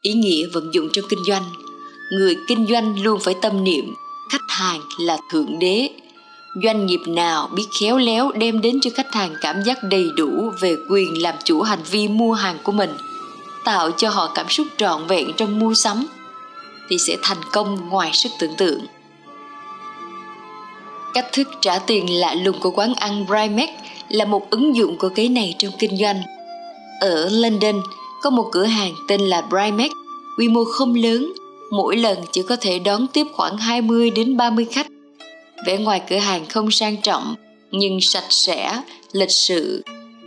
Ý 0.02 0.14
nghĩa 0.14 0.48
vận 0.54 0.74
dụng 0.74 0.90
trong 0.94 1.06
kinh 1.10 1.24
doanh. 1.28 1.44
Người 2.12 2.38
kinh 2.48 2.68
doanh 2.70 3.04
luôn 3.04 3.20
phải 3.20 3.36
tâm 3.42 3.64
niệm 3.64 3.94
khách 4.32 4.50
hàng 4.50 4.82
là 5.00 5.18
thượng 5.32 5.60
đế. 5.60 5.90
Doanh 6.64 6.86
nghiệp 6.86 7.00
nào 7.08 7.50
biết 7.56 7.66
khéo 7.80 7.98
léo 7.98 8.32
đem 8.32 8.62
đến 8.62 8.80
cho 8.82 8.92
khách 8.96 9.14
hàng 9.14 9.36
cảm 9.42 9.64
giác 9.64 9.78
đầy 9.84 10.10
đủ 10.18 10.52
về 10.60 10.76
quyền 10.90 11.22
làm 11.22 11.36
chủ 11.44 11.62
hành 11.62 11.84
vi 11.92 12.08
mua 12.08 12.34
hàng 12.34 12.58
của 12.64 12.72
mình, 12.72 12.98
tạo 13.66 13.92
cho 13.92 14.10
họ 14.10 14.32
cảm 14.36 14.50
xúc 14.50 14.68
trọn 14.78 15.08
vẹn 15.08 15.32
trong 15.38 15.60
mua 15.60 15.74
sắm, 15.74 16.08
thì 16.90 16.98
sẽ 16.98 17.18
thành 17.22 17.42
công 17.52 17.90
ngoài 17.90 18.12
sức 18.14 18.30
tưởng 18.40 18.56
tượng 18.58 18.80
cách 21.18 21.34
thức 21.34 21.48
trả 21.62 21.80
tiền 21.80 22.20
lạ 22.20 22.34
lùng 22.34 22.60
của 22.60 22.72
quán 22.72 22.94
ăn 22.94 23.26
Primex 23.28 23.70
là 24.10 24.26
một 24.26 24.50
ứng 24.50 24.76
dụng 24.76 24.98
của 24.98 25.10
cái 25.10 25.30
này 25.30 25.56
trong 25.58 25.72
kinh 25.80 25.98
doanh 25.98 26.22
ở 27.00 27.30
London 27.30 27.82
có 28.22 28.30
một 28.30 28.50
cửa 28.52 28.64
hàng 28.64 28.94
tên 29.08 29.22
là 29.22 29.42
Primex, 29.42 29.92
quy 30.38 30.48
mô 30.48 30.64
không 30.64 30.96
lớn 30.96 31.34
mỗi 31.72 31.98
lần 31.98 32.18
chỉ 32.32 32.42
có 32.50 32.56
thể 32.56 32.80
đón 32.80 33.08
tiếp 33.08 33.28
khoảng 33.34 33.58
20 33.58 34.10
đến 34.10 34.38
30 34.38 34.66
khách. 34.72 34.88
Vẻ 35.66 35.78
ngoài 35.78 36.02
cửa 36.10 36.18
hàng 36.18 36.46
không 36.46 36.72
sang 36.72 36.98
trọng, 36.98 37.36
nhưng 37.72 38.02
sạch 38.02 38.28
sẽ, 38.30 38.82
lịch 39.12 39.32
sự. 39.32 39.84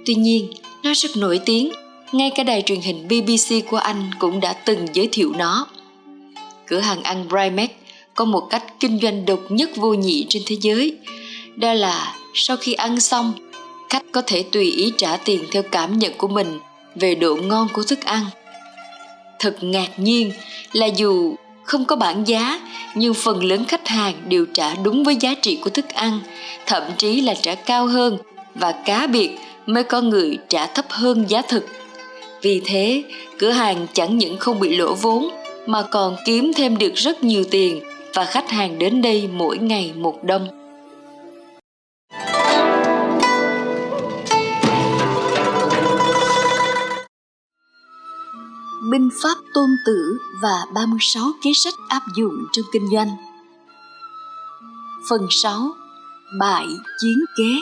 Tuy 0.07 0.15
nhiên, 0.15 0.53
nó 0.83 0.93
rất 0.97 1.17
nổi 1.17 1.41
tiếng, 1.45 1.73
ngay 2.13 2.31
cả 2.37 2.43
đài 2.43 2.63
truyền 2.63 2.81
hình 2.81 3.09
BBC 3.09 3.71
của 3.71 3.77
Anh 3.77 4.11
cũng 4.19 4.41
đã 4.41 4.53
từng 4.53 4.87
giới 4.93 5.09
thiệu 5.13 5.33
nó. 5.39 5.67
Cửa 6.67 6.81
hàng 6.81 7.03
ăn 7.03 7.25
Primex 7.29 7.71
có 8.21 8.27
một 8.27 8.47
cách 8.51 8.65
kinh 8.81 8.99
doanh 9.03 9.27
độc 9.27 9.41
nhất 9.49 9.71
vô 9.77 9.95
nhị 9.95 10.27
trên 10.29 10.43
thế 10.47 10.57
giới. 10.61 10.97
Đó 11.57 11.73
là 11.73 12.15
sau 12.35 12.57
khi 12.57 12.73
ăn 12.73 13.01
xong, 13.01 13.33
khách 13.89 14.03
có 14.13 14.23
thể 14.27 14.43
tùy 14.43 14.65
ý 14.65 14.93
trả 14.97 15.17
tiền 15.17 15.45
theo 15.51 15.63
cảm 15.63 15.99
nhận 15.99 16.13
của 16.19 16.29
mình 16.29 16.59
về 16.95 17.15
độ 17.15 17.37
ngon 17.37 17.69
của 17.73 17.83
thức 17.83 18.05
ăn 18.05 18.25
thật 19.39 19.57
ngạc 19.61 19.89
nhiên 19.97 20.33
là 20.73 20.87
dù 20.87 21.35
không 21.65 21.85
có 21.85 21.97
bảng 21.97 22.29
giá 22.29 22.61
nhưng 22.95 23.15
phần 23.15 23.45
lớn 23.45 23.65
khách 23.65 23.89
hàng 23.89 24.15
đều 24.29 24.47
trả 24.55 24.75
đúng 24.75 25.05
với 25.05 25.17
giá 25.21 25.35
trị 25.35 25.59
của 25.61 25.71
thức 25.71 25.89
ăn 25.89 26.21
thậm 26.67 26.83
chí 26.97 27.21
là 27.21 27.35
trả 27.35 27.55
cao 27.55 27.87
hơn 27.87 28.19
và 28.55 28.73
cá 28.73 29.07
biệt 29.07 29.31
mới 29.67 29.85
có 29.85 30.01
người 30.01 30.39
trả 30.49 30.67
thấp 30.67 30.85
hơn 30.89 31.25
giá 31.29 31.43
thực 31.43 31.67
vì 32.43 32.61
thế 32.65 33.03
cửa 33.39 33.51
hàng 33.51 33.87
chẳng 33.93 34.19
những 34.19 34.37
không 34.37 34.61
bị 34.61 34.77
lỗ 34.77 34.95
vốn 34.95 35.29
mà 35.67 35.83
còn 35.83 36.17
kiếm 36.27 36.53
thêm 36.57 36.79
được 36.79 36.95
rất 36.95 37.25
nhiều 37.25 37.45
tiền 37.51 37.81
và 38.15 38.25
khách 38.25 38.51
hàng 38.51 38.79
đến 38.79 39.03
đây 39.03 39.29
mỗi 39.33 39.59
ngày 39.59 39.93
một 39.97 40.25
đông 40.25 40.49
binh 48.91 49.09
pháp 49.23 49.35
tôn 49.55 49.71
tử 49.87 50.19
và 50.43 50.67
36 50.75 51.33
kế 51.43 51.51
sách 51.55 51.75
áp 51.89 52.03
dụng 52.17 52.45
trong 52.53 52.65
kinh 52.73 52.89
doanh. 52.93 53.09
Phần 55.11 55.27
6. 55.31 55.71
Bại 56.41 56.67
chiến 57.01 57.19
kế 57.39 57.57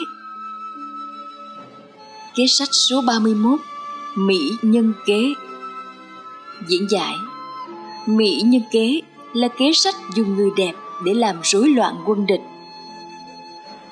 Kế 2.35 2.47
sách 2.47 2.69
số 2.71 3.01
31 3.01 3.59
Mỹ 4.15 4.51
nhân 4.61 4.93
kế 5.05 5.33
Diễn 6.67 6.89
giải, 6.89 7.15
Mỹ 8.05 8.41
nhân 8.45 8.61
kế 8.71 9.01
là 9.33 9.47
kế 9.47 9.71
sách 9.73 9.95
dùng 10.15 10.35
người 10.35 10.49
đẹp 10.57 10.73
để 11.05 11.13
làm 11.13 11.35
rối 11.43 11.69
loạn 11.69 11.95
quân 12.05 12.25
địch. 12.25 12.41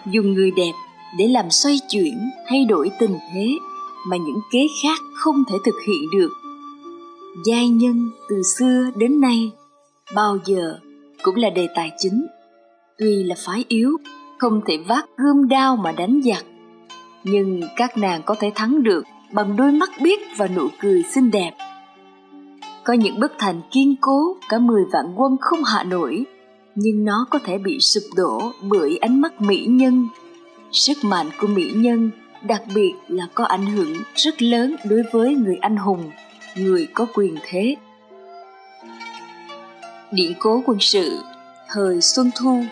Dùng 0.06 0.34
người 0.34 0.52
đẹp 0.52 0.72
để 1.18 1.28
làm 1.28 1.50
xoay 1.50 1.80
chuyển, 1.90 2.30
thay 2.50 2.66
đổi 2.66 2.92
tình 3.00 3.18
thế 3.34 3.48
mà 4.08 4.18
những 4.18 4.40
kế 4.52 4.60
khác 4.84 5.00
không 5.14 5.44
thể 5.50 5.56
thực 5.66 5.76
hiện 5.88 6.10
được. 6.20 6.32
Giai 7.46 7.70
nhân 7.70 8.12
từ 8.30 8.36
xưa 8.58 8.86
đến 8.96 9.22
nay 9.22 9.52
bao 10.16 10.38
giờ 10.46 10.80
cũng 11.24 11.36
là 11.36 11.50
đề 11.50 11.68
tài 11.76 11.92
chính. 11.98 12.28
Tuy 12.98 13.24
là 13.24 13.36
phái 13.46 13.66
yếu 13.68 13.98
không 14.38 14.62
thể 14.68 14.78
vác 14.78 15.06
gươm 15.18 15.48
đao 15.48 15.76
mà 15.76 15.92
đánh 15.92 16.22
giặc 16.26 16.46
nhưng 17.24 17.62
các 17.76 17.98
nàng 17.98 18.22
có 18.26 18.36
thể 18.40 18.52
thắng 18.56 18.84
được 18.84 19.04
bằng 19.32 19.56
đôi 19.56 19.72
mắt 19.72 19.90
biết 20.02 20.20
và 20.38 20.48
nụ 20.48 20.68
cười 20.80 21.04
xinh 21.04 21.32
đẹp 21.32 21.52
có 22.88 22.94
những 22.94 23.20
bức 23.20 23.34
thành 23.40 23.62
kiên 23.72 23.96
cố, 24.02 24.38
cả 24.50 24.60
mười 24.60 24.84
vạn 24.92 25.14
quân 25.16 25.38
không 25.42 25.64
hạ 25.64 25.84
nổi, 25.84 26.26
nhưng 26.76 27.06
nó 27.06 27.28
có 27.30 27.40
thể 27.46 27.58
bị 27.58 27.80
sụp 27.80 28.04
đổ 28.16 28.52
bởi 28.62 28.98
ánh 29.02 29.22
mắt 29.22 29.42
mỹ 29.42 29.66
nhân. 29.70 30.08
Sức 30.72 30.98
mạnh 31.02 31.30
của 31.42 31.48
mỹ 31.48 31.72
nhân, 31.76 32.12
đặc 32.44 32.62
biệt 32.76 32.94
là 33.08 33.28
có 33.34 33.44
ảnh 33.44 33.66
hưởng 33.66 33.94
rất 34.16 34.42
lớn 34.42 34.76
đối 34.90 35.04
với 35.12 35.36
người 35.36 35.56
anh 35.62 35.78
hùng, 35.78 36.12
người 36.56 36.88
có 36.94 37.06
quyền 37.14 37.36
thế. 37.44 37.76
Điện 40.12 40.34
cố 40.40 40.62
quân 40.66 40.78
sự, 40.80 41.18
thời 41.70 42.02
xuân 42.02 42.32
thu, 42.36 42.64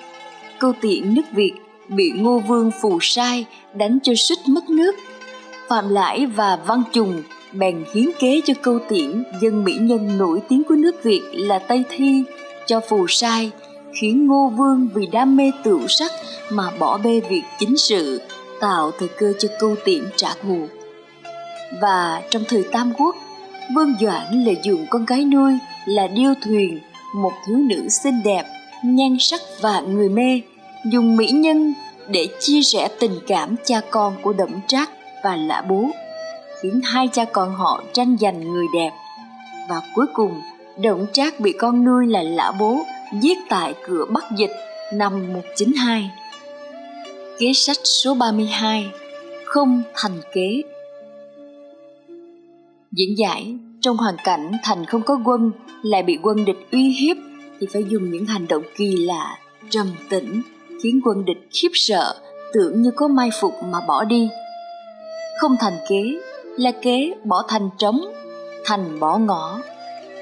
câu 0.60 0.74
tiện 0.82 1.14
nước 1.14 1.32
việt 1.32 1.54
bị 1.88 2.12
ngô 2.16 2.40
vương 2.40 2.72
phù 2.82 2.98
sai 3.02 3.46
đánh 3.74 4.00
cho 4.04 4.14
suýt 4.16 4.38
mất 4.48 4.70
nước. 4.70 4.96
Phạm 5.68 5.90
lãi 5.90 6.26
và 6.26 6.60
văn 6.68 6.84
trùng 6.92 7.24
bèn 7.58 7.84
hiến 7.94 8.06
kế 8.20 8.42
cho 8.46 8.54
câu 8.62 8.80
tiễn 8.90 9.24
dân 9.42 9.64
mỹ 9.64 9.74
nhân 9.82 10.18
nổi 10.18 10.40
tiếng 10.50 10.64
của 10.70 10.76
nước 10.76 11.04
việt 11.04 11.22
là 11.34 11.60
tây 11.60 11.84
thi 11.90 12.24
cho 12.66 12.80
phù 12.90 13.08
sai, 13.08 13.52
khiến 14.02 14.28
ngô 14.28 14.52
vương 14.58 14.90
vì 14.94 15.08
đam 15.08 15.38
mê 15.38 15.52
tửu 15.64 15.88
sắc 15.88 16.12
mà 16.50 16.72
bỏ 16.80 16.98
bê 16.98 17.22
việc 17.30 17.44
chính 17.60 17.78
sự, 17.78 18.22
tạo 18.62 18.92
thời 19.00 19.08
cơ 19.08 19.34
cho 19.40 19.50
câu 19.60 19.76
tiễn 19.86 20.04
trả 20.16 20.30
thù. 20.44 20.68
Và 21.82 22.22
trong 22.30 22.44
thời 22.48 22.64
tam 22.64 22.94
quốc, 22.98 23.16
vương 23.76 23.94
doãn 24.02 24.44
lợi 24.46 24.58
dụng 24.64 24.86
con 24.90 25.06
gái 25.06 25.26
nuôi 25.26 25.54
là 25.86 26.08
điêu 26.08 26.34
thuyền, 26.44 26.80
một 27.16 27.32
thiếu 27.48 27.58
nữ 27.58 27.90
xinh 27.90 28.24
đẹp, 28.24 28.44
nhan 28.84 29.18
sắc 29.20 29.42
và 29.62 29.80
người 29.80 30.10
mê, 30.10 30.42
dùng 30.92 31.18
mỹ 31.18 31.28
nhân 31.28 31.74
để 32.10 32.28
chia 32.40 32.62
sẻ 32.62 32.88
tình 33.00 33.20
cảm 33.28 33.56
cha 33.64 33.82
con 33.90 34.16
của 34.22 34.34
đổng 34.34 34.62
trác 34.68 34.90
và 35.24 35.36
lã 35.36 35.62
bố 35.62 35.90
khiến 36.62 36.82
hai 36.84 37.10
cha 37.14 37.26
con 37.26 37.56
họ 37.56 37.84
tranh 37.94 38.18
giành 38.20 38.54
người 38.54 38.66
đẹp 38.74 38.92
và 39.70 39.82
cuối 39.96 40.06
cùng 40.14 40.42
động 40.84 41.06
trác 41.14 41.40
bị 41.40 41.52
con 41.52 41.86
nuôi 41.86 42.08
là 42.08 42.24
lã 42.24 42.52
bố 42.60 42.86
giết 43.22 43.38
tại 43.50 43.74
cửa 43.88 44.06
Bắc 44.10 44.24
Dịch 44.38 44.52
năm 44.94 45.34
192. 45.34 46.12
Kế 47.40 47.54
sách 47.54 47.78
số 47.84 48.14
32 48.14 48.92
Không 49.46 49.84
thành 49.96 50.22
kế 50.34 50.62
Diễn 52.92 53.18
giải 53.18 53.56
trong 53.82 53.98
hoàn 53.98 54.16
cảnh 54.24 54.52
thành 54.64 54.86
không 54.86 55.02
có 55.02 55.20
quân 55.26 55.52
lại 55.84 56.04
bị 56.04 56.20
quân 56.24 56.46
địch 56.46 56.68
uy 56.72 56.90
hiếp 56.90 57.18
thì 57.60 57.68
phải 57.74 57.84
dùng 57.90 58.12
những 58.12 58.26
hành 58.26 58.48
động 58.48 58.64
kỳ 58.78 58.98
lạ, 58.98 59.38
trầm 59.70 59.88
tĩnh 60.10 60.42
khiến 60.84 61.02
quân 61.06 61.26
địch 61.26 61.48
khiếp 61.52 61.70
sợ 61.74 62.16
tưởng 62.54 62.82
như 62.82 62.92
có 62.96 63.08
mai 63.08 63.30
phục 63.42 63.54
mà 63.64 63.80
bỏ 63.88 64.04
đi. 64.04 64.30
Không 65.40 65.56
thành 65.60 65.78
kế 65.90 66.20
là 66.58 66.72
kế 66.72 67.12
bỏ 67.24 67.44
thành 67.48 67.70
trống, 67.78 68.02
thành 68.66 69.00
bỏ 69.00 69.18
ngõ. 69.18 69.60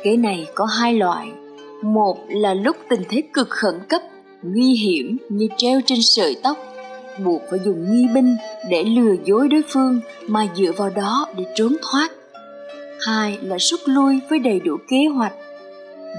Kế 0.04 0.18
này 0.18 0.48
có 0.56 0.66
hai 0.66 0.94
loại– 0.94 1.32
một 1.84 2.18
là 2.28 2.54
lúc 2.54 2.76
tình 2.90 3.02
thế 3.10 3.24
cực 3.34 3.50
khẩn 3.50 3.80
cấp, 3.90 4.02
nguy 4.42 4.74
hiểm 4.74 5.18
như 5.30 5.48
treo 5.58 5.82
trên 5.86 6.00
sợi 6.02 6.36
tóc, 6.44 6.58
buộc 7.26 7.42
phải 7.50 7.60
dùng 7.66 7.94
nghi 7.94 8.08
binh 8.14 8.38
để 8.70 8.84
lừa 8.84 9.16
dối 9.26 9.48
đối 9.48 9.62
phương 9.70 10.00
mà 10.28 10.48
dựa 10.56 10.72
vào 10.78 10.90
đó 10.90 11.28
để 11.38 11.46
trốn 11.56 11.76
thoát. 11.82 12.10
Hai 13.06 13.38
là 13.42 13.58
rút 13.60 13.80
lui 13.86 14.20
với 14.30 14.40
đầy 14.40 14.60
đủ 14.60 14.78
kế 14.90 14.98
hoạch, 15.16 15.34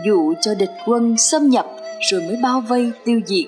dụ 0.06 0.34
cho 0.40 0.54
địch 0.54 0.72
quân 0.86 1.16
xâm 1.18 1.48
nhập 1.48 1.66
rồi 2.10 2.20
mới 2.20 2.36
bao 2.42 2.60
vây 2.68 2.92
tiêu 3.04 3.20
diệt. 3.26 3.46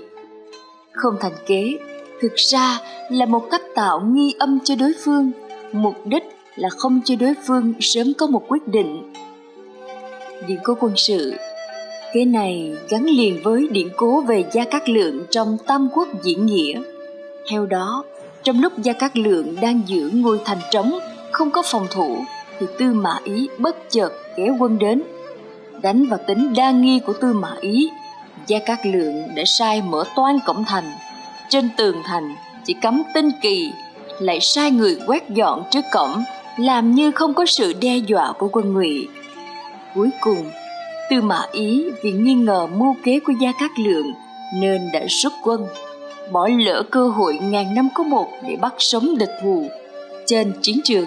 Không 0.92 1.14
thành 1.20 1.36
kế, 1.46 1.78
thực 2.20 2.34
ra 2.36 2.80
là 3.10 3.26
một 3.26 3.42
cách 3.50 3.62
tạo 3.74 4.00
nghi 4.00 4.34
âm 4.38 4.58
cho 4.64 4.74
đối 4.74 4.92
phương, 5.04 5.30
mục 5.72 5.94
đích 6.04 6.22
là 6.56 6.68
không 6.68 7.00
cho 7.04 7.14
đối 7.20 7.34
phương 7.46 7.72
sớm 7.80 8.12
có 8.18 8.26
một 8.26 8.42
quyết 8.48 8.68
định. 8.68 9.12
Điện 10.46 10.58
cố 10.64 10.74
quân 10.80 10.92
sự 10.96 11.34
cái 12.16 12.24
này 12.24 12.74
gắn 12.88 13.04
liền 13.04 13.42
với 13.42 13.68
điện 13.70 13.88
cố 13.96 14.20
về 14.20 14.44
Gia 14.52 14.64
Cát 14.64 14.88
Lượng 14.88 15.26
trong 15.30 15.56
Tam 15.66 15.88
Quốc 15.92 16.08
diễn 16.22 16.46
nghĩa. 16.46 16.82
Theo 17.50 17.66
đó, 17.66 18.04
trong 18.42 18.60
lúc 18.60 18.78
Gia 18.78 18.92
Cát 18.92 19.16
Lượng 19.16 19.56
đang 19.60 19.80
giữ 19.86 20.10
ngôi 20.14 20.40
thành 20.44 20.58
trống, 20.70 20.98
không 21.32 21.50
có 21.50 21.62
phòng 21.64 21.86
thủ, 21.90 22.18
thì 22.58 22.66
Tư 22.78 22.92
Mã 22.92 23.18
Ý 23.24 23.48
bất 23.58 23.76
chợt 23.90 24.12
kéo 24.36 24.56
quân 24.58 24.78
đến. 24.78 25.02
Đánh 25.82 26.06
vào 26.06 26.20
tính 26.26 26.54
đa 26.56 26.70
nghi 26.70 27.00
của 27.06 27.12
Tư 27.12 27.32
Mã 27.32 27.56
Ý, 27.60 27.90
Gia 28.46 28.58
Cát 28.58 28.86
Lượng 28.86 29.22
đã 29.34 29.42
sai 29.46 29.82
mở 29.82 30.04
toan 30.16 30.38
cổng 30.46 30.64
thành. 30.64 30.92
Trên 31.48 31.68
tường 31.76 31.96
thành 32.04 32.34
chỉ 32.64 32.74
cắm 32.74 33.02
tinh 33.14 33.30
kỳ, 33.40 33.72
lại 34.20 34.40
sai 34.40 34.70
người 34.70 34.98
quét 35.06 35.30
dọn 35.30 35.62
trước 35.70 35.84
cổng, 35.92 36.24
làm 36.58 36.94
như 36.94 37.10
không 37.10 37.34
có 37.34 37.46
sự 37.46 37.72
đe 37.80 37.96
dọa 37.96 38.32
của 38.38 38.48
quân 38.52 38.72
ngụy. 38.72 39.08
Cuối 39.94 40.10
cùng, 40.20 40.50
Tư 41.10 41.20
Mã 41.20 41.46
Ý 41.52 41.90
vì 42.02 42.12
nghi 42.12 42.34
ngờ 42.34 42.66
mưu 42.66 42.96
kế 43.04 43.20
của 43.20 43.32
Gia 43.40 43.52
Cát 43.60 43.70
Lượng 43.78 44.12
nên 44.54 44.88
đã 44.92 45.00
xuất 45.08 45.32
quân, 45.42 45.66
bỏ 46.32 46.48
lỡ 46.48 46.82
cơ 46.90 47.08
hội 47.08 47.38
ngàn 47.42 47.74
năm 47.74 47.88
có 47.94 48.02
một 48.02 48.28
để 48.48 48.56
bắt 48.56 48.74
sống 48.78 49.18
địch 49.18 49.32
thù 49.42 49.66
trên 50.26 50.52
chiến 50.62 50.80
trường. 50.84 51.06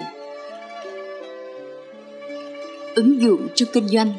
Ứng 2.94 3.20
dụng 3.20 3.46
cho 3.54 3.66
kinh 3.72 3.88
doanh 3.88 4.12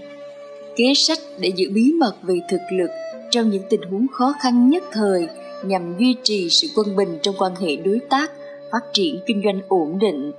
Kế 0.75 0.93
sách 0.95 1.19
để 1.39 1.51
giữ 1.55 1.69
bí 1.73 1.93
mật 1.93 2.13
về 2.23 2.35
thực 2.49 2.61
lực 2.71 2.89
trong 3.31 3.49
những 3.49 3.63
tình 3.69 3.81
huống 3.81 4.07
khó 4.11 4.33
khăn 4.39 4.69
nhất 4.69 4.83
thời 4.91 5.27
nhằm 5.63 5.97
duy 5.99 6.15
trì 6.23 6.49
sự 6.49 6.67
quân 6.75 6.95
bình 6.95 7.19
trong 7.21 7.35
quan 7.37 7.55
hệ 7.55 7.75
đối 7.75 7.99
tác, 8.09 8.31
phát 8.71 8.81
triển 8.93 9.19
kinh 9.25 9.41
doanh 9.45 9.61
ổn 9.67 9.99
định. 9.99 10.31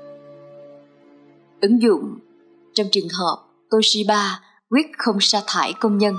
Ứng 1.62 1.82
dụng 1.82 2.18
Trong 2.74 2.86
trường 2.92 3.08
hợp 3.08 3.36
Toshiba 3.70 4.40
quyết 4.70 4.86
không 4.98 5.16
sa 5.20 5.42
thải 5.46 5.72
công 5.72 5.98
nhân. 5.98 6.14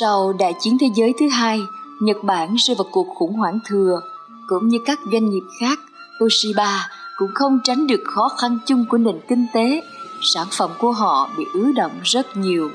Sau 0.00 0.32
đại 0.32 0.54
chiến 0.60 0.76
thế 0.80 0.86
giới 0.96 1.12
thứ 1.20 1.28
hai, 1.28 1.60
Nhật 2.02 2.16
Bản 2.24 2.54
rơi 2.58 2.74
vào 2.74 2.86
cuộc 2.90 3.06
khủng 3.14 3.32
hoảng 3.32 3.58
thừa, 3.68 4.00
cũng 4.48 4.68
như 4.68 4.78
các 4.86 4.98
doanh 5.12 5.30
nghiệp 5.30 5.42
khác, 5.60 5.78
Toshiba 6.20 6.88
cũng 7.16 7.30
không 7.34 7.58
tránh 7.64 7.86
được 7.86 8.00
khó 8.04 8.28
khăn 8.28 8.58
chung 8.66 8.84
của 8.88 8.98
nền 8.98 9.20
kinh 9.28 9.46
tế, 9.54 9.82
sản 10.34 10.46
phẩm 10.50 10.70
của 10.78 10.92
họ 10.92 11.30
bị 11.36 11.44
ứ 11.54 11.72
động 11.72 12.00
rất 12.02 12.36
nhiều. 12.36 12.70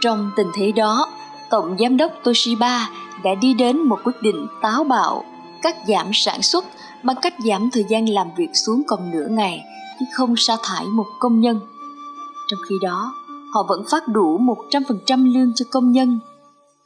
Trong 0.00 0.30
tình 0.36 0.48
thế 0.54 0.72
đó, 0.72 1.08
Tổng 1.50 1.76
Giám 1.78 1.96
đốc 1.96 2.12
Toshiba 2.24 2.90
đã 3.24 3.34
đi 3.34 3.54
đến 3.54 3.82
một 3.82 3.98
quyết 4.04 4.22
định 4.22 4.46
táo 4.62 4.84
bạo, 4.84 5.24
cắt 5.62 5.76
giảm 5.88 6.10
sản 6.12 6.42
xuất 6.42 6.64
bằng 7.06 7.16
cách 7.22 7.34
giảm 7.44 7.70
thời 7.72 7.84
gian 7.88 8.08
làm 8.08 8.28
việc 8.36 8.50
xuống 8.54 8.82
còn 8.86 9.10
nửa 9.10 9.26
ngày, 9.30 9.64
chứ 10.00 10.06
không 10.12 10.36
sa 10.36 10.56
thải 10.62 10.86
một 10.86 11.06
công 11.18 11.40
nhân. 11.40 11.60
Trong 12.48 12.60
khi 12.68 12.74
đó, 12.82 13.12
họ 13.54 13.62
vẫn 13.68 13.84
phát 13.90 14.08
đủ 14.08 14.38
100% 14.70 15.34
lương 15.34 15.52
cho 15.54 15.64
công 15.70 15.92
nhân. 15.92 16.18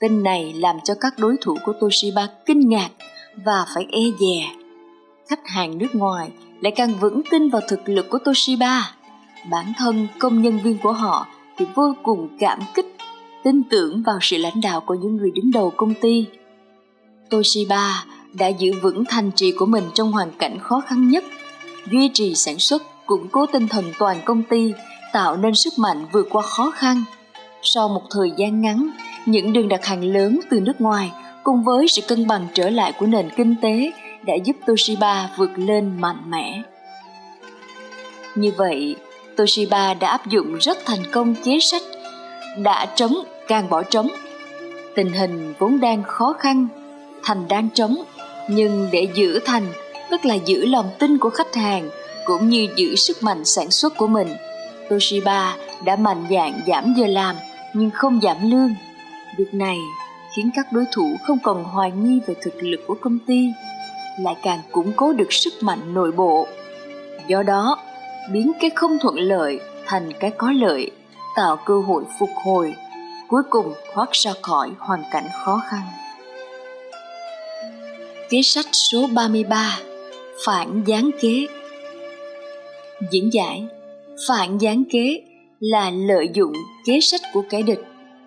Tin 0.00 0.22
này 0.22 0.52
làm 0.52 0.76
cho 0.84 0.94
các 1.00 1.14
đối 1.18 1.36
thủ 1.40 1.56
của 1.64 1.72
Toshiba 1.80 2.26
kinh 2.46 2.68
ngạc 2.68 2.90
và 3.44 3.66
phải 3.74 3.86
e 3.90 4.00
dè. 4.20 4.66
Khách 5.28 5.48
hàng 5.48 5.78
nước 5.78 5.94
ngoài 5.94 6.30
lại 6.60 6.72
càng 6.76 6.94
vững 7.00 7.22
tin 7.30 7.50
vào 7.50 7.62
thực 7.68 7.88
lực 7.88 8.10
của 8.10 8.18
Toshiba. 8.18 8.90
Bản 9.50 9.72
thân 9.78 10.06
công 10.18 10.42
nhân 10.42 10.58
viên 10.58 10.78
của 10.82 10.92
họ 10.92 11.26
thì 11.56 11.66
vô 11.74 11.94
cùng 12.02 12.28
cảm 12.38 12.58
kích, 12.74 12.96
tin 13.44 13.62
tưởng 13.62 14.02
vào 14.06 14.18
sự 14.22 14.36
lãnh 14.36 14.60
đạo 14.60 14.80
của 14.80 14.94
những 14.94 15.16
người 15.16 15.30
đứng 15.30 15.50
đầu 15.50 15.72
công 15.76 15.94
ty. 15.94 16.26
Toshiba 17.30 18.04
đã 18.32 18.48
giữ 18.48 18.72
vững 18.82 19.04
thành 19.04 19.30
trì 19.30 19.52
của 19.52 19.66
mình 19.66 19.84
trong 19.94 20.12
hoàn 20.12 20.30
cảnh 20.38 20.58
khó 20.58 20.82
khăn 20.86 21.08
nhất, 21.08 21.24
duy 21.90 22.10
trì 22.14 22.34
sản 22.34 22.58
xuất, 22.58 22.82
củng 23.06 23.28
cố 23.28 23.46
tinh 23.46 23.68
thần 23.68 23.84
toàn 23.98 24.16
công 24.24 24.42
ty 24.42 24.72
tạo 25.12 25.36
nên 25.36 25.54
sức 25.54 25.78
mạnh 25.78 26.06
vượt 26.12 26.26
qua 26.30 26.42
khó 26.42 26.70
khăn. 26.70 27.04
Sau 27.62 27.88
một 27.88 28.02
thời 28.10 28.32
gian 28.36 28.60
ngắn, 28.60 28.90
những 29.26 29.52
đường 29.52 29.68
đặt 29.68 29.84
hàng 29.84 30.04
lớn 30.04 30.40
từ 30.50 30.60
nước 30.60 30.80
ngoài 30.80 31.12
cùng 31.42 31.64
với 31.64 31.88
sự 31.88 32.02
cân 32.02 32.26
bằng 32.26 32.46
trở 32.54 32.70
lại 32.70 32.92
của 32.92 33.06
nền 33.06 33.30
kinh 33.36 33.54
tế 33.62 33.92
đã 34.26 34.34
giúp 34.44 34.56
Toshiba 34.66 35.30
vượt 35.36 35.50
lên 35.56 36.00
mạnh 36.00 36.30
mẽ. 36.30 36.62
Như 38.34 38.52
vậy, 38.56 38.96
Toshiba 39.36 39.94
đã 39.94 40.10
áp 40.10 40.26
dụng 40.26 40.56
rất 40.60 40.78
thành 40.86 41.02
công 41.12 41.34
chế 41.44 41.58
sách 41.60 41.82
đã 42.58 42.86
trống 42.94 43.14
càng 43.48 43.68
bỏ 43.68 43.82
trống. 43.82 44.08
Tình 44.94 45.12
hình 45.12 45.54
vốn 45.58 45.80
đang 45.80 46.02
khó 46.02 46.34
khăn, 46.38 46.68
thành 47.22 47.48
đang 47.48 47.68
trống, 47.74 47.96
nhưng 48.54 48.88
để 48.92 49.08
giữ 49.14 49.40
thành, 49.44 49.66
tức 50.10 50.24
là 50.24 50.34
giữ 50.34 50.66
lòng 50.66 50.90
tin 50.98 51.18
của 51.18 51.30
khách 51.30 51.54
hàng 51.54 51.90
cũng 52.24 52.48
như 52.48 52.68
giữ 52.76 52.96
sức 52.96 53.22
mạnh 53.22 53.44
sản 53.44 53.70
xuất 53.70 53.96
của 53.96 54.06
mình– 54.06 54.28
Toshiba 54.90 55.56
đã 55.84 55.96
mạnh 55.96 56.26
dạn 56.30 56.60
giảm 56.66 56.94
giờ 56.96 57.06
làm 57.06 57.36
nhưng 57.74 57.90
không 57.90 58.20
giảm 58.22 58.50
lương. 58.50 58.74
Việc 59.38 59.54
này 59.54 59.78
khiến 60.36 60.50
các 60.54 60.72
đối 60.72 60.84
thủ 60.92 61.16
không 61.26 61.38
còn 61.42 61.64
hoài 61.64 61.90
nghi 61.90 62.20
về 62.26 62.34
thực 62.42 62.62
lực 62.62 62.80
của 62.86 62.96
công 63.00 63.18
ty, 63.26 63.52
lại 64.18 64.34
càng 64.42 64.60
củng 64.72 64.92
cố 64.96 65.12
được 65.12 65.32
sức 65.32 65.52
mạnh 65.60 65.94
nội 65.94 66.12
bộ. 66.12 66.46
Do 67.26 67.42
đó, 67.42 67.78
biến 68.32 68.52
cái 68.60 68.70
không 68.70 68.98
thuận 68.98 69.18
lợi 69.18 69.60
thành 69.86 70.12
cái 70.20 70.30
có 70.30 70.52
lợi, 70.52 70.90
tạo 71.36 71.56
cơ 71.56 71.80
hội 71.80 72.04
phục 72.18 72.30
hồi, 72.44 72.74
cuối 73.28 73.42
cùng 73.50 73.74
thoát 73.94 74.08
ra 74.12 74.32
khỏi 74.42 74.70
hoàn 74.78 75.02
cảnh 75.12 75.26
khó 75.44 75.62
khăn. 75.70 75.82
Kế 78.30 78.42
sách 78.42 78.66
số 78.72 79.06
33 79.14 79.78
Phản 80.44 80.82
gián 80.86 81.10
kế 81.20 81.46
Diễn 83.10 83.32
giải 83.32 83.66
Phản 84.28 84.58
gián 84.58 84.84
kế 84.92 85.22
là 85.60 85.90
lợi 85.90 86.30
dụng 86.34 86.52
kế 86.84 87.00
sách 87.00 87.20
của 87.32 87.42
kẻ 87.50 87.62
địch 87.62 87.80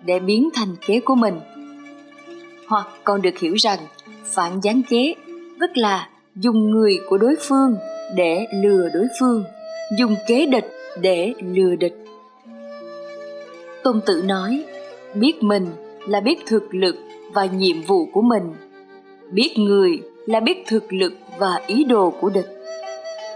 để 0.04 0.18
biến 0.18 0.48
thành 0.54 0.76
kế 0.86 1.00
của 1.00 1.14
mình. 1.14 1.34
Hoặc 2.68 2.86
còn 3.04 3.22
được 3.22 3.38
hiểu 3.38 3.54
rằng 3.54 3.78
phản 4.24 4.60
gián 4.62 4.82
kế 4.88 5.14
tức 5.60 5.70
là 5.74 6.08
dùng 6.36 6.70
người 6.70 6.98
của 7.08 7.18
đối 7.18 7.34
phương 7.48 7.76
để 8.16 8.46
lừa 8.62 8.88
đối 8.94 9.06
phương, 9.20 9.44
dùng 9.98 10.14
kế 10.26 10.46
địch 10.46 10.70
để 11.00 11.34
lừa 11.54 11.74
địch. 11.76 11.94
Tôn 13.82 14.00
Tử 14.06 14.22
nói, 14.26 14.64
biết 15.14 15.42
mình 15.42 15.66
là 16.06 16.20
biết 16.20 16.38
thực 16.46 16.74
lực 16.74 16.96
và 17.32 17.44
nhiệm 17.44 17.82
vụ 17.82 18.06
của 18.12 18.22
mình. 18.22 18.54
Biết 19.30 19.58
người 19.58 20.02
là 20.26 20.40
biết 20.40 20.64
thực 20.66 20.92
lực 20.92 21.12
và 21.38 21.60
ý 21.66 21.84
đồ 21.84 22.10
của 22.20 22.30
địch. 22.30 22.48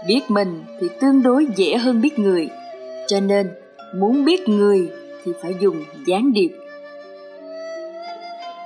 Biết 0.07 0.21
mình 0.27 0.63
thì 0.81 0.87
tương 1.01 1.23
đối 1.23 1.47
dễ 1.55 1.77
hơn 1.77 2.01
biết 2.01 2.19
người, 2.19 2.49
cho 3.07 3.19
nên 3.19 3.49
muốn 3.95 4.25
biết 4.25 4.49
người 4.49 4.89
thì 5.23 5.31
phải 5.41 5.55
dùng 5.59 5.83
gián 6.07 6.33
điệp. 6.33 6.51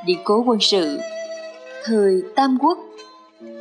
Điện 0.05 0.19
cố 0.23 0.43
quân 0.47 0.59
sự 0.59 0.99
Thời 1.83 2.21
Tam 2.35 2.57
Quốc 2.61 2.77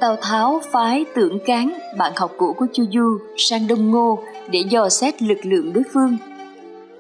Tào 0.01 0.17
Tháo 0.23 0.61
phái 0.73 1.05
tưởng 1.15 1.39
cán, 1.47 1.73
bạn 1.99 2.13
học 2.17 2.33
cũ 2.37 2.55
của 2.59 2.67
Chu 2.73 2.85
Du, 2.93 3.19
sang 3.37 3.67
Đông 3.67 3.91
Ngô 3.91 4.19
để 4.51 4.65
dò 4.71 4.89
xét 4.89 5.23
lực 5.23 5.39
lượng 5.43 5.73
đối 5.73 5.85
phương. 5.93 6.17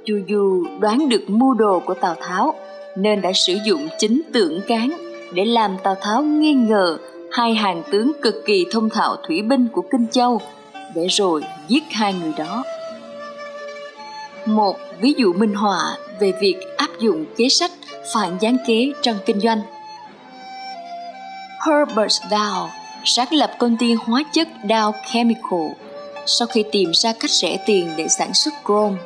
Chu 0.04 0.14
Du 0.28 0.64
đoán 0.80 1.08
được 1.08 1.22
mưu 1.26 1.54
đồ 1.54 1.80
của 1.86 1.94
Tào 1.94 2.14
Tháo 2.20 2.54
nên 2.96 3.20
đã 3.20 3.32
sử 3.34 3.54
dụng 3.66 3.88
chính 3.98 4.22
tưởng 4.32 4.60
cán 4.68 4.90
để 5.34 5.44
làm 5.44 5.76
Tào 5.82 5.94
Tháo 6.02 6.22
nghi 6.22 6.54
ngờ 6.54 6.98
hai 7.30 7.54
hàng 7.54 7.82
tướng 7.90 8.12
cực 8.22 8.34
kỳ 8.46 8.66
thông 8.72 8.90
thạo 8.90 9.16
thủy 9.26 9.42
binh 9.42 9.68
của 9.72 9.82
Kinh 9.92 10.06
Châu 10.10 10.40
để 10.94 11.06
rồi 11.06 11.42
giết 11.68 11.84
hai 11.90 12.14
người 12.14 12.32
đó. 12.38 12.64
Một 14.46 14.76
ví 15.00 15.14
dụ 15.16 15.32
minh 15.32 15.54
họa 15.54 15.96
về 16.20 16.32
việc 16.40 16.56
áp 16.76 16.88
dụng 16.98 17.24
kế 17.36 17.48
sách 17.48 17.70
phản 18.14 18.38
gián 18.40 18.56
kế 18.66 18.92
trong 19.02 19.16
kinh 19.26 19.40
doanh. 19.40 19.60
Herbert 21.66 22.22
Dow 22.30 22.68
sáng 23.04 23.28
lập 23.30 23.50
công 23.58 23.76
ty 23.76 23.94
hóa 23.94 24.24
chất 24.32 24.48
Dow 24.64 24.92
Chemical 25.12 25.68
sau 26.26 26.48
khi 26.48 26.64
tìm 26.72 26.90
ra 26.94 27.12
cách 27.20 27.30
rẻ 27.30 27.58
tiền 27.66 27.90
để 27.96 28.08
sản 28.08 28.34
xuất 28.34 28.54
chrome. 28.66 28.96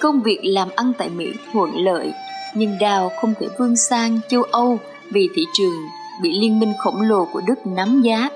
Công 0.00 0.20
việc 0.20 0.38
làm 0.42 0.68
ăn 0.76 0.92
tại 0.98 1.08
Mỹ 1.08 1.26
thuận 1.52 1.70
lợi, 1.76 2.12
nhưng 2.54 2.76
Dow 2.76 3.08
không 3.20 3.34
thể 3.40 3.46
vươn 3.58 3.76
sang 3.76 4.20
châu 4.28 4.42
Âu 4.42 4.78
vì 5.12 5.28
thị 5.34 5.42
trường 5.52 5.82
bị 6.22 6.38
liên 6.40 6.60
minh 6.60 6.72
khổng 6.78 7.00
lồ 7.00 7.24
của 7.32 7.40
Đức 7.46 7.66
nắm 7.66 8.02
giá. 8.02 8.28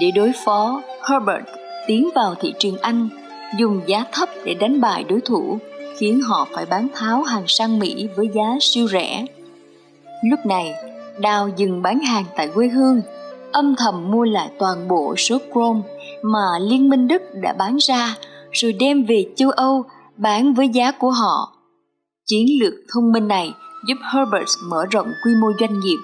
Để 0.00 0.10
đối 0.10 0.32
phó, 0.44 0.82
Herbert 1.10 1.44
tiến 1.86 2.08
vào 2.14 2.34
thị 2.40 2.54
trường 2.58 2.78
Anh, 2.78 3.08
dùng 3.58 3.80
giá 3.86 4.04
thấp 4.12 4.28
để 4.44 4.54
đánh 4.54 4.80
bại 4.80 5.04
đối 5.08 5.20
thủ, 5.20 5.58
khiến 5.98 6.20
họ 6.20 6.48
phải 6.54 6.66
bán 6.66 6.88
tháo 6.94 7.22
hàng 7.22 7.44
sang 7.46 7.78
Mỹ 7.78 8.08
với 8.16 8.28
giá 8.34 8.56
siêu 8.60 8.88
rẻ. 8.88 9.26
Lúc 10.30 10.46
này, 10.46 10.74
Dow 11.18 11.50
dừng 11.56 11.82
bán 11.82 12.00
hàng 12.00 12.24
tại 12.36 12.48
quê 12.54 12.68
hương 12.68 13.02
âm 13.52 13.74
thầm 13.78 14.10
mua 14.10 14.24
lại 14.24 14.50
toàn 14.58 14.88
bộ 14.88 15.14
số 15.16 15.38
chrome 15.52 15.80
mà 16.22 16.58
Liên 16.60 16.88
minh 16.88 17.08
Đức 17.08 17.22
đã 17.34 17.52
bán 17.58 17.76
ra 17.76 18.16
rồi 18.52 18.72
đem 18.72 19.04
về 19.04 19.26
châu 19.36 19.50
Âu 19.50 19.84
bán 20.16 20.54
với 20.54 20.68
giá 20.68 20.92
của 20.92 21.10
họ. 21.10 21.56
Chiến 22.26 22.46
lược 22.60 22.74
thông 22.94 23.12
minh 23.12 23.28
này 23.28 23.52
giúp 23.86 23.98
Herbert 24.12 24.58
mở 24.62 24.86
rộng 24.90 25.12
quy 25.24 25.34
mô 25.34 25.48
doanh 25.60 25.80
nghiệp, 25.80 25.98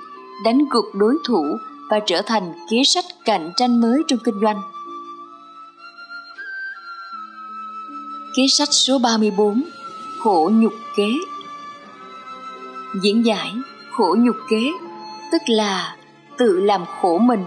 đánh 0.44 0.64
cược 0.70 0.84
đối 0.94 1.14
thủ 1.24 1.44
và 1.90 2.00
trở 2.06 2.22
thành 2.22 2.52
kế 2.70 2.84
sách 2.84 3.04
cạnh 3.24 3.52
tranh 3.56 3.80
mới 3.80 4.02
trong 4.08 4.18
kinh 4.24 4.40
doanh. 4.42 4.60
Kế 8.36 8.42
sách 8.48 8.68
số 8.72 8.98
34 8.98 9.62
Khổ 10.24 10.50
nhục 10.54 10.72
kế 10.96 11.08
Diễn 13.02 13.26
giải 13.26 13.54
khổ 13.98 14.16
nhục 14.18 14.36
kế 14.48 14.72
tức 15.32 15.42
là 15.46 15.96
tự 16.36 16.60
làm 16.60 16.84
khổ 17.00 17.18
mình 17.18 17.44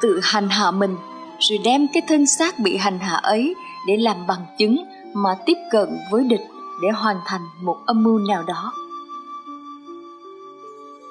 tự 0.00 0.20
hành 0.22 0.48
hạ 0.48 0.70
mình 0.70 0.96
rồi 1.38 1.58
đem 1.64 1.86
cái 1.94 2.02
thân 2.08 2.26
xác 2.26 2.58
bị 2.58 2.76
hành 2.76 2.98
hạ 2.98 3.16
ấy 3.16 3.54
để 3.88 3.96
làm 3.96 4.26
bằng 4.26 4.46
chứng 4.58 4.84
mà 5.14 5.30
tiếp 5.46 5.56
cận 5.70 5.98
với 6.10 6.24
địch 6.24 6.40
để 6.82 6.88
hoàn 6.94 7.16
thành 7.26 7.40
một 7.62 7.76
âm 7.86 8.02
mưu 8.02 8.18
nào 8.18 8.42
đó 8.42 8.72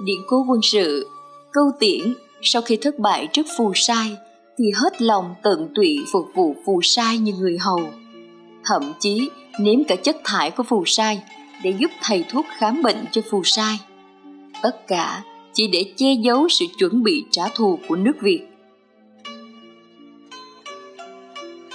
Điện 0.04 0.22
cố 0.28 0.46
quân 0.50 0.62
sự. 0.62 1.10
Câu 1.52 1.72
tiễn 1.80 2.14
sau 2.42 2.62
khi 2.62 2.76
thất 2.76 3.00
bại 3.00 3.28
trước 3.34 3.46
phù 3.58 3.72
sai 3.76 4.18
thì 4.58 4.66
hết 4.76 5.02
lòng 5.02 5.36
tận 5.44 5.70
tụy 5.76 6.00
phục 6.12 6.26
vụ 6.36 6.56
phù 6.66 6.82
sai 6.84 7.18
như 7.18 7.34
người 7.40 7.58
hầu. 7.58 7.80
Thậm 8.66 8.94
chí 9.00 9.30
nếm 9.60 9.84
cả 9.84 9.96
chất 9.96 10.18
thải 10.24 10.52
của 10.52 10.64
phù 10.64 10.84
sai 10.86 11.24
để 11.64 11.74
giúp 11.80 11.92
thầy 12.02 12.26
thuốc 12.30 12.46
khám 12.58 12.84
bệnh 12.84 13.06
cho 13.12 13.22
phù 13.30 13.42
sai. 13.44 13.80
Tất 14.64 14.88
cả 14.88 15.24
chỉ 15.54 15.68
để 15.68 15.94
che 15.96 16.14
giấu 16.14 16.50
sự 16.50 16.66
chuẩn 16.80 17.04
bị 17.04 17.24
trả 17.32 17.44
thù 17.56 17.80
của 17.88 17.96
nước 17.96 18.22
Việt. 18.22 18.42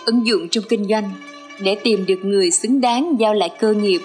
Ứng 0.04 0.26
dụng 0.26 0.48
trong 0.48 0.64
kinh 0.68 0.84
doanh 0.88 1.10
để 1.62 1.74
tìm 1.74 2.06
được 2.06 2.24
người 2.24 2.50
xứng 2.50 2.80
đáng 2.80 3.16
giao 3.20 3.34
lại 3.34 3.50
cơ 3.60 3.72
nghiệp, 3.72 4.00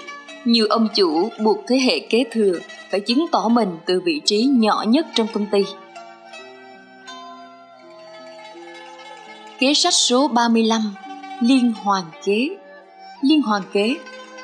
nhiều 0.46 0.66
ông 0.70 0.88
chủ 0.94 1.28
buộc 1.40 1.58
thế 1.68 1.76
hệ 1.76 1.98
kế 1.98 2.24
thừa 2.32 2.58
phải 2.90 3.00
chứng 3.00 3.26
tỏ 3.32 3.48
mình 3.48 3.68
từ 3.86 4.00
vị 4.04 4.20
trí 4.24 4.44
nhỏ 4.44 4.84
nhất 4.88 5.06
trong 5.14 5.26
công 5.32 5.46
ty. 5.46 5.64
Kế 9.58 9.74
sách 9.74 9.94
số 9.94 10.28
35 10.28 10.80
Liên 11.40 11.72
hoàn 11.82 12.04
kế 12.24 12.48
Liên 13.22 13.42
hoàn 13.42 13.62
kế 13.72 13.96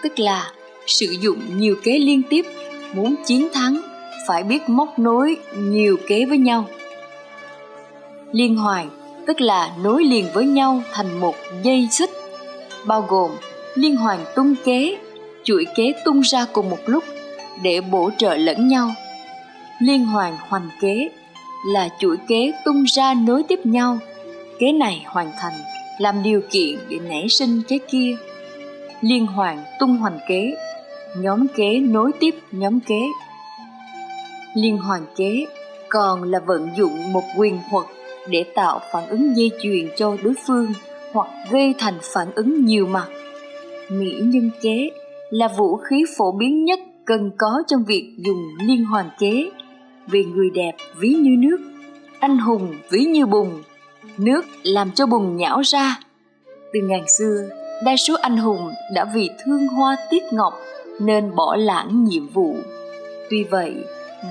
tức 0.02 0.18
là 0.18 0.50
sử 0.86 1.06
dụng 1.20 1.38
nhiều 1.56 1.76
kế 1.82 1.98
liên 1.98 2.22
tiếp, 2.30 2.46
muốn 2.94 3.14
chiến 3.26 3.48
thắng, 3.54 3.80
phải 4.28 4.42
biết 4.42 4.68
móc 4.68 4.98
nối 4.98 5.36
nhiều 5.56 5.96
kế 6.08 6.24
với 6.24 6.38
nhau 6.38 6.68
liên 8.32 8.56
hoàn 8.56 8.90
tức 9.26 9.40
là 9.40 9.70
nối 9.82 10.04
liền 10.04 10.26
với 10.34 10.44
nhau 10.44 10.82
thành 10.92 11.20
một 11.20 11.34
dây 11.62 11.88
xích, 11.90 12.10
bao 12.86 13.06
gồm 13.08 13.30
liên 13.74 13.96
hoàn 13.96 14.24
tung 14.36 14.54
kế 14.64 14.98
chuỗi 15.44 15.66
kế 15.74 15.92
tung 16.04 16.20
ra 16.20 16.46
cùng 16.52 16.70
một 16.70 16.78
lúc 16.86 17.04
để 17.62 17.80
bổ 17.80 18.10
trợ 18.18 18.36
lẫn 18.36 18.68
nhau. 18.68 18.94
Liên 19.80 20.04
hoàn 20.04 20.36
hoành 20.48 20.68
kế 20.80 21.08
là 21.66 21.88
chuỗi 21.98 22.16
kế 22.28 22.52
tung 22.64 22.84
ra 22.84 23.14
nối 23.14 23.42
tiếp 23.42 23.66
nhau. 23.66 23.98
Kế 24.58 24.72
này 24.72 25.04
hoàn 25.06 25.32
thành, 25.38 25.52
làm 25.98 26.22
điều 26.22 26.40
kiện 26.50 26.78
để 26.88 26.98
nảy 26.98 27.28
sinh 27.28 27.62
kế 27.68 27.78
kia. 27.90 28.16
Liên 29.00 29.26
hoàn 29.26 29.64
tung 29.80 29.96
hoành 29.96 30.18
kế, 30.28 30.54
nhóm 31.16 31.46
kế 31.48 31.78
nối 31.78 32.10
tiếp 32.20 32.34
nhóm 32.52 32.80
kế. 32.80 33.00
Liên 34.54 34.78
hoàn 34.78 35.06
kế 35.16 35.46
còn 35.88 36.22
là 36.22 36.38
vận 36.46 36.70
dụng 36.76 37.12
một 37.12 37.24
quyền 37.36 37.58
thuật 37.70 37.86
để 38.28 38.44
tạo 38.54 38.80
phản 38.92 39.08
ứng 39.08 39.36
dây 39.36 39.50
chuyền 39.62 39.88
cho 39.96 40.16
đối 40.22 40.34
phương 40.46 40.72
hoặc 41.12 41.28
gây 41.50 41.74
thành 41.78 41.98
phản 42.14 42.32
ứng 42.34 42.64
nhiều 42.64 42.86
mặt. 42.86 43.08
Mỹ 43.90 44.14
nhân 44.20 44.50
kế 44.62 44.90
là 45.32 45.48
vũ 45.48 45.76
khí 45.76 46.04
phổ 46.18 46.32
biến 46.32 46.64
nhất 46.64 46.80
cần 47.04 47.30
có 47.38 47.62
trong 47.66 47.84
việc 47.84 48.14
dùng 48.18 48.42
liên 48.60 48.84
hoàn 48.84 49.10
kế 49.18 49.50
vì 50.06 50.24
người 50.24 50.50
đẹp 50.54 50.72
ví 51.00 51.08
như 51.08 51.30
nước, 51.38 51.58
anh 52.20 52.38
hùng 52.38 52.74
ví 52.90 53.04
như 53.04 53.26
bùn. 53.26 53.48
Nước 54.18 54.42
làm 54.62 54.90
cho 54.90 55.06
bùn 55.06 55.36
nhão 55.36 55.60
ra. 55.64 56.00
Từ 56.72 56.80
ngàn 56.80 57.08
xưa, 57.18 57.48
đa 57.84 57.96
số 57.96 58.14
anh 58.22 58.36
hùng 58.36 58.70
đã 58.94 59.04
vì 59.14 59.30
thương 59.44 59.66
hoa 59.66 59.96
tiếc 60.10 60.22
ngọc 60.32 60.52
nên 61.00 61.34
bỏ 61.34 61.56
lãng 61.56 62.04
nhiệm 62.04 62.28
vụ. 62.28 62.56
Tuy 63.30 63.44
vậy, 63.44 63.74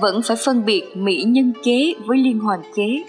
vẫn 0.00 0.22
phải 0.22 0.36
phân 0.44 0.64
biệt 0.64 0.82
mỹ 0.94 1.24
nhân 1.26 1.52
kế 1.64 1.94
với 2.06 2.18
liên 2.18 2.38
hoàn 2.38 2.60
kế 2.74 3.02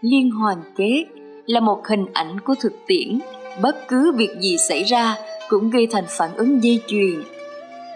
liên 0.00 0.30
hoàn 0.30 0.58
kế 0.76 1.04
là 1.46 1.60
một 1.60 1.86
hình 1.88 2.06
ảnh 2.12 2.40
của 2.40 2.54
thực 2.60 2.72
tiễn, 2.86 3.18
bất 3.62 3.88
cứ 3.88 4.12
việc 4.12 4.30
gì 4.40 4.56
xảy 4.68 4.82
ra 4.82 5.16
cũng 5.48 5.70
gây 5.70 5.86
thành 5.86 6.04
phản 6.08 6.36
ứng 6.36 6.64
dây 6.64 6.80
chuyền 6.86 7.22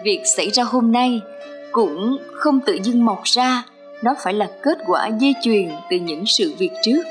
việc 0.03 0.21
xảy 0.25 0.49
ra 0.49 0.63
hôm 0.63 0.91
nay 0.91 1.21
cũng 1.71 2.17
không 2.33 2.59
tự 2.65 2.77
dưng 2.83 3.05
mọc 3.05 3.21
ra 3.23 3.63
nó 4.03 4.15
phải 4.23 4.33
là 4.33 4.49
kết 4.63 4.77
quả 4.87 5.09
dây 5.19 5.33
chuyền 5.43 5.69
từ 5.89 5.97
những 5.97 6.23
sự 6.25 6.53
việc 6.57 6.71
trước 6.83 7.01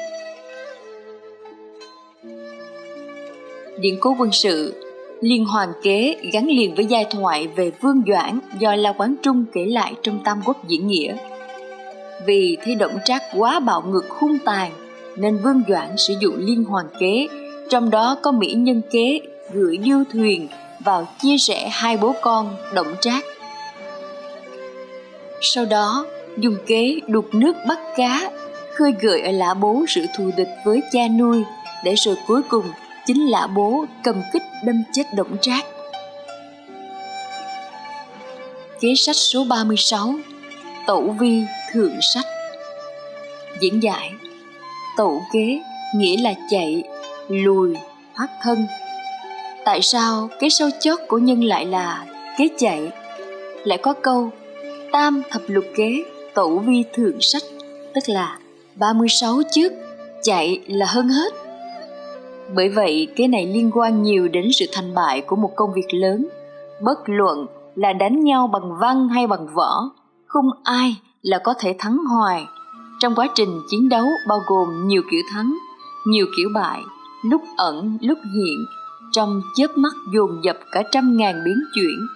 điện 3.80 3.96
cố 4.00 4.16
quân 4.18 4.32
sự 4.32 4.74
liên 5.20 5.44
hoàn 5.44 5.72
kế 5.82 6.16
gắn 6.32 6.46
liền 6.46 6.74
với 6.74 6.84
giai 6.84 7.06
thoại 7.10 7.48
về 7.56 7.72
Vương 7.80 8.02
Doãn 8.08 8.38
do 8.58 8.74
La 8.74 8.92
Quán 8.92 9.14
Trung 9.22 9.44
kể 9.52 9.64
lại 9.64 9.94
trong 10.02 10.18
Tam 10.24 10.40
Quốc 10.44 10.68
diễn 10.68 10.86
nghĩa. 10.86 11.16
Vì 12.26 12.56
thấy 12.64 12.74
động 12.74 12.98
trác 13.04 13.22
quá 13.36 13.60
bạo 13.60 13.82
ngược 13.88 14.10
hung 14.10 14.38
tàn, 14.44 14.72
nên 15.16 15.36
Vương 15.36 15.62
Doãn 15.68 15.96
sử 15.96 16.14
dụng 16.20 16.34
liên 16.38 16.64
hoàn 16.64 16.86
kế, 17.00 17.28
trong 17.68 17.90
đó 17.90 18.16
có 18.22 18.32
mỹ 18.32 18.52
nhân 18.52 18.82
kế 18.90 19.20
gửi 19.52 19.78
du 19.84 20.04
thuyền 20.12 20.48
vào 20.84 21.08
chia 21.18 21.36
rẽ 21.36 21.68
hai 21.72 21.96
bố 21.96 22.14
con 22.22 22.56
động 22.74 22.94
trác. 23.00 23.24
Sau 25.40 25.64
đó 25.64 26.06
dùng 26.38 26.56
kế 26.66 27.00
đục 27.06 27.28
nước 27.32 27.56
bắt 27.68 27.78
cá 27.96 28.30
khơi 28.74 28.94
gợi 29.00 29.20
ở 29.20 29.30
lã 29.30 29.54
bố 29.54 29.84
sự 29.88 30.06
thù 30.16 30.30
địch 30.36 30.48
với 30.64 30.80
cha 30.92 31.08
nuôi 31.18 31.44
để 31.84 31.94
rồi 31.94 32.16
cuối 32.26 32.42
cùng 32.48 32.64
chính 33.06 33.30
lã 33.30 33.46
bố 33.46 33.84
cầm 34.04 34.22
kích 34.32 34.42
đâm 34.64 34.82
chết 34.92 35.04
động 35.14 35.36
trác. 35.40 35.64
Kế 38.80 38.94
sách 38.96 39.16
số 39.16 39.44
36 39.44 40.14
Tẩu 40.86 41.16
vi 41.20 41.42
thượng 41.72 41.94
sách. 42.14 42.24
Diễn 43.60 43.82
giải 43.82 44.12
Tẩu 44.96 45.22
kế 45.32 45.60
nghĩa 45.94 46.16
là 46.16 46.34
chạy, 46.50 46.82
lùi, 47.28 47.76
thoát 48.16 48.28
thân. 48.42 48.66
Tại 49.70 49.82
sao 49.82 50.28
cái 50.40 50.50
sâu 50.50 50.68
chót 50.80 50.98
của 51.08 51.18
nhân 51.18 51.44
lại 51.44 51.66
là 51.66 52.06
kế 52.38 52.48
chạy 52.58 52.92
Lại 53.64 53.78
có 53.78 53.92
câu, 53.92 54.30
Tam 54.92 55.22
thập 55.30 55.42
lục 55.46 55.64
kế 55.76 56.04
tẩu 56.34 56.58
vi 56.58 56.84
thượng 56.92 57.20
sách. 57.20 57.42
Tức 57.94 58.00
là 58.06 58.38
36 58.76 59.42
trước 59.52 59.72
chạy 60.22 60.60
là 60.66 60.86
hơn 60.88 61.08
hết. 61.08 61.32
Bởi 62.54 62.68
vậy, 62.68 63.08
cái 63.16 63.28
này 63.28 63.46
liên 63.46 63.70
quan 63.74 64.02
nhiều 64.02 64.28
đến 64.28 64.52
sự 64.52 64.66
thành 64.72 64.94
bại 64.94 65.20
của 65.20 65.36
một 65.36 65.50
công 65.56 65.72
việc 65.72 65.94
lớn. 65.94 66.26
Bất 66.82 66.98
luận 67.06 67.46
là 67.74 67.92
đánh 67.92 68.24
nhau 68.24 68.46
bằng 68.46 68.78
văn 68.80 69.08
hay 69.08 69.26
bằng 69.26 69.46
võ, 69.54 69.90
không 70.26 70.46
ai 70.64 70.96
là 71.22 71.38
có 71.38 71.54
thể 71.58 71.74
thắng 71.78 71.96
hoài. 71.96 72.44
Trong 73.00 73.14
quá 73.14 73.28
trình 73.34 73.60
chiến 73.70 73.88
đấu 73.88 74.06
bao 74.28 74.38
gồm 74.46 74.88
nhiều 74.88 75.02
kiểu 75.10 75.20
thắng, 75.34 75.56
nhiều 76.06 76.26
kiểu 76.36 76.48
bại, 76.54 76.80
lúc 77.24 77.42
ẩn, 77.56 77.98
lúc 78.00 78.18
hiện 78.34 78.66
trong 79.12 79.42
chớp 79.54 79.78
mắt 79.78 79.92
dồn 80.12 80.44
dập 80.44 80.58
cả 80.72 80.82
trăm 80.92 81.16
ngàn 81.16 81.44
biến 81.44 81.58
chuyển. 81.74 82.06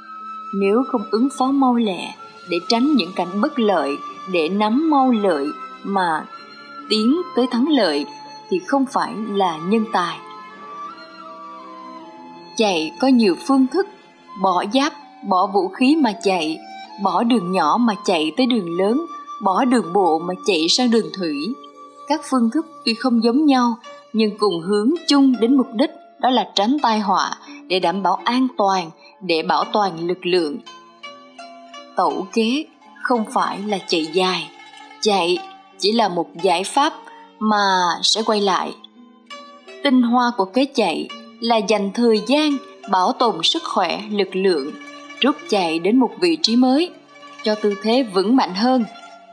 Nếu 0.54 0.82
không 0.88 1.02
ứng 1.10 1.28
phó 1.38 1.46
mau 1.46 1.74
lẹ 1.74 2.14
để 2.48 2.58
tránh 2.68 2.94
những 2.96 3.12
cảnh 3.16 3.40
bất 3.40 3.58
lợi, 3.58 3.96
để 4.32 4.48
nắm 4.48 4.90
mau 4.90 5.10
lợi 5.10 5.46
mà 5.82 6.26
tiến 6.88 7.16
tới 7.36 7.46
thắng 7.50 7.68
lợi 7.68 8.06
thì 8.50 8.60
không 8.66 8.84
phải 8.92 9.14
là 9.32 9.58
nhân 9.58 9.84
tài. 9.92 10.18
Chạy 12.56 12.92
có 13.00 13.08
nhiều 13.08 13.34
phương 13.46 13.66
thức, 13.72 13.86
bỏ 14.42 14.64
giáp, 14.74 14.92
bỏ 15.28 15.46
vũ 15.54 15.68
khí 15.68 15.96
mà 15.96 16.12
chạy, 16.22 16.58
bỏ 17.02 17.22
đường 17.22 17.52
nhỏ 17.52 17.76
mà 17.80 17.94
chạy 18.04 18.32
tới 18.36 18.46
đường 18.46 18.78
lớn, 18.78 19.06
bỏ 19.42 19.64
đường 19.64 19.92
bộ 19.92 20.18
mà 20.18 20.34
chạy 20.46 20.68
sang 20.68 20.90
đường 20.90 21.06
thủy. 21.18 21.34
Các 22.08 22.20
phương 22.30 22.50
thức 22.54 22.66
tuy 22.84 22.94
không 22.94 23.22
giống 23.24 23.46
nhau, 23.46 23.76
nhưng 24.12 24.38
cùng 24.38 24.60
hướng 24.60 24.90
chung 25.08 25.34
đến 25.40 25.56
mục 25.56 25.66
đích 25.74 25.90
đó 26.24 26.30
là 26.30 26.48
tránh 26.54 26.76
tai 26.82 27.00
họa 27.00 27.30
để 27.68 27.80
đảm 27.80 28.02
bảo 28.02 28.20
an 28.24 28.46
toàn, 28.56 28.90
để 29.20 29.42
bảo 29.42 29.64
toàn 29.64 30.06
lực 30.06 30.26
lượng. 30.26 30.58
Tẩu 31.96 32.26
kế 32.32 32.64
không 33.02 33.24
phải 33.32 33.58
là 33.66 33.78
chạy 33.86 34.06
dài, 34.06 34.50
chạy 35.00 35.38
chỉ 35.78 35.92
là 35.92 36.08
một 36.08 36.28
giải 36.42 36.64
pháp 36.64 36.92
mà 37.38 37.80
sẽ 38.02 38.22
quay 38.22 38.40
lại. 38.40 38.74
Tinh 39.82 40.02
hoa 40.02 40.32
của 40.36 40.44
kế 40.44 40.64
chạy 40.74 41.08
là 41.40 41.56
dành 41.56 41.90
thời 41.94 42.22
gian 42.26 42.56
bảo 42.90 43.12
tồn 43.12 43.42
sức 43.42 43.62
khỏe, 43.64 44.02
lực 44.10 44.36
lượng, 44.36 44.70
rút 45.20 45.36
chạy 45.48 45.78
đến 45.78 45.96
một 45.96 46.10
vị 46.20 46.38
trí 46.42 46.56
mới, 46.56 46.90
cho 47.42 47.54
tư 47.54 47.74
thế 47.82 48.02
vững 48.02 48.36
mạnh 48.36 48.54
hơn, 48.54 48.84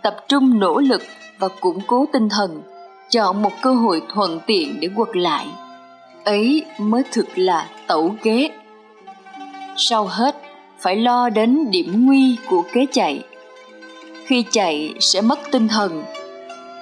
tập 0.03 0.17
trung 0.27 0.59
nỗ 0.59 0.79
lực 0.79 1.01
và 1.39 1.47
củng 1.47 1.79
cố 1.87 2.05
tinh 2.13 2.29
thần, 2.29 2.61
chọn 3.09 3.41
một 3.41 3.51
cơ 3.61 3.73
hội 3.73 4.01
thuận 4.13 4.39
tiện 4.47 4.79
để 4.79 4.89
quật 4.95 5.09
lại 5.13 5.47
ấy 6.23 6.65
mới 6.77 7.03
thực 7.11 7.27
là 7.35 7.69
tẩu 7.87 8.15
kế. 8.23 8.49
Sau 9.77 10.07
hết 10.07 10.35
phải 10.79 10.95
lo 10.95 11.29
đến 11.29 11.71
điểm 11.71 12.05
nguy 12.05 12.37
của 12.49 12.63
kế 12.73 12.85
chạy. 12.91 13.23
Khi 14.25 14.43
chạy 14.51 14.93
sẽ 14.99 15.21
mất 15.21 15.39
tinh 15.51 15.67
thần. 15.67 16.03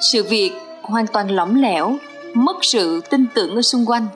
Sự 0.02 0.24
việc 0.24 0.52
hoàn 0.82 1.08
toàn 1.08 1.32
lỏng 1.32 1.62
lẻo 1.62 1.98
mất 2.34 2.58
sự 2.62 3.02
tin 3.10 3.26
tưởng 3.34 3.56
ở 3.56 3.62
xung 3.62 3.86
quanh. 3.86 4.08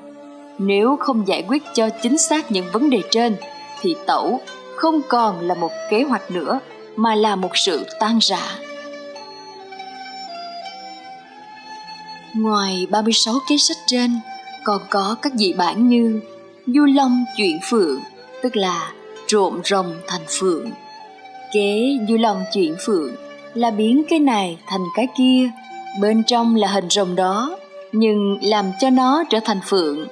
Nếu 0.57 0.97
không 0.99 1.27
giải 1.27 1.43
quyết 1.47 1.63
cho 1.73 1.89
chính 2.01 2.17
xác 2.17 2.51
những 2.51 2.65
vấn 2.73 2.89
đề 2.89 3.01
trên 3.11 3.35
thì 3.81 3.95
tẩu 4.05 4.41
không 4.75 5.01
còn 5.07 5.39
là 5.39 5.55
một 5.55 5.71
kế 5.89 6.03
hoạch 6.03 6.31
nữa 6.31 6.59
mà 6.95 7.15
là 7.15 7.35
một 7.35 7.57
sự 7.57 7.85
tan 7.99 8.19
rã. 8.21 8.41
Ngoài 12.33 12.87
36 12.89 13.33
kế 13.49 13.57
sách 13.57 13.77
trên, 13.87 14.19
còn 14.63 14.81
có 14.89 15.15
các 15.21 15.33
dị 15.33 15.53
bản 15.53 15.89
như 15.89 16.21
Du 16.67 16.85
Long 16.85 17.25
chuyển 17.37 17.59
phượng, 17.63 17.99
tức 18.41 18.55
là 18.55 18.91
trộm 19.27 19.61
rồng 19.65 19.95
thành 20.07 20.25
phượng. 20.27 20.71
Kế 21.53 21.97
Du 22.09 22.17
Long 22.17 22.43
chuyển 22.53 22.75
phượng 22.85 23.15
là 23.53 23.71
biến 23.71 24.03
cái 24.09 24.19
này 24.19 24.57
thành 24.67 24.83
cái 24.95 25.07
kia, 25.17 25.49
bên 26.01 26.23
trong 26.23 26.55
là 26.55 26.67
hình 26.67 26.89
rồng 26.89 27.15
đó, 27.15 27.57
nhưng 27.91 28.37
làm 28.41 28.71
cho 28.79 28.89
nó 28.89 29.23
trở 29.29 29.39
thành 29.45 29.59
phượng 29.65 30.07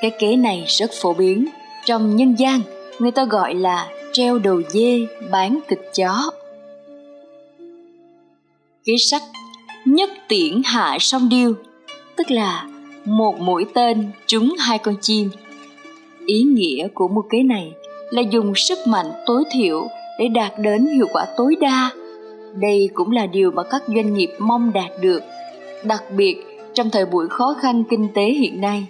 cái 0.00 0.10
kế 0.18 0.36
này 0.36 0.64
rất 0.66 0.90
phổ 1.00 1.14
biến, 1.14 1.46
trong 1.84 2.16
nhân 2.16 2.34
gian 2.38 2.60
người 2.98 3.10
ta 3.10 3.24
gọi 3.24 3.54
là 3.54 3.88
treo 4.12 4.38
đầu 4.38 4.62
dê 4.68 5.06
bán 5.30 5.60
thịt 5.68 5.78
chó. 5.94 6.30
Kế 8.84 8.92
sách 8.98 9.22
nhất 9.84 10.10
tiễn 10.28 10.62
hạ 10.64 10.96
song 11.00 11.28
điêu, 11.28 11.54
tức 12.16 12.30
là 12.30 12.66
một 13.06 13.40
mũi 13.40 13.64
tên 13.74 14.10
trúng 14.26 14.54
hai 14.58 14.78
con 14.78 14.94
chim. 15.00 15.30
Ý 16.26 16.42
nghĩa 16.42 16.88
của 16.94 17.08
mưu 17.08 17.24
kế 17.30 17.42
này 17.42 17.72
là 18.10 18.22
dùng 18.22 18.54
sức 18.54 18.78
mạnh 18.86 19.06
tối 19.26 19.44
thiểu 19.52 19.88
để 20.18 20.28
đạt 20.28 20.52
đến 20.58 20.86
hiệu 20.86 21.06
quả 21.12 21.26
tối 21.36 21.56
đa. 21.60 21.90
Đây 22.54 22.90
cũng 22.94 23.10
là 23.10 23.26
điều 23.26 23.50
mà 23.50 23.62
các 23.62 23.82
doanh 23.86 24.14
nghiệp 24.14 24.30
mong 24.38 24.72
đạt 24.74 24.90
được, 25.00 25.22
đặc 25.84 26.04
biệt 26.16 26.36
trong 26.74 26.90
thời 26.90 27.06
buổi 27.06 27.28
khó 27.28 27.54
khăn 27.60 27.84
kinh 27.90 28.08
tế 28.14 28.22
hiện 28.22 28.60
nay 28.60 28.86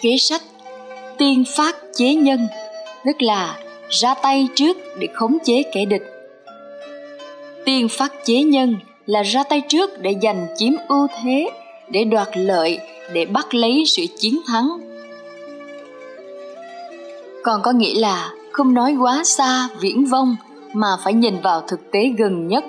kế 0.00 0.16
sách 0.18 0.42
tiên 1.18 1.44
phát 1.56 1.76
chế 1.94 2.14
nhân 2.14 2.46
tức 3.04 3.22
là 3.22 3.58
ra 3.90 4.14
tay 4.22 4.48
trước 4.54 4.76
để 4.98 5.08
khống 5.14 5.38
chế 5.44 5.62
kẻ 5.72 5.84
địch 5.84 6.02
tiên 7.64 7.88
phát 7.88 8.12
chế 8.24 8.42
nhân 8.42 8.76
là 9.06 9.22
ra 9.22 9.42
tay 9.42 9.62
trước 9.68 10.00
để 10.00 10.14
giành 10.22 10.46
chiếm 10.56 10.72
ưu 10.88 11.06
thế 11.22 11.50
để 11.88 12.04
đoạt 12.04 12.28
lợi 12.34 12.78
để 13.12 13.24
bắt 13.24 13.54
lấy 13.54 13.84
sự 13.86 14.02
chiến 14.18 14.40
thắng. 14.46 14.68
Còn 17.42 17.62
có 17.62 17.72
nghĩa 17.72 18.00
là 18.00 18.30
không 18.52 18.74
nói 18.74 18.96
quá 19.00 19.24
xa 19.24 19.68
viễn 19.80 20.04
vông 20.04 20.36
mà 20.72 20.88
phải 21.04 21.12
nhìn 21.12 21.40
vào 21.42 21.60
thực 21.68 21.90
tế 21.90 22.08
gần 22.18 22.48
nhất. 22.48 22.64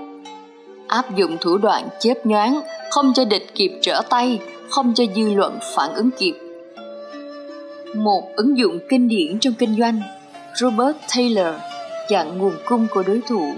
Áp 0.87 1.15
dụng 1.15 1.37
thủ 1.41 1.57
đoạn 1.57 1.87
chớp 1.99 2.25
nhoáng 2.25 2.61
không 2.91 3.13
cho 3.13 3.25
địch 3.25 3.55
kịp 3.55 3.71
trở 3.81 4.01
tay 4.09 4.39
không 4.69 4.93
cho 4.93 5.03
dư 5.15 5.33
luận 5.33 5.59
phản 5.75 5.93
ứng 5.93 6.09
kịp. 6.11 6.33
Một 7.95 8.23
ứng 8.35 8.57
dụng 8.57 8.79
kinh 8.89 9.07
điển 9.07 9.39
trong 9.39 9.53
kinh 9.53 9.75
doanh, 9.79 10.01
Robert 10.55 10.97
Taylor 11.15 11.55
chặn 12.09 12.37
nguồn 12.37 12.53
cung 12.65 12.87
của 12.93 13.03
đối 13.03 13.21
thủ. 13.27 13.53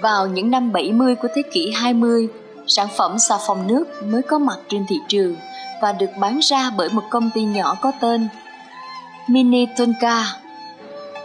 Vào 0.00 0.26
những 0.26 0.50
năm 0.50 0.72
70 0.72 1.14
của 1.14 1.28
thế 1.34 1.42
kỷ 1.52 1.72
20, 1.74 2.28
sản 2.66 2.88
phẩm 2.96 3.18
xà 3.18 3.38
phòng 3.46 3.66
nước 3.66 3.84
mới 4.04 4.22
có 4.22 4.38
mặt 4.38 4.58
trên 4.68 4.84
thị 4.88 4.96
trường 5.08 5.36
và 5.82 5.92
được 5.92 6.10
bán 6.20 6.38
ra 6.42 6.70
bởi 6.76 6.88
một 6.92 7.02
công 7.10 7.30
ty 7.34 7.42
nhỏ 7.42 7.76
có 7.80 7.92
tên 8.00 8.28
Minitonka. 9.28 10.24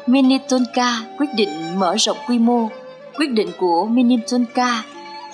Minitonka 0.07 1.01
quyết 1.17 1.29
định 1.35 1.79
mở 1.79 1.95
rộng 1.95 2.17
quy 2.27 2.39
mô. 2.39 2.69
Quyết 3.17 3.31
định 3.31 3.51
của 3.59 3.85
Minitonka 3.85 4.83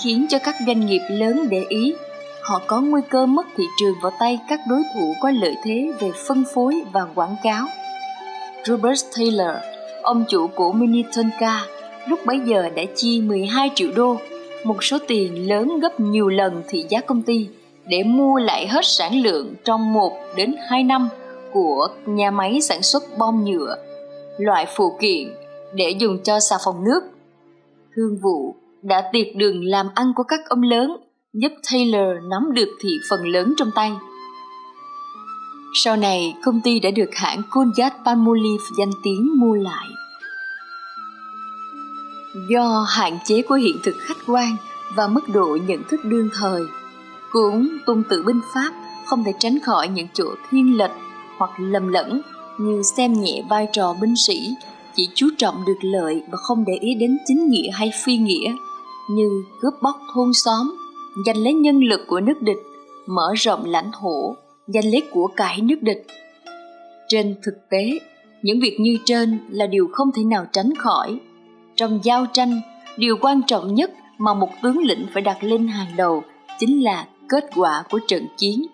khiến 0.04 0.26
cho 0.30 0.40
các 0.40 0.56
doanh 0.68 0.86
nghiệp 0.86 1.02
lớn 1.10 1.48
để 1.50 1.66
ý 1.70 1.94
họ 2.42 2.62
có 2.68 2.82
nguy 2.82 3.02
cơ 3.10 3.26
mất 3.26 3.46
thị 3.58 3.64
trường 3.80 3.94
vào 4.02 4.12
tay 4.20 4.40
các 4.50 4.60
đối 4.70 4.82
thủ 4.94 5.14
có 5.22 5.32
lợi 5.32 5.56
thế 5.64 5.92
về 6.00 6.12
phân 6.28 6.44
phối 6.54 6.82
và 6.92 7.02
quảng 7.16 7.36
cáo. 7.44 7.68
Robert 8.66 9.06
Taylor, 9.18 9.56
ông 10.02 10.24
chủ 10.30 10.48
của 10.48 10.72
Minitonka, 10.72 11.62
lúc 12.12 12.20
bấy 12.26 12.40
giờ 12.46 12.70
đã 12.76 12.84
chi 12.96 13.22
12 13.22 13.72
triệu 13.76 13.92
đô, 13.96 14.18
một 14.64 14.84
số 14.84 14.98
tiền 15.08 15.50
lớn 15.50 15.80
gấp 15.80 16.00
nhiều 16.00 16.30
lần 16.30 16.64
thị 16.70 16.86
giá 16.90 17.02
công 17.02 17.22
ty, 17.22 17.48
để 17.86 18.04
mua 18.04 18.38
lại 18.38 18.68
hết 18.68 18.86
sản 18.86 19.22
lượng 19.22 19.56
trong 19.64 19.94
1 19.94 20.12
đến 20.36 20.56
2 20.70 20.84
năm 20.84 21.10
của 21.54 21.88
nhà 22.06 22.32
máy 22.32 22.62
sản 22.62 22.82
xuất 22.82 23.04
bom 23.18 23.46
nhựa, 23.46 23.76
loại 24.38 24.66
phụ 24.76 24.98
kiện 25.02 25.34
để 25.74 25.90
dùng 25.90 26.18
cho 26.24 26.40
xà 26.40 26.56
phòng 26.66 26.84
nước. 26.84 27.02
Thương 27.96 28.18
vụ 28.24 28.56
đã 28.82 29.10
tiệt 29.14 29.28
đường 29.36 29.66
làm 29.66 29.88
ăn 29.96 30.14
của 30.16 30.24
các 30.24 30.40
ông 30.50 30.64
lớn 30.64 30.98
giúp 31.34 31.52
Taylor 31.72 32.24
nắm 32.30 32.54
được 32.54 32.70
thị 32.84 32.90
phần 33.10 33.28
lớn 33.28 33.54
trong 33.58 33.70
tay. 33.76 33.92
Sau 35.84 35.98
này, 35.98 36.36
công 36.46 36.62
ty 36.64 36.80
đã 36.80 36.92
được 36.92 37.10
hãng 37.14 37.42
Colgate 37.52 37.96
Palmolive 38.06 38.64
danh 38.78 38.92
tiếng 39.04 39.40
mua 39.40 39.56
lại. 39.56 39.88
Do 42.50 42.86
hạn 42.90 43.18
chế 43.26 43.42
của 43.42 43.56
hiện 43.56 43.76
thực 43.84 43.96
khách 44.00 44.18
quan 44.28 44.56
và 44.96 45.08
mức 45.08 45.30
độ 45.34 45.58
nhận 45.68 45.84
thức 45.90 46.06
đương 46.06 46.30
thời, 46.40 46.62
cuốn 47.32 47.70
tung 47.86 48.04
tự 48.10 48.24
binh 48.24 48.42
Pháp 48.54 48.74
không 49.06 49.24
thể 49.24 49.34
tránh 49.40 49.60
khỏi 49.60 49.88
những 49.88 50.08
chỗ 50.14 50.26
thiên 50.50 50.78
lệch 50.78 50.92
hoặc 51.38 51.52
lầm 51.58 51.88
lẫn 51.88 52.22
như 52.58 52.82
xem 52.98 53.14
nhẹ 53.14 53.44
vai 53.50 53.68
trò 53.74 53.96
binh 54.02 54.14
sĩ 54.28 54.56
chỉ 54.96 55.10
chú 55.16 55.28
trọng 55.38 55.66
được 55.66 55.78
lợi 55.82 56.24
và 56.32 56.38
không 56.38 56.66
để 56.68 56.74
ý 56.74 56.94
đến 56.94 57.18
chính 57.26 57.50
nghĩa 57.50 57.72
hay 57.72 57.92
phi 58.06 58.18
nghĩa 58.18 58.56
như 59.10 59.44
cướp 59.62 59.74
bóc 59.82 59.96
thôn 60.14 60.34
xóm 60.34 60.76
giành 61.26 61.38
lấy 61.38 61.54
nhân 61.54 61.80
lực 61.84 62.02
của 62.08 62.20
nước 62.20 62.42
địch 62.42 62.58
mở 63.08 63.34
rộng 63.36 63.66
lãnh 63.66 63.92
thổ 64.02 64.36
giành 64.68 64.92
lấy 64.92 65.04
của 65.12 65.28
cải 65.36 65.62
nước 65.62 65.82
địch. 65.82 66.08
Trên 67.08 67.36
thực 67.44 67.70
tế 67.70 68.00
những 68.42 68.60
việc 68.60 68.78
như 68.80 68.98
trên 69.06 69.40
là 69.50 69.68
điều 69.68 69.88
không 69.92 70.12
thể 70.16 70.24
nào 70.24 70.46
tránh 70.52 70.70
khỏi 70.80 71.20
trong 71.82 72.00
giao 72.04 72.26
tranh, 72.26 72.62
điều 72.98 73.18
quan 73.22 73.42
trọng 73.48 73.76
nhất 73.76 73.92
mà 74.18 74.34
một 74.34 74.50
tướng 74.62 74.78
lĩnh 74.78 75.08
phải 75.14 75.22
đặt 75.22 75.44
lên 75.44 75.68
hàng 75.68 75.88
đầu 75.98 76.24
chính 76.60 76.84
là 76.84 77.06
kết 77.30 77.46
quả 77.56 77.84
của 77.90 78.00
trận 78.08 78.28
chiến. 78.38 78.66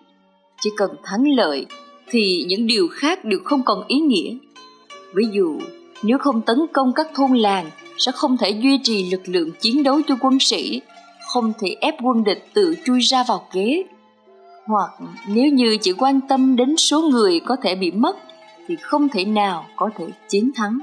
Chỉ 0.60 0.70
cần 0.76 0.90
thắng 1.04 1.24
lợi 1.28 1.66
thì 2.10 2.44
những 2.48 2.66
điều 2.66 2.88
khác 2.92 3.24
đều 3.24 3.40
không 3.44 3.62
còn 3.62 3.82
ý 3.86 4.00
nghĩa. 4.00 4.36
Ví 5.14 5.24
dụ, 5.32 5.58
nếu 6.02 6.18
không 6.18 6.40
tấn 6.40 6.58
công 6.72 6.92
các 6.92 7.08
thôn 7.14 7.36
làng 7.36 7.70
sẽ 7.98 8.12
không 8.12 8.36
thể 8.36 8.50
duy 8.50 8.80
trì 8.82 9.10
lực 9.10 9.22
lượng 9.26 9.50
chiến 9.60 9.82
đấu 9.82 10.00
cho 10.08 10.16
quân 10.20 10.38
sĩ, 10.40 10.80
không 11.28 11.52
thể 11.60 11.76
ép 11.80 11.94
quân 12.02 12.24
địch 12.24 12.48
tự 12.54 12.74
chui 12.84 13.00
ra 13.00 13.24
vào 13.28 13.48
kế 13.52 13.84
hoặc 14.66 14.90
nếu 15.26 15.52
như 15.52 15.76
chỉ 15.80 15.92
quan 15.92 16.20
tâm 16.28 16.56
đến 16.56 16.76
số 16.76 17.02
người 17.02 17.40
có 17.40 17.56
thể 17.62 17.74
bị 17.74 17.90
mất 17.90 18.16
thì 18.66 18.76
không 18.76 19.08
thể 19.08 19.24
nào 19.24 19.66
có 19.76 19.90
thể 19.98 20.04
chiến 20.28 20.50
thắng 20.54 20.78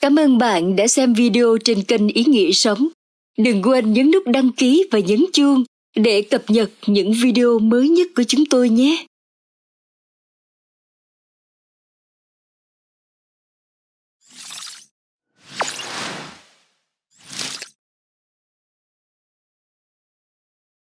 cảm 0.00 0.18
ơn 0.18 0.38
bạn 0.38 0.76
đã 0.76 0.86
xem 0.86 1.14
video 1.14 1.56
trên 1.64 1.82
kênh 1.82 2.08
ý 2.08 2.24
nghĩa 2.24 2.52
sống. 2.52 2.88
Đừng 3.38 3.62
quên 3.62 3.92
nhấn 3.92 4.10
nút 4.10 4.22
đăng 4.26 4.52
ký 4.52 4.88
và 4.90 4.98
nhấn 4.98 5.24
chuông 5.32 5.64
để 5.96 6.22
cập 6.22 6.42
nhật 6.48 6.70
những 6.86 7.12
video 7.22 7.58
mới 7.58 7.88
nhất 7.88 8.06
của 8.16 8.22
chúng 8.22 8.44
tôi 8.50 8.68
nhé. 8.68 9.04